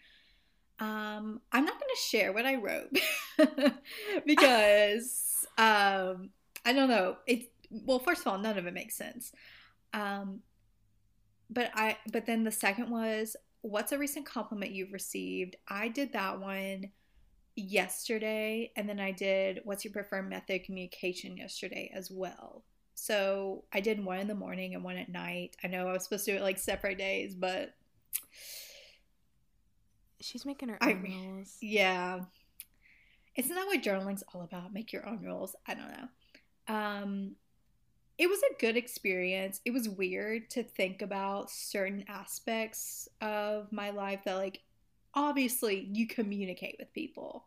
Um, 0.78 1.40
I'm 1.52 1.64
not 1.64 1.74
going 1.74 1.94
to 1.94 2.00
share 2.00 2.32
what 2.32 2.46
I 2.46 2.56
wrote 2.56 2.98
because 4.26 5.46
um, 5.58 6.30
I 6.64 6.72
don't 6.72 6.88
know. 6.88 7.16
it 7.26 7.50
well, 7.70 7.98
first 7.98 8.22
of 8.22 8.28
all, 8.28 8.38
none 8.38 8.58
of 8.58 8.66
it 8.66 8.74
makes 8.74 8.96
sense. 8.96 9.32
Um, 9.92 10.40
but 11.50 11.70
I 11.74 11.98
but 12.10 12.26
then 12.26 12.44
the 12.44 12.50
second 12.50 12.90
was 12.90 13.36
what's 13.64 13.92
a 13.92 13.98
recent 13.98 14.26
compliment 14.26 14.72
you've 14.72 14.92
received? 14.92 15.56
I 15.66 15.88
did 15.88 16.12
that 16.12 16.38
one 16.38 16.90
yesterday 17.56 18.70
and 18.76 18.86
then 18.86 19.00
I 19.00 19.10
did 19.10 19.60
what's 19.64 19.84
your 19.84 19.92
preferred 19.92 20.28
method 20.28 20.60
of 20.60 20.66
communication 20.66 21.36
yesterday 21.38 21.90
as 21.94 22.10
well. 22.10 22.62
So 22.94 23.64
I 23.72 23.80
did 23.80 24.04
one 24.04 24.18
in 24.18 24.28
the 24.28 24.34
morning 24.34 24.74
and 24.74 24.84
one 24.84 24.98
at 24.98 25.08
night. 25.08 25.56
I 25.64 25.68
know 25.68 25.88
I 25.88 25.92
was 25.92 26.04
supposed 26.04 26.26
to 26.26 26.32
do 26.32 26.36
it 26.36 26.42
like 26.42 26.58
separate 26.58 26.98
days, 26.98 27.34
but 27.34 27.74
She's 30.20 30.44
making 30.46 30.68
her 30.68 30.82
own 30.82 31.02
re- 31.02 31.10
rules. 31.10 31.56
yeah. 31.60 32.20
Isn't 33.36 33.54
that 33.54 33.66
what 33.66 33.82
journaling's 33.82 34.22
all 34.34 34.42
about? 34.42 34.72
Make 34.72 34.92
your 34.92 35.06
own 35.08 35.22
rules. 35.22 35.56
I 35.66 35.74
don't 35.74 35.88
know. 35.88 36.74
Um 36.74 37.36
it 38.16 38.28
was 38.28 38.40
a 38.42 38.60
good 38.60 38.76
experience. 38.76 39.60
It 39.64 39.72
was 39.72 39.88
weird 39.88 40.48
to 40.50 40.62
think 40.62 41.02
about 41.02 41.50
certain 41.50 42.04
aspects 42.08 43.08
of 43.20 43.72
my 43.72 43.90
life 43.90 44.20
that 44.24 44.36
like 44.36 44.60
obviously 45.14 45.88
you 45.92 46.06
communicate 46.06 46.76
with 46.78 46.92
people. 46.92 47.46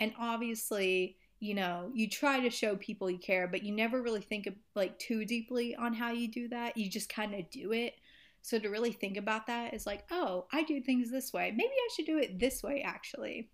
And 0.00 0.12
obviously, 0.18 1.16
you 1.40 1.54
know, 1.54 1.90
you 1.94 2.08
try 2.08 2.40
to 2.40 2.50
show 2.50 2.76
people 2.76 3.10
you 3.10 3.18
care, 3.18 3.46
but 3.46 3.62
you 3.62 3.72
never 3.72 4.00
really 4.00 4.22
think 4.22 4.46
of 4.46 4.54
like 4.74 4.98
too 4.98 5.24
deeply 5.26 5.76
on 5.76 5.92
how 5.92 6.12
you 6.12 6.28
do 6.28 6.48
that. 6.48 6.76
You 6.76 6.90
just 6.90 7.08
kind 7.08 7.34
of 7.34 7.50
do 7.50 7.72
it. 7.72 7.94
So 8.40 8.58
to 8.58 8.68
really 8.68 8.92
think 8.92 9.16
about 9.16 9.46
that 9.48 9.74
is 9.74 9.86
like, 9.86 10.04
oh, 10.10 10.46
I 10.52 10.62
do 10.62 10.80
things 10.80 11.10
this 11.10 11.32
way. 11.32 11.50
Maybe 11.50 11.72
I 11.72 11.88
should 11.94 12.06
do 12.06 12.18
it 12.18 12.38
this 12.38 12.62
way 12.62 12.82
actually. 12.82 13.50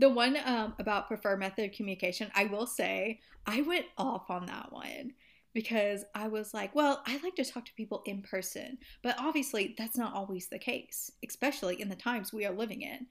The 0.00 0.08
one 0.08 0.36
um, 0.44 0.74
about 0.80 1.06
preferred 1.06 1.38
method 1.38 1.66
of 1.66 1.76
communication, 1.76 2.32
I 2.34 2.46
will 2.46 2.66
say, 2.66 3.20
I 3.46 3.60
went 3.60 3.86
off 3.96 4.30
on 4.30 4.46
that 4.46 4.72
one 4.72 5.12
because 5.54 6.04
I 6.14 6.28
was 6.28 6.52
like, 6.52 6.74
well, 6.74 7.02
I 7.06 7.18
like 7.22 7.36
to 7.36 7.44
talk 7.44 7.64
to 7.64 7.74
people 7.74 8.02
in 8.06 8.22
person, 8.22 8.76
but 9.02 9.14
obviously 9.18 9.74
that's 9.78 9.96
not 9.96 10.12
always 10.12 10.48
the 10.48 10.58
case, 10.58 11.10
especially 11.26 11.80
in 11.80 11.88
the 11.88 11.96
times 11.96 12.32
we 12.32 12.44
are 12.44 12.52
living 12.52 12.82
in. 12.82 13.06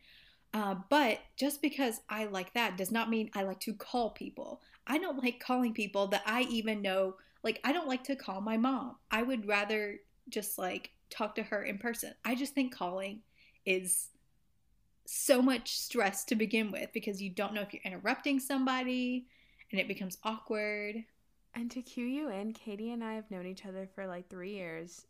Uh, 0.54 0.76
but 0.90 1.20
just 1.36 1.62
because 1.62 2.02
I 2.10 2.26
like 2.26 2.54
that 2.54 2.78
does 2.78 2.92
not 2.92 3.10
mean 3.10 3.32
I 3.34 3.44
like 3.44 3.62
to 3.62 3.74
call 3.74 4.12
people. 4.12 4.62
I 4.86 5.00
don't 5.00 5.24
like 5.24 5.40
calling 5.40 5.74
people 5.74 6.08
that 6.08 6.22
I 6.28 6.42
even 6.44 6.82
know. 6.82 7.16
Like, 7.44 7.60
I 7.64 7.72
don't 7.72 7.88
like 7.88 8.04
to 8.06 8.16
call 8.16 8.42
my 8.42 8.58
mom. 8.58 8.98
I 9.10 9.24
would 9.24 9.48
rather 9.48 9.96
just 10.30 10.60
like 10.60 10.92
talk 11.10 11.36
to 11.36 11.44
her 11.44 11.64
in 11.64 11.78
person. 11.78 12.14
I 12.24 12.36
just 12.36 12.54
think 12.54 12.76
calling 12.76 13.22
is 13.66 14.10
so 15.06 15.42
much 15.42 15.78
stress 15.78 16.24
to 16.26 16.36
begin 16.36 16.72
with 16.72 16.90
because 16.94 17.22
you 17.22 17.30
don't 17.30 17.54
know 17.54 17.62
if 17.62 17.74
you're 17.74 17.82
interrupting 17.84 18.40
somebody 18.40 19.26
and 19.72 19.80
it 19.80 19.88
becomes 19.88 20.18
awkward. 20.24 21.04
And 21.56 21.70
to 21.72 21.82
cue 21.82 22.06
you 22.06 22.30
in, 22.30 22.54
Katie 22.54 22.92
and 22.92 23.04
I 23.04 23.14
have 23.14 23.30
known 23.30 23.46
each 23.46 23.66
other 23.66 23.88
for 23.94 24.08
like 24.08 24.28
three 24.30 24.54
years 24.54 25.06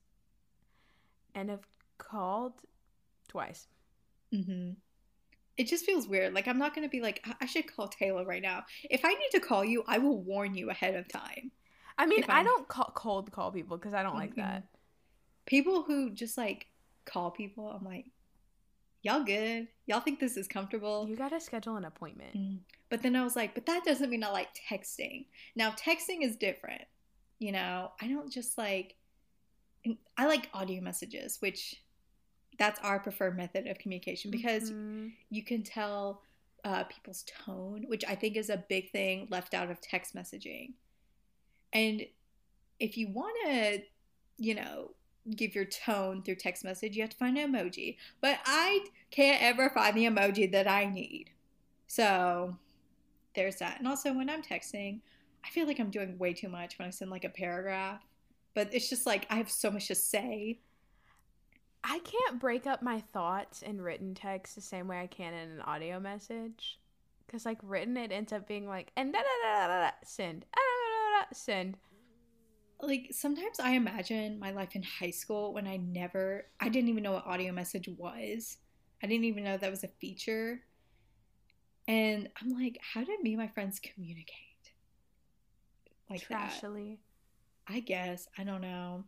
and 1.36 1.50
have 1.50 1.66
called 1.98 2.54
twice. 3.28 3.68
hmm 4.32 4.72
It 5.58 5.68
just 5.68 5.86
feels 5.86 6.08
weird. 6.08 6.34
Like 6.34 6.48
I'm 6.48 6.58
not 6.58 6.74
gonna 6.76 6.90
be 6.90 7.00
like 7.02 7.22
I- 7.26 7.36
I 7.42 7.46
should 7.46 7.74
call 7.74 7.88
Taylor 7.88 8.26
right 8.26 8.42
now. 8.42 8.64
If 8.90 9.06
I 9.06 9.10
need 9.14 9.30
to 9.32 9.40
call 9.40 9.64
you, 9.64 9.84
I 9.88 10.00
will 10.00 10.22
warn 10.22 10.56
you 10.56 10.70
ahead 10.70 10.96
of 10.96 11.08
time. 11.08 11.52
I 11.98 12.08
mean, 12.08 12.26
I 12.28 12.44
don't 12.44 12.68
call, 12.68 12.92
cold 12.96 13.32
call 13.32 13.52
people 13.52 13.78
because 13.78 13.94
I 13.94 14.02
don't 14.04 14.16
like 14.16 14.32
Mhm. 14.32 14.38
that. 14.38 14.64
People 15.46 15.84
who 15.84 16.10
just 16.10 16.38
like 16.38 16.68
call 17.06 17.30
people, 17.32 17.70
I'm 17.70 17.84
like, 17.86 18.08
y'all 19.04 19.24
good? 19.24 19.68
Y'all 19.86 20.00
think 20.00 20.20
this 20.20 20.36
is 20.38 20.48
comfortable? 20.48 21.08
You 21.08 21.16
gotta 21.16 21.40
schedule 21.40 21.76
an 21.78 21.86
appointment. 21.86 22.36
Mm. 22.36 22.60
But 22.94 23.02
then 23.02 23.16
I 23.16 23.24
was 23.24 23.36
like, 23.36 23.56
but 23.56 23.66
that 23.66 23.84
doesn't 23.84 24.12
mean 24.12 24.24
I 24.24 24.30
like 24.30 24.50
texting. 24.70 25.26
Now, 25.56 25.72
texting 25.72 26.22
is 26.22 26.36
different. 26.36 26.84
You 27.40 27.52
know, 27.52 27.92
I 28.00 28.08
don't 28.08 28.32
just 28.32 28.56
like, 28.56 28.98
I 30.16 30.28
like 30.28 30.48
audio 30.54 30.80
messages, 30.80 31.38
which 31.42 31.82
that's 32.60 32.80
our 32.82 33.00
preferred 33.00 33.36
method 33.36 33.66
of 33.66 33.80
communication 33.80 34.30
because 34.30 34.70
Mhm. 34.70 35.12
you 35.32 35.42
can 35.42 35.64
tell 35.64 36.22
uh, 36.64 36.84
people's 36.84 37.24
tone, 37.24 37.86
which 37.88 38.06
I 38.06 38.14
think 38.14 38.38
is 38.38 38.52
a 38.52 38.58
big 38.58 38.92
thing 38.92 39.26
left 39.32 39.56
out 39.56 39.72
of 39.72 39.82
text 39.82 40.14
messaging. 40.14 40.74
And 41.74 42.06
if 42.80 42.96
you 42.96 43.08
want 43.08 43.36
to, 43.46 43.84
you 44.38 44.54
know, 44.54 44.94
give 45.36 45.56
your 45.56 45.66
tone 45.66 46.22
through 46.22 46.36
text 46.36 46.64
message, 46.64 46.96
you 46.96 47.02
have 47.02 47.10
to 47.10 47.18
find 47.18 47.40
an 47.40 47.52
emoji. 47.52 47.98
But 48.22 48.38
I 48.46 48.86
can't 49.10 49.42
ever 49.42 49.72
find 49.72 49.98
the 49.98 50.06
emoji 50.06 50.52
that 50.52 50.68
I 50.68 50.86
need. 50.86 51.32
So 51.88 52.60
there's 53.36 53.58
that. 53.58 53.80
And 53.80 53.88
also, 53.88 54.14
when 54.14 54.30
I'm 54.30 54.42
texting, 54.42 55.00
I 55.46 55.50
feel 55.50 55.68
like 55.68 55.80
I'm 55.80 55.90
doing 55.92 56.18
way 56.18 56.34
too 56.34 56.50
much 56.50 56.78
when 56.78 56.88
I 56.88 56.92
send 56.92 57.12
like 57.12 57.26
a 57.26 57.30
paragraph. 57.30 58.02
But 58.56 58.74
it's 58.74 58.90
just 58.90 59.06
like 59.06 59.26
I 59.30 59.36
have 59.36 59.50
so 59.50 59.72
much 59.72 59.88
to 59.88 59.96
say. 59.96 60.60
I 61.84 62.00
can't 62.00 62.40
break 62.40 62.66
up 62.66 62.82
my 62.82 63.02
thoughts 63.12 63.62
in 63.62 63.82
written 63.82 64.14
text 64.16 64.56
the 64.56 64.62
same 64.62 64.88
way 64.88 65.00
I 65.02 65.08
can 65.08 65.34
in 65.34 65.50
an 65.52 65.62
audio 65.62 66.00
message. 66.00 66.80
Because, 67.26 67.46
like, 67.46 67.58
written, 67.64 67.98
it 67.98 68.12
ends 68.12 68.32
up 68.32 68.48
being 68.48 68.68
like, 68.68 68.92
and 68.96 69.12
da 69.12 69.20
da 69.20 69.26
da 69.44 69.68
da 69.68 69.82
da, 69.82 69.92
send, 70.06 70.46
ah, 70.56 70.60
da, 70.60 71.20
da, 71.20 71.26
da, 71.26 71.28
send. 71.34 71.78
like 72.82 73.08
sometimes 73.12 73.60
I 73.60 73.72
imagine 73.72 74.40
my 74.40 74.52
life 74.52 74.76
in 74.76 74.84
high 74.84 75.12
school 75.12 75.54
when 75.54 75.68
I 75.68 75.78
never 75.78 76.46
I 76.60 76.70
didn't 76.70 76.90
even 76.90 77.04
know 77.04 77.14
what 77.14 77.26
audio 77.26 77.52
message 77.54 77.88
was. 77.98 78.58
I 79.02 79.08
didn't 79.08 79.26
even 79.26 79.44
know 79.44 79.58
that 79.58 79.72
was 79.72 79.84
a 79.84 79.90
feature. 80.00 80.62
And 81.88 82.30
I'm 82.42 82.50
like, 82.50 82.80
how 82.82 83.04
did 83.04 83.22
me 83.22 83.34
and 83.34 83.42
my 83.42 83.48
friends 83.48 83.80
communicate? 83.80 84.38
Like 86.10 86.22
that. 86.30 86.54
I 87.68 87.80
guess. 87.80 88.28
I 88.38 88.44
don't 88.44 88.62
know. 88.62 89.04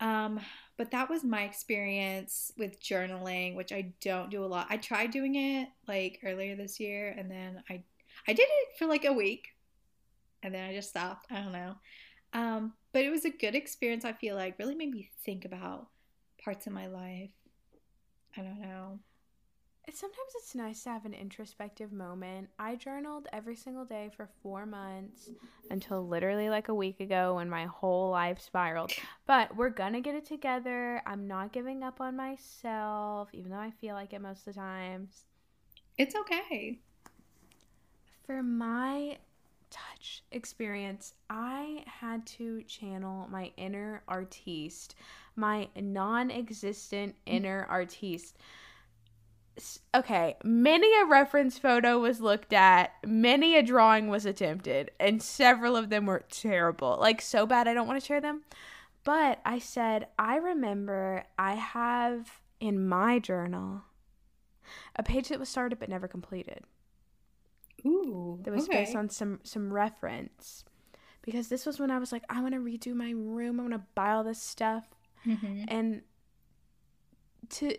Um, 0.00 0.40
but 0.76 0.90
that 0.92 1.10
was 1.10 1.24
my 1.24 1.42
experience 1.42 2.52
with 2.56 2.82
journaling, 2.82 3.54
which 3.54 3.72
I 3.72 3.92
don't 4.00 4.30
do 4.30 4.44
a 4.44 4.46
lot. 4.46 4.66
I 4.70 4.78
tried 4.78 5.10
doing 5.10 5.34
it 5.34 5.68
like 5.86 6.20
earlier 6.24 6.56
this 6.56 6.80
year 6.80 7.14
and 7.16 7.30
then 7.30 7.62
I 7.68 7.82
I 8.26 8.32
did 8.32 8.46
it 8.48 8.78
for 8.78 8.86
like 8.86 9.04
a 9.04 9.12
week 9.12 9.48
and 10.42 10.54
then 10.54 10.68
I 10.68 10.74
just 10.74 10.90
stopped. 10.90 11.26
I 11.30 11.42
don't 11.42 11.52
know. 11.52 11.74
Um, 12.32 12.72
but 12.92 13.04
it 13.04 13.10
was 13.10 13.24
a 13.24 13.30
good 13.30 13.54
experience, 13.54 14.04
I 14.04 14.12
feel 14.12 14.36
like. 14.36 14.58
Really 14.58 14.74
made 14.74 14.90
me 14.90 15.10
think 15.24 15.44
about 15.44 15.88
parts 16.42 16.66
of 16.66 16.72
my 16.72 16.86
life. 16.86 17.30
I 18.36 18.42
don't 18.42 18.60
know. 18.60 18.98
Sometimes 19.92 20.32
it's 20.36 20.54
nice 20.54 20.84
to 20.84 20.90
have 20.90 21.04
an 21.04 21.14
introspective 21.14 21.92
moment. 21.92 22.48
I 22.58 22.76
journaled 22.76 23.28
every 23.32 23.56
single 23.56 23.84
day 23.84 24.10
for 24.16 24.28
four 24.42 24.64
months 24.64 25.30
until 25.70 26.06
literally 26.06 26.48
like 26.48 26.68
a 26.68 26.74
week 26.74 27.00
ago 27.00 27.36
when 27.36 27.48
my 27.48 27.66
whole 27.66 28.10
life 28.10 28.40
spiraled. 28.40 28.92
But 29.26 29.56
we're 29.56 29.70
gonna 29.70 30.00
get 30.00 30.14
it 30.14 30.26
together. 30.26 31.02
I'm 31.06 31.26
not 31.26 31.52
giving 31.52 31.82
up 31.82 32.00
on 32.00 32.16
myself, 32.16 33.28
even 33.32 33.50
though 33.50 33.58
I 33.58 33.70
feel 33.70 33.94
like 33.94 34.12
it 34.12 34.20
most 34.20 34.46
of 34.46 34.54
the 34.54 34.60
times. 34.60 35.26
It's 35.98 36.14
okay. 36.14 36.78
For 38.26 38.42
my 38.42 39.18
touch 39.70 40.22
experience, 40.32 41.14
I 41.28 41.84
had 41.86 42.26
to 42.26 42.62
channel 42.64 43.28
my 43.30 43.52
inner 43.56 44.02
artiste, 44.08 44.94
my 45.36 45.68
non 45.76 46.30
existent 46.30 47.14
mm. 47.14 47.34
inner 47.34 47.66
artiste. 47.68 48.38
Okay, 49.94 50.36
many 50.44 50.88
a 51.00 51.04
reference 51.06 51.58
photo 51.58 51.98
was 51.98 52.20
looked 52.20 52.52
at, 52.52 52.92
many 53.06 53.56
a 53.56 53.62
drawing 53.62 54.08
was 54.08 54.24
attempted, 54.26 54.90
and 55.00 55.22
several 55.22 55.76
of 55.76 55.90
them 55.90 56.06
were 56.06 56.24
terrible. 56.30 56.96
Like, 57.00 57.20
so 57.20 57.46
bad 57.46 57.66
I 57.68 57.74
don't 57.74 57.86
want 57.86 58.00
to 58.00 58.06
share 58.06 58.20
them. 58.20 58.42
But 59.04 59.40
I 59.44 59.58
said, 59.58 60.08
I 60.18 60.36
remember 60.36 61.24
I 61.38 61.54
have 61.54 62.40
in 62.60 62.86
my 62.86 63.18
journal 63.18 63.82
a 64.96 65.02
page 65.02 65.28
that 65.28 65.40
was 65.40 65.48
started 65.48 65.78
but 65.78 65.88
never 65.88 66.06
completed 66.06 66.60
Ooh. 67.86 68.38
that 68.42 68.52
was 68.52 68.64
okay. 68.68 68.84
based 68.84 68.94
on 68.94 69.08
some 69.08 69.40
some 69.42 69.72
reference 69.72 70.64
because 71.22 71.48
this 71.48 71.64
was 71.64 71.80
when 71.80 71.90
I 71.90 71.98
was 71.98 72.12
like 72.12 72.22
I 72.28 72.42
want 72.42 72.52
to 72.54 72.60
redo 72.60 72.94
my 72.94 73.10
room 73.12 73.58
I 73.58 73.62
want 73.62 73.72
to 73.74 73.82
buy 73.94 74.10
all 74.12 74.22
this 74.22 74.40
stuff 74.40 74.84
Mhm. 75.26 75.64
and 75.68 76.02
to 77.48 77.74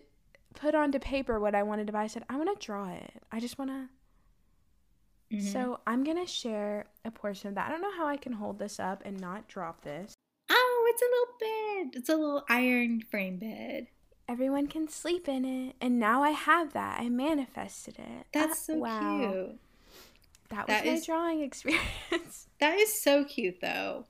put 0.53 0.75
onto 0.75 0.99
paper 0.99 1.39
what 1.39 1.55
I 1.55 1.63
wanted 1.63 1.87
to 1.87 1.93
buy. 1.93 2.03
I 2.03 2.07
said, 2.07 2.23
I 2.29 2.35
want 2.37 2.49
to 2.59 2.65
draw 2.65 2.89
it. 2.91 3.11
I 3.31 3.39
just 3.39 3.57
want 3.57 3.71
to. 3.71 5.35
Mhm. 5.37 5.51
So 5.51 5.79
I'm 5.87 6.03
going 6.03 6.17
to 6.17 6.25
share 6.29 6.87
a 7.05 7.11
portion 7.11 7.49
of 7.49 7.55
that. 7.55 7.67
I 7.67 7.71
don't 7.71 7.81
know 7.81 7.95
how 7.95 8.05
I 8.07 8.17
can 8.17 8.33
hold 8.33 8.59
this 8.59 8.79
up 8.79 9.01
and 9.05 9.19
not 9.19 9.47
drop 9.47 9.83
this. 9.83 10.13
oh, 10.49 10.85
it's 10.93 11.01
a 11.01 11.05
little 11.05 11.85
bed. 11.85 11.97
It's 11.99 12.09
a 12.09 12.15
little 12.17 12.43
iron 12.49 12.99
frame 13.01 13.37
bed. 13.37 13.87
Everyone 14.27 14.67
can 14.67 14.89
sleep 14.89 15.29
in 15.29 15.45
it. 15.45 15.75
And 15.79 15.97
now 15.99 16.21
I 16.23 16.31
have 16.31 16.73
that. 16.73 16.99
I 16.99 17.07
manifested 17.09 17.97
it. 17.99 18.25
That's 18.33 18.51
Ah, 18.51 18.55
so 18.55 18.75
wow. 18.75 19.19
cute. 19.31 19.59
That 20.49 20.67
was 20.67 20.67
That 20.67 20.85
my 20.85 20.91
is- 20.91 21.05
drawing 21.05 21.41
experience. 21.43 22.47
That 22.59 22.77
is 22.77 23.01
so 23.01 23.23
cute 23.23 23.61
though. 23.61 24.05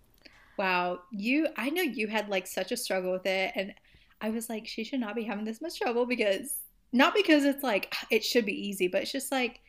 Wow, 0.58 1.02
you 1.12 1.48
I 1.56 1.70
know 1.70 1.82
you 1.84 2.08
had 2.08 2.30
like 2.30 2.46
such 2.48 2.72
a 2.72 2.78
struggle 2.78 3.12
with 3.12 3.26
it 3.28 3.52
and 3.56 3.74
I 4.22 4.30
was 4.30 4.49
like 4.49 4.67
she 4.67 4.84
should 4.84 4.99
not 4.99 5.15
be 5.15 5.24
having 5.24 5.45
this 5.45 5.61
much 5.61 5.80
trouble 5.80 6.05
because 6.05 6.57
not 6.93 7.13
because 7.13 7.43
it's 7.45 7.63
like 7.63 7.93
it 8.11 8.24
should 8.24 8.45
be 8.45 8.67
easy, 8.69 8.88
but 8.88 9.03
it's 9.03 9.11
just 9.11 9.32
like 9.32 9.61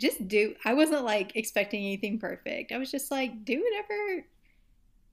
just 0.00 0.28
do 0.28 0.54
I 0.64 0.74
wasn't 0.74 1.04
like 1.04 1.36
expecting 1.36 1.84
anything 1.84 2.18
perfect. 2.18 2.72
I 2.72 2.78
was 2.78 2.90
just 2.90 3.10
like 3.10 3.44
do 3.44 3.62
whatever 3.62 4.26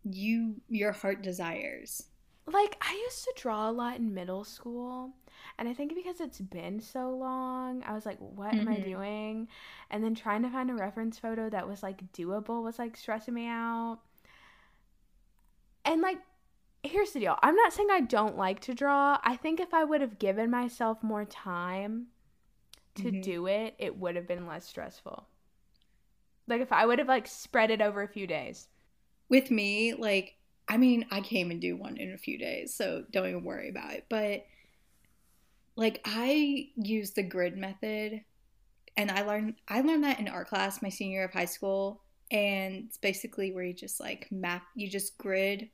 you 0.06 0.62
your 0.70 0.92
heart 0.94 1.24
desires. 1.24 2.04
like 2.46 2.78
I 2.82 2.94
used 2.94 3.24
to 3.26 3.34
draw 3.38 3.70
a 3.70 3.72
lot 3.72 3.98
in 3.98 4.14
middle 4.14 4.44
school, 4.46 5.14
and 5.58 5.68
I 5.70 5.74
think 5.74 5.94
because 5.96 6.20
it's 6.22 6.40
been 6.42 6.80
so 6.82 7.10
long, 7.12 7.84
I 7.84 7.94
was 7.94 8.06
like, 8.06 8.18
"What 8.20 8.58
am 8.60 8.68
I 8.70 8.80
Mhm. 8.80 8.80
doing?" 8.80 9.48
And 9.90 10.02
then 10.04 10.16
trying 10.16 10.44
to 10.44 10.50
find 10.50 10.70
a 10.72 10.76
reference 10.76 11.20
photo 11.20 11.50
that 11.50 11.68
was 11.68 11.84
like 11.84 12.12
doable 12.14 12.64
was 12.64 12.80
like 12.80 12.96
stressing 12.98 13.34
me 13.34 13.48
out. 13.48 14.00
And 15.86 16.02
like, 16.02 16.20
here's 16.84 17.12
the 17.12 17.20
deal: 17.20 17.38
I'm 17.42 17.56
not 17.56 17.74
saying 17.74 17.90
I 17.92 18.02
don't 18.02 18.38
like 18.38 18.60
to 18.62 18.74
draw. 18.76 19.18
I 19.24 19.36
think 19.38 19.60
if 19.60 19.74
I 19.74 19.84
would 19.84 20.02
have 20.02 20.20
given 20.20 20.50
myself 20.52 21.02
more 21.04 21.26
time 21.26 22.08
to 22.96 23.12
Mhm. 23.12 23.14
do 23.14 23.48
it, 23.48 23.76
it 23.80 23.98
would 23.98 24.16
have 24.18 24.28
been 24.28 24.48
less 24.48 24.66
stressful. 24.68 25.28
Like 26.48 26.62
if 26.62 26.72
I 26.72 26.86
would 26.86 27.00
have 27.00 27.10
like 27.10 27.28
spread 27.28 27.70
it 27.70 27.82
over 27.82 28.02
a 28.02 28.08
few 28.08 28.26
days. 28.28 28.70
with 29.30 29.52
me, 29.52 29.94
like, 29.94 30.36
I 30.68 30.78
mean, 30.78 31.06
I 31.12 31.22
came 31.22 31.52
and 31.52 31.60
do 31.62 31.76
one 31.76 31.98
in 31.98 32.14
a 32.14 32.18
few 32.18 32.38
days, 32.38 32.76
so 32.76 33.04
don't 33.12 33.28
even 33.28 33.44
worry 33.44 33.70
about 33.70 33.94
it. 33.94 34.06
But 34.10 34.46
like, 35.76 36.02
I 36.06 36.70
use 36.76 37.12
the 37.12 37.24
grid 37.24 37.58
method, 37.58 38.22
and 38.98 39.12
I 39.12 39.24
learned 39.24 39.56
I 39.68 39.82
learned 39.82 40.04
that 40.06 40.20
in 40.20 40.28
art 40.30 40.50
class 40.50 40.82
my 40.82 40.90
senior 40.90 41.20
year 41.20 41.26
of 41.26 41.34
high 41.34 41.46
school, 41.46 42.04
and 42.32 42.86
it's 42.88 42.98
basically 42.98 43.54
where 43.54 43.66
you 43.66 43.74
just 43.74 44.00
like 44.00 44.28
map, 44.32 44.64
you 44.76 44.90
just 44.90 45.18
grid 45.18 45.70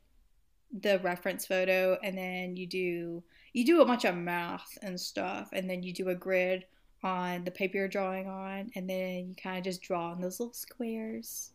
the 0.78 0.98
reference 1.00 1.46
photo, 1.46 1.98
and 2.02 2.16
then 2.16 2.56
you 2.56 2.66
do 2.66 3.22
you 3.52 3.64
do 3.64 3.80
a 3.82 3.86
bunch 3.86 4.04
of 4.04 4.16
math 4.16 4.78
and 4.82 4.98
stuff, 5.00 5.50
and 5.52 5.68
then 5.68 5.82
you 5.82 5.92
do 5.92 6.08
a 6.08 6.14
grid 6.14 6.64
on 7.02 7.44
the 7.44 7.50
paper 7.50 7.78
you're 7.78 7.88
drawing 7.88 8.28
on, 8.28 8.70
and 8.74 8.88
then 8.88 9.28
you 9.28 9.34
kind 9.42 9.58
of 9.58 9.64
just 9.64 9.82
draw 9.82 10.12
in 10.12 10.20
those 10.20 10.38
little 10.38 10.52
squares 10.52 11.52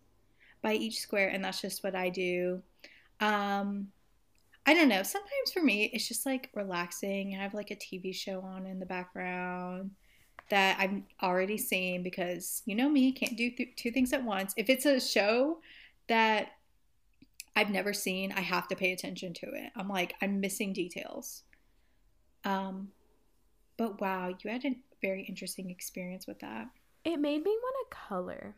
by 0.65 0.73
each 0.73 0.99
square 0.99 1.29
and 1.29 1.45
that's 1.45 1.61
just 1.61 1.83
what 1.83 1.95
I 1.95 2.09
do. 2.09 2.61
Um 3.19 3.89
I 4.65 4.73
don't 4.73 4.89
know. 4.89 5.03
Sometimes 5.03 5.51
for 5.53 5.61
me 5.61 5.91
it's 5.93 6.07
just 6.07 6.25
like 6.25 6.49
relaxing. 6.55 7.35
I 7.35 7.43
have 7.43 7.53
like 7.53 7.69
a 7.69 7.75
TV 7.75 8.13
show 8.13 8.41
on 8.41 8.65
in 8.65 8.79
the 8.79 8.85
background 8.85 9.91
that 10.49 10.77
I'm 10.79 11.05
already 11.21 11.59
seeing 11.59 12.01
because 12.01 12.63
you 12.65 12.73
know 12.73 12.89
me, 12.89 13.11
can't 13.11 13.37
do 13.37 13.51
th- 13.51 13.75
two 13.75 13.91
things 13.91 14.11
at 14.11 14.23
once. 14.23 14.55
If 14.57 14.69
it's 14.71 14.87
a 14.87 14.99
show 14.99 15.59
that 16.07 16.49
I've 17.55 17.69
never 17.69 17.93
seen, 17.93 18.31
I 18.33 18.41
have 18.41 18.67
to 18.69 18.75
pay 18.75 18.91
attention 18.91 19.33
to 19.35 19.47
it. 19.47 19.71
I'm 19.75 19.87
like 19.87 20.15
I'm 20.21 20.39
missing 20.39 20.73
details. 20.73 21.43
Um 22.43 22.89
but 23.77 23.99
wow, 23.99 24.29
you 24.29 24.49
had 24.49 24.65
a 24.65 24.77
very 25.01 25.23
interesting 25.23 25.69
experience 25.69 26.27
with 26.27 26.39
that. 26.39 26.67
It 27.03 27.19
made 27.19 27.43
me 27.43 27.51
want 27.61 27.75
to 27.89 27.97
color. 27.97 28.55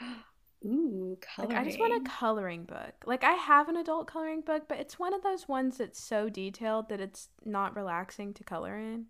Ooh, 0.64 1.16
coloring. 1.20 1.56
Like 1.56 1.60
I 1.60 1.64
just 1.64 1.80
want 1.80 2.06
a 2.06 2.08
coloring 2.08 2.64
book. 2.64 2.92
Like 3.06 3.24
I 3.24 3.32
have 3.32 3.68
an 3.68 3.76
adult 3.76 4.06
coloring 4.06 4.42
book, 4.42 4.64
but 4.68 4.78
it's 4.78 4.98
one 4.98 5.14
of 5.14 5.22
those 5.22 5.48
ones 5.48 5.78
that's 5.78 6.02
so 6.02 6.28
detailed 6.28 6.90
that 6.90 7.00
it's 7.00 7.28
not 7.44 7.74
relaxing 7.74 8.34
to 8.34 8.44
color 8.44 8.76
in. 8.78 9.06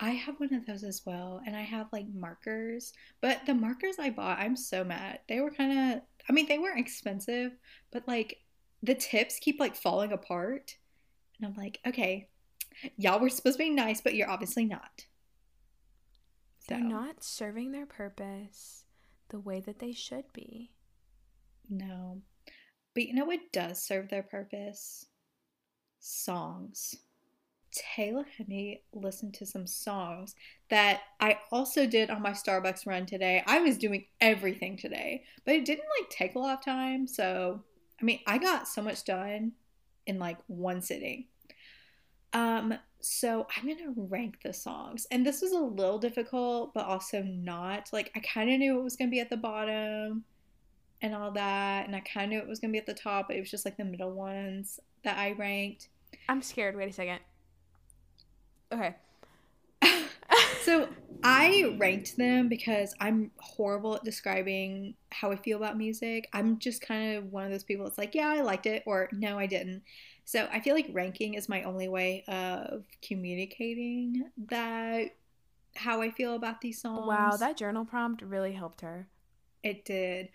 I 0.00 0.10
have 0.10 0.38
one 0.40 0.52
of 0.54 0.66
those 0.66 0.84
as 0.84 1.02
well, 1.06 1.40
and 1.46 1.56
I 1.56 1.62
have 1.62 1.86
like 1.92 2.06
markers. 2.12 2.92
But 3.20 3.46
the 3.46 3.54
markers 3.54 3.96
I 3.98 4.10
bought, 4.10 4.38
I'm 4.38 4.56
so 4.56 4.84
mad. 4.84 5.20
They 5.28 5.40
were 5.40 5.50
kind 5.50 5.94
of, 5.94 6.02
I 6.28 6.32
mean, 6.32 6.46
they 6.46 6.58
weren't 6.58 6.80
expensive, 6.80 7.52
but 7.92 8.06
like 8.08 8.38
the 8.82 8.94
tips 8.94 9.38
keep 9.38 9.60
like 9.60 9.76
falling 9.76 10.12
apart. 10.12 10.76
And 11.38 11.46
I'm 11.46 11.54
like, 11.54 11.80
okay, 11.86 12.28
y'all 12.96 13.20
were 13.20 13.28
supposed 13.28 13.58
to 13.58 13.64
be 13.64 13.70
nice, 13.70 14.00
but 14.00 14.14
you're 14.14 14.30
obviously 14.30 14.64
not. 14.64 15.04
So, 16.60 16.74
They're 16.74 16.84
not 16.84 17.22
serving 17.22 17.72
their 17.72 17.86
purpose 17.86 18.84
the 19.28 19.38
way 19.40 19.60
that 19.60 19.78
they 19.78 19.92
should 19.92 20.32
be. 20.32 20.72
no. 21.68 22.22
But 22.94 23.08
you 23.08 23.14
know 23.14 23.24
what 23.24 23.40
does 23.52 23.82
serve 23.82 24.08
their 24.08 24.22
purpose? 24.22 25.06
Songs. 25.98 26.94
Taylor 27.74 28.24
had 28.38 28.48
me 28.48 28.82
listen 28.92 29.32
to 29.32 29.46
some 29.46 29.66
songs 29.66 30.34
that 30.70 31.00
I 31.20 31.38
also 31.50 31.86
did 31.86 32.08
on 32.08 32.22
my 32.22 32.30
Starbucks 32.30 32.86
run 32.86 33.04
today. 33.04 33.42
I 33.46 33.60
was 33.60 33.78
doing 33.78 34.06
everything 34.20 34.76
today, 34.76 35.24
but 35.44 35.54
it 35.54 35.64
didn't 35.64 35.86
like 36.00 36.08
take 36.08 36.34
a 36.34 36.38
lot 36.38 36.58
of 36.58 36.64
time. 36.64 37.06
So, 37.06 37.62
I 38.00 38.04
mean, 38.04 38.20
I 38.26 38.38
got 38.38 38.68
so 38.68 38.80
much 38.80 39.04
done 39.04 39.52
in 40.06 40.18
like 40.18 40.38
one 40.46 40.82
sitting. 40.82 41.26
Um, 42.32 42.74
so 43.00 43.46
I'm 43.56 43.68
gonna 43.68 43.92
rank 43.96 44.38
the 44.42 44.52
songs, 44.52 45.06
and 45.10 45.26
this 45.26 45.42
was 45.42 45.52
a 45.52 45.58
little 45.58 45.98
difficult, 45.98 46.74
but 46.74 46.86
also 46.86 47.22
not. 47.22 47.90
Like, 47.92 48.10
I 48.16 48.20
kind 48.20 48.50
of 48.50 48.58
knew 48.58 48.78
it 48.78 48.82
was 48.82 48.96
gonna 48.96 49.10
be 49.10 49.20
at 49.20 49.30
the 49.30 49.36
bottom 49.36 50.24
and 51.02 51.14
all 51.14 51.30
that, 51.32 51.86
and 51.86 51.94
I 51.94 52.00
kind 52.00 52.24
of 52.24 52.30
knew 52.30 52.38
it 52.38 52.48
was 52.48 52.60
gonna 52.60 52.72
be 52.72 52.78
at 52.78 52.86
the 52.86 52.94
top, 52.94 53.28
but 53.28 53.36
it 53.36 53.40
was 53.40 53.50
just 53.50 53.64
like 53.64 53.76
the 53.76 53.84
middle 53.84 54.12
ones 54.12 54.80
that 55.02 55.18
I 55.18 55.32
ranked. 55.32 55.88
I'm 56.28 56.42
scared. 56.42 56.76
Wait 56.76 56.88
a 56.88 56.92
second. 56.92 57.20
Okay. 58.72 58.94
so 60.62 60.88
I 61.22 61.74
ranked 61.78 62.16
them 62.16 62.48
because 62.48 62.94
I'm 63.00 63.30
horrible 63.38 63.96
at 63.96 64.04
describing 64.04 64.94
how 65.10 65.30
I 65.32 65.36
feel 65.36 65.56
about 65.56 65.76
music. 65.76 66.28
I'm 66.32 66.58
just 66.58 66.82
kind 66.82 67.16
of 67.16 67.32
one 67.32 67.44
of 67.44 67.50
those 67.50 67.64
people 67.64 67.84
that's 67.84 67.98
like, 67.98 68.14
yeah, 68.14 68.28
I 68.28 68.40
liked 68.42 68.66
it, 68.66 68.82
or 68.86 69.08
no, 69.12 69.38
I 69.38 69.46
didn't. 69.46 69.82
So 70.24 70.48
I 70.52 70.60
feel 70.60 70.74
like 70.74 70.88
ranking 70.92 71.34
is 71.34 71.48
my 71.48 71.62
only 71.64 71.88
way 71.88 72.24
of 72.28 72.84
communicating 73.02 74.24
that 74.48 75.14
how 75.76 76.00
I 76.00 76.10
feel 76.10 76.34
about 76.34 76.60
these 76.60 76.80
songs. 76.80 77.06
Wow, 77.06 77.36
that 77.38 77.56
journal 77.56 77.84
prompt 77.84 78.22
really 78.22 78.52
helped 78.52 78.80
her. 78.80 79.08
It 79.62 79.84
did. 79.84 80.28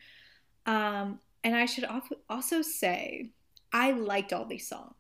Um, 0.65 1.19
and 1.43 1.55
I 1.55 1.65
should 1.65 1.86
al- 1.86 2.01
also 2.30 2.61
say, 2.61 3.32
I 3.71 3.91
liked 3.91 4.34
all 4.34 4.45
these 4.45 4.67
songs. 4.67 4.93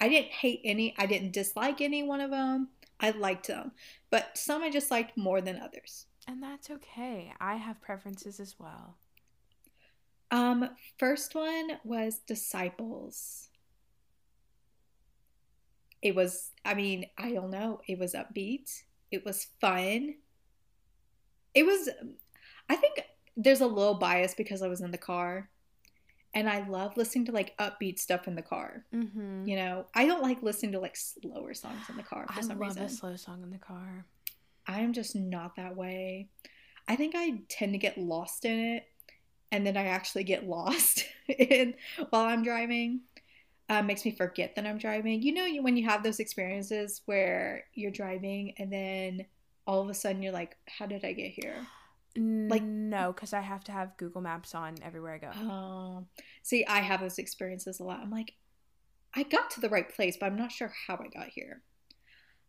I 0.00 0.08
didn't 0.08 0.32
hate 0.32 0.60
any, 0.64 0.94
I 0.98 1.06
didn't 1.06 1.32
dislike 1.32 1.80
any 1.80 2.02
one 2.02 2.20
of 2.20 2.30
them. 2.30 2.68
I 3.00 3.10
liked 3.10 3.48
them. 3.48 3.72
But 4.10 4.36
some 4.36 4.62
I 4.62 4.70
just 4.70 4.90
liked 4.90 5.16
more 5.16 5.40
than 5.40 5.60
others. 5.60 6.06
And 6.26 6.42
that's 6.42 6.70
okay. 6.70 7.32
I 7.40 7.56
have 7.56 7.80
preferences 7.80 8.40
as 8.40 8.56
well. 8.58 8.96
Um, 10.30 10.70
first 10.98 11.34
one 11.34 11.78
was 11.84 12.18
Disciples. 12.26 13.48
It 16.02 16.14
was, 16.14 16.50
I 16.64 16.74
mean, 16.74 17.06
I 17.16 17.32
don't 17.32 17.50
know, 17.50 17.80
it 17.86 17.98
was 17.98 18.14
upbeat. 18.14 18.82
It 19.10 19.24
was 19.24 19.46
fun. 19.60 20.16
It 21.54 21.64
was, 21.64 21.88
I 22.68 22.76
think 22.76 23.02
there's 23.36 23.60
a 23.60 23.66
little 23.66 23.94
bias 23.94 24.34
because 24.34 24.62
I 24.62 24.68
was 24.68 24.80
in 24.80 24.90
the 24.90 24.98
car. 24.98 25.48
And 26.36 26.50
I 26.50 26.68
love 26.68 26.98
listening 26.98 27.24
to 27.26 27.32
like 27.32 27.56
upbeat 27.56 27.98
stuff 27.98 28.28
in 28.28 28.34
the 28.34 28.42
car. 28.42 28.84
Mm-hmm. 28.94 29.48
You 29.48 29.56
know, 29.56 29.86
I 29.94 30.04
don't 30.04 30.22
like 30.22 30.42
listening 30.42 30.72
to 30.72 30.78
like 30.80 30.94
slower 30.94 31.54
songs 31.54 31.88
in 31.88 31.96
the 31.96 32.02
car 32.02 32.26
for 32.26 32.38
I 32.38 32.42
some 32.42 32.58
love 32.58 32.68
reason. 32.68 32.82
a 32.82 32.88
slow 32.90 33.16
song 33.16 33.42
in 33.42 33.50
the 33.50 33.56
car. 33.58 34.04
I'm 34.66 34.92
just 34.92 35.16
not 35.16 35.56
that 35.56 35.76
way. 35.76 36.28
I 36.86 36.94
think 36.96 37.14
I 37.16 37.40
tend 37.48 37.72
to 37.72 37.78
get 37.78 37.96
lost 37.96 38.44
in 38.44 38.58
it, 38.58 38.84
and 39.50 39.66
then 39.66 39.78
I 39.78 39.86
actually 39.86 40.24
get 40.24 40.46
lost 40.48 41.06
in 41.26 41.72
while 42.10 42.26
I'm 42.26 42.42
driving. 42.44 43.00
Uh, 43.70 43.82
makes 43.82 44.04
me 44.04 44.10
forget 44.10 44.54
that 44.56 44.66
I'm 44.66 44.76
driving. 44.78 45.22
You 45.22 45.32
know, 45.32 45.46
you, 45.46 45.62
when 45.62 45.78
you 45.78 45.86
have 45.86 46.02
those 46.02 46.20
experiences 46.20 47.00
where 47.06 47.64
you're 47.72 47.90
driving 47.90 48.52
and 48.58 48.70
then 48.70 49.26
all 49.66 49.80
of 49.80 49.88
a 49.88 49.94
sudden 49.94 50.22
you're 50.22 50.34
like, 50.34 50.54
"How 50.68 50.84
did 50.84 51.02
I 51.02 51.14
get 51.14 51.32
here?" 51.32 51.66
Like 52.16 52.62
no, 52.62 53.12
because 53.12 53.32
I 53.32 53.40
have 53.40 53.64
to 53.64 53.72
have 53.72 53.96
Google 53.96 54.22
Maps 54.22 54.54
on 54.54 54.76
everywhere 54.82 55.14
I 55.14 55.18
go. 55.18 55.30
Um, 55.50 56.06
see, 56.42 56.64
I 56.66 56.80
have 56.80 57.00
those 57.00 57.18
experiences 57.18 57.80
a 57.80 57.84
lot. 57.84 58.00
I'm 58.00 58.10
like, 58.10 58.34
I 59.14 59.22
got 59.22 59.50
to 59.52 59.60
the 59.60 59.68
right 59.68 59.88
place, 59.88 60.16
but 60.18 60.26
I'm 60.26 60.36
not 60.36 60.52
sure 60.52 60.72
how 60.86 60.96
I 60.96 61.08
got 61.08 61.28
here. 61.28 61.62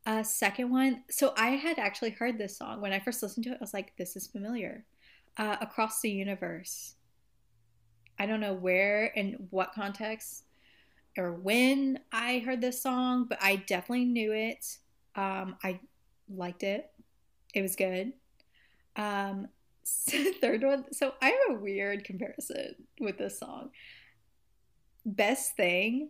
Uh, 0.05 0.23
second 0.23 0.71
one, 0.71 1.03
so 1.09 1.33
I 1.35 1.49
had 1.49 1.79
actually 1.79 2.11
heard 2.11 2.37
this 2.37 2.57
song 2.57 2.79
when 2.79 2.93
I 2.93 2.99
first 2.99 3.21
listened 3.21 3.43
to 3.45 3.51
it. 3.51 3.55
I 3.55 3.63
was 3.63 3.73
like, 3.73 3.95
this 3.97 4.15
is 4.15 4.27
familiar. 4.27 4.85
Uh, 5.37 5.57
Across 5.59 6.01
the 6.01 6.09
Universe. 6.09 6.95
I 8.17 8.25
don't 8.25 8.39
know 8.39 8.53
where 8.53 9.11
and 9.17 9.47
what 9.49 9.73
context 9.73 10.43
or 11.17 11.33
when 11.33 11.99
I 12.11 12.39
heard 12.39 12.61
this 12.61 12.81
song, 12.81 13.25
but 13.27 13.39
I 13.41 13.57
definitely 13.57 14.05
knew 14.05 14.31
it. 14.33 14.77
Um, 15.15 15.57
I 15.63 15.79
liked 16.29 16.63
it. 16.63 16.89
It 17.53 17.61
was 17.61 17.75
good. 17.75 18.13
Um, 18.95 19.47
third 20.41 20.63
one. 20.63 20.85
So 20.93 21.13
I 21.21 21.27
have 21.29 21.57
a 21.57 21.59
weird 21.59 22.03
comparison 22.03 22.75
with 22.99 23.17
this 23.17 23.39
song. 23.39 23.69
Best 25.05 25.55
thing. 25.55 26.09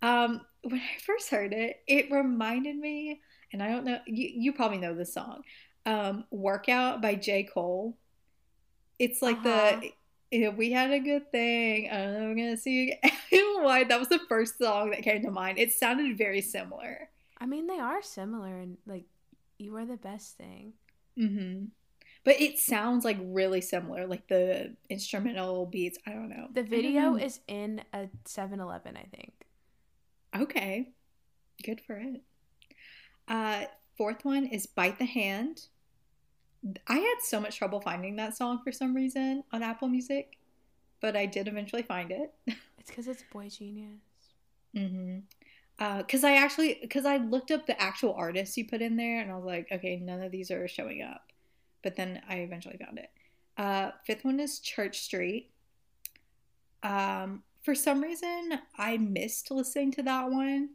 Um, 0.00 0.40
when 0.62 0.80
I 0.80 1.00
first 1.04 1.30
heard 1.30 1.52
it, 1.52 1.80
it 1.86 2.10
reminded 2.10 2.76
me, 2.76 3.20
and 3.52 3.62
I 3.62 3.68
don't 3.68 3.84
know, 3.84 3.98
you, 4.06 4.30
you 4.34 4.52
probably 4.52 4.78
know 4.78 4.94
this 4.94 5.14
song, 5.14 5.42
um, 5.86 6.24
Workout 6.30 7.00
by 7.02 7.14
J. 7.14 7.44
Cole. 7.44 7.96
It's 8.98 9.22
like 9.22 9.38
Uh-huh. 9.44 9.80
the 9.80 9.92
know, 10.40 10.50
we 10.50 10.72
had 10.72 10.90
a 10.90 10.98
good 10.98 11.30
thing. 11.30 11.90
I 11.90 11.98
don't 12.04 12.12
know, 12.14 12.28
we're 12.28 12.34
gonna 12.36 12.56
see 12.56 12.70
you 12.72 12.82
again. 12.84 12.98
I 13.32 13.36
don't 13.36 13.58
know 13.60 13.66
why 13.66 13.84
that 13.84 13.98
was 13.98 14.08
the 14.08 14.20
first 14.28 14.58
song 14.58 14.90
that 14.90 15.02
came 15.02 15.22
to 15.22 15.30
mind. 15.30 15.58
It 15.58 15.72
sounded 15.72 16.16
very 16.16 16.40
similar. 16.40 17.10
I 17.38 17.46
mean, 17.46 17.66
they 17.66 17.78
are 17.78 18.02
similar, 18.02 18.58
and 18.58 18.78
like, 18.86 19.04
you 19.58 19.76
are 19.76 19.84
the 19.84 19.96
best 19.96 20.36
thing. 20.38 20.72
hmm 21.16 21.64
But 22.24 22.40
it 22.40 22.58
sounds 22.58 23.04
like 23.04 23.18
really 23.20 23.60
similar, 23.60 24.06
like 24.06 24.28
the 24.28 24.74
instrumental 24.88 25.66
beats. 25.66 25.98
I 26.06 26.10
don't 26.12 26.28
know. 26.28 26.48
The 26.52 26.62
video 26.62 27.12
know. 27.12 27.16
is 27.16 27.40
in 27.48 27.82
a 27.92 28.08
7 28.24 28.60
Eleven, 28.60 28.96
I 28.96 29.06
think. 29.14 29.32
okay. 30.36 30.90
Good 31.64 31.80
for 31.80 31.96
it. 31.96 32.22
Uh, 33.28 33.64
fourth 33.96 34.24
one 34.24 34.46
is 34.46 34.66
"Bite 34.66 34.98
the 34.98 35.04
Hand." 35.04 35.66
I 36.86 36.98
had 36.98 37.16
so 37.22 37.40
much 37.40 37.56
trouble 37.56 37.80
finding 37.80 38.16
that 38.16 38.36
song 38.36 38.60
for 38.62 38.70
some 38.72 38.94
reason 38.94 39.42
on 39.52 39.62
Apple 39.62 39.88
Music, 39.88 40.38
but 41.00 41.16
I 41.16 41.26
did 41.26 41.48
eventually 41.48 41.82
find 41.82 42.10
it. 42.10 42.32
It's 42.78 42.90
because 42.90 43.06
it's 43.06 43.22
boygenius. 43.32 44.00
Mm-hmm. 44.76 45.18
Because 45.98 46.24
I 46.24 46.32
actually, 46.32 46.78
because 46.82 47.06
I 47.06 47.18
looked 47.18 47.52
up 47.52 47.66
the 47.66 47.80
actual 47.80 48.12
artists 48.14 48.56
you 48.56 48.66
put 48.66 48.82
in 48.82 48.96
there, 48.96 49.20
and 49.20 49.30
I 49.30 49.36
was 49.36 49.44
like, 49.44 49.68
okay, 49.70 50.00
none 50.02 50.20
of 50.20 50.32
these 50.32 50.50
are 50.50 50.66
showing 50.66 51.00
up. 51.00 51.31
But 51.82 51.96
then 51.96 52.22
I 52.28 52.36
eventually 52.36 52.76
found 52.82 52.98
it. 52.98 53.10
Uh, 53.56 53.90
fifth 54.06 54.24
one 54.24 54.40
is 54.40 54.58
Church 54.60 55.00
Street. 55.00 55.50
Um, 56.82 57.42
for 57.62 57.74
some 57.74 58.02
reason, 58.02 58.58
I 58.76 58.96
missed 58.96 59.50
listening 59.50 59.92
to 59.92 60.02
that 60.04 60.30
one. 60.30 60.70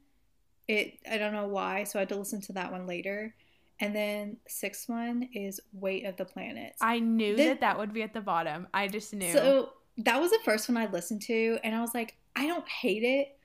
It, 0.67 0.99
I 1.09 1.17
don't 1.17 1.33
know 1.33 1.47
why, 1.47 1.83
so 1.85 1.99
I 1.99 2.01
had 2.01 2.09
to 2.09 2.17
listen 2.17 2.41
to 2.41 2.53
that 2.53 2.71
one 2.71 2.87
later. 2.87 3.35
And 3.79 3.95
then 3.95 4.37
sixth 4.47 4.89
one 4.89 5.29
is 5.33 5.59
Weight 5.71 6.05
of 6.05 6.17
the 6.17 6.25
Planets. 6.25 6.77
I 6.81 6.99
knew 6.99 7.35
The- 7.35 7.45
that 7.45 7.61
that 7.61 7.77
would 7.77 7.93
be 7.93 8.03
at 8.03 8.13
the 8.13 8.21
bottom. 8.21 8.67
I 8.73 8.87
just 8.87 9.13
knew. 9.13 9.31
So 9.31 9.73
that 9.97 10.19
was 10.19 10.31
the 10.31 10.39
first 10.43 10.67
one 10.69 10.77
I 10.77 10.87
listened 10.87 11.21
to, 11.23 11.59
and 11.63 11.75
I 11.75 11.81
was 11.81 11.93
like, 11.93 12.15
I 12.35 12.47
don't 12.47 12.67
hate 12.67 13.03
it. 13.03 13.37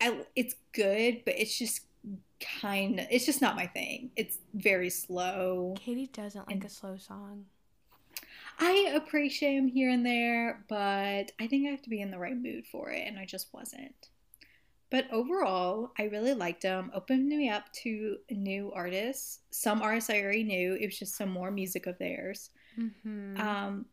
I, 0.00 0.24
it's 0.34 0.54
good, 0.72 1.22
but 1.24 1.38
it's 1.38 1.58
just 1.58 1.80
kind 2.40 3.00
of, 3.00 3.06
it's 3.10 3.26
just 3.26 3.40
not 3.40 3.56
my 3.56 3.66
thing. 3.66 4.10
It's 4.16 4.38
very 4.54 4.90
slow. 4.90 5.74
Katie 5.78 6.10
doesn't 6.12 6.48
like 6.48 6.64
a 6.64 6.68
slow 6.68 6.96
song. 6.96 7.46
I 8.58 8.92
appreciate 8.94 9.56
him 9.56 9.68
here 9.68 9.90
and 9.90 10.04
there, 10.04 10.64
but 10.68 11.32
I 11.38 11.46
think 11.46 11.66
I 11.66 11.70
have 11.70 11.82
to 11.82 11.90
be 11.90 12.00
in 12.00 12.10
the 12.10 12.18
right 12.18 12.36
mood 12.36 12.66
for 12.66 12.90
it, 12.90 13.06
and 13.06 13.18
I 13.18 13.26
just 13.26 13.52
wasn't. 13.52 14.08
But 14.88 15.10
overall, 15.12 15.90
I 15.98 16.04
really 16.04 16.32
liked 16.32 16.62
them. 16.62 16.90
Opened 16.94 17.26
me 17.28 17.50
up 17.50 17.70
to 17.82 18.16
new 18.30 18.72
artists. 18.72 19.40
Some 19.50 19.82
artists 19.82 20.10
I 20.10 20.22
already 20.22 20.44
knew. 20.44 20.74
It 20.74 20.86
was 20.86 20.98
just 20.98 21.16
some 21.16 21.28
more 21.28 21.50
music 21.50 21.86
of 21.86 21.98
theirs. 21.98 22.50
Mm-hmm. 22.78 23.40
Um, 23.40 23.86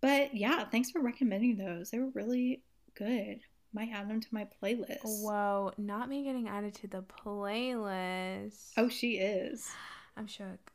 but 0.00 0.34
yeah, 0.34 0.64
thanks 0.64 0.90
for 0.90 1.00
recommending 1.00 1.56
those. 1.56 1.90
They 1.90 1.98
were 1.98 2.10
really 2.14 2.62
good. 2.94 3.40
Might 3.74 3.90
add 3.92 4.08
them 4.08 4.20
to 4.20 4.28
my 4.30 4.46
playlist. 4.62 5.02
Whoa, 5.02 5.72
not 5.76 6.08
me 6.08 6.22
getting 6.22 6.48
added 6.48 6.74
to 6.76 6.86
the 6.86 7.02
playlist. 7.02 8.70
Oh, 8.76 8.88
she 8.88 9.18
is. 9.18 9.68
I'm 10.16 10.28
shook. 10.28 10.70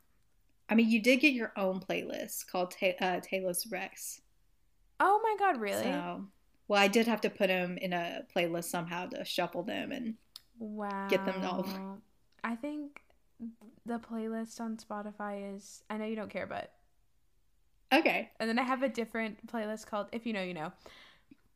I 0.68 0.74
mean, 0.74 0.88
you 0.90 1.00
did 1.02 1.20
get 1.20 1.32
your 1.32 1.52
own 1.56 1.80
playlist 1.80 2.46
called 2.46 2.72
Ta- 2.78 3.04
uh, 3.04 3.20
Taylor's 3.20 3.66
Rex. 3.70 4.20
Oh 5.00 5.18
my 5.22 5.34
god, 5.38 5.60
really? 5.60 5.82
So, 5.82 6.26
well, 6.68 6.80
I 6.80 6.88
did 6.88 7.06
have 7.06 7.22
to 7.22 7.30
put 7.30 7.48
them 7.48 7.78
in 7.78 7.94
a 7.94 8.26
playlist 8.36 8.64
somehow 8.64 9.06
to 9.06 9.24
shuffle 9.24 9.62
them, 9.62 9.92
and 9.92 10.14
Wow. 10.60 11.08
Get 11.08 11.24
them 11.24 11.42
all. 11.42 11.66
I 12.44 12.54
think 12.54 13.00
the 13.86 13.98
playlist 13.98 14.60
on 14.60 14.76
Spotify 14.76 15.56
is 15.56 15.82
I 15.88 15.96
know 15.96 16.04
you 16.04 16.16
don't 16.16 16.30
care, 16.30 16.46
but 16.46 16.70
okay, 17.92 18.30
and 18.38 18.48
then 18.48 18.58
I 18.58 18.62
have 18.62 18.82
a 18.82 18.88
different 18.88 19.46
playlist 19.46 19.86
called 19.86 20.08
If 20.12 20.26
You 20.26 20.34
Know 20.34 20.42
You 20.42 20.54
Know. 20.54 20.72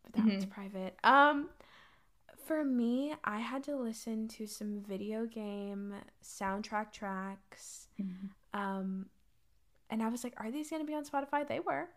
But 0.05 0.13
that 0.15 0.25
one's 0.27 0.47
Mhm. 0.47 0.51
private. 0.51 0.99
Um 1.03 1.49
for 2.37 2.63
me, 2.65 3.15
I 3.25 3.39
had 3.39 3.65
to 3.65 3.75
listen 3.77 4.29
to 4.29 4.47
some 4.47 4.81
video 4.83 5.25
game 5.27 5.95
soundtrack 6.23 6.93
tracks. 6.93 7.89
Um 8.53 9.09
and 9.91 10.03
I 10.03 10.09
was 10.09 10.23
like, 10.25 10.35
are 10.39 10.51
these 10.51 10.71
gonna 10.71 10.85
be 10.85 10.95
on 10.95 11.05
Spotify? 11.05 11.47
They 11.47 11.61
were. 11.61 11.89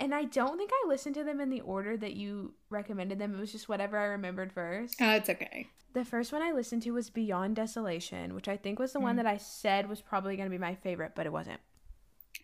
And 0.00 0.12
I 0.14 0.24
don't 0.24 0.56
think 0.58 0.70
I 0.72 0.88
listened 0.88 1.14
to 1.14 1.22
them 1.24 1.40
in 1.40 1.48
the 1.48 1.60
order 1.60 1.96
that 1.96 2.14
you 2.14 2.54
recommended 2.70 3.20
them. 3.20 3.34
It 3.34 3.38
was 3.38 3.52
just 3.52 3.68
whatever 3.68 3.96
I 3.96 4.06
remembered 4.06 4.52
first. 4.52 5.00
Oh, 5.00 5.10
it's 5.12 5.30
okay. 5.30 5.68
The 5.92 6.04
first 6.04 6.32
one 6.32 6.42
I 6.42 6.50
listened 6.50 6.82
to 6.82 6.90
was 6.92 7.08
Beyond 7.10 7.54
Desolation, 7.54 8.34
which 8.34 8.48
I 8.48 8.56
think 8.56 8.80
was 8.80 8.92
the 8.92 8.98
one 9.00 9.14
Mm. 9.14 9.18
that 9.18 9.26
I 9.26 9.36
said 9.36 9.88
was 9.88 10.00
probably 10.00 10.36
going 10.36 10.46
to 10.48 10.50
be 10.50 10.58
my 10.58 10.74
favorite, 10.74 11.12
but 11.14 11.26
it 11.26 11.32
wasn't. 11.32 11.60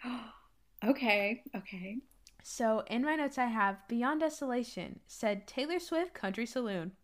okay, 0.85 1.43
okay. 1.55 1.97
So 2.43 2.81
in 2.89 3.03
my 3.05 3.15
notes, 3.15 3.39
I 3.39 3.45
have 3.47 3.87
Beyond 3.87 4.21
Desolation 4.23 4.99
said 5.07 5.47
Taylor 5.47 5.79
Swift 5.79 6.15
Country 6.15 6.47
Saloon. 6.47 6.97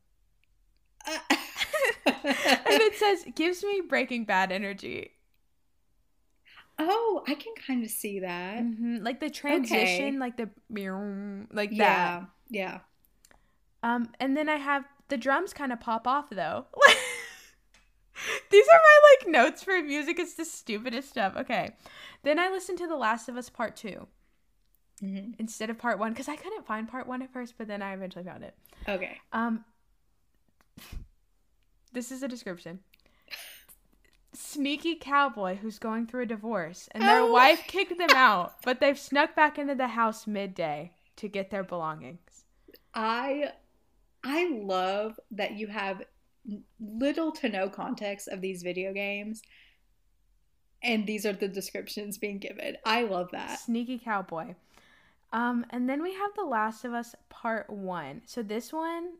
Uh, 1.06 1.18
and 2.06 2.80
it 2.80 2.96
says, 2.96 3.24
gives 3.34 3.62
me 3.64 3.80
Breaking 3.80 4.24
Bad 4.24 4.50
energy. 4.52 5.12
oh, 6.78 7.22
I 7.26 7.34
can 7.34 7.54
kind 7.66 7.84
of 7.84 7.90
see 7.90 8.20
that. 8.20 8.68
hmm 8.76 8.98
Like 9.02 9.20
the 9.20 9.30
transition, 9.30 10.18
like 10.18 10.36
the 10.36 10.50
like 11.52 11.76
that. 11.78 12.10
Yeah, 12.10 12.24
yeah. 12.50 12.80
Um, 13.82 14.10
and 14.18 14.36
then 14.36 14.48
I 14.48 14.56
have 14.56 14.84
the 15.08 15.16
drums 15.16 15.52
kind 15.52 15.72
of 15.72 15.80
pop 15.80 16.06
off 16.06 16.30
though. 16.30 16.66
These 18.50 18.66
are 18.68 18.80
my 18.82 19.00
like 19.10 19.28
notes 19.32 19.62
for 19.62 19.80
music. 19.82 20.18
It's 20.18 20.34
the 20.34 20.44
stupidest 20.44 21.10
stuff. 21.10 21.34
Okay. 21.36 21.76
Then 22.22 22.38
I 22.38 22.48
listened 22.48 22.78
to 22.78 22.86
The 22.86 22.96
Last 22.96 23.28
of 23.28 23.36
Us 23.36 23.50
Part 23.50 23.76
2 23.76 24.06
hmm 25.00 25.32
instead 25.38 25.70
of 25.70 25.78
Part 25.78 25.98
1 25.98 26.12
because 26.12 26.28
I 26.28 26.36
couldn't 26.36 26.66
find 26.66 26.88
Part 26.88 27.06
1 27.06 27.22
at 27.22 27.32
first, 27.32 27.54
but 27.58 27.66
then 27.68 27.82
I 27.82 27.92
eventually 27.94 28.24
found 28.24 28.44
it. 28.44 28.54
Okay. 28.88 29.18
Um 29.32 29.64
This 31.92 32.10
is 32.10 32.22
a 32.22 32.28
description. 32.28 32.80
Sneaky 34.32 34.96
cowboy 34.96 35.56
who's 35.56 35.78
going 35.78 36.06
through 36.06 36.22
a 36.22 36.26
divorce 36.26 36.88
and 36.92 37.04
their 37.04 37.20
Oh. 37.20 37.30
wife 37.32 37.62
kicked 37.68 37.96
them 37.96 38.10
out, 38.10 38.60
but 38.64 38.80
they've 38.80 38.98
snuck 38.98 39.36
back 39.36 39.58
into 39.58 39.76
the 39.76 39.88
house 39.88 40.26
midday 40.26 40.90
to 41.16 41.28
get 41.28 41.50
their 41.50 41.62
belongings. 41.62 42.44
I 42.94 43.52
I 44.24 44.48
love 44.50 45.20
that 45.32 45.52
you 45.52 45.66
have 45.68 46.02
little 46.80 47.30
to 47.32 47.48
no 47.48 47.68
context 47.68 48.26
of 48.28 48.40
these 48.40 48.62
video 48.62 48.92
games 48.92 49.42
and 50.82 51.06
these 51.06 51.24
are 51.24 51.32
the 51.32 51.48
descriptions 51.48 52.18
being 52.18 52.38
given. 52.38 52.76
I 52.84 53.02
love 53.04 53.30
that. 53.32 53.58
Sneaky 53.60 53.98
cowboy. 53.98 54.54
Um, 55.34 55.66
and 55.70 55.90
then 55.90 56.00
we 56.00 56.14
have 56.14 56.30
The 56.36 56.44
Last 56.44 56.84
of 56.84 56.94
Us 56.94 57.16
Part 57.28 57.68
One. 57.68 58.22
So 58.24 58.40
this 58.40 58.72
one, 58.72 59.14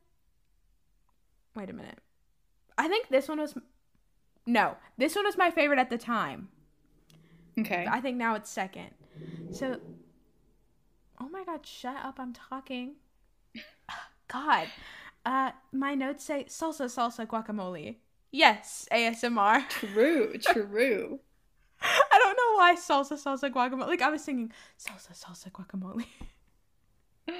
wait 1.57 1.69
a 1.69 1.73
minute. 1.73 1.99
I 2.79 2.87
think 2.87 3.09
this 3.09 3.27
one 3.29 3.41
was, 3.41 3.55
no, 4.47 4.77
this 4.97 5.17
one 5.17 5.25
was 5.25 5.37
my 5.37 5.51
favorite 5.51 5.81
at 5.81 5.91
the 5.91 5.99
time. 5.99 6.49
Okay. 7.59 7.85
I 7.91 8.01
think 8.01 8.17
now 8.17 8.37
it's 8.37 8.49
second. 8.49 8.91
So, 9.51 9.81
oh 11.21 11.29
my 11.29 11.45
God, 11.45 11.67
shut 11.67 11.97
up! 11.97 12.17
I'm 12.19 12.33
talking. 12.33 12.95
God, 14.29 14.69
uh, 15.27 15.51
my 15.73 15.95
notes 15.95 16.25
say 16.25 16.45
salsa, 16.49 16.87
salsa, 16.87 17.27
guacamole. 17.27 17.97
Yes, 18.31 18.89
ASMR. 18.93 19.69
True, 19.69 20.35
true. 20.39 21.21
Why 22.55 22.77
salsa, 22.77 23.15
salsa, 23.15 23.51
guacamole. 23.51 23.89
Like 23.89 24.03
I 24.03 24.11
was 24.11 24.23
singing 24.23 24.53
salsa, 24.79 25.13
salsa, 25.13 25.51
guacamole. 25.51 26.07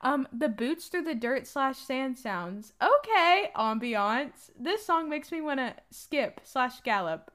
um, 0.00 0.26
the 0.32 0.48
boots 0.48 0.88
through 0.88 1.04
the 1.04 1.14
dirt 1.14 1.46
slash 1.46 1.78
sand 1.78 2.18
sounds. 2.18 2.72
Okay, 2.82 3.50
ambiance. 3.56 4.50
This 4.58 4.84
song 4.84 5.08
makes 5.08 5.30
me 5.30 5.40
want 5.40 5.60
to 5.60 5.74
skip 5.90 6.40
slash 6.44 6.80
gallop. 6.80 7.30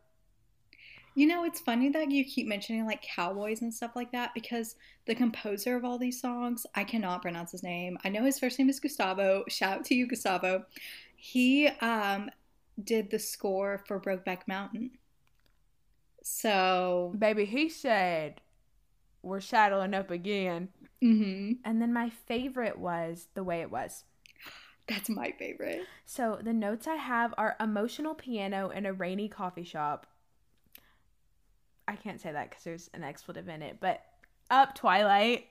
You 1.15 1.25
know, 1.25 1.45
it's 1.45 1.59
funny 1.59 1.89
that 1.89 2.11
you 2.11 2.23
keep 2.23 2.45
mentioning 2.45 2.85
like 2.85 3.01
cowboys 3.01 3.61
and 3.61 3.73
stuff 3.73 3.95
like 3.95 4.11
that 4.11 4.35
because 4.35 4.75
the 5.05 5.15
composer 5.15 5.75
of 5.75 5.83
all 5.83 5.97
these 5.97 6.21
songs, 6.21 6.65
I 6.75 6.83
cannot 6.83 7.23
pronounce 7.23 7.51
his 7.51 7.63
name. 7.63 7.97
I 8.03 8.09
know 8.09 8.23
his 8.23 8.37
first 8.37 8.59
name 8.59 8.69
is 8.69 8.79
Gustavo. 8.79 9.43
Shout 9.49 9.79
out 9.79 9.85
to 9.85 9.95
you, 9.95 10.05
Gustavo. 10.05 10.65
He 11.15 11.67
um 11.81 12.29
did 12.83 13.09
the 13.09 13.17
score 13.17 13.83
for 13.87 13.99
Brokeback 13.99 14.41
Mountain. 14.47 14.91
So 16.29 17.13
Baby, 17.17 17.45
he 17.45 17.69
said, 17.69 18.41
we're 19.23 19.39
saddling 19.39 19.93
up 19.93 20.11
again. 20.11 20.69
Mm-hmm. 21.01 21.53
And 21.63 21.81
then 21.81 21.93
my 21.93 22.09
favorite 22.09 22.77
was 22.77 23.27
The 23.33 23.43
Way 23.43 23.61
It 23.61 23.71
Was. 23.71 24.03
That's 24.87 25.09
my 25.09 25.33
favorite. 25.37 25.81
So 26.05 26.39
the 26.41 26.53
notes 26.53 26.87
I 26.87 26.95
have 26.95 27.33
are 27.37 27.55
emotional 27.59 28.13
piano 28.13 28.69
in 28.69 28.85
a 28.85 28.93
rainy 28.93 29.27
coffee 29.27 29.63
shop. 29.63 30.07
I 31.87 31.95
can't 31.95 32.19
say 32.19 32.31
that 32.31 32.49
because 32.49 32.63
there's 32.63 32.89
an 32.93 33.03
expletive 33.03 33.47
in 33.47 33.61
it, 33.61 33.77
but 33.79 34.03
up 34.51 34.75
Twilight. 34.75 35.47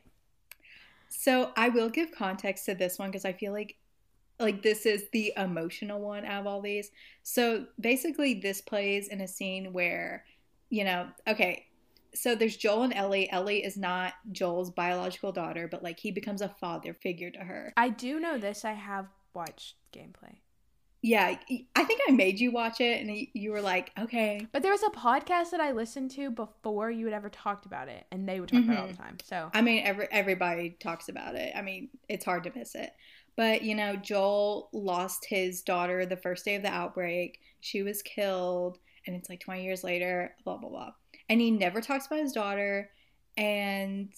So 1.09 1.53
I 1.57 1.71
will 1.71 1.89
give 1.89 2.13
context 2.13 2.67
to 2.67 2.75
this 2.75 2.99
one 2.99 3.11
because 3.11 3.25
I 3.25 3.33
feel 3.33 3.53
like 3.53 3.77
like 4.39 4.63
this 4.63 4.85
is 4.85 5.05
the 5.13 5.33
emotional 5.37 6.01
one 6.01 6.25
out 6.27 6.43
of 6.43 6.47
all 6.47 6.61
these. 6.61 6.91
So 7.23 7.67
basically 7.81 8.35
this 8.35 8.61
plays 8.61 9.09
in 9.09 9.23
a 9.23 9.29
scene 9.29 9.73
where, 9.73 10.25
you 10.71 10.85
know, 10.85 11.09
okay, 11.27 11.67
so 12.15 12.35
there's 12.35 12.57
Joel 12.57 12.85
and 12.85 12.95
Ellie. 12.95 13.31
Ellie 13.31 13.65
is 13.65 13.77
not 13.77 14.15
Joel's 14.33 14.71
biological 14.71 15.33
daughter, 15.33 15.69
but 15.69 15.83
like 15.83 16.01
he 16.01 16.11
becomes 16.11 16.41
a 16.41 16.49
father 16.49 16.95
figure 16.95 17.31
to 17.31 17.41
her. 17.41 17.73
I 17.77 17.91
do 17.91 18.19
know 18.19 18.39
this. 18.39 18.65
I 18.65 18.73
have 18.73 19.07
watched 19.35 19.75
gameplay. 19.93 20.37
Yeah, 21.03 21.37
I 21.77 21.85
think 21.85 22.01
I 22.09 22.13
made 22.13 22.41
you 22.41 22.51
watch 22.51 22.81
it 22.81 23.01
and 23.01 23.29
you 23.33 23.53
were 23.53 23.61
like, 23.61 23.93
okay. 23.97 24.45
But 24.51 24.63
there 24.63 24.73
was 24.73 24.83
a 24.83 24.91
podcast 24.91 25.51
that 25.51 25.61
I 25.61 25.71
listened 25.71 26.11
to 26.13 26.31
before 26.31 26.91
you 26.91 27.05
had 27.05 27.15
ever 27.15 27.29
talked 27.29 27.65
about 27.65 27.89
it, 27.89 28.07
and 28.11 28.29
they 28.29 28.41
would 28.41 28.49
talk 28.49 28.65
about 28.65 28.73
it 28.73 28.81
all 28.81 28.87
the 28.89 28.93
mm-hmm. 28.95 29.03
time. 29.03 29.17
So 29.23 29.51
I 29.55 29.63
mean, 29.63 29.85
every 29.85 30.09
everybody 30.11 30.71
talks 30.81 31.09
about 31.09 31.37
it. 31.37 31.53
I 31.55 31.63
mean, 31.63 31.91
it's 32.09 32.25
hard 32.25 32.43
to 32.45 32.53
miss 32.57 32.75
it. 32.75 32.91
But 33.37 33.63
you 33.63 33.77
know, 33.77 33.95
Joel 33.95 34.69
lost 34.73 35.27
his 35.29 35.63
daughter 35.63 36.07
the 36.07 36.17
first 36.17 36.45
day 36.45 36.57
of 36.57 36.63
the 36.63 36.73
outbreak. 36.73 37.39
She 37.61 37.83
was 37.83 38.03
killed, 38.03 38.79
and 39.07 39.17
it's 39.17 39.29
like 39.29 39.41
20 39.41 39.65
years 39.65 39.85
later. 39.85 40.35
Blah 40.45 40.59
blah 40.59 40.71
blah. 40.71 40.93
And 41.29 41.41
he 41.41 41.51
never 41.51 41.81
talks 41.81 42.07
about 42.07 42.21
his 42.21 42.33
daughter. 42.33 42.91
And 43.37 44.11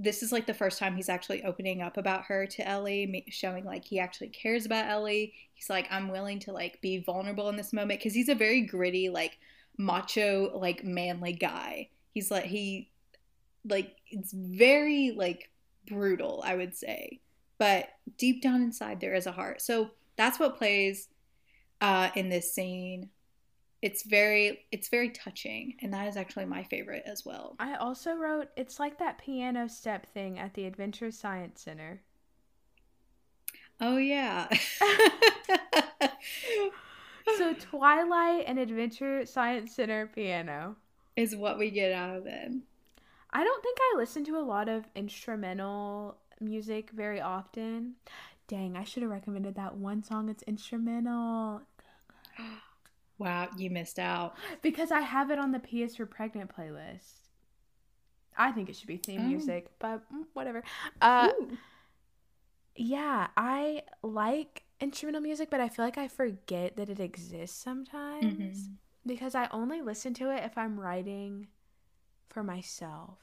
this 0.00 0.22
is 0.22 0.30
like 0.30 0.46
the 0.46 0.54
first 0.54 0.78
time 0.78 0.94
he's 0.94 1.08
actually 1.08 1.42
opening 1.42 1.82
up 1.82 1.96
about 1.96 2.24
her 2.24 2.46
to 2.46 2.66
Ellie, 2.66 3.24
showing 3.30 3.64
like 3.64 3.84
he 3.84 3.98
actually 3.98 4.28
cares 4.28 4.64
about 4.64 4.88
Ellie. 4.88 5.34
He's 5.54 5.68
like, 5.68 5.88
I'm 5.90 6.08
willing 6.08 6.38
to 6.40 6.52
like 6.52 6.80
be 6.80 6.98
vulnerable 6.98 7.48
in 7.48 7.56
this 7.56 7.72
moment 7.72 7.98
because 7.98 8.14
he's 8.14 8.28
a 8.28 8.34
very 8.34 8.60
gritty, 8.60 9.08
like 9.08 9.38
macho, 9.76 10.56
like 10.56 10.84
manly 10.84 11.32
guy. 11.32 11.88
He's 12.14 12.30
like 12.30 12.44
he, 12.44 12.90
like 13.68 13.96
it's 14.08 14.32
very 14.32 15.12
like 15.16 15.50
brutal, 15.88 16.42
I 16.46 16.54
would 16.54 16.76
say, 16.76 17.20
but 17.58 17.88
deep 18.16 18.40
down 18.40 18.62
inside 18.62 19.00
there 19.00 19.14
is 19.14 19.26
a 19.26 19.32
heart. 19.32 19.60
So 19.60 19.90
that's 20.16 20.38
what 20.38 20.58
plays 20.58 21.08
uh, 21.80 22.10
in 22.14 22.28
this 22.28 22.52
scene 22.52 23.10
it's 23.80 24.02
very 24.02 24.60
it's 24.72 24.88
very 24.88 25.10
touching 25.10 25.74
and 25.80 25.92
that 25.92 26.08
is 26.08 26.16
actually 26.16 26.44
my 26.44 26.62
favorite 26.64 27.02
as 27.06 27.24
well 27.24 27.54
I 27.58 27.74
also 27.76 28.14
wrote 28.14 28.48
it's 28.56 28.80
like 28.80 28.98
that 28.98 29.18
piano 29.18 29.68
step 29.68 30.06
thing 30.12 30.38
at 30.38 30.54
the 30.54 30.64
Adventure 30.66 31.10
Science 31.10 31.62
Center. 31.62 32.02
oh 33.80 33.96
yeah 33.96 34.48
So 37.36 37.52
Twilight 37.60 38.44
and 38.46 38.58
Adventure 38.58 39.26
Science 39.26 39.74
Center 39.76 40.06
piano. 40.06 40.76
is 41.16 41.36
what 41.36 41.58
we 41.58 41.70
get 41.70 41.92
out 41.92 42.16
of 42.16 42.26
it 42.26 42.52
I 43.30 43.44
don't 43.44 43.62
think 43.62 43.78
I 43.80 43.94
listen 43.96 44.24
to 44.24 44.38
a 44.38 44.40
lot 44.40 44.68
of 44.68 44.86
instrumental 44.96 46.16
music 46.40 46.90
very 46.92 47.20
often. 47.20 47.96
Dang, 48.46 48.74
I 48.74 48.84
should 48.84 49.02
have 49.02 49.12
recommended 49.12 49.54
that 49.56 49.76
one 49.76 50.02
song 50.02 50.30
it's 50.30 50.42
instrumental. 50.44 51.60
wow 53.18 53.48
you 53.56 53.70
missed 53.70 53.98
out 53.98 54.34
Because 54.62 54.90
I 54.90 55.00
have 55.00 55.30
it 55.30 55.38
on 55.38 55.52
the 55.52 55.58
PS 55.60 55.96
for 55.96 56.06
Pregnant 56.06 56.50
playlist. 56.54 57.28
I 58.36 58.52
think 58.52 58.68
it 58.68 58.76
should 58.76 58.86
be 58.86 58.96
theme 58.98 59.22
Oh. 59.22 59.28
music, 59.28 59.66
but 59.80 60.02
mm, 60.12 60.24
whatever. 60.32 60.62
Uh, 61.00 61.30
Ooh. 61.40 61.58
yeah, 62.76 63.26
I 63.36 63.82
like 64.02 64.62
instrumental 64.80 65.20
music, 65.20 65.50
but 65.50 65.60
I 65.60 65.68
feel 65.68 65.84
like 65.84 65.98
I 65.98 66.06
forget 66.06 66.76
that 66.76 66.88
it 66.88 67.00
exists 67.00 67.56
sometimes 67.60 68.24
Mhm. 68.38 68.76
because 69.04 69.34
I 69.34 69.48
only 69.50 69.80
listen 69.82 70.14
to 70.14 70.30
it 70.30 70.44
if 70.44 70.56
I'm 70.56 70.78
writing 70.78 71.48
for 72.28 72.44
myself. 72.44 73.18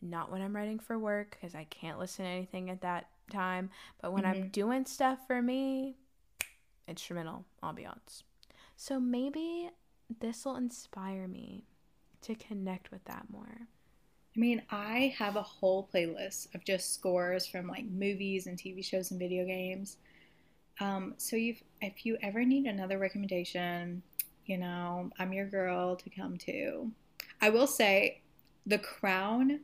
Not 0.00 0.30
when 0.32 0.40
I'm 0.40 0.56
writing 0.56 0.78
for 0.78 0.98
work 0.98 1.32
because 1.38 1.54
I 1.54 1.64
can't 1.64 1.98
listen 1.98 2.24
to 2.24 2.30
anything 2.30 2.70
at 2.70 2.80
that 2.80 3.10
time, 3.30 3.70
but 4.00 4.12
when 4.12 4.24
I'm 4.24 4.44
Mhm. 4.44 4.52
doing 4.52 4.86
stuff 4.86 5.26
for 5.26 5.42
me, 5.42 5.98
instrumental 6.88 7.44
ambiance. 7.62 8.22
So 8.82 8.98
maybe 8.98 9.70
this 10.18 10.44
will 10.44 10.56
inspire 10.56 11.28
me 11.28 11.66
to 12.22 12.34
connect 12.34 12.90
with 12.90 13.04
that 13.04 13.26
more. 13.30 13.68
I 14.36 14.40
mean, 14.40 14.60
I 14.70 15.14
have 15.16 15.36
a 15.36 15.42
whole 15.42 15.88
playlist 15.94 16.52
of 16.52 16.64
just 16.64 16.92
scores 16.92 17.46
from 17.46 17.68
like 17.68 17.84
movies 17.84 18.48
and 18.48 18.58
TV 18.58 18.84
shows 18.84 19.12
and 19.12 19.20
video 19.20 19.44
games. 19.44 19.98
Um, 20.80 21.14
so 21.16 21.36
you, 21.36 21.54
if 21.80 22.04
you 22.04 22.18
ever 22.22 22.44
need 22.44 22.66
another 22.66 22.98
recommendation, 22.98 24.02
you 24.46 24.58
know, 24.58 25.12
I'm 25.16 25.32
your 25.32 25.46
girl 25.46 25.94
to 25.94 26.10
come 26.10 26.36
to. 26.38 26.90
I 27.40 27.50
will 27.50 27.68
say, 27.68 28.20
The 28.66 28.78
Crown 28.78 29.60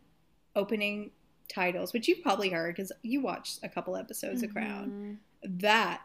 opening 0.55 1.11
titles, 1.53 1.93
which 1.93 2.07
you've 2.07 2.23
probably 2.23 2.51
heard 2.51 2.77
because 2.77 2.93
you 3.03 3.21
watched 3.21 3.65
a 3.65 3.69
couple 3.69 3.97
episodes 3.97 4.45
of 4.45 4.53
Crown. 4.53 5.19
Mhm. 5.43 5.61
That 5.61 6.03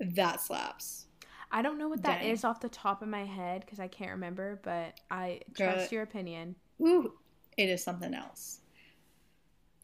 that 0.00 0.40
slaps. 0.40 1.08
I 1.54 1.60
don't 1.62 1.78
know 1.78 1.88
what 1.88 2.02
that 2.04 2.24
is 2.24 2.42
Dang. 2.42 2.50
off 2.50 2.60
the 2.60 2.68
top 2.70 3.02
of 3.02 3.08
my 3.08 3.24
head 3.26 3.60
because 3.60 3.78
I 3.78 3.86
can't 3.86 4.12
remember, 4.12 4.58
but 4.64 4.98
I 5.10 5.40
Girl, 5.52 5.74
trust 5.74 5.92
your 5.92 6.02
opinion. 6.02 6.56
Ooh, 6.80 7.12
it 7.58 7.68
is 7.68 7.84
something 7.84 8.14
else. 8.14 8.60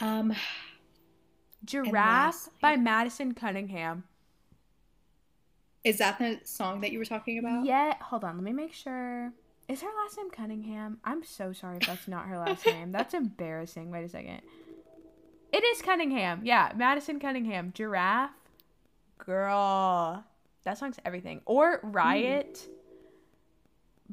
Um, 0.01 0.35
Giraffe 1.65 2.49
by 2.63 2.77
Madison 2.77 3.35
Cunningham. 3.35 4.05
is 5.85 5.99
that 5.99 6.19
the 6.19 6.41
song 6.45 6.81
that 6.81 6.93
you 6.93 6.99
were 6.99 7.05
talking 7.05 7.39
about? 7.39 7.67
Yeah, 7.67 7.95
hold 8.01 8.25
on, 8.25 8.37
let 8.37 8.45
me 8.45 8.53
make 8.53 8.73
sure. 8.73 9.33
Is 9.69 9.83
her 9.83 9.89
last 10.03 10.17
name 10.17 10.31
Cunningham? 10.31 10.99
I'm 11.05 11.23
so 11.23 11.53
sorry 11.53 11.77
if 11.79 11.87
that's 11.87 12.09
not 12.09 12.27
her 12.27 12.39
last 12.39 12.65
name. 12.67 12.91
That's 12.93 13.13
embarrassing. 13.13 13.91
Wait 13.91 14.05
a 14.05 14.09
second. 14.09 14.41
It 15.53 15.63
is 15.65 15.83
Cunningham. 15.83 16.41
Yeah, 16.45 16.73
Madison 16.75 17.21
Cunningham. 17.21 17.73
Giraffe. 17.75 18.31
Girl. 19.19 20.25
That 20.65 20.79
song's 20.79 20.99
everything. 21.05 21.41
Or 21.47 21.81
Riot 21.83 22.67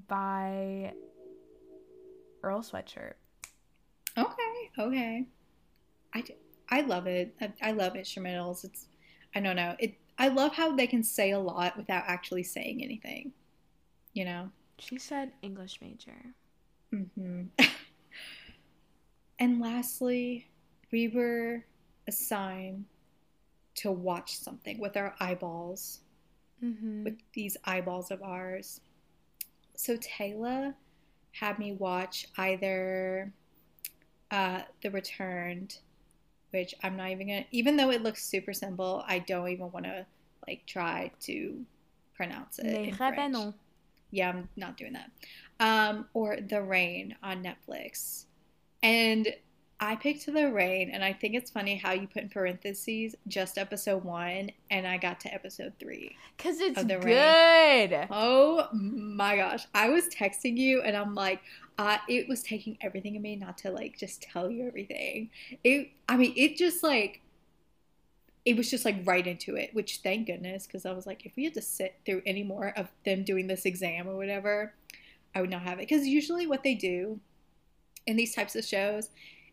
by 0.07 0.93
Earl 2.43 2.61
Sweatshirt. 2.61 3.13
Okay, 4.17 4.69
okay. 4.79 5.25
I, 6.13 6.23
I 6.69 6.81
love 6.81 7.07
it. 7.07 7.35
I, 7.41 7.53
I 7.61 7.71
love 7.71 7.93
instrumentals. 7.93 8.63
It's 8.63 8.87
I 9.35 9.41
don't 9.41 9.55
know. 9.55 9.75
It 9.79 9.95
I 10.17 10.29
love 10.29 10.53
how 10.53 10.75
they 10.75 10.87
can 10.87 11.03
say 11.03 11.31
a 11.31 11.39
lot 11.39 11.75
without 11.75 12.03
actually 12.07 12.43
saying 12.43 12.81
anything. 12.83 13.33
You 14.13 14.25
know. 14.25 14.49
She 14.79 14.97
said 14.97 15.31
English 15.41 15.79
major. 15.81 16.33
hmm 16.91 17.43
and 19.39 19.61
lastly, 19.61 20.47
we 20.91 21.07
were 21.09 21.65
assigned 22.07 22.85
to 23.75 23.91
watch 23.91 24.37
something 24.37 24.79
with 24.79 24.95
our 24.95 25.15
eyeballs, 25.19 26.01
Mm-hmm. 26.63 27.03
with 27.03 27.15
these 27.33 27.57
eyeballs 27.65 28.11
of 28.11 28.23
ours. 28.23 28.79
So 29.75 29.97
Taylor 30.01 30.73
had 31.33 31.59
me 31.59 31.73
watch 31.73 32.27
either 32.37 33.33
uh, 34.31 34.61
The 34.81 34.89
Returned, 34.89 35.77
which 36.51 36.73
I'm 36.81 36.95
not 36.95 37.09
even 37.09 37.27
gonna, 37.27 37.45
even 37.51 37.75
though 37.75 37.91
it 37.91 38.03
looks 38.03 38.25
super 38.25 38.53
simple, 38.53 39.03
I 39.05 39.19
don't 39.19 39.49
even 39.49 39.71
want 39.71 39.85
to 39.85 40.05
like 40.47 40.65
try 40.65 41.11
to 41.21 41.65
pronounce 42.15 42.57
it. 42.59 42.65
Les 42.65 42.87
in 42.87 42.95
French. 42.95 43.53
Yeah, 44.11 44.29
I'm 44.29 44.49
not 44.55 44.77
doing 44.77 44.93
that. 44.93 45.11
Um, 45.59 46.07
or 46.13 46.37
The 46.37 46.61
Rain 46.61 47.15
on 47.21 47.43
Netflix. 47.43 48.25
And 48.81 49.27
I 49.79 49.97
picked 49.97 50.25
The 50.25 50.51
Rain, 50.51 50.89
and 50.89 51.03
I 51.03 51.11
think 51.11 51.35
it's 51.35 51.51
funny 51.51 51.75
how 51.75 51.91
you 51.91 52.07
put 52.07 52.23
in 52.23 52.29
parentheses 52.29 53.13
just 53.27 53.57
episode 53.57 54.05
one, 54.05 54.51
and 54.71 54.87
I 54.87 54.97
got 54.97 55.19
to 55.21 55.33
episode 55.33 55.73
three. 55.79 56.15
Cause 56.37 56.59
it's 56.59 56.79
Of 56.79 56.87
the 56.87 56.97
good. 56.97 58.07
Oh 58.09 58.69
my 58.71 59.35
gosh. 59.35 59.67
I 59.73 59.89
was 59.89 60.07
texting 60.07 60.55
you, 60.55 60.81
and 60.81 60.95
I'm 60.95 61.13
like, 61.13 61.41
uh, 61.77 61.97
it 62.07 62.29
was 62.29 62.41
taking 62.41 62.77
everything 62.79 63.15
in 63.15 63.21
me 63.21 63.35
not 63.35 63.57
to 63.59 63.71
like 63.71 63.99
just 63.99 64.21
tell 64.21 64.49
you 64.49 64.65
everything. 64.65 65.29
It, 65.63 65.89
I 66.07 66.15
mean, 66.15 66.33
it 66.37 66.55
just 66.55 66.81
like, 66.81 67.21
it 68.45 68.55
was 68.55 68.71
just 68.71 68.85
like 68.85 69.05
right 69.05 69.27
into 69.27 69.55
it, 69.57 69.73
which 69.73 69.99
thank 70.03 70.27
goodness, 70.27 70.67
because 70.67 70.85
I 70.85 70.93
was 70.93 71.05
like, 71.05 71.25
if 71.25 71.35
we 71.35 71.43
had 71.43 71.53
to 71.55 71.61
sit 71.61 71.99
through 72.05 72.21
any 72.25 72.43
more 72.43 72.69
of 72.77 72.87
them 73.03 73.25
doing 73.25 73.47
this 73.47 73.65
exam 73.65 74.07
or 74.07 74.15
whatever, 74.15 74.73
I 75.33 75.41
would 75.41 75.49
not 75.49 75.63
have 75.63 75.79
it. 75.79 75.89
Because 75.89 76.07
usually 76.07 76.47
what 76.47 76.63
they 76.63 76.75
do 76.75 77.19
in 78.07 78.15
these 78.15 78.33
types 78.33 78.55
of 78.55 78.63
shows 78.63 79.09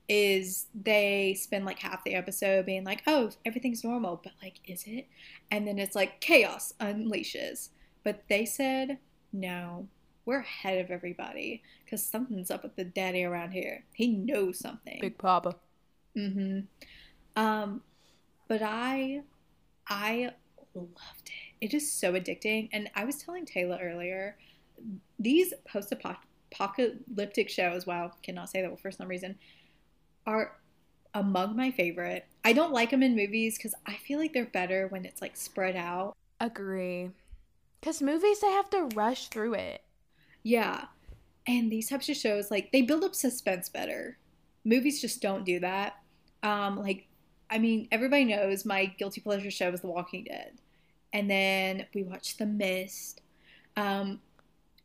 is 0.09 0.67
they 0.75 1.35
spend 1.39 1.65
like 1.65 1.79
half 1.79 2.05
the 2.05 2.15
episode 2.15 2.67
being 2.67 2.85
like, 2.85 3.03
oh, 3.07 3.31
everything's 3.47 3.85
normal, 3.85 4.21
but 4.23 4.33
like, 4.43 4.61
is 4.67 4.85
it? 4.87 5.07
And 5.51 5.67
then 5.67 5.79
it's 5.79 5.95
like 5.95 6.21
chaos 6.21 6.75
unleashes. 6.81 7.71
But 8.05 8.25
they 8.29 8.45
said, 8.45 8.99
no, 9.33 9.89
we're 10.25 10.41
ahead 10.41 10.85
of 10.85 10.91
everybody 10.91 11.63
because 11.85 12.05
something's 12.05 12.51
up 12.51 12.63
with 12.63 12.77
the 12.77 12.85
daddy 12.85 13.25
around 13.25 13.53
here. 13.53 13.85
He 13.93 14.09
knows 14.09 14.59
something. 14.59 14.99
Big 15.01 15.19
Papa. 15.19 15.57
Mm-hmm. 16.17 16.61
Um, 17.37 17.83
but 18.49 18.61
I, 18.63 19.23
I 19.89 20.33
loved 20.75 21.27
it. 21.27 21.33
It 21.67 21.75
is 21.75 21.91
so 21.91 22.13
addicting. 22.15 22.69
And 22.73 22.91
I 22.95 23.05
was 23.05 23.17
telling 23.17 23.47
Taylor 23.47 23.79
earlier, 23.81 24.37
these 25.19 25.55
post-apocalyptic 25.67 27.49
shows, 27.49 27.87
wow, 27.87 28.13
cannot 28.23 28.51
say 28.51 28.63
that 28.63 28.81
for 28.81 28.91
some 28.91 29.09
reason, 29.09 29.39
are 30.27 30.57
among 31.15 31.57
my 31.57 31.71
favorite. 31.71 32.27
I 32.45 32.53
don't 32.53 32.73
like 32.73 32.91
them 32.91 33.03
in 33.03 33.15
movies 33.17 33.57
because 33.57 33.75
I 33.87 33.95
feel 33.95 34.19
like 34.19 34.33
they're 34.33 34.47
better 34.47 34.89
when 34.89 35.05
it's 35.05 35.21
like 35.21 35.37
spread 35.37 35.77
out. 35.77 36.17
Agree. 36.41 37.11
Because 37.81 38.01
movies, 38.01 38.41
they 38.41 38.51
have 38.51 38.71
to 38.71 38.89
rush 38.95 39.29
through 39.29 39.55
it. 39.55 39.83
Yeah. 40.43 40.87
And 41.47 41.71
these 41.71 41.89
types 41.89 42.09
of 42.09 42.17
shows, 42.17 42.51
like, 42.51 42.71
they 42.71 42.83
build 42.83 43.03
up 43.05 43.15
suspense 43.15 43.69
better. 43.69 44.19
Movies 44.65 45.01
just 45.01 45.21
don't 45.21 45.45
do 45.45 45.59
that. 45.61 45.99
Um, 46.43 46.79
like, 46.79 47.07
I 47.51 47.59
mean, 47.59 47.89
everybody 47.91 48.25
knows 48.25 48.65
my 48.65 48.87
guilty 48.87 49.21
pleasure 49.21 49.51
show 49.51 49.71
is 49.73 49.81
The 49.81 49.89
Walking 49.89 50.25
Dead. 50.25 50.53
And 51.13 51.29
then 51.29 51.87
we 51.95 52.05
watched 52.05 52.39
The 52.39 52.47
Mist, 52.47 53.21
um, 53.77 54.21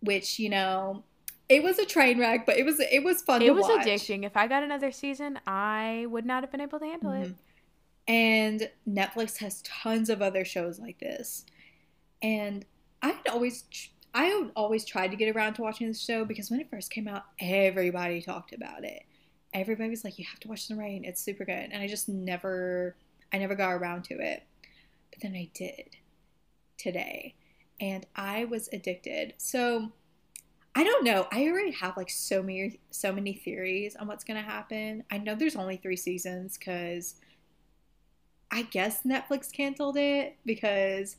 which, 0.01 0.39
you 0.39 0.49
know, 0.49 1.03
it 1.49 1.63
was 1.63 1.79
a 1.79 1.85
train 1.85 2.19
wreck, 2.19 2.45
but 2.45 2.57
it 2.57 2.65
was 2.65 2.79
it 2.79 3.03
was 3.03 3.21
fun. 3.21 3.41
It 3.41 3.53
was 3.53 3.63
watch. 3.63 3.85
addicting. 3.85 4.25
If 4.25 4.35
I 4.35 4.47
got 4.47 4.63
another 4.63 4.91
season, 4.91 5.39
I 5.47 6.05
would 6.09 6.25
not 6.25 6.43
have 6.43 6.51
been 6.51 6.61
able 6.61 6.79
to 6.79 6.85
handle 6.85 7.11
mm-hmm. 7.11 7.31
it. 7.31 7.35
And 8.07 8.69
Netflix 8.87 9.37
has 9.37 9.61
tons 9.63 10.09
of 10.09 10.21
other 10.21 10.45
shows 10.45 10.79
like 10.79 10.99
this. 10.99 11.45
And 12.21 12.65
I 13.01 13.09
had 13.09 13.27
always 13.29 13.63
I 14.13 14.25
had 14.25 14.51
always 14.55 14.83
tried 14.83 15.11
to 15.11 15.17
get 15.17 15.33
around 15.33 15.53
to 15.55 15.61
watching 15.61 15.87
this 15.87 16.03
show 16.03 16.25
because 16.25 16.49
when 16.49 16.59
it 16.59 16.69
first 16.69 16.91
came 16.91 17.07
out, 17.07 17.23
everybody 17.39 18.21
talked 18.21 18.53
about 18.53 18.83
it. 18.83 19.03
Everybody 19.53 19.89
was 19.89 20.03
like, 20.03 20.19
"You 20.19 20.25
have 20.29 20.39
to 20.41 20.47
watch 20.49 20.67
The 20.67 20.75
Rain. 20.75 21.05
It's 21.05 21.21
super 21.21 21.45
good." 21.45 21.69
And 21.71 21.81
I 21.81 21.87
just 21.87 22.09
never 22.09 22.95
I 23.31 23.37
never 23.37 23.55
got 23.55 23.71
around 23.71 24.03
to 24.05 24.15
it. 24.15 24.43
But 25.11 25.21
then 25.21 25.33
I 25.33 25.49
did 25.53 25.95
today, 26.77 27.35
and 27.79 28.05
I 28.15 28.45
was 28.45 28.69
addicted. 28.73 29.33
So 29.37 29.91
I 30.77 30.83
don't 30.83 31.03
know. 31.03 31.25
I 31.31 31.47
already 31.47 31.71
have 31.71 31.97
like 31.97 32.11
so 32.11 32.43
many 32.43 32.79
so 32.91 33.11
many 33.11 33.33
theories 33.33 33.95
on 33.95 34.07
what's 34.07 34.23
going 34.23 34.37
to 34.37 34.47
happen. 34.47 35.03
I 35.09 35.17
know 35.17 35.33
there's 35.33 35.55
only 35.55 35.77
3 35.77 35.95
seasons 35.95 36.55
cuz 36.55 37.15
I 38.51 38.61
guess 38.61 39.01
Netflix 39.01 39.51
canceled 39.51 39.97
it 39.97 40.37
because 40.45 41.15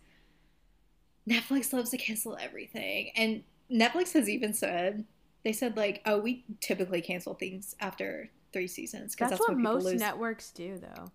Netflix 1.29 1.73
loves 1.73 1.91
to 1.91 1.99
cancel 1.99 2.39
everything. 2.41 3.11
And 3.17 3.43
Netflix 3.69 4.13
has 4.13 4.29
even 4.29 4.55
said 4.55 5.05
they 5.43 5.53
said 5.53 5.77
like, 5.77 6.03
"Oh, 6.07 6.21
we 6.21 6.45
typically 6.61 7.01
cancel 7.03 7.35
things 7.35 7.75
after 7.81 8.31
3 8.53 8.69
seasons 8.69 9.17
because 9.17 9.31
that's, 9.31 9.41
that's, 9.41 9.49
what 9.49 9.59
most 9.59 9.87
lose. 9.87 10.01
networks 10.01 10.53
do 10.53 10.79
though." 10.79 11.11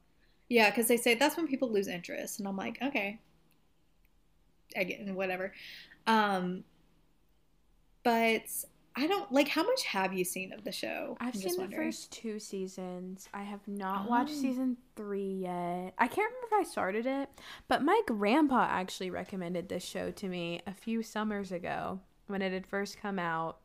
Yeah, 0.49 0.69
cuz 0.71 0.89
they 0.89 0.97
say 0.97 1.13
that's 1.13 1.37
when 1.37 1.47
people 1.47 1.71
lose 1.71 1.87
interest 1.87 2.39
and 2.39 2.47
I'm 2.49 2.57
like, 2.57 2.77
"Okay." 2.81 3.21
Again, 4.75 5.15
whatever. 5.15 5.53
Um 6.05 6.65
but 8.03 8.43
I 8.95 9.07
don't 9.07 9.31
like 9.31 9.47
how 9.47 9.63
much 9.63 9.83
have 9.85 10.13
you 10.13 10.23
seen 10.23 10.53
of 10.53 10.63
the 10.63 10.71
show? 10.71 11.17
I've 11.19 11.35
seen 11.35 11.57
the 11.57 11.75
first 11.75 12.11
two 12.11 12.39
seasons. 12.39 13.27
I 13.33 13.43
have 13.43 13.67
not 13.67 14.05
oh. 14.05 14.09
watched 14.09 14.35
season 14.35 14.77
three 14.95 15.39
yet. 15.41 15.93
I 15.97 16.07
can't 16.07 16.31
remember 16.31 16.47
if 16.47 16.53
I 16.53 16.63
started 16.69 17.05
it, 17.07 17.29
but 17.67 17.83
my 17.83 18.01
grandpa 18.05 18.67
actually 18.69 19.09
recommended 19.09 19.67
this 19.67 19.83
show 19.83 20.11
to 20.11 20.27
me 20.27 20.61
a 20.67 20.73
few 20.73 21.01
summers 21.01 21.51
ago 21.51 22.01
when 22.27 22.41
it 22.41 22.53
had 22.53 22.67
first 22.67 23.01
come 23.01 23.17
out. 23.17 23.57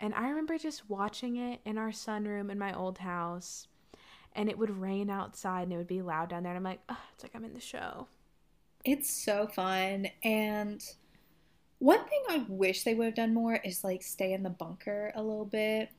And 0.00 0.14
I 0.14 0.28
remember 0.30 0.56
just 0.56 0.88
watching 0.88 1.36
it 1.36 1.60
in 1.64 1.76
our 1.76 1.90
sunroom 1.90 2.50
in 2.50 2.58
my 2.58 2.74
old 2.74 2.98
house. 2.98 3.68
And 4.34 4.48
it 4.48 4.56
would 4.58 4.80
rain 4.80 5.10
outside 5.10 5.64
and 5.64 5.74
it 5.74 5.76
would 5.76 5.86
be 5.86 6.00
loud 6.00 6.30
down 6.30 6.42
there. 6.42 6.52
And 6.52 6.56
I'm 6.56 6.64
like, 6.64 6.80
oh, 6.88 6.98
it's 7.12 7.22
like 7.22 7.32
I'm 7.34 7.44
in 7.44 7.52
the 7.52 7.60
show. 7.60 8.08
It's 8.82 9.12
so 9.24 9.46
fun. 9.46 10.08
And 10.24 10.82
one 11.82 12.04
thing 12.04 12.22
I 12.28 12.44
wish 12.46 12.84
they 12.84 12.94
would 12.94 13.06
have 13.06 13.14
done 13.16 13.34
more 13.34 13.56
is 13.56 13.82
like 13.82 14.04
stay 14.04 14.32
in 14.32 14.44
the 14.44 14.50
bunker 14.50 15.10
a 15.16 15.22
little 15.22 15.44
bit. 15.44 15.90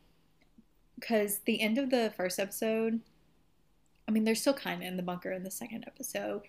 Because 0.98 1.40
the 1.40 1.60
end 1.60 1.78
of 1.78 1.90
the 1.90 2.14
first 2.16 2.40
episode, 2.40 3.02
I 4.08 4.12
mean, 4.12 4.24
they're 4.24 4.34
still 4.34 4.54
kind 4.54 4.82
of 4.82 4.88
in 4.88 4.96
the 4.96 5.04
bunker 5.04 5.34
in 5.34 5.44
the 5.44 5.52
second 5.52 5.84
episode, 5.86 6.44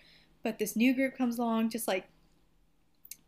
but 0.45 0.61
this 0.61 0.77
new 0.77 0.95
group 0.95 1.19
comes 1.19 1.41
along 1.41 1.71
just 1.71 1.89
like 1.89 2.07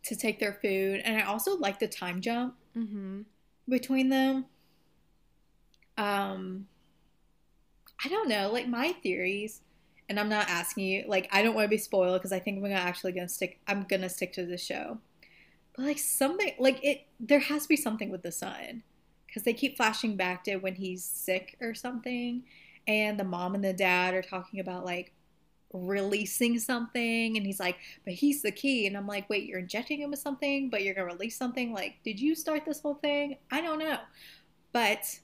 to 0.05 0.15
take 0.15 0.39
their 0.39 0.53
food. 0.53 1.03
And 1.05 1.20
I 1.20 1.23
also 1.23 1.57
like 1.57 1.81
the 1.81 1.89
time 1.89 2.20
jump 2.20 2.55
mm-hmm. 2.77 3.23
between 3.69 4.09
them. 4.09 4.45
Um, 5.99 6.69
I 8.05 8.09
don't 8.09 8.28
know, 8.28 8.53
like 8.53 8.69
my 8.69 8.93
theories, 8.93 9.61
and 10.09 10.20
I'm 10.20 10.28
not 10.28 10.49
asking 10.49 10.85
you, 10.85 11.05
like, 11.09 11.28
I 11.33 11.43
don't 11.43 11.57
want 11.57 11.65
to 11.65 11.69
be 11.69 11.78
spoiled 11.78 12.20
because 12.20 12.33
I 12.33 12.39
think 12.39 12.59
I'm 12.59 12.62
gonna 12.62 12.74
actually 12.74 13.11
gonna 13.11 13.28
stick, 13.28 13.59
I'm 13.66 13.83
gonna 13.89 14.09
stick 14.09 14.33
to 14.35 14.47
the 14.47 14.57
show 14.57 14.99
but 15.77 15.85
like 15.85 15.98
something 15.98 16.53
like 16.59 16.82
it 16.82 17.07
there 17.20 17.40
has 17.40 17.62
to 17.62 17.69
be 17.69 17.77
something 17.77 18.11
with 18.11 18.23
the 18.23 18.32
son 18.32 18.82
because 19.27 19.43
they 19.43 19.53
keep 19.53 19.77
flashing 19.77 20.16
back 20.16 20.44
to 20.44 20.57
when 20.57 20.74
he's 20.74 21.05
sick 21.05 21.57
or 21.61 21.74
something 21.74 22.43
and 22.89 23.19
the 23.19 23.24
mom 23.24 23.55
and 23.55 23.65
the 23.65 23.73
dad 23.73 24.15
are 24.15 24.23
talking 24.23 24.61
about 24.61 24.85
like 24.85 25.12
releasing 25.73 26.59
something 26.59 27.36
and 27.36 27.44
he's 27.44 27.61
like 27.61 27.77
but 28.05 28.15
he's 28.15 28.40
the 28.40 28.53
key 28.53 28.86
and 28.86 28.97
i'm 28.97 29.07
like 29.07 29.28
wait 29.28 29.44
you're 29.44 29.59
injecting 29.59 30.01
him 30.01 30.11
with 30.11 30.20
something 30.20 30.70
but 30.70 30.82
you're 30.82 30.94
gonna 30.94 31.07
release 31.07 31.36
something? 31.36 31.73
Like 31.73 31.97
did 32.05 32.19
you 32.19 32.35
start 32.35 32.65
this 32.65 32.81
whole 32.81 32.94
thing? 32.94 33.36
I 33.51 33.61
don't 33.61 33.78
know. 33.78 33.98
But 34.73 35.20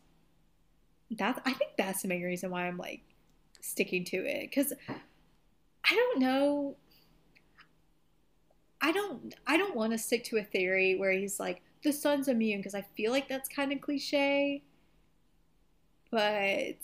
that's 1.18 1.38
i 1.44 1.52
think 1.52 1.72
that's 1.76 2.02
the 2.02 2.08
main 2.08 2.22
reason 2.22 2.50
why 2.50 2.66
i'm 2.66 2.78
like 2.78 3.02
sticking 3.60 4.04
to 4.04 4.16
it 4.16 4.48
because 4.48 4.72
i 4.88 5.94
don't 5.94 6.18
know 6.18 6.76
I 8.82 8.90
don't 8.90 9.34
I 9.46 9.56
don't 9.56 9.76
want 9.76 9.92
to 9.92 9.98
stick 9.98 10.24
to 10.24 10.38
a 10.38 10.42
theory 10.42 10.96
where 10.96 11.12
he's 11.12 11.38
like 11.38 11.62
the 11.82 11.92
son's 11.92 12.28
immune 12.28 12.58
because 12.58 12.74
I 12.74 12.82
feel 12.96 13.12
like 13.12 13.28
that's 13.28 13.48
kind 13.48 13.72
of 13.72 13.80
cliche. 13.80 14.62
But 16.10 16.76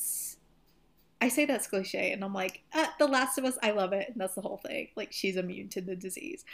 I 1.21 1.29
say 1.29 1.45
that's 1.45 1.67
cliche 1.67 2.13
and 2.13 2.25
I'm 2.25 2.33
like, 2.33 2.63
uh, 2.73 2.87
The 2.99 3.07
Last 3.07 3.37
of 3.37 3.45
Us, 3.45 3.59
I 3.63 3.73
love 3.73 3.93
it, 3.93 4.09
and 4.09 4.21
that's 4.21 4.37
the 4.37 4.41
whole 4.41 4.57
thing. 4.57 4.89
Like 4.97 5.13
she's 5.13 5.37
immune 5.37 5.69
to 5.71 5.81
the 5.81 5.97
disease. 5.97 6.45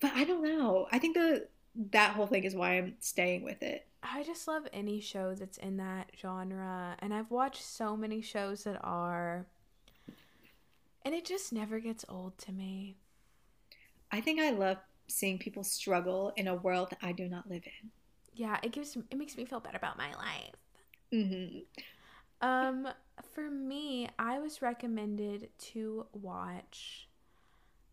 But 0.00 0.12
I 0.14 0.24
don't 0.24 0.42
know. 0.42 0.88
I 0.92 0.98
think 0.98 1.14
the 1.14 1.48
that 1.92 2.12
whole 2.12 2.26
thing 2.26 2.44
is 2.44 2.54
why 2.54 2.72
I'm 2.78 2.94
staying 3.00 3.44
with 3.44 3.62
it. 3.62 3.86
I 4.02 4.22
just 4.24 4.48
love 4.48 4.66
any 4.72 5.00
show 5.00 5.34
that's 5.34 5.58
in 5.58 5.76
that 5.78 6.10
genre, 6.20 6.96
and 6.98 7.14
I've 7.14 7.30
watched 7.30 7.62
so 7.62 7.96
many 7.96 8.20
shows 8.20 8.64
that 8.64 8.80
are, 8.82 9.46
and 11.04 11.14
it 11.14 11.24
just 11.24 11.52
never 11.52 11.80
gets 11.80 12.04
old 12.08 12.38
to 12.38 12.52
me. 12.52 12.96
I 14.12 14.20
think 14.20 14.40
I 14.40 14.50
love 14.50 14.78
seeing 15.08 15.38
people 15.38 15.64
struggle 15.64 16.32
in 16.36 16.48
a 16.48 16.54
world 16.54 16.90
that 16.90 16.98
I 17.02 17.12
do 17.12 17.28
not 17.28 17.48
live 17.48 17.62
in. 17.64 17.90
Yeah, 18.34 18.58
it 18.62 18.72
gives 18.72 18.96
it 18.96 19.16
makes 19.16 19.36
me 19.36 19.44
feel 19.44 19.60
better 19.60 19.76
about 19.76 19.96
my 19.98 20.12
life. 20.14 20.54
Mm-hmm. 21.12 21.58
Um, 22.46 22.88
for 23.32 23.50
me, 23.50 24.08
I 24.18 24.38
was 24.38 24.60
recommended 24.60 25.48
to 25.72 26.06
watch 26.12 27.08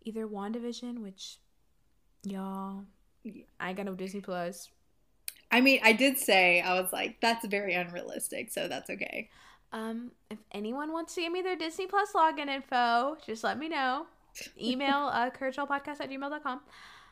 either 0.03 0.27
WandaVision, 0.27 0.99
which 0.99 1.37
y'all, 2.23 2.83
I 3.59 3.73
got 3.73 3.85
no 3.85 3.95
Disney 3.95 4.21
Plus. 4.21 4.69
I 5.49 5.61
mean, 5.61 5.79
I 5.83 5.93
did 5.93 6.17
say 6.17 6.61
I 6.61 6.79
was 6.81 6.91
like, 6.91 7.21
that's 7.21 7.45
very 7.47 7.73
unrealistic, 7.73 8.51
so 8.51 8.67
that's 8.67 8.89
okay. 8.89 9.29
Um, 9.71 10.11
if 10.29 10.39
anyone 10.51 10.91
wants 10.91 11.15
to 11.15 11.21
give 11.21 11.31
me 11.31 11.41
their 11.41 11.55
Disney 11.55 11.87
Plus 11.87 12.11
login 12.13 12.49
info, 12.49 13.17
just 13.25 13.43
let 13.43 13.57
me 13.57 13.69
know 13.69 14.07
email 14.59 15.09
uh, 15.11 15.29
couragehallpodcast 15.29 16.01
at 16.01 16.09
gmail.com. 16.09 16.61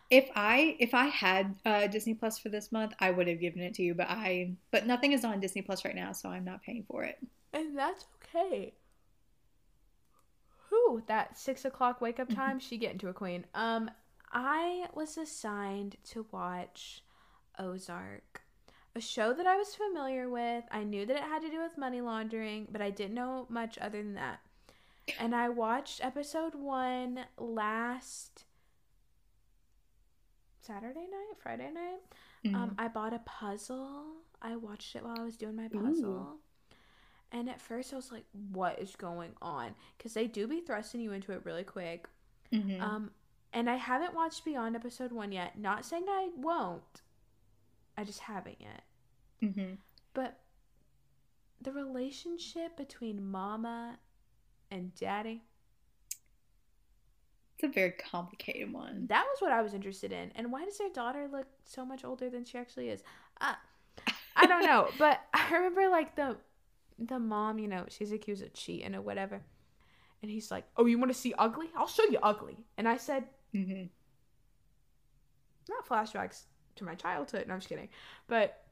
If 0.10 0.30
I 0.36 0.76
if 0.80 0.94
I 0.94 1.06
had 1.06 1.56
uh, 1.66 1.88
Disney 1.88 2.14
Plus 2.14 2.38
for 2.38 2.50
this 2.50 2.72
month, 2.72 2.94
I 3.00 3.12
would 3.12 3.28
have 3.28 3.40
given 3.40 3.62
it 3.62 3.74
to 3.76 3.84
you, 3.84 3.96
but 3.96 4.08
I 4.10 4.56
but 4.70 4.86
nothing 4.86 5.14
is 5.14 5.24
on 5.24 5.40
Disney 5.40 5.62
Plus 5.62 5.86
right 5.86 5.96
now, 5.96 6.12
so 6.12 6.30
I'm 6.30 6.44
not 6.44 6.62
paying 6.64 6.84
for 6.84 7.04
it. 7.04 7.18
And 7.54 7.78
that's 7.78 8.06
okay. 8.36 8.74
Who 10.70 11.02
that 11.08 11.38
six 11.38 11.64
o'clock 11.64 12.02
wake 12.02 12.20
up 12.20 12.30
time? 12.30 12.60
she 12.60 12.78
get 12.78 12.92
into 12.92 13.08
a 13.08 13.14
queen. 13.14 13.46
Um, 13.56 13.90
I 14.34 14.88
was 14.94 15.18
assigned 15.18 15.96
to 16.10 16.26
watch 16.32 17.04
Ozark, 17.58 18.42
a 18.96 19.02
show 19.02 19.34
that 19.34 19.48
I 19.48 19.56
was 19.58 19.76
familiar 19.76 20.30
with. 20.30 20.66
I 20.72 20.84
knew 20.84 21.06
that 21.06 21.16
it 21.16 21.24
had 21.24 21.42
to 21.42 21.50
do 21.50 21.62
with 21.62 21.78
money 21.78 22.02
laundering, 22.02 22.68
but 22.70 22.82
I 22.82 22.90
didn't 22.90 23.16
know 23.16 23.46
much 23.50 23.78
other 23.80 24.02
than 24.02 24.16
that 24.16 24.40
and 25.20 25.36
I 25.36 25.50
watched 25.50 26.04
episode 26.04 26.56
one 26.56 27.20
last 27.38 28.46
Saturday 30.62 31.02
night, 31.02 31.38
Friday 31.42 31.70
night. 31.74 32.00
Um, 32.46 32.52
mm-hmm. 32.52 32.56
Um, 32.56 32.76
I 32.78 32.88
bought 32.88 33.14
a 33.14 33.20
puzzle. 33.20 34.06
I 34.42 34.56
watched 34.56 34.96
it 34.96 35.04
while 35.04 35.20
I 35.20 35.24
was 35.24 35.38
doing 35.38 35.56
my 35.56 35.68
puzzle. 35.68 36.36
Ooh. 36.36 36.40
And 37.32 37.50
at 37.50 37.62
first, 37.62 37.94
I 37.94 37.96
was 37.96 38.12
like, 38.12 38.26
"What 38.52 38.80
is 38.80 38.96
going 38.96 39.32
on?" 39.42 39.74
Because 39.98 40.14
they 40.14 40.28
do 40.28 40.48
be 40.48 40.60
thrusting 40.60 41.00
you 41.02 41.14
into 41.14 41.32
it 41.32 41.42
really 41.46 41.64
quick. 41.64 42.08
Mm-hmm. 42.52 42.82
Um, 42.82 43.12
and 43.54 43.70
I 43.70 43.76
haven't 43.76 44.14
watched 44.14 44.44
beyond 44.44 44.76
episode 44.76 45.12
one 45.12 45.32
yet. 45.32 45.58
Not 45.58 45.86
saying 45.86 46.06
I 46.10 46.30
won't. 46.36 47.02
I 47.98 48.04
just 48.04 48.20
haven't 48.20 48.58
yet. 48.60 48.84
Mm-hmm. 49.42 49.74
But 50.14 50.40
the 51.62 51.72
relationship 51.72 52.76
between 52.76 53.30
mama 53.30 53.98
and 54.72 54.96
daddy, 54.96 55.44
It's 57.56 57.64
a 57.64 57.68
very 57.68 57.92
complicated 57.92 58.74
one. 58.74 59.06
that 59.08 59.26
was 59.30 59.40
what 59.42 59.52
I 59.52 59.62
was 59.62 59.74
interested 59.76 60.12
in. 60.12 60.32
And 60.36 60.52
why 60.52 60.66
does 60.66 60.78
their 60.80 60.90
daughter 60.90 61.28
look 61.32 61.46
so 61.64 61.86
much 61.86 62.04
older 62.04 62.30
than 62.30 62.44
she 62.46 62.58
actually 62.58 62.90
is? 62.90 63.04
Uh, 63.40 63.54
I 64.36 64.48
don't 64.48 64.64
know, 64.64 64.90
but 64.98 65.20
I 65.34 65.54
remember 65.54 65.88
like 65.90 66.16
the 66.16 66.38
the 66.98 67.20
mom, 67.20 67.60
you 67.60 67.68
know, 67.68 67.86
she's 67.90 68.12
accused 68.12 68.44
of 68.44 68.54
cheating 68.54 68.96
or 68.96 69.02
whatever. 69.02 69.42
And 70.22 70.30
he's 70.32 70.52
like, 70.52 70.66
"Oh, 70.78 70.86
you 70.86 70.98
want 71.00 71.12
to 71.12 71.18
see 71.18 71.34
ugly? 71.38 71.68
I'll 71.76 71.88
show 71.88 72.04
you 72.06 72.20
ugly." 72.24 72.58
And 72.78 72.88
I 72.88 72.98
said, 72.98 73.26
Mm-hmm. 73.56 73.86
not 75.70 75.88
flashbacks 75.88 76.44
to 76.78 76.84
my 76.86 76.96
childhood. 76.96 77.46
No, 77.48 77.54
I'm 77.56 77.60
just 77.60 77.70
kidding. 77.70 77.90
But 78.28 78.64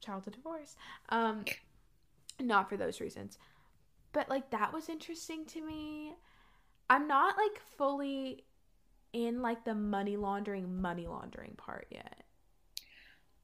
childhood 0.00 0.34
divorce. 0.34 0.76
Um, 1.10 1.44
not 2.40 2.68
for 2.68 2.76
those 2.76 3.00
reasons. 3.00 3.38
But 4.14 4.30
like 4.30 4.50
that 4.50 4.72
was 4.72 4.88
interesting 4.88 5.44
to 5.46 5.60
me. 5.60 6.14
I'm 6.88 7.06
not 7.06 7.36
like 7.36 7.60
fully 7.76 8.44
in 9.12 9.42
like 9.42 9.64
the 9.64 9.74
money 9.74 10.16
laundering, 10.16 10.80
money 10.80 11.06
laundering 11.06 11.54
part 11.56 11.86
yet. 11.90 12.22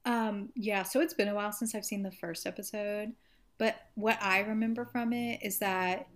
Um, 0.05 0.49
yeah, 0.55 0.81
so 0.83 0.99
it's 1.01 1.13
been 1.13 1.27
a 1.27 1.35
while 1.35 1.51
since 1.51 1.75
I've 1.75 1.85
seen 1.85 2.01
the 2.01 2.11
first 2.11 2.47
episode, 2.47 3.13
but 3.59 3.75
what 3.93 4.17
I 4.19 4.39
remember 4.39 4.85
from 4.85 5.13
it 5.13 5.39
is 5.43 5.59
that 5.59 6.07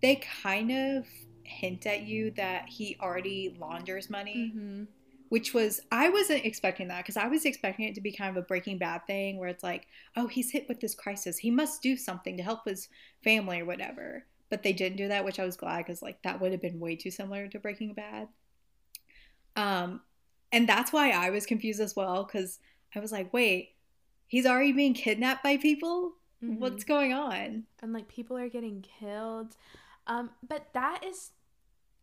they 0.00 0.22
kind 0.42 0.70
of 0.70 1.06
hint 1.44 1.84
at 1.86 2.02
you 2.02 2.30
that 2.32 2.68
he 2.68 2.96
already 3.00 3.54
launders 3.60 4.08
money, 4.08 4.52
Mm-hmm. 4.56 4.84
Which 5.32 5.54
was 5.54 5.80
I 5.90 6.10
wasn't 6.10 6.44
expecting 6.44 6.88
that 6.88 6.98
because 6.98 7.16
I 7.16 7.26
was 7.26 7.46
expecting 7.46 7.86
it 7.86 7.94
to 7.94 8.02
be 8.02 8.12
kind 8.12 8.36
of 8.36 8.36
a 8.36 8.46
Breaking 8.46 8.76
Bad 8.76 9.06
thing 9.06 9.38
where 9.38 9.48
it's 9.48 9.62
like, 9.62 9.86
oh, 10.14 10.26
he's 10.26 10.50
hit 10.50 10.68
with 10.68 10.78
this 10.78 10.94
crisis, 10.94 11.38
he 11.38 11.50
must 11.50 11.80
do 11.80 11.96
something 11.96 12.36
to 12.36 12.42
help 12.42 12.66
his 12.66 12.90
family 13.24 13.60
or 13.62 13.64
whatever. 13.64 14.26
But 14.50 14.62
they 14.62 14.74
didn't 14.74 14.98
do 14.98 15.08
that, 15.08 15.24
which 15.24 15.40
I 15.40 15.46
was 15.46 15.56
glad 15.56 15.78
because 15.78 16.02
like 16.02 16.20
that 16.20 16.38
would 16.38 16.52
have 16.52 16.60
been 16.60 16.78
way 16.78 16.96
too 16.96 17.10
similar 17.10 17.48
to 17.48 17.58
Breaking 17.58 17.94
Bad. 17.94 18.28
Um, 19.56 20.02
and 20.52 20.68
that's 20.68 20.92
why 20.92 21.12
I 21.12 21.30
was 21.30 21.46
confused 21.46 21.80
as 21.80 21.96
well 21.96 22.24
because 22.24 22.58
I 22.94 23.00
was 23.00 23.10
like, 23.10 23.32
wait, 23.32 23.70
he's 24.26 24.44
already 24.44 24.72
being 24.72 24.92
kidnapped 24.92 25.42
by 25.42 25.56
people? 25.56 26.12
Mm-hmm. 26.44 26.60
What's 26.60 26.84
going 26.84 27.14
on? 27.14 27.64
and 27.80 27.94
like 27.94 28.06
people 28.06 28.36
are 28.36 28.50
getting 28.50 28.84
killed. 29.00 29.56
Um, 30.06 30.28
but 30.46 30.66
that 30.74 31.02
is, 31.06 31.30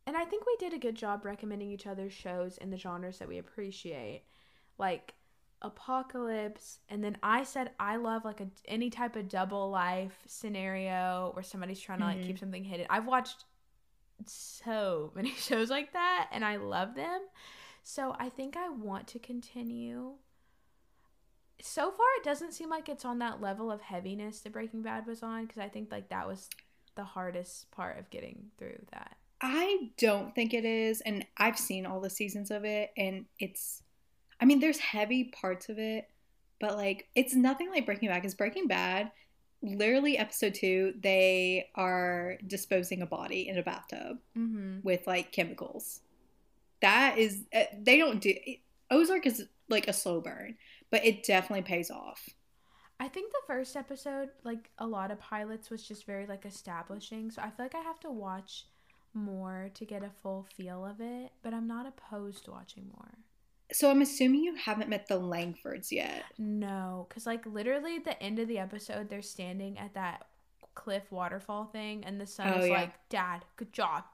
and 0.10 0.18
I 0.18 0.26
think 0.26 0.44
we 0.48 0.56
did 0.58 0.74
a 0.74 0.80
good 0.80 0.96
job 0.96 1.24
recommending 1.24 1.70
each 1.70 1.86
other's 1.86 2.12
shows 2.12 2.58
in 2.58 2.72
the 2.72 2.78
genres 2.78 3.20
that 3.20 3.28
we 3.28 3.38
appreciate, 3.38 4.24
like 4.80 5.14
apocalypse. 5.62 6.80
And 6.90 7.04
then 7.04 7.16
I 7.22 7.44
said 7.44 7.70
I 7.80 7.98
love 7.98 8.26
like 8.26 8.42
a 8.42 8.48
any 8.68 8.90
type 8.90 9.16
of 9.16 9.30
double 9.30 9.70
life 9.70 10.18
scenario 10.26 11.30
where 11.36 11.44
somebody's 11.44 11.80
trying 11.80 12.00
to 12.00 12.06
like 12.06 12.22
Mhm. 12.22 12.26
keep 12.26 12.40
something 12.40 12.64
hidden. 12.64 12.88
I've 12.90 13.06
watched 13.06 13.46
so 14.26 15.12
many 15.16 15.30
shows 15.36 15.70
like 15.70 15.94
that, 15.94 16.30
and 16.32 16.44
I 16.44 16.56
love 16.56 16.96
them. 16.96 17.22
So 17.84 18.16
I 18.18 18.30
think 18.30 18.58
I 18.58 18.68
want 18.70 19.06
to 19.10 19.20
continue. 19.20 20.14
So 21.62 21.92
far, 21.92 22.08
it 22.18 22.24
doesn't 22.24 22.54
seem 22.54 22.70
like 22.72 22.90
it's 22.90 23.06
on 23.06 23.20
that 23.20 23.42
level 23.42 23.72
of 23.72 23.82
heaviness 23.82 24.40
that 24.40 24.54
Breaking 24.54 24.82
Bad 24.82 25.06
was 25.06 25.22
on 25.22 25.46
because 25.46 25.60
I 25.60 25.70
think 25.70 25.92
like 25.92 26.10
that 26.10 26.28
was 26.28 26.50
the 26.96 27.04
hardest 27.04 27.70
part 27.70 28.00
of 28.00 28.10
getting 28.10 28.50
through 28.58 28.86
that. 28.92 29.18
I 29.42 29.90
don't 29.98 30.36
think 30.36 30.54
it 30.54 30.66
is, 30.66 31.02
and 31.02 31.26
I've 31.38 31.58
seen 31.58 31.86
all 31.86 32.02
the 32.02 32.10
seasons 32.10 32.52
of 32.52 32.66
it, 32.66 32.92
and 32.98 33.26
it's, 33.40 33.82
I 34.42 34.46
mean, 34.46 34.60
there's 34.60 34.80
heavy 34.80 35.26
parts 35.26 35.70
of 35.70 35.80
it, 35.80 36.10
but 36.60 36.76
like 36.76 37.08
it's 37.16 37.34
nothing 37.34 37.70
like 37.70 37.86
Breaking 37.86 38.10
Bad. 38.10 38.16
Because 38.22 38.36
Breaking 38.36 38.68
Bad, 38.68 39.12
literally 39.62 40.18
episode 40.18 40.56
two, 40.56 40.94
they 41.02 41.70
are 41.76 42.38
disposing 42.46 43.02
a 43.02 43.06
body 43.06 43.48
in 43.48 43.58
a 43.58 43.64
bathtub 43.64 44.18
Mm-hmm. 44.38 44.80
with 44.84 45.08
like 45.08 45.32
chemicals. 45.32 46.02
That 46.82 47.18
is, 47.18 47.44
eh, 47.52 47.68
they 47.82 47.98
don't 47.98 48.20
do. 48.22 48.34
Ozark 48.92 49.26
is 49.26 49.46
like 49.70 49.88
a 49.88 49.94
slow 49.94 50.20
burn, 50.22 50.56
but 50.92 51.06
it 51.06 51.24
definitely 51.24 51.64
pays 51.64 51.92
off. 51.92 52.28
I 53.02 53.08
think 53.08 53.32
the 53.32 53.40
first 53.48 53.78
episode, 53.78 54.30
like 54.44 54.70
a 54.80 54.86
lot 54.86 55.12
of 55.12 55.20
pilots, 55.20 55.70
was 55.70 55.88
just 55.88 56.06
very 56.06 56.26
like 56.26 56.46
establishing. 56.46 57.32
So 57.32 57.42
I 57.42 57.50
feel 57.52 57.66
like 57.66 57.76
I 57.76 57.82
have 57.82 58.00
to 58.02 58.12
watch 58.12 58.66
more 59.14 59.70
to 59.74 59.86
get 59.86 60.04
a 60.04 60.12
full 60.22 60.46
feel 60.56 60.86
of 60.86 61.00
it, 61.02 61.32
but 61.42 61.54
I'm 61.54 61.68
not 61.68 61.86
opposed 61.86 62.46
to 62.46 62.52
watching 62.52 62.90
more. 62.96 63.18
So 63.72 63.92
I'm 63.92 64.02
assuming 64.02 64.44
you 64.44 64.56
haven't 64.56 64.90
met 64.90 65.08
the 65.08 65.20
Langfords 65.20 65.92
yet. 65.92 66.24
No, 66.38 67.06
because 67.08 67.26
like 67.26 67.46
literally 67.46 67.98
at 67.98 68.04
the 68.06 68.22
end 68.22 68.40
of 68.40 68.48
the 68.48 68.58
episode, 68.58 69.10
they're 69.10 69.22
standing 69.22 69.78
at 69.78 69.94
that 69.94 70.26
cliff 70.74 71.12
waterfall 71.12 71.66
thing, 71.66 72.04
and 72.06 72.20
the 72.20 72.26
son 72.26 72.52
Oh, 72.54 72.60
is 72.62 72.68
yeah. 72.68 72.74
like, 72.74 73.10
"Dad, 73.10 73.46
good 73.58 73.72
job." 73.74 74.06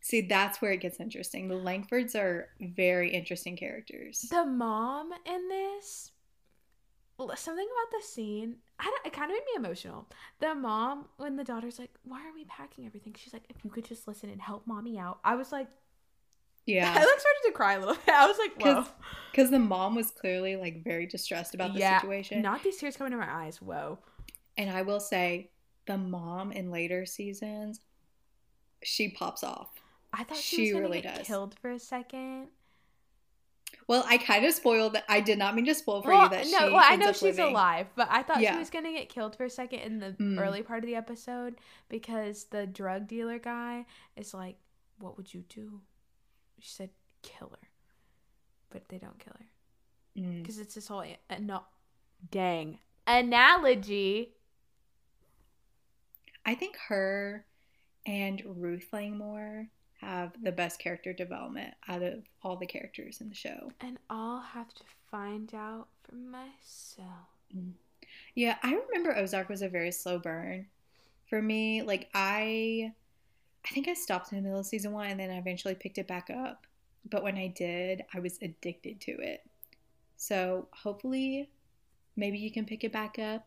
See, 0.00 0.20
that's 0.20 0.60
where 0.60 0.72
it 0.72 0.80
gets 0.80 1.00
interesting. 1.00 1.48
The 1.48 1.54
Langfords 1.54 2.14
are 2.14 2.50
very 2.60 3.10
interesting 3.10 3.56
characters. 3.56 4.20
The 4.30 4.44
mom 4.44 5.12
in 5.24 5.48
this, 5.48 6.12
something 7.36 7.66
about 7.66 7.98
the 7.98 8.06
scene, 8.06 8.56
it 9.04 9.12
kind 9.12 9.30
of 9.30 9.36
made 9.36 9.44
me 9.46 9.66
emotional. 9.66 10.06
The 10.40 10.54
mom, 10.54 11.06
when 11.16 11.36
the 11.36 11.44
daughter's 11.44 11.78
like, 11.78 11.90
"Why 12.04 12.26
are 12.26 12.32
we 12.34 12.44
packing 12.44 12.86
everything?" 12.86 13.14
She's 13.16 13.32
like, 13.32 13.44
"If 13.48 13.64
you 13.64 13.70
could 13.70 13.84
just 13.84 14.06
listen 14.08 14.30
and 14.30 14.40
help 14.40 14.66
mommy 14.66 14.98
out," 14.98 15.18
I 15.24 15.34
was 15.36 15.52
like, 15.52 15.68
"Yeah." 16.66 16.90
I 16.96 16.98
like 16.98 17.20
started 17.20 17.40
to 17.46 17.52
cry 17.52 17.74
a 17.74 17.78
little 17.80 17.94
bit. 17.94 18.14
I 18.14 18.26
was 18.26 18.38
like, 18.38 18.54
"Whoa." 18.60 18.74
'Cause 18.82 18.92
Because 19.30 19.50
the 19.50 19.58
mom 19.58 19.94
was 19.94 20.10
clearly 20.10 20.56
like 20.56 20.82
very 20.84 21.06
distressed 21.06 21.54
about 21.54 21.72
the 21.74 21.80
Yeah, 21.80 22.00
situation. 22.00 22.42
Not 22.42 22.62
these 22.62 22.76
tears 22.78 22.96
coming 22.96 23.12
to 23.12 23.18
my 23.18 23.30
eyes. 23.44 23.60
Whoa. 23.62 23.98
and 24.56 24.70
I 24.70 24.82
will 24.82 25.00
say, 25.00 25.50
the 25.86 25.98
mom 25.98 26.52
in 26.52 26.70
later 26.70 27.04
seasons, 27.06 27.80
she 28.82 29.08
pops 29.10 29.42
off. 29.42 29.70
I 30.12 30.22
thought 30.24 30.38
she, 30.38 30.66
She 30.66 30.72
really 30.72 31.00
does. 31.00 31.26
killed 31.26 31.56
for 31.60 31.70
a 31.72 31.78
second. 31.78 32.48
Well, 33.86 34.04
I 34.08 34.18
kind 34.18 34.44
of 34.44 34.52
spoiled 34.54 34.94
that. 34.94 35.04
I 35.08 35.20
did 35.20 35.38
not 35.38 35.54
mean 35.54 35.64
to 35.66 35.74
spoil 35.74 36.02
for 36.02 36.10
well, 36.10 36.24
you 36.24 36.30
that 36.30 36.46
no, 36.46 36.58
she. 36.68 36.72
well, 36.74 36.84
I 36.84 36.96
know 36.96 37.12
she's 37.12 37.22
living. 37.22 37.46
alive, 37.46 37.86
but 37.96 38.08
I 38.10 38.22
thought 38.22 38.38
she 38.38 38.56
was 38.56 38.70
gonna 38.70 38.92
get 38.92 39.08
killed 39.08 39.36
for 39.36 39.44
a 39.44 39.50
second 39.50 39.80
in 39.80 39.98
the 40.00 40.12
Mm. 40.20 40.40
early 40.40 40.62
part 40.62 40.84
of 40.84 40.86
the 40.86 40.94
episode 40.96 41.56
because 41.88 42.44
the 42.44 42.66
drug 42.66 43.06
dealer 43.06 43.38
guy 43.38 43.86
is 44.16 44.32
like, 44.34 44.56
"What 44.98 45.16
would 45.16 45.32
you 45.34 45.44
do?" 45.48 45.80
She 46.60 46.70
said, 46.70 46.90
"Kill 47.22 47.50
her," 47.50 47.68
but 48.70 48.88
they 48.88 48.98
don't 48.98 49.18
kill 49.18 49.34
her 49.38 49.46
Mm. 50.16 50.42
because 50.42 50.58
it's 50.58 50.74
this 50.74 50.88
whole 50.88 51.00
uh, 51.30 51.36
no, 51.40 51.64
dang 52.30 52.78
analogy. 53.06 54.34
I 56.46 56.54
think 56.54 56.76
her 56.88 57.44
and 58.06 58.42
Ruth 58.44 58.88
Langmore 58.92 59.68
have 60.04 60.32
the 60.42 60.52
best 60.52 60.78
character 60.78 61.12
development 61.12 61.74
out 61.88 62.02
of 62.02 62.24
all 62.42 62.56
the 62.56 62.66
characters 62.66 63.20
in 63.20 63.28
the 63.28 63.34
show. 63.34 63.72
And 63.80 63.98
I'll 64.10 64.40
have 64.40 64.72
to 64.74 64.82
find 65.10 65.52
out 65.54 65.88
for 66.02 66.14
myself. 66.14 67.28
Yeah, 68.34 68.56
I 68.62 68.74
remember 68.74 69.16
Ozark 69.16 69.48
was 69.48 69.62
a 69.62 69.68
very 69.68 69.92
slow 69.92 70.18
burn 70.18 70.66
for 71.28 71.40
me. 71.40 71.82
Like 71.82 72.08
I 72.14 72.92
I 73.64 73.68
think 73.72 73.88
I 73.88 73.94
stopped 73.94 74.32
in 74.32 74.38
the 74.38 74.42
middle 74.42 74.60
of 74.60 74.66
season 74.66 74.92
1 74.92 75.06
and 75.06 75.20
then 75.20 75.30
I 75.30 75.38
eventually 75.38 75.74
picked 75.74 75.98
it 75.98 76.06
back 76.06 76.30
up. 76.30 76.66
But 77.08 77.22
when 77.22 77.36
I 77.36 77.48
did, 77.48 78.02
I 78.14 78.20
was 78.20 78.38
addicted 78.42 79.00
to 79.02 79.12
it. 79.12 79.44
So, 80.16 80.68
hopefully 80.72 81.50
maybe 82.16 82.38
you 82.38 82.50
can 82.50 82.64
pick 82.64 82.84
it 82.84 82.92
back 82.92 83.18
up 83.18 83.46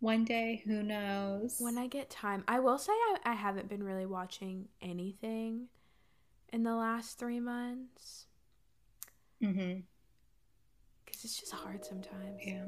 one 0.00 0.24
day, 0.24 0.62
who 0.66 0.82
knows. 0.82 1.56
When 1.58 1.78
I 1.78 1.86
get 1.86 2.10
time, 2.10 2.44
I 2.48 2.58
will 2.58 2.78
say 2.78 2.92
I, 2.92 3.16
I 3.24 3.32
haven't 3.34 3.68
been 3.68 3.82
really 3.82 4.06
watching 4.06 4.68
anything 4.80 5.68
in 6.52 6.62
the 6.62 6.74
last 6.74 7.18
three 7.18 7.40
months 7.40 8.26
Mhm. 9.40 9.82
because 11.04 11.24
it's 11.24 11.38
just 11.40 11.52
hard 11.52 11.84
sometimes. 11.84 12.40
Yeah. 12.44 12.66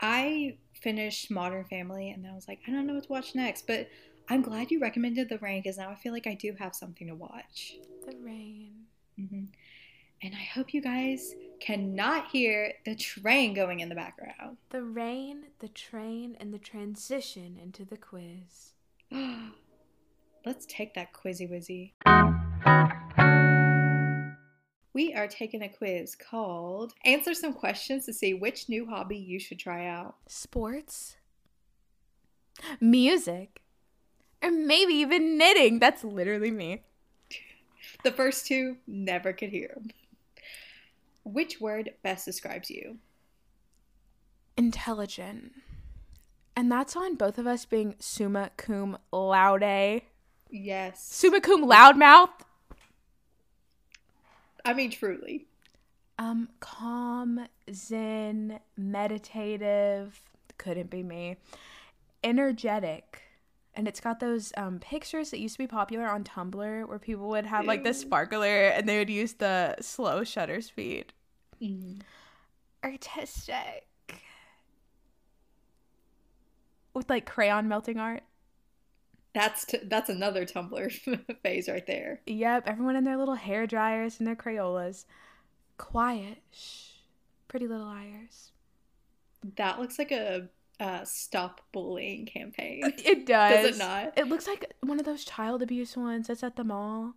I 0.00 0.56
finished 0.72 1.30
Modern 1.30 1.64
Family 1.64 2.10
and 2.10 2.24
then 2.24 2.32
I 2.32 2.34
was 2.34 2.48
like, 2.48 2.60
I 2.66 2.70
don't 2.70 2.86
know 2.86 2.94
what 2.94 3.04
to 3.04 3.12
watch 3.12 3.34
next, 3.34 3.66
but 3.66 3.88
I'm 4.28 4.42
glad 4.42 4.70
you 4.70 4.80
recommended 4.80 5.28
The 5.28 5.38
Rain 5.38 5.60
because 5.62 5.76
now 5.78 5.90
I 5.90 5.94
feel 5.94 6.12
like 6.12 6.26
I 6.26 6.34
do 6.34 6.54
have 6.58 6.74
something 6.74 7.06
to 7.08 7.14
watch. 7.14 7.76
The 8.06 8.16
rain. 8.16 8.86
hmm 9.16 9.44
And 10.22 10.34
I 10.34 10.42
hope 10.42 10.72
you 10.74 10.80
guys 10.80 11.34
cannot 11.60 12.30
hear 12.30 12.74
the 12.84 12.94
train 12.94 13.54
going 13.54 13.80
in 13.80 13.88
the 13.88 13.94
background. 13.94 14.56
The 14.70 14.82
rain, 14.82 15.46
the 15.58 15.68
train, 15.68 16.36
and 16.40 16.52
the 16.52 16.58
transition 16.58 17.58
into 17.60 17.84
the 17.84 17.96
quiz. 17.98 18.72
Let's 20.44 20.64
take 20.66 20.94
that 20.94 21.12
quizzy 21.12 21.46
wizzy. 21.48 21.92
We 25.00 25.14
are 25.14 25.26
taking 25.26 25.62
a 25.62 25.68
quiz 25.70 26.14
called 26.14 26.92
Answer 27.06 27.32
Some 27.32 27.54
Questions 27.54 28.04
to 28.04 28.12
see 28.12 28.34
which 28.34 28.68
new 28.68 28.84
hobby 28.84 29.16
you 29.16 29.40
should 29.40 29.58
try 29.58 29.86
out. 29.86 30.16
Sports, 30.26 31.16
music, 32.82 33.62
or 34.42 34.50
maybe 34.50 34.92
even 34.92 35.38
knitting. 35.38 35.78
That's 35.78 36.04
literally 36.04 36.50
me. 36.50 36.82
The 38.04 38.12
first 38.12 38.46
two, 38.46 38.76
never 38.86 39.32
could 39.32 39.48
hear. 39.48 39.80
Which 41.24 41.62
word 41.62 41.94
best 42.02 42.26
describes 42.26 42.68
you? 42.68 42.98
Intelligent. 44.58 45.52
And 46.54 46.70
that's 46.70 46.94
on 46.94 47.14
both 47.14 47.38
of 47.38 47.46
us 47.46 47.64
being 47.64 47.94
summa 48.00 48.50
cum 48.58 48.98
laude. 49.10 50.02
Yes. 50.50 51.02
Summa 51.02 51.40
cum 51.40 51.64
loudmouth. 51.64 52.42
I 54.64 54.72
mean, 54.74 54.90
truly. 54.90 55.46
Um, 56.18 56.48
calm, 56.60 57.46
zen, 57.72 58.60
meditative. 58.76 60.20
Couldn't 60.58 60.90
be 60.90 61.02
me. 61.02 61.36
Energetic. 62.22 63.22
And 63.74 63.88
it's 63.88 64.00
got 64.00 64.20
those 64.20 64.52
um, 64.56 64.78
pictures 64.80 65.30
that 65.30 65.38
used 65.38 65.54
to 65.54 65.58
be 65.58 65.66
popular 65.66 66.06
on 66.08 66.24
Tumblr 66.24 66.88
where 66.88 66.98
people 66.98 67.28
would 67.30 67.46
have 67.46 67.64
like 67.64 67.84
the 67.84 67.94
sparkler 67.94 68.68
and 68.68 68.88
they 68.88 68.98
would 68.98 69.08
use 69.08 69.34
the 69.34 69.76
slow 69.80 70.24
shutter 70.24 70.60
speed. 70.60 71.12
Mm. 71.62 72.00
Artistic. 72.84 73.86
With 76.92 77.08
like 77.08 77.24
crayon 77.24 77.68
melting 77.68 77.98
art. 77.98 78.24
That's 79.32 79.64
t- 79.64 79.78
that's 79.84 80.08
another 80.08 80.44
Tumblr 80.44 81.38
phase 81.42 81.68
right 81.68 81.86
there. 81.86 82.20
Yep, 82.26 82.64
everyone 82.66 82.96
in 82.96 83.04
their 83.04 83.16
little 83.16 83.36
hair 83.36 83.66
dryers 83.66 84.18
and 84.18 84.26
their 84.26 84.36
Crayolas. 84.36 85.04
Quiet. 85.78 86.38
Shh. 86.52 86.86
Pretty 87.48 87.66
little 87.68 87.86
liars. 87.86 88.52
That 89.56 89.80
looks 89.80 89.98
like 89.98 90.12
a 90.12 90.48
uh, 90.80 91.04
stop 91.04 91.60
bullying 91.72 92.26
campaign. 92.26 92.82
It 93.04 93.26
does. 93.26 93.66
Does 93.66 93.76
it 93.76 93.78
not? 93.78 94.12
It 94.16 94.28
looks 94.28 94.46
like 94.46 94.74
one 94.80 94.98
of 94.98 95.06
those 95.06 95.24
child 95.24 95.62
abuse 95.62 95.96
ones 95.96 96.26
that's 96.28 96.42
at 96.42 96.56
the 96.56 96.64
mall. 96.64 97.14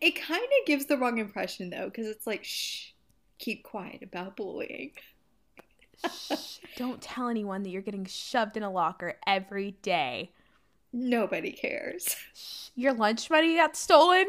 It 0.00 0.20
kind 0.20 0.42
of 0.42 0.66
gives 0.66 0.86
the 0.86 0.96
wrong 0.96 1.18
impression 1.18 1.70
though, 1.70 1.86
because 1.86 2.06
it's 2.06 2.26
like, 2.26 2.44
shh, 2.44 2.90
keep 3.38 3.62
quiet 3.62 4.02
about 4.02 4.36
bullying. 4.36 4.92
Shh. 6.04 6.58
Don't 6.76 7.00
tell 7.00 7.28
anyone 7.28 7.62
that 7.62 7.70
you're 7.70 7.82
getting 7.82 8.04
shoved 8.06 8.56
in 8.56 8.62
a 8.62 8.70
locker 8.70 9.14
every 9.26 9.72
day. 9.82 10.32
Nobody 10.92 11.52
cares. 11.52 12.16
Your 12.74 12.92
lunch 12.92 13.30
money 13.30 13.56
got 13.56 13.76
stolen. 13.76 14.26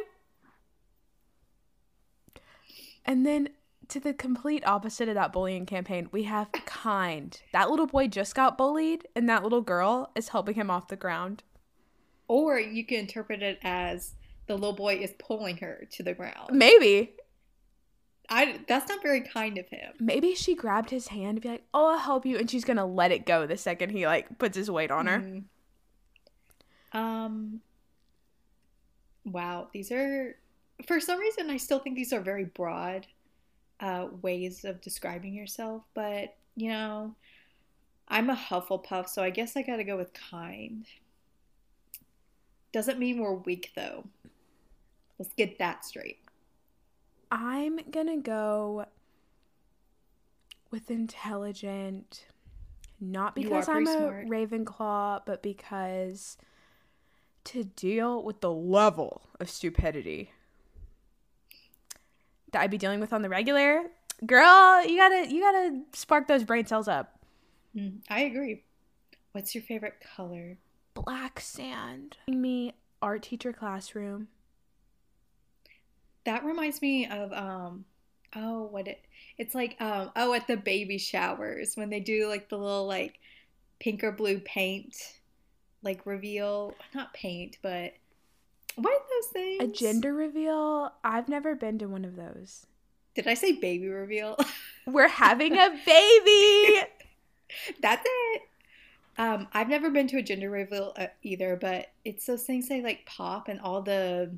And 3.05 3.25
then 3.25 3.49
to 3.87 3.99
the 3.99 4.13
complete 4.13 4.65
opposite 4.65 5.09
of 5.09 5.15
that 5.15 5.33
bullying 5.33 5.65
campaign, 5.65 6.07
we 6.11 6.23
have 6.23 6.51
kind. 6.51 7.39
That 7.51 7.69
little 7.69 7.87
boy 7.87 8.07
just 8.07 8.35
got 8.35 8.57
bullied, 8.57 9.07
and 9.15 9.27
that 9.27 9.43
little 9.43 9.61
girl 9.61 10.11
is 10.15 10.29
helping 10.29 10.55
him 10.55 10.69
off 10.69 10.87
the 10.87 10.95
ground. 10.95 11.43
Or 12.27 12.59
you 12.59 12.85
can 12.85 12.99
interpret 12.99 13.41
it 13.41 13.59
as 13.63 14.13
the 14.47 14.53
little 14.53 14.73
boy 14.75 14.95
is 14.97 15.13
pulling 15.19 15.57
her 15.57 15.87
to 15.91 16.03
the 16.03 16.13
ground. 16.13 16.51
Maybe. 16.51 17.15
I 18.29 18.61
that's 18.65 18.87
not 18.87 19.01
very 19.01 19.21
kind 19.21 19.57
of 19.57 19.67
him. 19.67 19.91
Maybe 19.99 20.35
she 20.35 20.55
grabbed 20.55 20.91
his 20.91 21.09
hand 21.09 21.35
to 21.37 21.41
be 21.41 21.49
like, 21.49 21.65
"Oh, 21.73 21.87
I'll 21.87 21.97
help 21.97 22.25
you," 22.25 22.37
and 22.37 22.49
she's 22.49 22.63
gonna 22.63 22.85
let 22.85 23.11
it 23.11 23.25
go 23.25 23.45
the 23.45 23.57
second 23.57 23.89
he 23.89 24.05
like 24.05 24.37
puts 24.39 24.55
his 24.55 24.71
weight 24.71 24.91
on 24.91 25.07
her. 25.07 25.19
Mhm. 25.19 25.43
Um. 26.93 27.61
Wow, 29.23 29.67
these 29.71 29.91
are 29.91 30.35
for 30.87 30.99
some 30.99 31.19
reason 31.19 31.49
I 31.49 31.57
still 31.57 31.79
think 31.79 31.95
these 31.95 32.13
are 32.13 32.21
very 32.21 32.45
broad 32.45 33.05
uh, 33.79 34.07
ways 34.21 34.63
of 34.63 34.81
describing 34.81 35.33
yourself, 35.33 35.83
but 35.93 36.35
you 36.55 36.69
know, 36.69 37.15
I'm 38.07 38.29
a 38.29 38.35
Hufflepuff, 38.35 39.07
so 39.09 39.23
I 39.23 39.29
guess 39.29 39.55
I 39.55 39.61
got 39.61 39.77
to 39.77 39.83
go 39.83 39.97
with 39.97 40.13
kind. 40.13 40.85
Doesn't 42.71 42.99
mean 42.99 43.19
we're 43.19 43.33
weak 43.33 43.71
though. 43.75 44.05
Let's 45.19 45.33
get 45.33 45.59
that 45.59 45.85
straight. 45.85 46.19
I'm 47.31 47.79
gonna 47.91 48.17
go 48.17 48.85
with 50.69 50.89
intelligent, 50.89 52.25
not 52.99 53.35
because 53.35 53.69
I'm 53.69 53.85
pretty 53.85 53.99
a. 53.99 54.25
Ravenclaw, 54.25 55.21
but 55.25 55.41
because 55.41 56.37
to 57.45 57.63
deal 57.63 58.23
with 58.23 58.41
the 58.41 58.51
level 58.51 59.21
of 59.39 59.49
stupidity 59.49 60.31
that 62.51 62.61
I'd 62.61 62.71
be 62.71 62.77
dealing 62.77 62.99
with 62.99 63.13
on 63.13 63.21
the 63.21 63.29
regular, 63.29 63.83
girl, 64.25 64.85
you 64.85 64.97
gotta 64.97 65.31
you 65.31 65.41
gotta 65.41 65.81
spark 65.93 66.27
those 66.27 66.43
brain 66.43 66.65
cells 66.65 66.87
up. 66.87 67.19
Mm, 67.75 67.99
I 68.09 68.21
agree. 68.21 68.63
What's 69.31 69.55
your 69.55 69.63
favorite 69.63 69.95
color? 70.15 70.57
Black 70.93 71.39
sand. 71.39 72.17
Me 72.27 72.73
art 73.01 73.23
teacher 73.23 73.53
classroom. 73.53 74.27
That 76.25 76.43
reminds 76.43 76.81
me 76.81 77.07
of 77.07 77.31
um 77.33 77.85
oh 78.35 78.63
what 78.63 78.87
it 78.87 79.01
it's 79.37 79.55
like 79.55 79.75
um 79.79 80.11
oh 80.15 80.33
at 80.33 80.47
the 80.47 80.57
baby 80.57 80.97
showers 80.97 81.75
when 81.75 81.89
they 81.89 81.99
do 81.99 82.27
like 82.27 82.49
the 82.49 82.57
little 82.57 82.85
like 82.85 83.19
pink 83.79 84.03
or 84.03 84.11
blue 84.11 84.39
paint 84.39 84.95
like 85.83 86.05
reveal 86.05 86.75
not 86.93 87.13
paint 87.13 87.57
but 87.61 87.93
what 88.75 88.93
are 88.93 89.05
those 89.21 89.31
things? 89.33 89.63
A 89.63 89.67
gender 89.67 90.13
reveal. 90.13 90.93
I've 91.03 91.27
never 91.27 91.55
been 91.55 91.77
to 91.79 91.87
one 91.87 92.05
of 92.05 92.15
those. 92.15 92.65
Did 93.15 93.27
I 93.27 93.33
say 93.33 93.51
baby 93.53 93.89
reveal? 93.89 94.37
We're 94.85 95.09
having 95.09 95.57
a 95.57 95.69
baby. 95.85 96.81
That's 97.81 98.03
it. 98.05 98.41
Um, 99.17 99.47
I've 99.53 99.67
never 99.67 99.89
been 99.89 100.07
to 100.07 100.17
a 100.17 100.21
gender 100.21 100.49
reveal 100.49 100.93
uh, 100.95 101.07
either, 101.21 101.57
but 101.59 101.87
it's 102.05 102.25
those 102.25 102.43
things 102.43 102.69
they 102.69 102.81
like 102.81 103.05
pop 103.05 103.49
and 103.49 103.59
all 103.59 103.81
the 103.81 104.31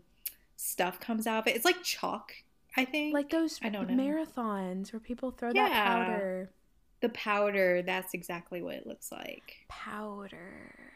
stuff 0.56 1.00
comes 1.00 1.28
out 1.28 1.40
of 1.44 1.48
it. 1.48 1.56
It's 1.56 1.66
like 1.66 1.84
chalk, 1.84 2.34
I 2.76 2.86
think. 2.86 3.14
like 3.14 3.30
those 3.30 3.60
I 3.62 3.70
don't 3.70 3.90
know. 3.90 4.04
marathons 4.04 4.92
where 4.92 5.00
people 5.00 5.32
throw 5.32 5.54
that 5.54 5.72
powder. 5.72 6.50
the 7.02 7.10
powder. 7.10 7.84
That's 7.84 8.16
exactly 8.16 8.64
what 8.64 8.76
it 8.76 8.88
looks 8.88 9.12
like. 9.12 9.58
Powder. 9.70 10.93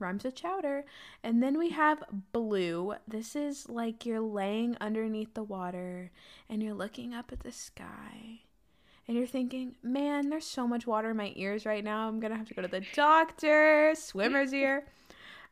Rhymes 0.00 0.24
with 0.24 0.34
chowder. 0.34 0.84
And 1.22 1.42
then 1.42 1.58
we 1.58 1.70
have 1.70 2.02
blue. 2.32 2.94
This 3.06 3.36
is 3.36 3.68
like 3.68 4.06
you're 4.06 4.20
laying 4.20 4.76
underneath 4.80 5.34
the 5.34 5.42
water 5.42 6.10
and 6.48 6.62
you're 6.62 6.74
looking 6.74 7.14
up 7.14 7.32
at 7.32 7.40
the 7.40 7.52
sky. 7.52 8.40
And 9.06 9.16
you're 9.16 9.26
thinking, 9.26 9.74
man, 9.82 10.30
there's 10.30 10.46
so 10.46 10.68
much 10.68 10.86
water 10.86 11.10
in 11.10 11.16
my 11.16 11.32
ears 11.34 11.66
right 11.66 11.82
now. 11.82 12.06
I'm 12.06 12.20
going 12.20 12.30
to 12.30 12.38
have 12.38 12.48
to 12.48 12.54
go 12.54 12.62
to 12.62 12.68
the 12.68 12.84
doctor. 12.94 13.92
Swimmer's 13.96 14.52
ear. 14.52 14.86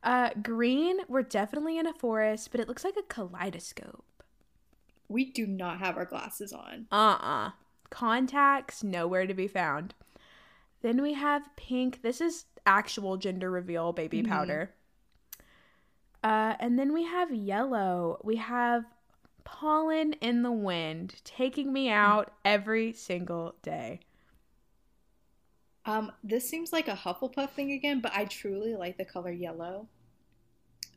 Uh, 0.02 0.30
green, 0.42 0.98
we're 1.08 1.22
definitely 1.22 1.76
in 1.76 1.86
a 1.86 1.92
forest, 1.92 2.50
but 2.52 2.60
it 2.60 2.68
looks 2.68 2.84
like 2.84 2.96
a 2.96 3.02
kaleidoscope. 3.02 4.04
We 5.08 5.24
do 5.24 5.46
not 5.46 5.78
have 5.78 5.96
our 5.96 6.04
glasses 6.04 6.52
on. 6.52 6.86
Uh 6.92 7.18
uh 7.20 7.50
Contacts, 7.90 8.84
nowhere 8.84 9.26
to 9.26 9.34
be 9.34 9.48
found. 9.48 9.94
Then 10.82 11.02
we 11.02 11.14
have 11.14 11.56
pink. 11.56 12.02
This 12.02 12.20
is 12.20 12.44
actual 12.68 13.16
gender 13.16 13.50
reveal 13.50 13.92
baby 13.92 14.22
Mhm. 14.22 14.28
powder. 14.28 14.74
Uh, 16.22 16.54
and 16.60 16.78
then 16.78 16.92
we 16.92 17.04
have 17.04 17.32
yellow. 17.32 18.20
We 18.22 18.36
have 18.36 18.84
pollen 19.44 20.12
in 20.14 20.42
the 20.42 20.52
wind 20.52 21.20
taking 21.24 21.72
me 21.72 21.88
out 21.88 22.32
every 22.44 22.92
single 22.92 23.54
day. 23.62 24.00
Um, 25.86 26.12
this 26.22 26.46
seems 26.46 26.72
like 26.72 26.86
a 26.88 26.94
Hufflepuff 26.94 27.50
thing 27.52 27.72
again, 27.72 28.00
but 28.00 28.12
I 28.14 28.26
truly 28.26 28.74
like 28.76 28.98
the 28.98 29.06
color 29.06 29.32
yellow. 29.32 29.88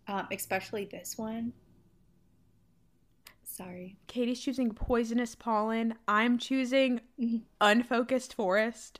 Um, 0.07 0.27
especially 0.31 0.85
this 0.85 1.18
one. 1.18 1.53
Sorry. 3.43 3.98
Katie's 4.07 4.41
choosing 4.41 4.72
poisonous 4.73 5.35
pollen. 5.35 5.95
I'm 6.07 6.38
choosing 6.38 7.02
Mhm. 7.19 7.43
unfocused 7.61 8.34
forest. 8.34 8.99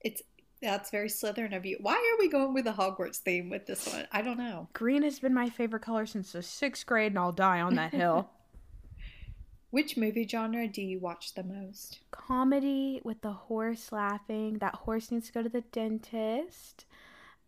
It's 0.00 0.22
that's 0.62 0.90
very 0.90 1.08
Slytherin 1.08 1.56
of 1.56 1.64
you. 1.64 1.78
Why 1.80 1.94
are 1.94 2.18
we 2.18 2.28
going 2.28 2.52
with 2.54 2.64
the 2.64 2.72
Hogwarts 2.72 3.16
theme 3.16 3.48
with 3.50 3.66
this 3.66 3.86
one? 3.92 4.06
I 4.12 4.22
don't 4.22 4.38
know. 4.38 4.68
Green 4.72 5.02
has 5.02 5.18
been 5.18 5.34
my 5.34 5.48
favorite 5.48 5.82
color 5.82 6.06
since 6.06 6.32
the 6.32 6.42
sixth 6.42 6.86
grade, 6.86 7.12
and 7.12 7.18
I'll 7.18 7.32
die 7.32 7.60
on 7.60 7.76
that 7.76 7.92
hill. 7.94 8.30
Which 9.70 9.96
movie 9.96 10.26
genre 10.26 10.66
do 10.66 10.82
you 10.82 10.98
watch 10.98 11.34
the 11.34 11.44
most? 11.44 12.00
comedy 12.30 13.00
with 13.02 13.20
the 13.22 13.32
horse 13.32 13.90
laughing. 13.90 14.58
That 14.58 14.76
horse 14.76 15.10
needs 15.10 15.26
to 15.26 15.32
go 15.32 15.42
to 15.42 15.48
the 15.48 15.62
dentist. 15.72 16.84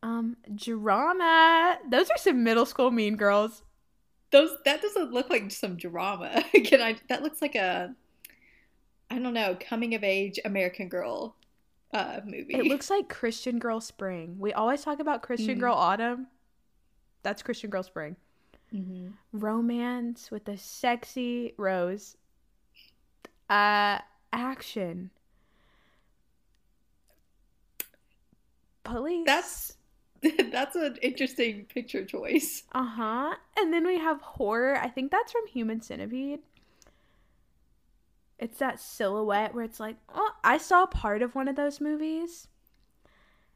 Um, 0.02 0.36
drama. 0.56 1.78
Those 1.88 2.10
are 2.10 2.18
some 2.18 2.42
middle 2.42 2.66
school 2.66 2.90
mean 2.90 3.14
girls. 3.14 3.62
Those 4.32 4.50
that 4.64 4.82
doesn't 4.82 5.12
look 5.12 5.30
like 5.30 5.52
some 5.52 5.76
drama. 5.76 6.42
Can 6.64 6.80
I? 6.80 6.96
That 7.08 7.22
looks 7.22 7.40
like 7.40 7.54
a, 7.54 7.94
I 9.08 9.20
don't 9.20 9.34
know, 9.34 9.56
coming 9.60 9.94
of 9.94 10.02
age 10.02 10.40
American 10.44 10.88
Girl, 10.88 11.36
uh, 11.92 12.20
movie. 12.24 12.54
It 12.54 12.66
looks 12.66 12.90
like 12.90 13.08
Christian 13.08 13.58
Girl 13.58 13.80
Spring. 13.80 14.36
We 14.38 14.52
always 14.52 14.82
talk 14.82 15.00
about 15.00 15.22
Christian 15.22 15.56
Mm. 15.56 15.60
Girl 15.60 15.74
Autumn. 15.74 16.26
That's 17.22 17.42
Christian 17.42 17.70
Girl 17.70 17.82
Spring. 17.82 18.16
hmm 18.70 19.08
Romance 19.32 20.30
with 20.30 20.48
a 20.48 20.56
sexy 20.56 21.54
rose. 21.56 22.16
Uh, 23.50 23.98
action. 24.32 25.10
Police. 28.84 29.24
That's 29.26 29.76
that's 30.52 30.76
an 30.76 30.96
interesting 31.02 31.66
picture 31.66 32.04
choice. 32.04 32.62
Uh 32.72 32.84
huh. 32.84 33.34
And 33.58 33.72
then 33.72 33.86
we 33.86 33.98
have 33.98 34.20
horror. 34.20 34.76
I 34.76 34.88
think 34.88 35.10
that's 35.10 35.32
from 35.32 35.46
Human 35.48 35.80
Centipede. 35.80 36.40
It's 38.38 38.58
that 38.58 38.80
silhouette 38.80 39.54
where 39.54 39.64
it's 39.64 39.78
like, 39.80 39.96
oh, 40.14 40.30
I 40.42 40.58
saw 40.58 40.86
part 40.86 41.22
of 41.22 41.34
one 41.34 41.46
of 41.48 41.54
those 41.56 41.80
movies 41.80 42.48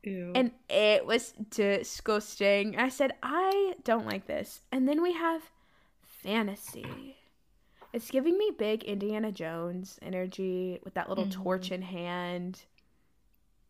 Ew. 0.04 0.30
and 0.34 0.52
it 0.68 1.04
was 1.04 1.32
disgusting. 1.50 2.76
I 2.78 2.88
said, 2.88 3.14
I 3.22 3.74
don't 3.82 4.06
like 4.06 4.26
this. 4.26 4.62
And 4.70 4.88
then 4.88 5.02
we 5.02 5.12
have 5.12 5.42
fantasy. 6.02 7.16
It's 7.92 8.10
giving 8.10 8.36
me 8.38 8.52
big 8.56 8.84
Indiana 8.84 9.32
Jones 9.32 9.98
energy 10.02 10.78
with 10.84 10.94
that 10.94 11.08
little 11.08 11.26
Mhm. 11.26 11.32
torch 11.32 11.70
in 11.72 11.82
hand. 11.82 12.62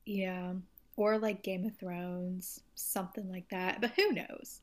yeah. 0.04 0.54
Or 0.98 1.18
like 1.18 1.42
Game 1.42 1.66
of 1.66 1.76
Thrones, 1.76 2.62
something 2.74 3.28
like 3.28 3.48
that. 3.50 3.80
But 3.82 3.90
who 3.96 4.12
knows? 4.12 4.62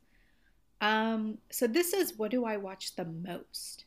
Um, 0.81 1.37
so 1.51 1.67
this 1.67 1.93
is 1.93 2.17
what 2.17 2.31
do 2.31 2.43
I 2.45 2.57
watch 2.57 2.95
the 2.95 3.05
most? 3.05 3.85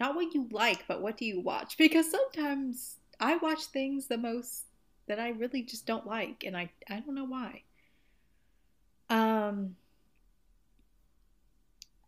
Not 0.00 0.14
what 0.14 0.34
you 0.34 0.48
like, 0.50 0.86
but 0.86 1.02
what 1.02 1.16
do 1.16 1.24
you 1.24 1.40
watch? 1.40 1.76
Because 1.78 2.10
sometimes 2.10 2.96
I 3.20 3.36
watch 3.36 3.64
things 3.66 4.06
the 4.06 4.18
most 4.18 4.64
that 5.06 5.18
I 5.18 5.30
really 5.30 5.62
just 5.62 5.86
don't 5.86 6.06
like, 6.06 6.44
and 6.44 6.56
I 6.56 6.70
I 6.88 7.00
don't 7.00 7.14
know 7.14 7.24
why. 7.24 7.62
Um, 9.10 9.76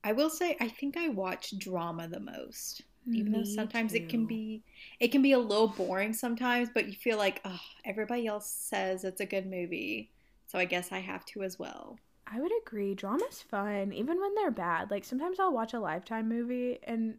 I 0.05 0.13
will 0.13 0.31
say 0.31 0.57
I 0.61 0.69
think 0.69 0.97
I 0.97 1.09
watch 1.09 1.57
drama 1.59 2.09
the 2.09 2.21
most. 2.21 2.83
Even 3.13 3.33
though 3.33 3.41
Me 3.41 3.45
sometimes 3.45 3.95
it 3.95 4.09
can 4.09 4.27
be 4.27 4.63
it 5.01 5.09
can 5.09 5.23
be 5.23 5.33
a 5.33 5.39
little 5.39 5.69
boring 5.69 6.13
sometimes, 6.13 6.69
but 6.73 6.87
you 6.87 6.95
feel 6.95 7.19
like, 7.19 7.41
oh, 7.45 7.61
everybody 7.85 8.27
else 8.27 8.47
says 8.51 9.05
it's 9.05 9.21
a 9.21 9.27
good 9.27 9.47
movie. 9.47 10.11
So 10.47 10.59
I 10.59 10.65
guess 10.67 10.93
I 10.93 10.99
have 11.01 11.25
to 11.27 11.43
as 11.43 11.59
well. 11.59 11.99
I 12.27 12.41
would 12.41 12.53
agree. 12.63 12.95
Drama's 12.95 13.43
fun, 13.43 13.93
even 13.93 14.21
when 14.21 14.35
they're 14.35 14.51
bad. 14.51 14.91
Like 14.91 15.05
sometimes 15.05 15.41
I'll 15.41 15.53
watch 15.53 15.75
a 15.75 15.81
Lifetime 15.81 16.29
movie, 16.29 16.79
and 16.85 17.19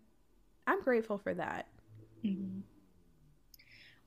I'm 0.67 0.81
grateful 0.81 1.17
for 1.17 1.33
that. 1.33 1.67
Mhm. 2.23 2.63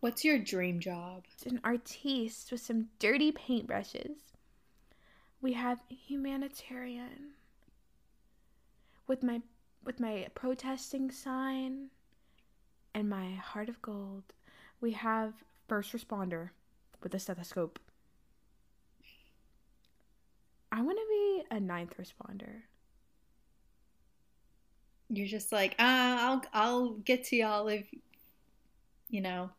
What's 0.00 0.24
your 0.24 0.38
dream 0.38 0.80
job? 0.80 1.24
An 1.46 1.60
artiste 1.64 2.52
with 2.52 2.60
some 2.60 2.90
dirty 2.98 3.32
paintbrushes. 3.32 4.32
We 5.40 5.54
have 5.54 5.80
humanitarian 5.88 7.34
with 9.06 9.22
my 9.22 9.42
with 9.82 10.00
my 10.00 10.28
protesting 10.34 11.10
sign 11.10 11.90
and 12.94 13.08
my 13.08 13.32
heart 13.34 13.68
of 13.68 13.82
gold. 13.82 14.24
We 14.80 14.92
have 14.92 15.44
first 15.68 15.92
responder 15.92 16.50
with 17.02 17.14
a 17.14 17.18
stethoscope. 17.18 17.78
I 20.72 20.82
want 20.82 20.98
to 20.98 21.06
be 21.08 21.56
a 21.56 21.60
ninth 21.60 21.96
responder. 21.98 22.62
You're 25.08 25.26
just 25.28 25.52
like, 25.52 25.72
uh, 25.78 25.82
I'll 25.82 26.42
I'll 26.52 26.88
get 26.94 27.24
to 27.24 27.36
y'all 27.36 27.68
if 27.68 27.86
you 29.08 29.20
know. 29.20 29.50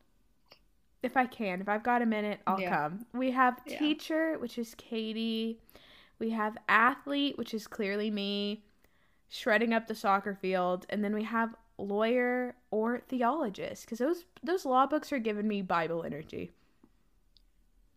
If 1.02 1.16
I 1.16 1.26
can, 1.26 1.60
if 1.62 1.68
I've 1.70 1.82
got 1.82 2.02
a 2.02 2.06
minute, 2.06 2.40
I'll 2.46 2.60
Yeah. 2.60 2.68
come. 2.68 3.06
We 3.14 3.30
have 3.30 3.64
Yeah. 3.64 3.78
teacher, 3.78 4.38
which 4.38 4.58
is 4.58 4.74
Katie. 4.74 5.58
We 6.18 6.30
have 6.30 6.58
athlete, 6.68 7.38
which 7.38 7.54
is 7.54 7.66
clearly 7.66 8.10
me, 8.10 8.64
shredding 9.28 9.72
up 9.74 9.86
the 9.88 9.94
soccer 9.94 10.34
field, 10.34 10.86
and 10.90 11.04
then 11.04 11.14
we 11.14 11.24
have 11.24 11.56
lawyer 11.78 12.56
or 12.70 13.00
theologist 13.00 13.86
because 13.86 13.98
those 13.98 14.26
those 14.42 14.66
law 14.66 14.86
books 14.86 15.12
are 15.12 15.18
giving 15.20 15.48
me 15.48 15.62
Bible 15.62 16.04
energy. 16.04 16.52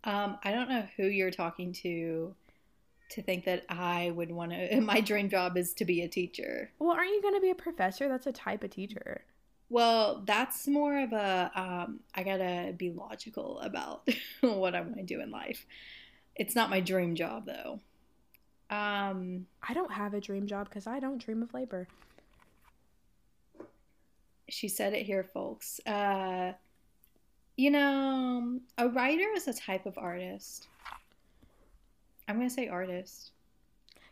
Um, 0.03 0.37
I 0.43 0.51
don't 0.51 0.69
know 0.69 0.87
who 0.97 1.05
you're 1.07 1.31
talking 1.31 1.73
to 1.73 2.35
to 3.09 3.21
think 3.21 3.45
that 3.45 3.65
I 3.69 4.11
would 4.15 4.31
want 4.31 4.51
to 4.51 4.81
my 4.81 5.01
dream 5.01 5.29
job 5.29 5.57
is 5.57 5.73
to 5.75 5.85
be 5.85 6.01
a 6.01 6.07
teacher. 6.07 6.71
Well, 6.79 6.91
aren't 6.91 7.09
you 7.09 7.21
going 7.21 7.35
to 7.35 7.41
be 7.41 7.49
a 7.49 7.55
professor? 7.55 8.07
That's 8.07 8.27
a 8.27 8.31
type 8.31 8.63
of 8.63 8.71
teacher. 8.71 9.21
Well, 9.69 10.23
that's 10.25 10.67
more 10.67 10.99
of 10.99 11.13
a 11.13 11.51
um, 11.55 11.99
I 12.15 12.23
gotta 12.23 12.73
be 12.75 12.89
logical 12.89 13.59
about 13.59 14.07
what 14.41 14.73
I 14.73 14.81
want 14.81 14.97
to 14.97 15.03
do 15.03 15.21
in 15.21 15.29
life. 15.29 15.65
It's 16.35 16.55
not 16.55 16.71
my 16.71 16.79
dream 16.79 17.13
job 17.15 17.45
though. 17.45 17.79
Um, 18.71 19.45
I 19.67 19.73
don't 19.73 19.91
have 19.91 20.13
a 20.13 20.21
dream 20.21 20.47
job 20.47 20.69
because 20.69 20.87
I 20.87 20.99
don't 20.99 21.23
dream 21.23 21.43
of 21.43 21.53
labor. 21.53 21.87
she 24.49 24.67
said 24.67 24.93
it 24.93 25.05
here, 25.05 25.23
folks. 25.23 25.79
Uh, 25.85 26.53
you 27.55 27.71
know, 27.71 28.59
a 28.77 28.89
writer 28.89 29.27
is 29.35 29.47
a 29.47 29.53
type 29.53 29.85
of 29.85 29.97
artist. 29.97 30.67
I'm 32.29 32.37
gonna 32.37 32.49
say 32.49 32.67
artist. 32.67 33.31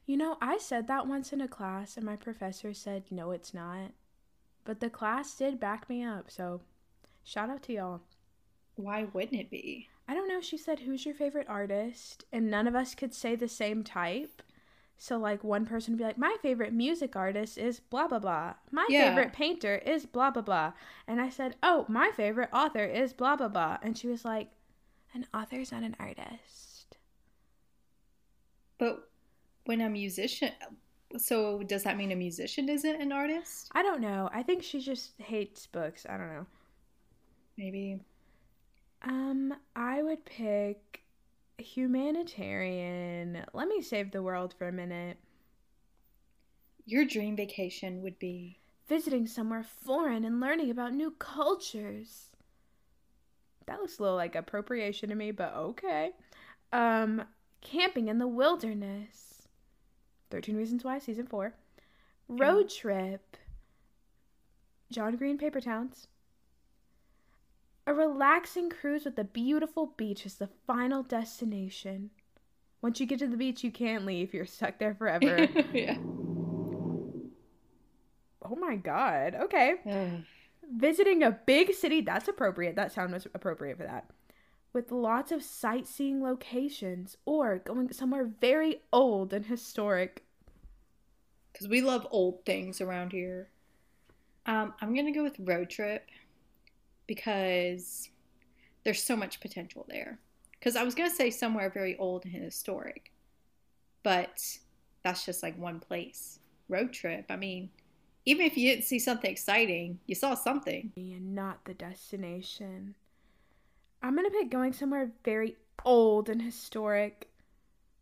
You 0.05 0.17
know, 0.17 0.37
I 0.41 0.57
said 0.57 0.87
that 0.87 1.07
once 1.07 1.31
in 1.33 1.41
a 1.41 1.47
class, 1.47 1.97
and 1.97 2.05
my 2.05 2.15
professor 2.15 2.73
said, 2.73 3.03
no, 3.11 3.31
it's 3.31 3.53
not. 3.53 3.91
But 4.65 4.79
the 4.79 4.89
class 4.89 5.35
did 5.35 5.59
back 5.59 5.89
me 5.89 6.03
up, 6.03 6.31
so 6.31 6.61
shout 7.23 7.49
out 7.49 7.63
to 7.63 7.73
y'all. 7.73 8.01
Why 8.75 9.05
wouldn't 9.13 9.39
it 9.39 9.49
be? 9.49 9.87
I 10.07 10.13
don't 10.13 10.27
know. 10.29 10.39
She 10.41 10.57
said, 10.57 10.79
Who's 10.79 11.05
your 11.05 11.15
favorite 11.15 11.47
artist? 11.49 12.25
And 12.31 12.49
none 12.49 12.67
of 12.67 12.75
us 12.75 12.95
could 12.95 13.13
say 13.13 13.35
the 13.35 13.47
same 13.47 13.83
type. 13.83 14.41
So, 14.97 15.17
like, 15.17 15.43
one 15.43 15.65
person 15.65 15.93
would 15.93 15.97
be 15.97 16.03
like, 16.05 16.17
My 16.17 16.37
favorite 16.41 16.73
music 16.73 17.15
artist 17.15 17.57
is 17.57 17.79
blah, 17.79 18.07
blah, 18.07 18.19
blah. 18.19 18.53
My 18.71 18.85
Yeah. 18.89 19.09
favorite 19.09 19.33
painter 19.33 19.75
is 19.85 20.05
blah, 20.05 20.31
blah, 20.31 20.41
blah. 20.43 20.73
And 21.07 21.19
I 21.19 21.29
said, 21.29 21.55
Oh, 21.61 21.85
my 21.89 22.11
favorite 22.15 22.49
author 22.53 22.85
is 22.85 23.13
blah, 23.13 23.35
blah, 23.35 23.49
blah. 23.49 23.77
And 23.81 23.97
she 23.97 24.07
was 24.07 24.23
like, 24.23 24.49
An 25.13 25.25
author's 25.33 25.71
not 25.71 25.83
an 25.83 25.95
artist. 25.99 26.66
But 28.77 29.09
when 29.65 29.81
a 29.81 29.89
musician, 29.89 30.51
so 31.17 31.63
does 31.63 31.83
that 31.83 31.97
mean 31.97 32.11
a 32.11 32.15
musician 32.15 32.69
isn't 32.69 33.01
an 33.01 33.11
artist? 33.11 33.69
I 33.73 33.83
don't 33.83 34.01
know. 34.01 34.29
I 34.33 34.43
think 34.43 34.63
she 34.63 34.79
just 34.79 35.11
hates 35.17 35.65
books. 35.67 36.05
I 36.07 36.17
don't 36.17 36.33
know. 36.33 36.45
Maybe. 37.57 37.99
Um, 39.01 39.53
I 39.75 40.03
would 40.03 40.25
pick 40.25 41.01
humanitarian. 41.57 43.43
Let 43.53 43.67
me 43.67 43.81
save 43.81 44.11
the 44.11 44.21
world 44.21 44.53
for 44.57 44.67
a 44.67 44.71
minute. 44.71 45.17
Your 46.85 47.03
dream 47.05 47.35
vacation 47.35 48.01
would 48.01 48.19
be 48.19 48.59
visiting 48.87 49.27
somewhere 49.27 49.63
foreign 49.63 50.23
and 50.23 50.39
learning 50.39 50.71
about 50.71 50.93
new 50.93 51.11
cultures. 51.11 52.31
That 53.65 53.81
looks 53.81 53.99
a 53.99 54.01
little 54.01 54.15
like 54.15 54.35
appropriation 54.35 55.09
to 55.09 55.15
me, 55.15 55.31
but 55.31 55.53
okay. 55.53 56.11
Um, 56.71 57.23
camping 57.61 58.07
in 58.07 58.19
the 58.19 58.27
wilderness. 58.27 59.47
13 60.29 60.55
Reasons 60.55 60.83
Why, 60.83 60.99
season 60.99 61.27
4. 61.27 61.53
Road 62.27 62.69
trip. 62.69 63.37
John 64.91 65.15
Green 65.15 65.37
Paper 65.37 65.61
Towns. 65.61 66.07
A 67.85 67.93
relaxing 67.93 68.69
cruise 68.69 69.05
with 69.05 69.17
a 69.17 69.23
beautiful 69.23 69.93
beach 69.95 70.25
is 70.25 70.35
the 70.35 70.49
final 70.65 71.03
destination. 71.03 72.09
Once 72.81 72.99
you 72.99 73.05
get 73.05 73.19
to 73.19 73.27
the 73.27 73.37
beach, 73.37 73.63
you 73.63 73.71
can't 73.71 74.05
leave. 74.05 74.33
You're 74.33 74.45
stuck 74.45 74.77
there 74.77 74.93
forever. 74.93 75.47
yeah. 75.73 75.97
oh 78.43 78.55
my 78.57 78.75
god. 78.75 79.35
Okay. 79.35 79.75
Visiting 80.75 81.23
a 81.23 81.31
big 81.31 81.73
city, 81.73 82.01
that's 82.01 82.27
appropriate. 82.27 82.75
That 82.75 82.91
sound 82.91 83.13
was 83.13 83.25
appropriate 83.33 83.77
for 83.77 83.83
that. 83.83 84.09
With 84.77 84.91
lots 84.91 85.31
of 85.31 85.41
sightseeing 85.41 86.21
locations 86.21 87.17
or 87.25 87.57
going 87.57 87.91
somewhere 87.91 88.29
very 88.39 88.81
old 88.93 89.33
and 89.33 89.43
historic. 89.43 90.23
Because 91.51 91.67
we 91.67 91.81
love 91.81 92.05
old 92.11 92.45
things 92.45 92.79
around 92.79 93.11
here. 93.11 93.49
Um, 94.45 94.75
I'm 94.79 94.93
gonna 94.93 95.11
go 95.11 95.23
with 95.23 95.39
road 95.39 95.71
trip 95.71 96.05
because 97.07 98.11
there's 98.83 99.01
so 99.01 99.15
much 99.15 99.39
potential 99.39 99.83
there. 99.89 100.19
Because 100.51 100.75
I 100.75 100.83
was 100.83 100.93
gonna 100.93 101.09
say 101.09 101.31
somewhere 101.31 101.71
very 101.71 101.97
old 101.97 102.25
and 102.25 102.35
historic, 102.35 103.11
but 104.03 104.59
that's 105.01 105.25
just 105.25 105.41
like 105.41 105.57
one 105.57 105.79
place. 105.79 106.37
Road 106.69 106.93
trip. 106.93 107.25
I 107.31 107.35
mean, 107.35 107.71
even 108.25 108.45
if 108.45 108.55
you 108.55 108.69
didn't 108.69 108.85
see 108.85 108.99
something 108.99 109.31
exciting, 109.31 109.97
you 110.05 110.13
saw 110.13 110.35
something. 110.35 110.91
And 110.95 111.33
not 111.33 111.65
the 111.65 111.73
destination. 111.73 112.93
I'm 114.01 114.15
gonna 114.15 114.29
pick 114.29 114.49
going 114.49 114.73
somewhere 114.73 115.11
very 115.23 115.55
old 115.85 116.29
and 116.29 116.41
historic 116.41 117.29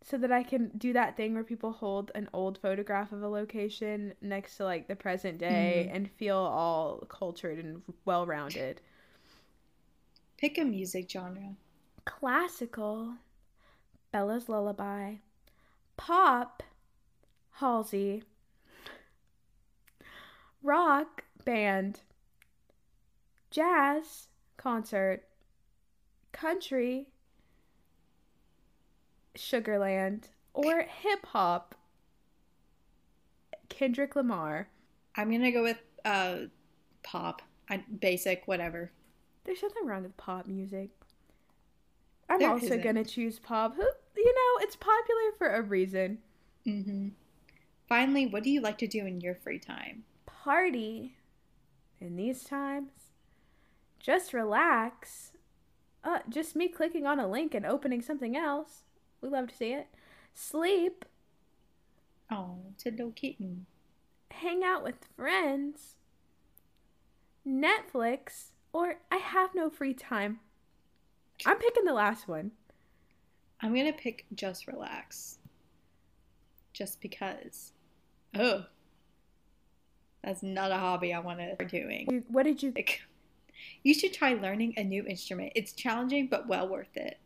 so 0.03 0.17
that 0.19 0.31
I 0.31 0.43
can 0.43 0.71
do 0.77 0.93
that 0.93 1.17
thing 1.17 1.33
where 1.33 1.43
people 1.43 1.71
hold 1.71 2.11
an 2.13 2.29
old 2.31 2.59
photograph 2.59 3.11
of 3.11 3.23
a 3.23 3.27
location 3.27 4.13
next 4.21 4.57
to 4.57 4.63
like 4.63 4.87
the 4.87 4.95
present 4.95 5.39
day 5.39 5.85
mm-hmm. 5.87 5.95
and 5.95 6.11
feel 6.11 6.37
all 6.37 6.99
cultured 7.09 7.57
and 7.57 7.81
well 8.05 8.25
rounded. 8.27 8.81
Pick 10.37 10.57
a 10.57 10.63
music 10.63 11.09
genre. 11.09 11.55
classical 12.05 13.15
bella's 14.11 14.47
lullaby 14.47 15.15
pop 15.97 16.61
halsey 17.53 18.23
rock 20.61 21.23
band 21.43 22.01
jazz 23.49 24.27
concert 24.57 25.23
country 26.35 27.07
sugarland 29.37 30.25
or 30.53 30.81
hip 30.83 31.25
hop 31.27 31.75
kendrick 33.69 34.15
lamar 34.15 34.67
I'm 35.17 35.31
gonna 35.31 35.51
go 35.51 35.63
with 35.63 35.77
uh, 36.03 36.35
pop. 37.03 37.41
I, 37.69 37.77
basic, 38.01 38.43
whatever. 38.47 38.91
There's 39.45 39.61
nothing 39.63 39.85
wrong 39.85 40.03
with 40.03 40.17
pop 40.17 40.45
music. 40.45 40.89
I'm 42.29 42.39
There 42.39 42.49
also 42.49 42.65
isn't. 42.65 42.81
gonna 42.83 43.05
choose 43.05 43.39
pop. 43.39 43.75
Who, 43.75 43.81
you 44.17 44.33
know, 44.33 44.63
it's 44.65 44.75
popular 44.75 45.31
for 45.37 45.55
a 45.55 45.61
reason. 45.61 46.17
hmm 46.65 47.09
Finally, 47.87 48.25
what 48.25 48.43
do 48.43 48.49
you 48.49 48.59
like 48.59 48.77
to 48.79 48.87
do 48.87 49.05
in 49.05 49.21
your 49.21 49.35
free 49.35 49.59
time? 49.59 50.03
Party. 50.25 51.15
In 52.01 52.17
these 52.17 52.43
times, 52.43 52.91
just 53.99 54.33
relax. 54.33 55.31
Uh, 56.05 56.19
just 56.29 56.55
me 56.55 56.67
clicking 56.67 57.07
on 57.07 57.19
a 57.19 57.27
link 57.27 57.55
and 57.55 57.65
opening 57.65 58.01
something 58.01 58.37
else. 58.37 58.83
We 59.21 59.29
love 59.29 59.47
to 59.47 59.55
see 59.55 59.73
it. 59.73 59.87
Sleep. 60.35 61.03
Oh, 62.31 62.57
to 62.79 62.91
little 62.91 63.11
kitten. 63.11 63.65
hang 64.31 64.63
out 64.63 64.83
with 64.83 64.95
friends, 65.15 65.95
Netflix, 67.47 68.51
or 68.73 68.97
I 69.11 69.17
have 69.17 69.55
no 69.55 69.69
free 69.69 69.93
time. 69.93 70.39
I'm 71.45 71.57
picking 71.57 71.85
the 71.85 71.93
last 71.93 72.27
one. 72.27 72.51
I'm 73.61 73.73
gonna 73.75 73.93
pick 73.93 74.25
just 74.35 74.67
relax. 74.67 75.39
Just 76.73 77.01
because. 77.01 77.71
Oh. 78.37 78.65
That's 80.23 80.43
not 80.43 80.71
a 80.71 80.77
hobby 80.77 81.13
I 81.13 81.19
want 81.19 81.39
to 81.39 81.65
doing. 81.65 82.23
What 82.27 82.43
did 82.43 82.61
you? 82.61 82.73
Like, 82.75 83.03
You 83.83 83.93
should 83.93 84.13
try 84.13 84.33
learning 84.33 84.73
a 84.77 84.83
new 84.83 85.05
instrument. 85.05 85.53
It's 85.55 85.73
challenging 85.73 86.27
but 86.27 86.47
well 86.47 86.67
worth 86.67 86.95
it. 86.95 87.19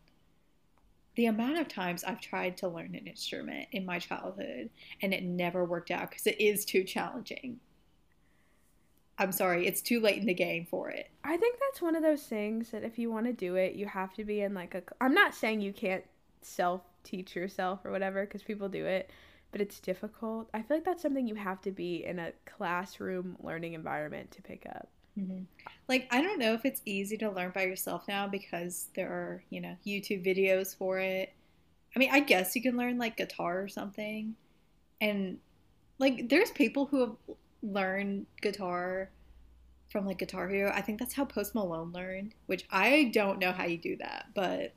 The 1.15 1.25
amount 1.25 1.57
of 1.57 1.67
times 1.67 2.03
I've 2.03 2.21
tried 2.21 2.57
to 2.57 2.67
learn 2.67 2.95
an 2.95 3.07
instrument 3.07 3.67
in 3.71 3.85
my 3.85 3.99
childhood 3.99 4.69
and 5.01 5.13
it 5.13 5.23
never 5.23 5.65
worked 5.65 5.91
out 5.91 6.09
because 6.09 6.27
it 6.27 6.39
is 6.39 6.65
too 6.65 6.83
challenging. 6.83 7.59
I'm 9.17 9.33
sorry, 9.33 9.67
it's 9.67 9.81
too 9.81 9.99
late 9.99 10.17
in 10.17 10.27
the 10.27 10.33
game 10.33 10.65
for 10.65 10.89
it. 10.89 11.09
I 11.25 11.35
think 11.35 11.57
that's 11.59 11.81
one 11.81 11.97
of 11.97 12.03
those 12.03 12.23
things 12.23 12.71
that 12.71 12.85
if 12.85 12.97
you 12.97 13.11
want 13.11 13.25
to 13.25 13.33
do 13.33 13.55
it, 13.55 13.73
you 13.73 13.85
have 13.85 14.13
to 14.13 14.23
be 14.23 14.41
in 14.41 14.53
like 14.53 14.75
a. 14.75 14.83
I'm 15.01 15.13
not 15.13 15.35
saying 15.35 15.59
you 15.59 15.73
can't 15.73 16.05
self 16.41 16.81
teach 17.03 17.35
yourself 17.35 17.83
or 17.83 17.91
whatever 17.91 18.25
because 18.25 18.43
people 18.43 18.69
do 18.69 18.85
it, 18.85 19.09
but 19.51 19.59
it's 19.59 19.81
difficult. 19.81 20.49
I 20.53 20.61
feel 20.61 20.77
like 20.77 20.85
that's 20.85 21.01
something 21.01 21.27
you 21.27 21.35
have 21.35 21.61
to 21.63 21.71
be 21.71 22.05
in 22.05 22.17
a 22.17 22.31
classroom 22.45 23.35
learning 23.41 23.73
environment 23.73 24.31
to 24.31 24.41
pick 24.41 24.65
up. 24.69 24.87
Mhm. 25.19 25.45
Like, 25.87 26.07
I 26.11 26.21
don't 26.21 26.39
know 26.39 26.53
if 26.53 26.65
it's 26.65 26.81
easy 26.85 27.17
to 27.17 27.29
learn 27.29 27.51
by 27.51 27.63
yourself 27.63 28.07
now 28.07 28.27
because 28.27 28.89
there 28.95 29.09
are, 29.09 29.43
you 29.49 29.59
know, 29.59 29.75
YouTube 29.85 30.25
videos 30.25 30.75
for 30.75 30.99
it. 30.99 31.33
I 31.95 31.99
mean, 31.99 32.09
I 32.11 32.19
guess 32.19 32.55
you 32.55 32.61
can 32.61 32.77
learn 32.77 32.97
like 32.97 33.17
guitar 33.17 33.61
or 33.61 33.67
something. 33.67 34.35
And 35.01 35.39
like, 35.97 36.29
there's 36.29 36.51
people 36.51 36.85
who 36.85 36.99
have 37.01 37.15
learned 37.61 38.27
guitar 38.41 39.09
from 39.89 40.05
like 40.05 40.19
Guitar 40.19 40.47
Hero. 40.47 40.71
I 40.73 40.81
think 40.81 40.99
that's 40.99 41.13
how 41.13 41.25
Post 41.25 41.55
Malone 41.55 41.91
learned, 41.91 42.35
which 42.45 42.65
I 42.71 43.09
don't 43.13 43.39
know 43.39 43.51
how 43.51 43.65
you 43.65 43.77
do 43.77 43.97
that, 43.97 44.27
but 44.35 44.73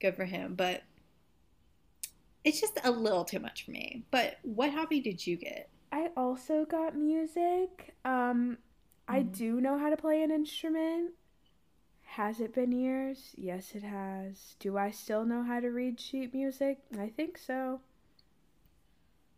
good 0.00 0.16
for 0.16 0.24
him. 0.24 0.54
But 0.54 0.82
it's 2.44 2.60
just 2.60 2.78
a 2.82 2.90
little 2.90 3.24
too 3.24 3.38
much 3.38 3.64
for 3.64 3.70
me. 3.70 4.04
But 4.10 4.38
what 4.42 4.72
hobby 4.72 5.00
did 5.00 5.24
you 5.24 5.36
get? 5.36 5.68
I 5.92 6.08
also 6.16 6.64
got 6.64 6.96
music. 6.96 7.94
Um, 8.04 8.58
I 9.12 9.22
Mhm. 9.22 9.22
do 9.22 9.60
know 9.60 9.78
how 9.78 9.90
to 9.90 9.96
play 9.96 10.24
an 10.24 10.32
instrument. 10.32 11.14
Has 12.16 12.38
it 12.38 12.54
been 12.54 12.70
years? 12.70 13.34
Yes, 13.36 13.74
it 13.74 13.82
has. 13.82 14.54
Do 14.60 14.78
I 14.78 14.90
still 14.90 15.24
know 15.24 15.42
how 15.42 15.60
to 15.60 15.68
read 15.70 16.00
sheet 16.00 16.32
music? 16.32 16.78
I 16.98 17.08
think 17.08 17.38
so. 17.38 17.80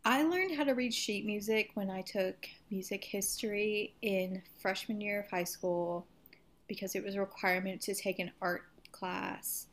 I 0.05 0.23
learned 0.23 0.55
how 0.57 0.65
to 0.65 0.73
read 0.75 0.93
sheet 0.93 1.25
music 1.25 1.71
when 1.75 1.91
I 1.91 2.03
took 2.03 2.49
music 2.71 3.05
history 3.05 3.97
in 4.03 4.43
freshman 4.61 5.01
year 5.01 5.21
of 5.21 5.31
high 5.31 5.45
school 5.45 6.07
because 6.69 6.95
it 6.95 7.05
was 7.05 7.15
a 7.17 7.21
requirement 7.21 7.81
to 7.83 7.95
take 7.95 8.19
an 8.19 8.33
art 8.43 8.65
class. 8.93 9.67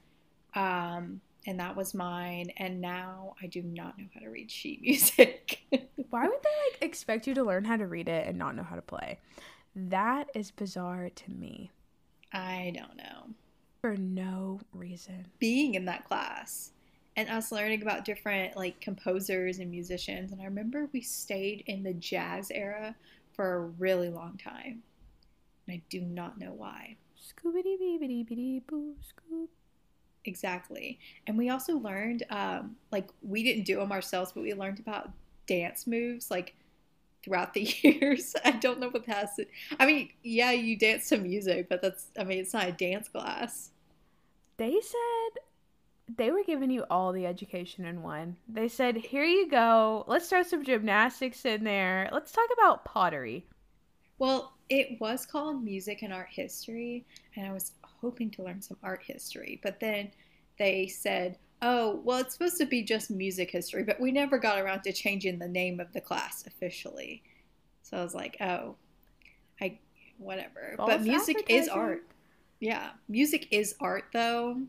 Um, 0.56 1.22
and 1.48 1.60
that 1.60 1.76
was 1.76 1.94
mine. 1.94 2.52
And 2.58 2.82
now 2.82 3.36
I 3.42 3.48
do 3.48 3.64
not 3.64 3.98
know 4.00 4.08
how 4.14 4.22
to 4.22 4.30
read 4.30 4.52
sheet 4.52 4.82
music. 4.84 5.60
Why 6.10 6.28
would 6.28 6.42
they 6.44 6.72
like 6.74 6.82
expect 6.84 7.28
you 7.28 7.34
to 7.36 7.44
learn 7.44 7.64
how 7.66 7.78
to 7.78 7.88
read 7.88 8.08
it 8.10 8.28
and 8.28 8.38
not 8.38 8.56
know 8.56 8.64
how 8.64 8.76
to 8.76 8.82
play? 8.82 9.20
That 9.76 10.30
is 10.36 10.52
bizarre 10.52 11.10
to 11.10 11.32
me 11.32 11.72
I 12.34 12.74
don't 12.76 12.98
know. 12.98 13.34
for 13.82 13.96
no 13.98 14.60
reason. 14.74 15.26
Being 15.40 15.76
in 15.76 15.86
that 15.86 16.06
class 16.06 16.72
and 17.18 17.30
us 17.30 17.52
learning 17.52 17.82
about 17.82 18.06
different 18.06 18.56
like 18.56 18.80
composers 18.80 19.60
and 19.60 19.70
musicians. 19.70 20.32
And 20.32 20.42
I 20.42 20.46
remember 20.46 20.90
we 20.94 21.02
stayed 21.02 21.64
in 21.68 21.84
the 21.84 21.94
jazz 21.94 22.52
era 22.52 22.96
for 23.34 23.54
a 23.54 23.60
really 23.62 24.10
long 24.10 24.38
time. 24.38 24.84
And 25.68 25.76
I 25.76 25.82
do 25.90 26.02
not 26.02 26.40
know 26.40 26.54
why. 26.54 26.96
Scoobity 27.18 27.78
beebity 27.80 28.66
boo 28.68 28.96
scoop. 29.02 29.50
Exactly. 30.26 31.00
And 31.28 31.38
we 31.38 31.50
also 31.50 31.78
learned, 31.78 32.24
um, 32.30 32.76
like, 32.92 33.10
we 33.22 33.44
didn't 33.44 33.64
do 33.64 33.78
them 33.78 33.92
ourselves, 33.92 34.32
but 34.34 34.44
we 34.44 34.54
learned 34.54 34.80
about 34.80 35.12
dance 35.48 35.88
moves, 35.88 36.30
like, 36.30 36.56
throughout 37.24 37.54
the 37.54 37.62
years. 37.82 38.36
I 38.44 38.52
don't 38.52 38.80
know 38.80 38.90
what 38.90 39.06
that's. 39.06 39.40
I 39.80 39.86
mean, 39.86 40.10
yeah, 40.24 40.52
you 40.52 40.78
dance 40.78 41.10
to 41.10 41.18
music, 41.18 41.70
but 41.70 41.82
that's, 41.82 42.08
I 42.20 42.24
mean, 42.24 42.40
it's 42.40 42.54
not 42.54 42.68
a 42.68 42.72
dance 42.72 43.10
class. 43.10 43.72
They 44.58 44.80
said 44.82 45.42
they 46.18 46.32
were 46.32 46.44
giving 46.44 46.70
you 46.70 46.86
all 46.90 47.14
the 47.14 47.26
education 47.26 47.86
in 47.86 48.04
one. 48.04 48.38
They 48.48 48.68
said, 48.68 48.98
"Here 48.98 49.24
you 49.24 49.50
go. 49.50 50.04
Let's 50.08 50.30
throw 50.30 50.44
some 50.44 50.64
gymnastics 50.64 51.46
in 51.46 51.64
there. 51.64 52.10
Let's 52.12 52.32
talk 52.32 52.48
about 52.54 52.86
pottery." 52.86 53.48
Well, 54.20 54.54
it 54.70 55.00
was 55.00 55.26
called 55.26 55.64
Music 55.64 56.04
and 56.04 56.14
Art 56.14 56.30
History, 56.30 57.06
and 57.36 57.48
I 57.48 57.52
was 57.52 57.72
hoping 57.82 58.30
to 58.32 58.44
learn 58.44 58.62
some 58.62 58.78
art 58.84 59.02
history, 59.04 59.60
but 59.64 59.80
then 59.80 60.12
they 60.58 60.88
said, 60.88 61.38
oh, 61.62 62.02
well, 62.04 62.20
it's 62.20 62.34
supposed 62.34 62.58
to 62.58 62.66
be 62.66 62.84
just 62.84 63.12
music 63.12 63.52
history, 63.52 63.84
but 63.84 64.00
we 64.00 64.12
never 64.12 64.38
got 64.38 64.60
around 64.60 64.82
to 64.84 64.94
changing 64.94 65.40
the 65.40 65.48
name 65.48 65.80
of 65.80 65.94
the 65.94 66.02
class 66.02 66.46
officially. 66.48 67.24
So 67.84 67.98
I 67.98 68.04
was 68.04 68.16
like, 68.16 68.38
oh, 68.42 68.76
I, 69.62 69.80
whatever. 70.18 70.76
but 70.78 71.02
music 71.02 71.46
is 71.48 71.68
art. 71.68 72.06
Yeah, 72.60 72.92
music 73.08 73.48
is 73.52 73.76
art, 73.80 74.06
though. 74.14 74.62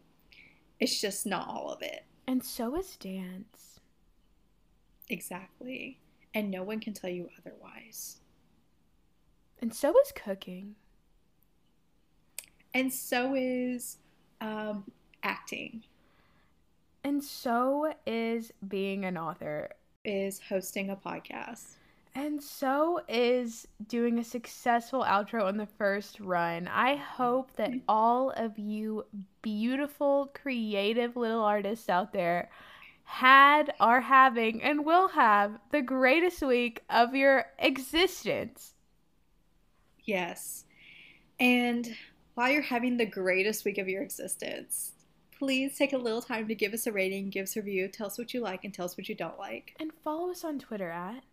It's 0.80 1.00
just 1.00 1.26
not 1.26 1.48
all 1.48 1.70
of 1.70 1.82
it. 1.82 2.04
And 2.26 2.44
so 2.44 2.76
is 2.76 2.96
dance. 2.96 3.80
Exactly. 5.08 5.98
And 6.34 6.50
no 6.50 6.62
one 6.62 6.80
can 6.80 6.94
tell 6.94 7.10
you 7.10 7.28
otherwise. 7.38 8.16
And 9.60 9.74
so 9.74 9.94
is 10.00 10.12
cooking. 10.12 10.74
And 12.74 12.92
so 12.92 13.34
is 13.36 13.98
um, 14.40 14.84
acting, 15.22 15.84
And 17.04 17.22
so 17.22 17.92
is 18.06 18.52
being 18.68 19.04
an 19.04 19.16
author. 19.18 19.70
is 20.04 20.40
hosting 20.48 20.90
a 20.90 20.96
podcast. 20.96 21.76
And 22.14 22.42
so 22.42 23.00
is 23.08 23.66
doing 23.88 24.18
a 24.18 24.24
successful 24.24 25.02
outro 25.02 25.44
on 25.44 25.56
the 25.56 25.66
first 25.66 26.20
run. 26.20 26.68
I 26.68 26.96
hope 26.96 27.56
that 27.56 27.70
mm-hmm. 27.70 27.78
all 27.88 28.30
of 28.30 28.58
you 28.58 29.06
beautiful, 29.40 30.30
creative 30.34 31.16
little 31.16 31.42
artists 31.42 31.88
out 31.88 32.12
there 32.12 32.50
had, 33.04 33.72
are 33.80 34.00
having, 34.00 34.62
and 34.62 34.84
will 34.84 35.08
have 35.08 35.58
the 35.70 35.82
greatest 35.82 36.42
week 36.42 36.82
of 36.90 37.14
your 37.14 37.46
existence. 37.58 38.74
Yes. 40.04 40.64
And 41.40 41.96
while 42.34 42.50
you're 42.50 42.62
having 42.62 42.98
the 42.98 43.06
greatest 43.06 43.64
week 43.64 43.78
of 43.78 43.88
your 43.88 44.02
existence, 44.02 44.91
please 45.42 45.76
take 45.76 45.92
a 45.92 45.98
little 45.98 46.22
time 46.22 46.46
to 46.46 46.54
give 46.54 46.72
us 46.72 46.86
a 46.86 46.92
rating, 46.92 47.28
give 47.28 47.42
us 47.42 47.56
a 47.56 47.60
review, 47.60 47.88
tell 47.88 48.06
us 48.06 48.16
what 48.16 48.32
you 48.32 48.38
like, 48.38 48.62
and 48.62 48.72
tell 48.72 48.84
us 48.84 48.96
what 48.96 49.08
you 49.08 49.14
don't 49.16 49.40
like. 49.40 49.74
And 49.80 49.90
follow 50.04 50.30
us 50.30 50.44
on 50.44 50.60
Twitter 50.60 50.88
at. 50.88 51.24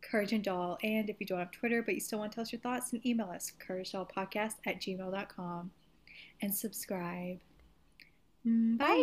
Courage 0.00 0.32
and 0.32 0.44
Doll. 0.44 0.78
And 0.84 1.10
if 1.10 1.16
you 1.18 1.26
don't 1.26 1.40
have 1.40 1.50
Twitter 1.50 1.82
but 1.82 1.94
you 1.94 2.00
still 2.00 2.20
want 2.20 2.30
to 2.30 2.36
tell 2.36 2.42
us 2.42 2.52
your 2.52 2.60
thoughts, 2.60 2.92
then 2.92 3.00
email 3.04 3.30
us, 3.30 3.50
couragedollpodcast 3.58 4.54
at 4.64 4.80
gmail.com. 4.80 5.72
And 6.40 6.54
subscribe. 6.54 7.40
Mm, 8.46 8.78
Bye. 8.78 8.94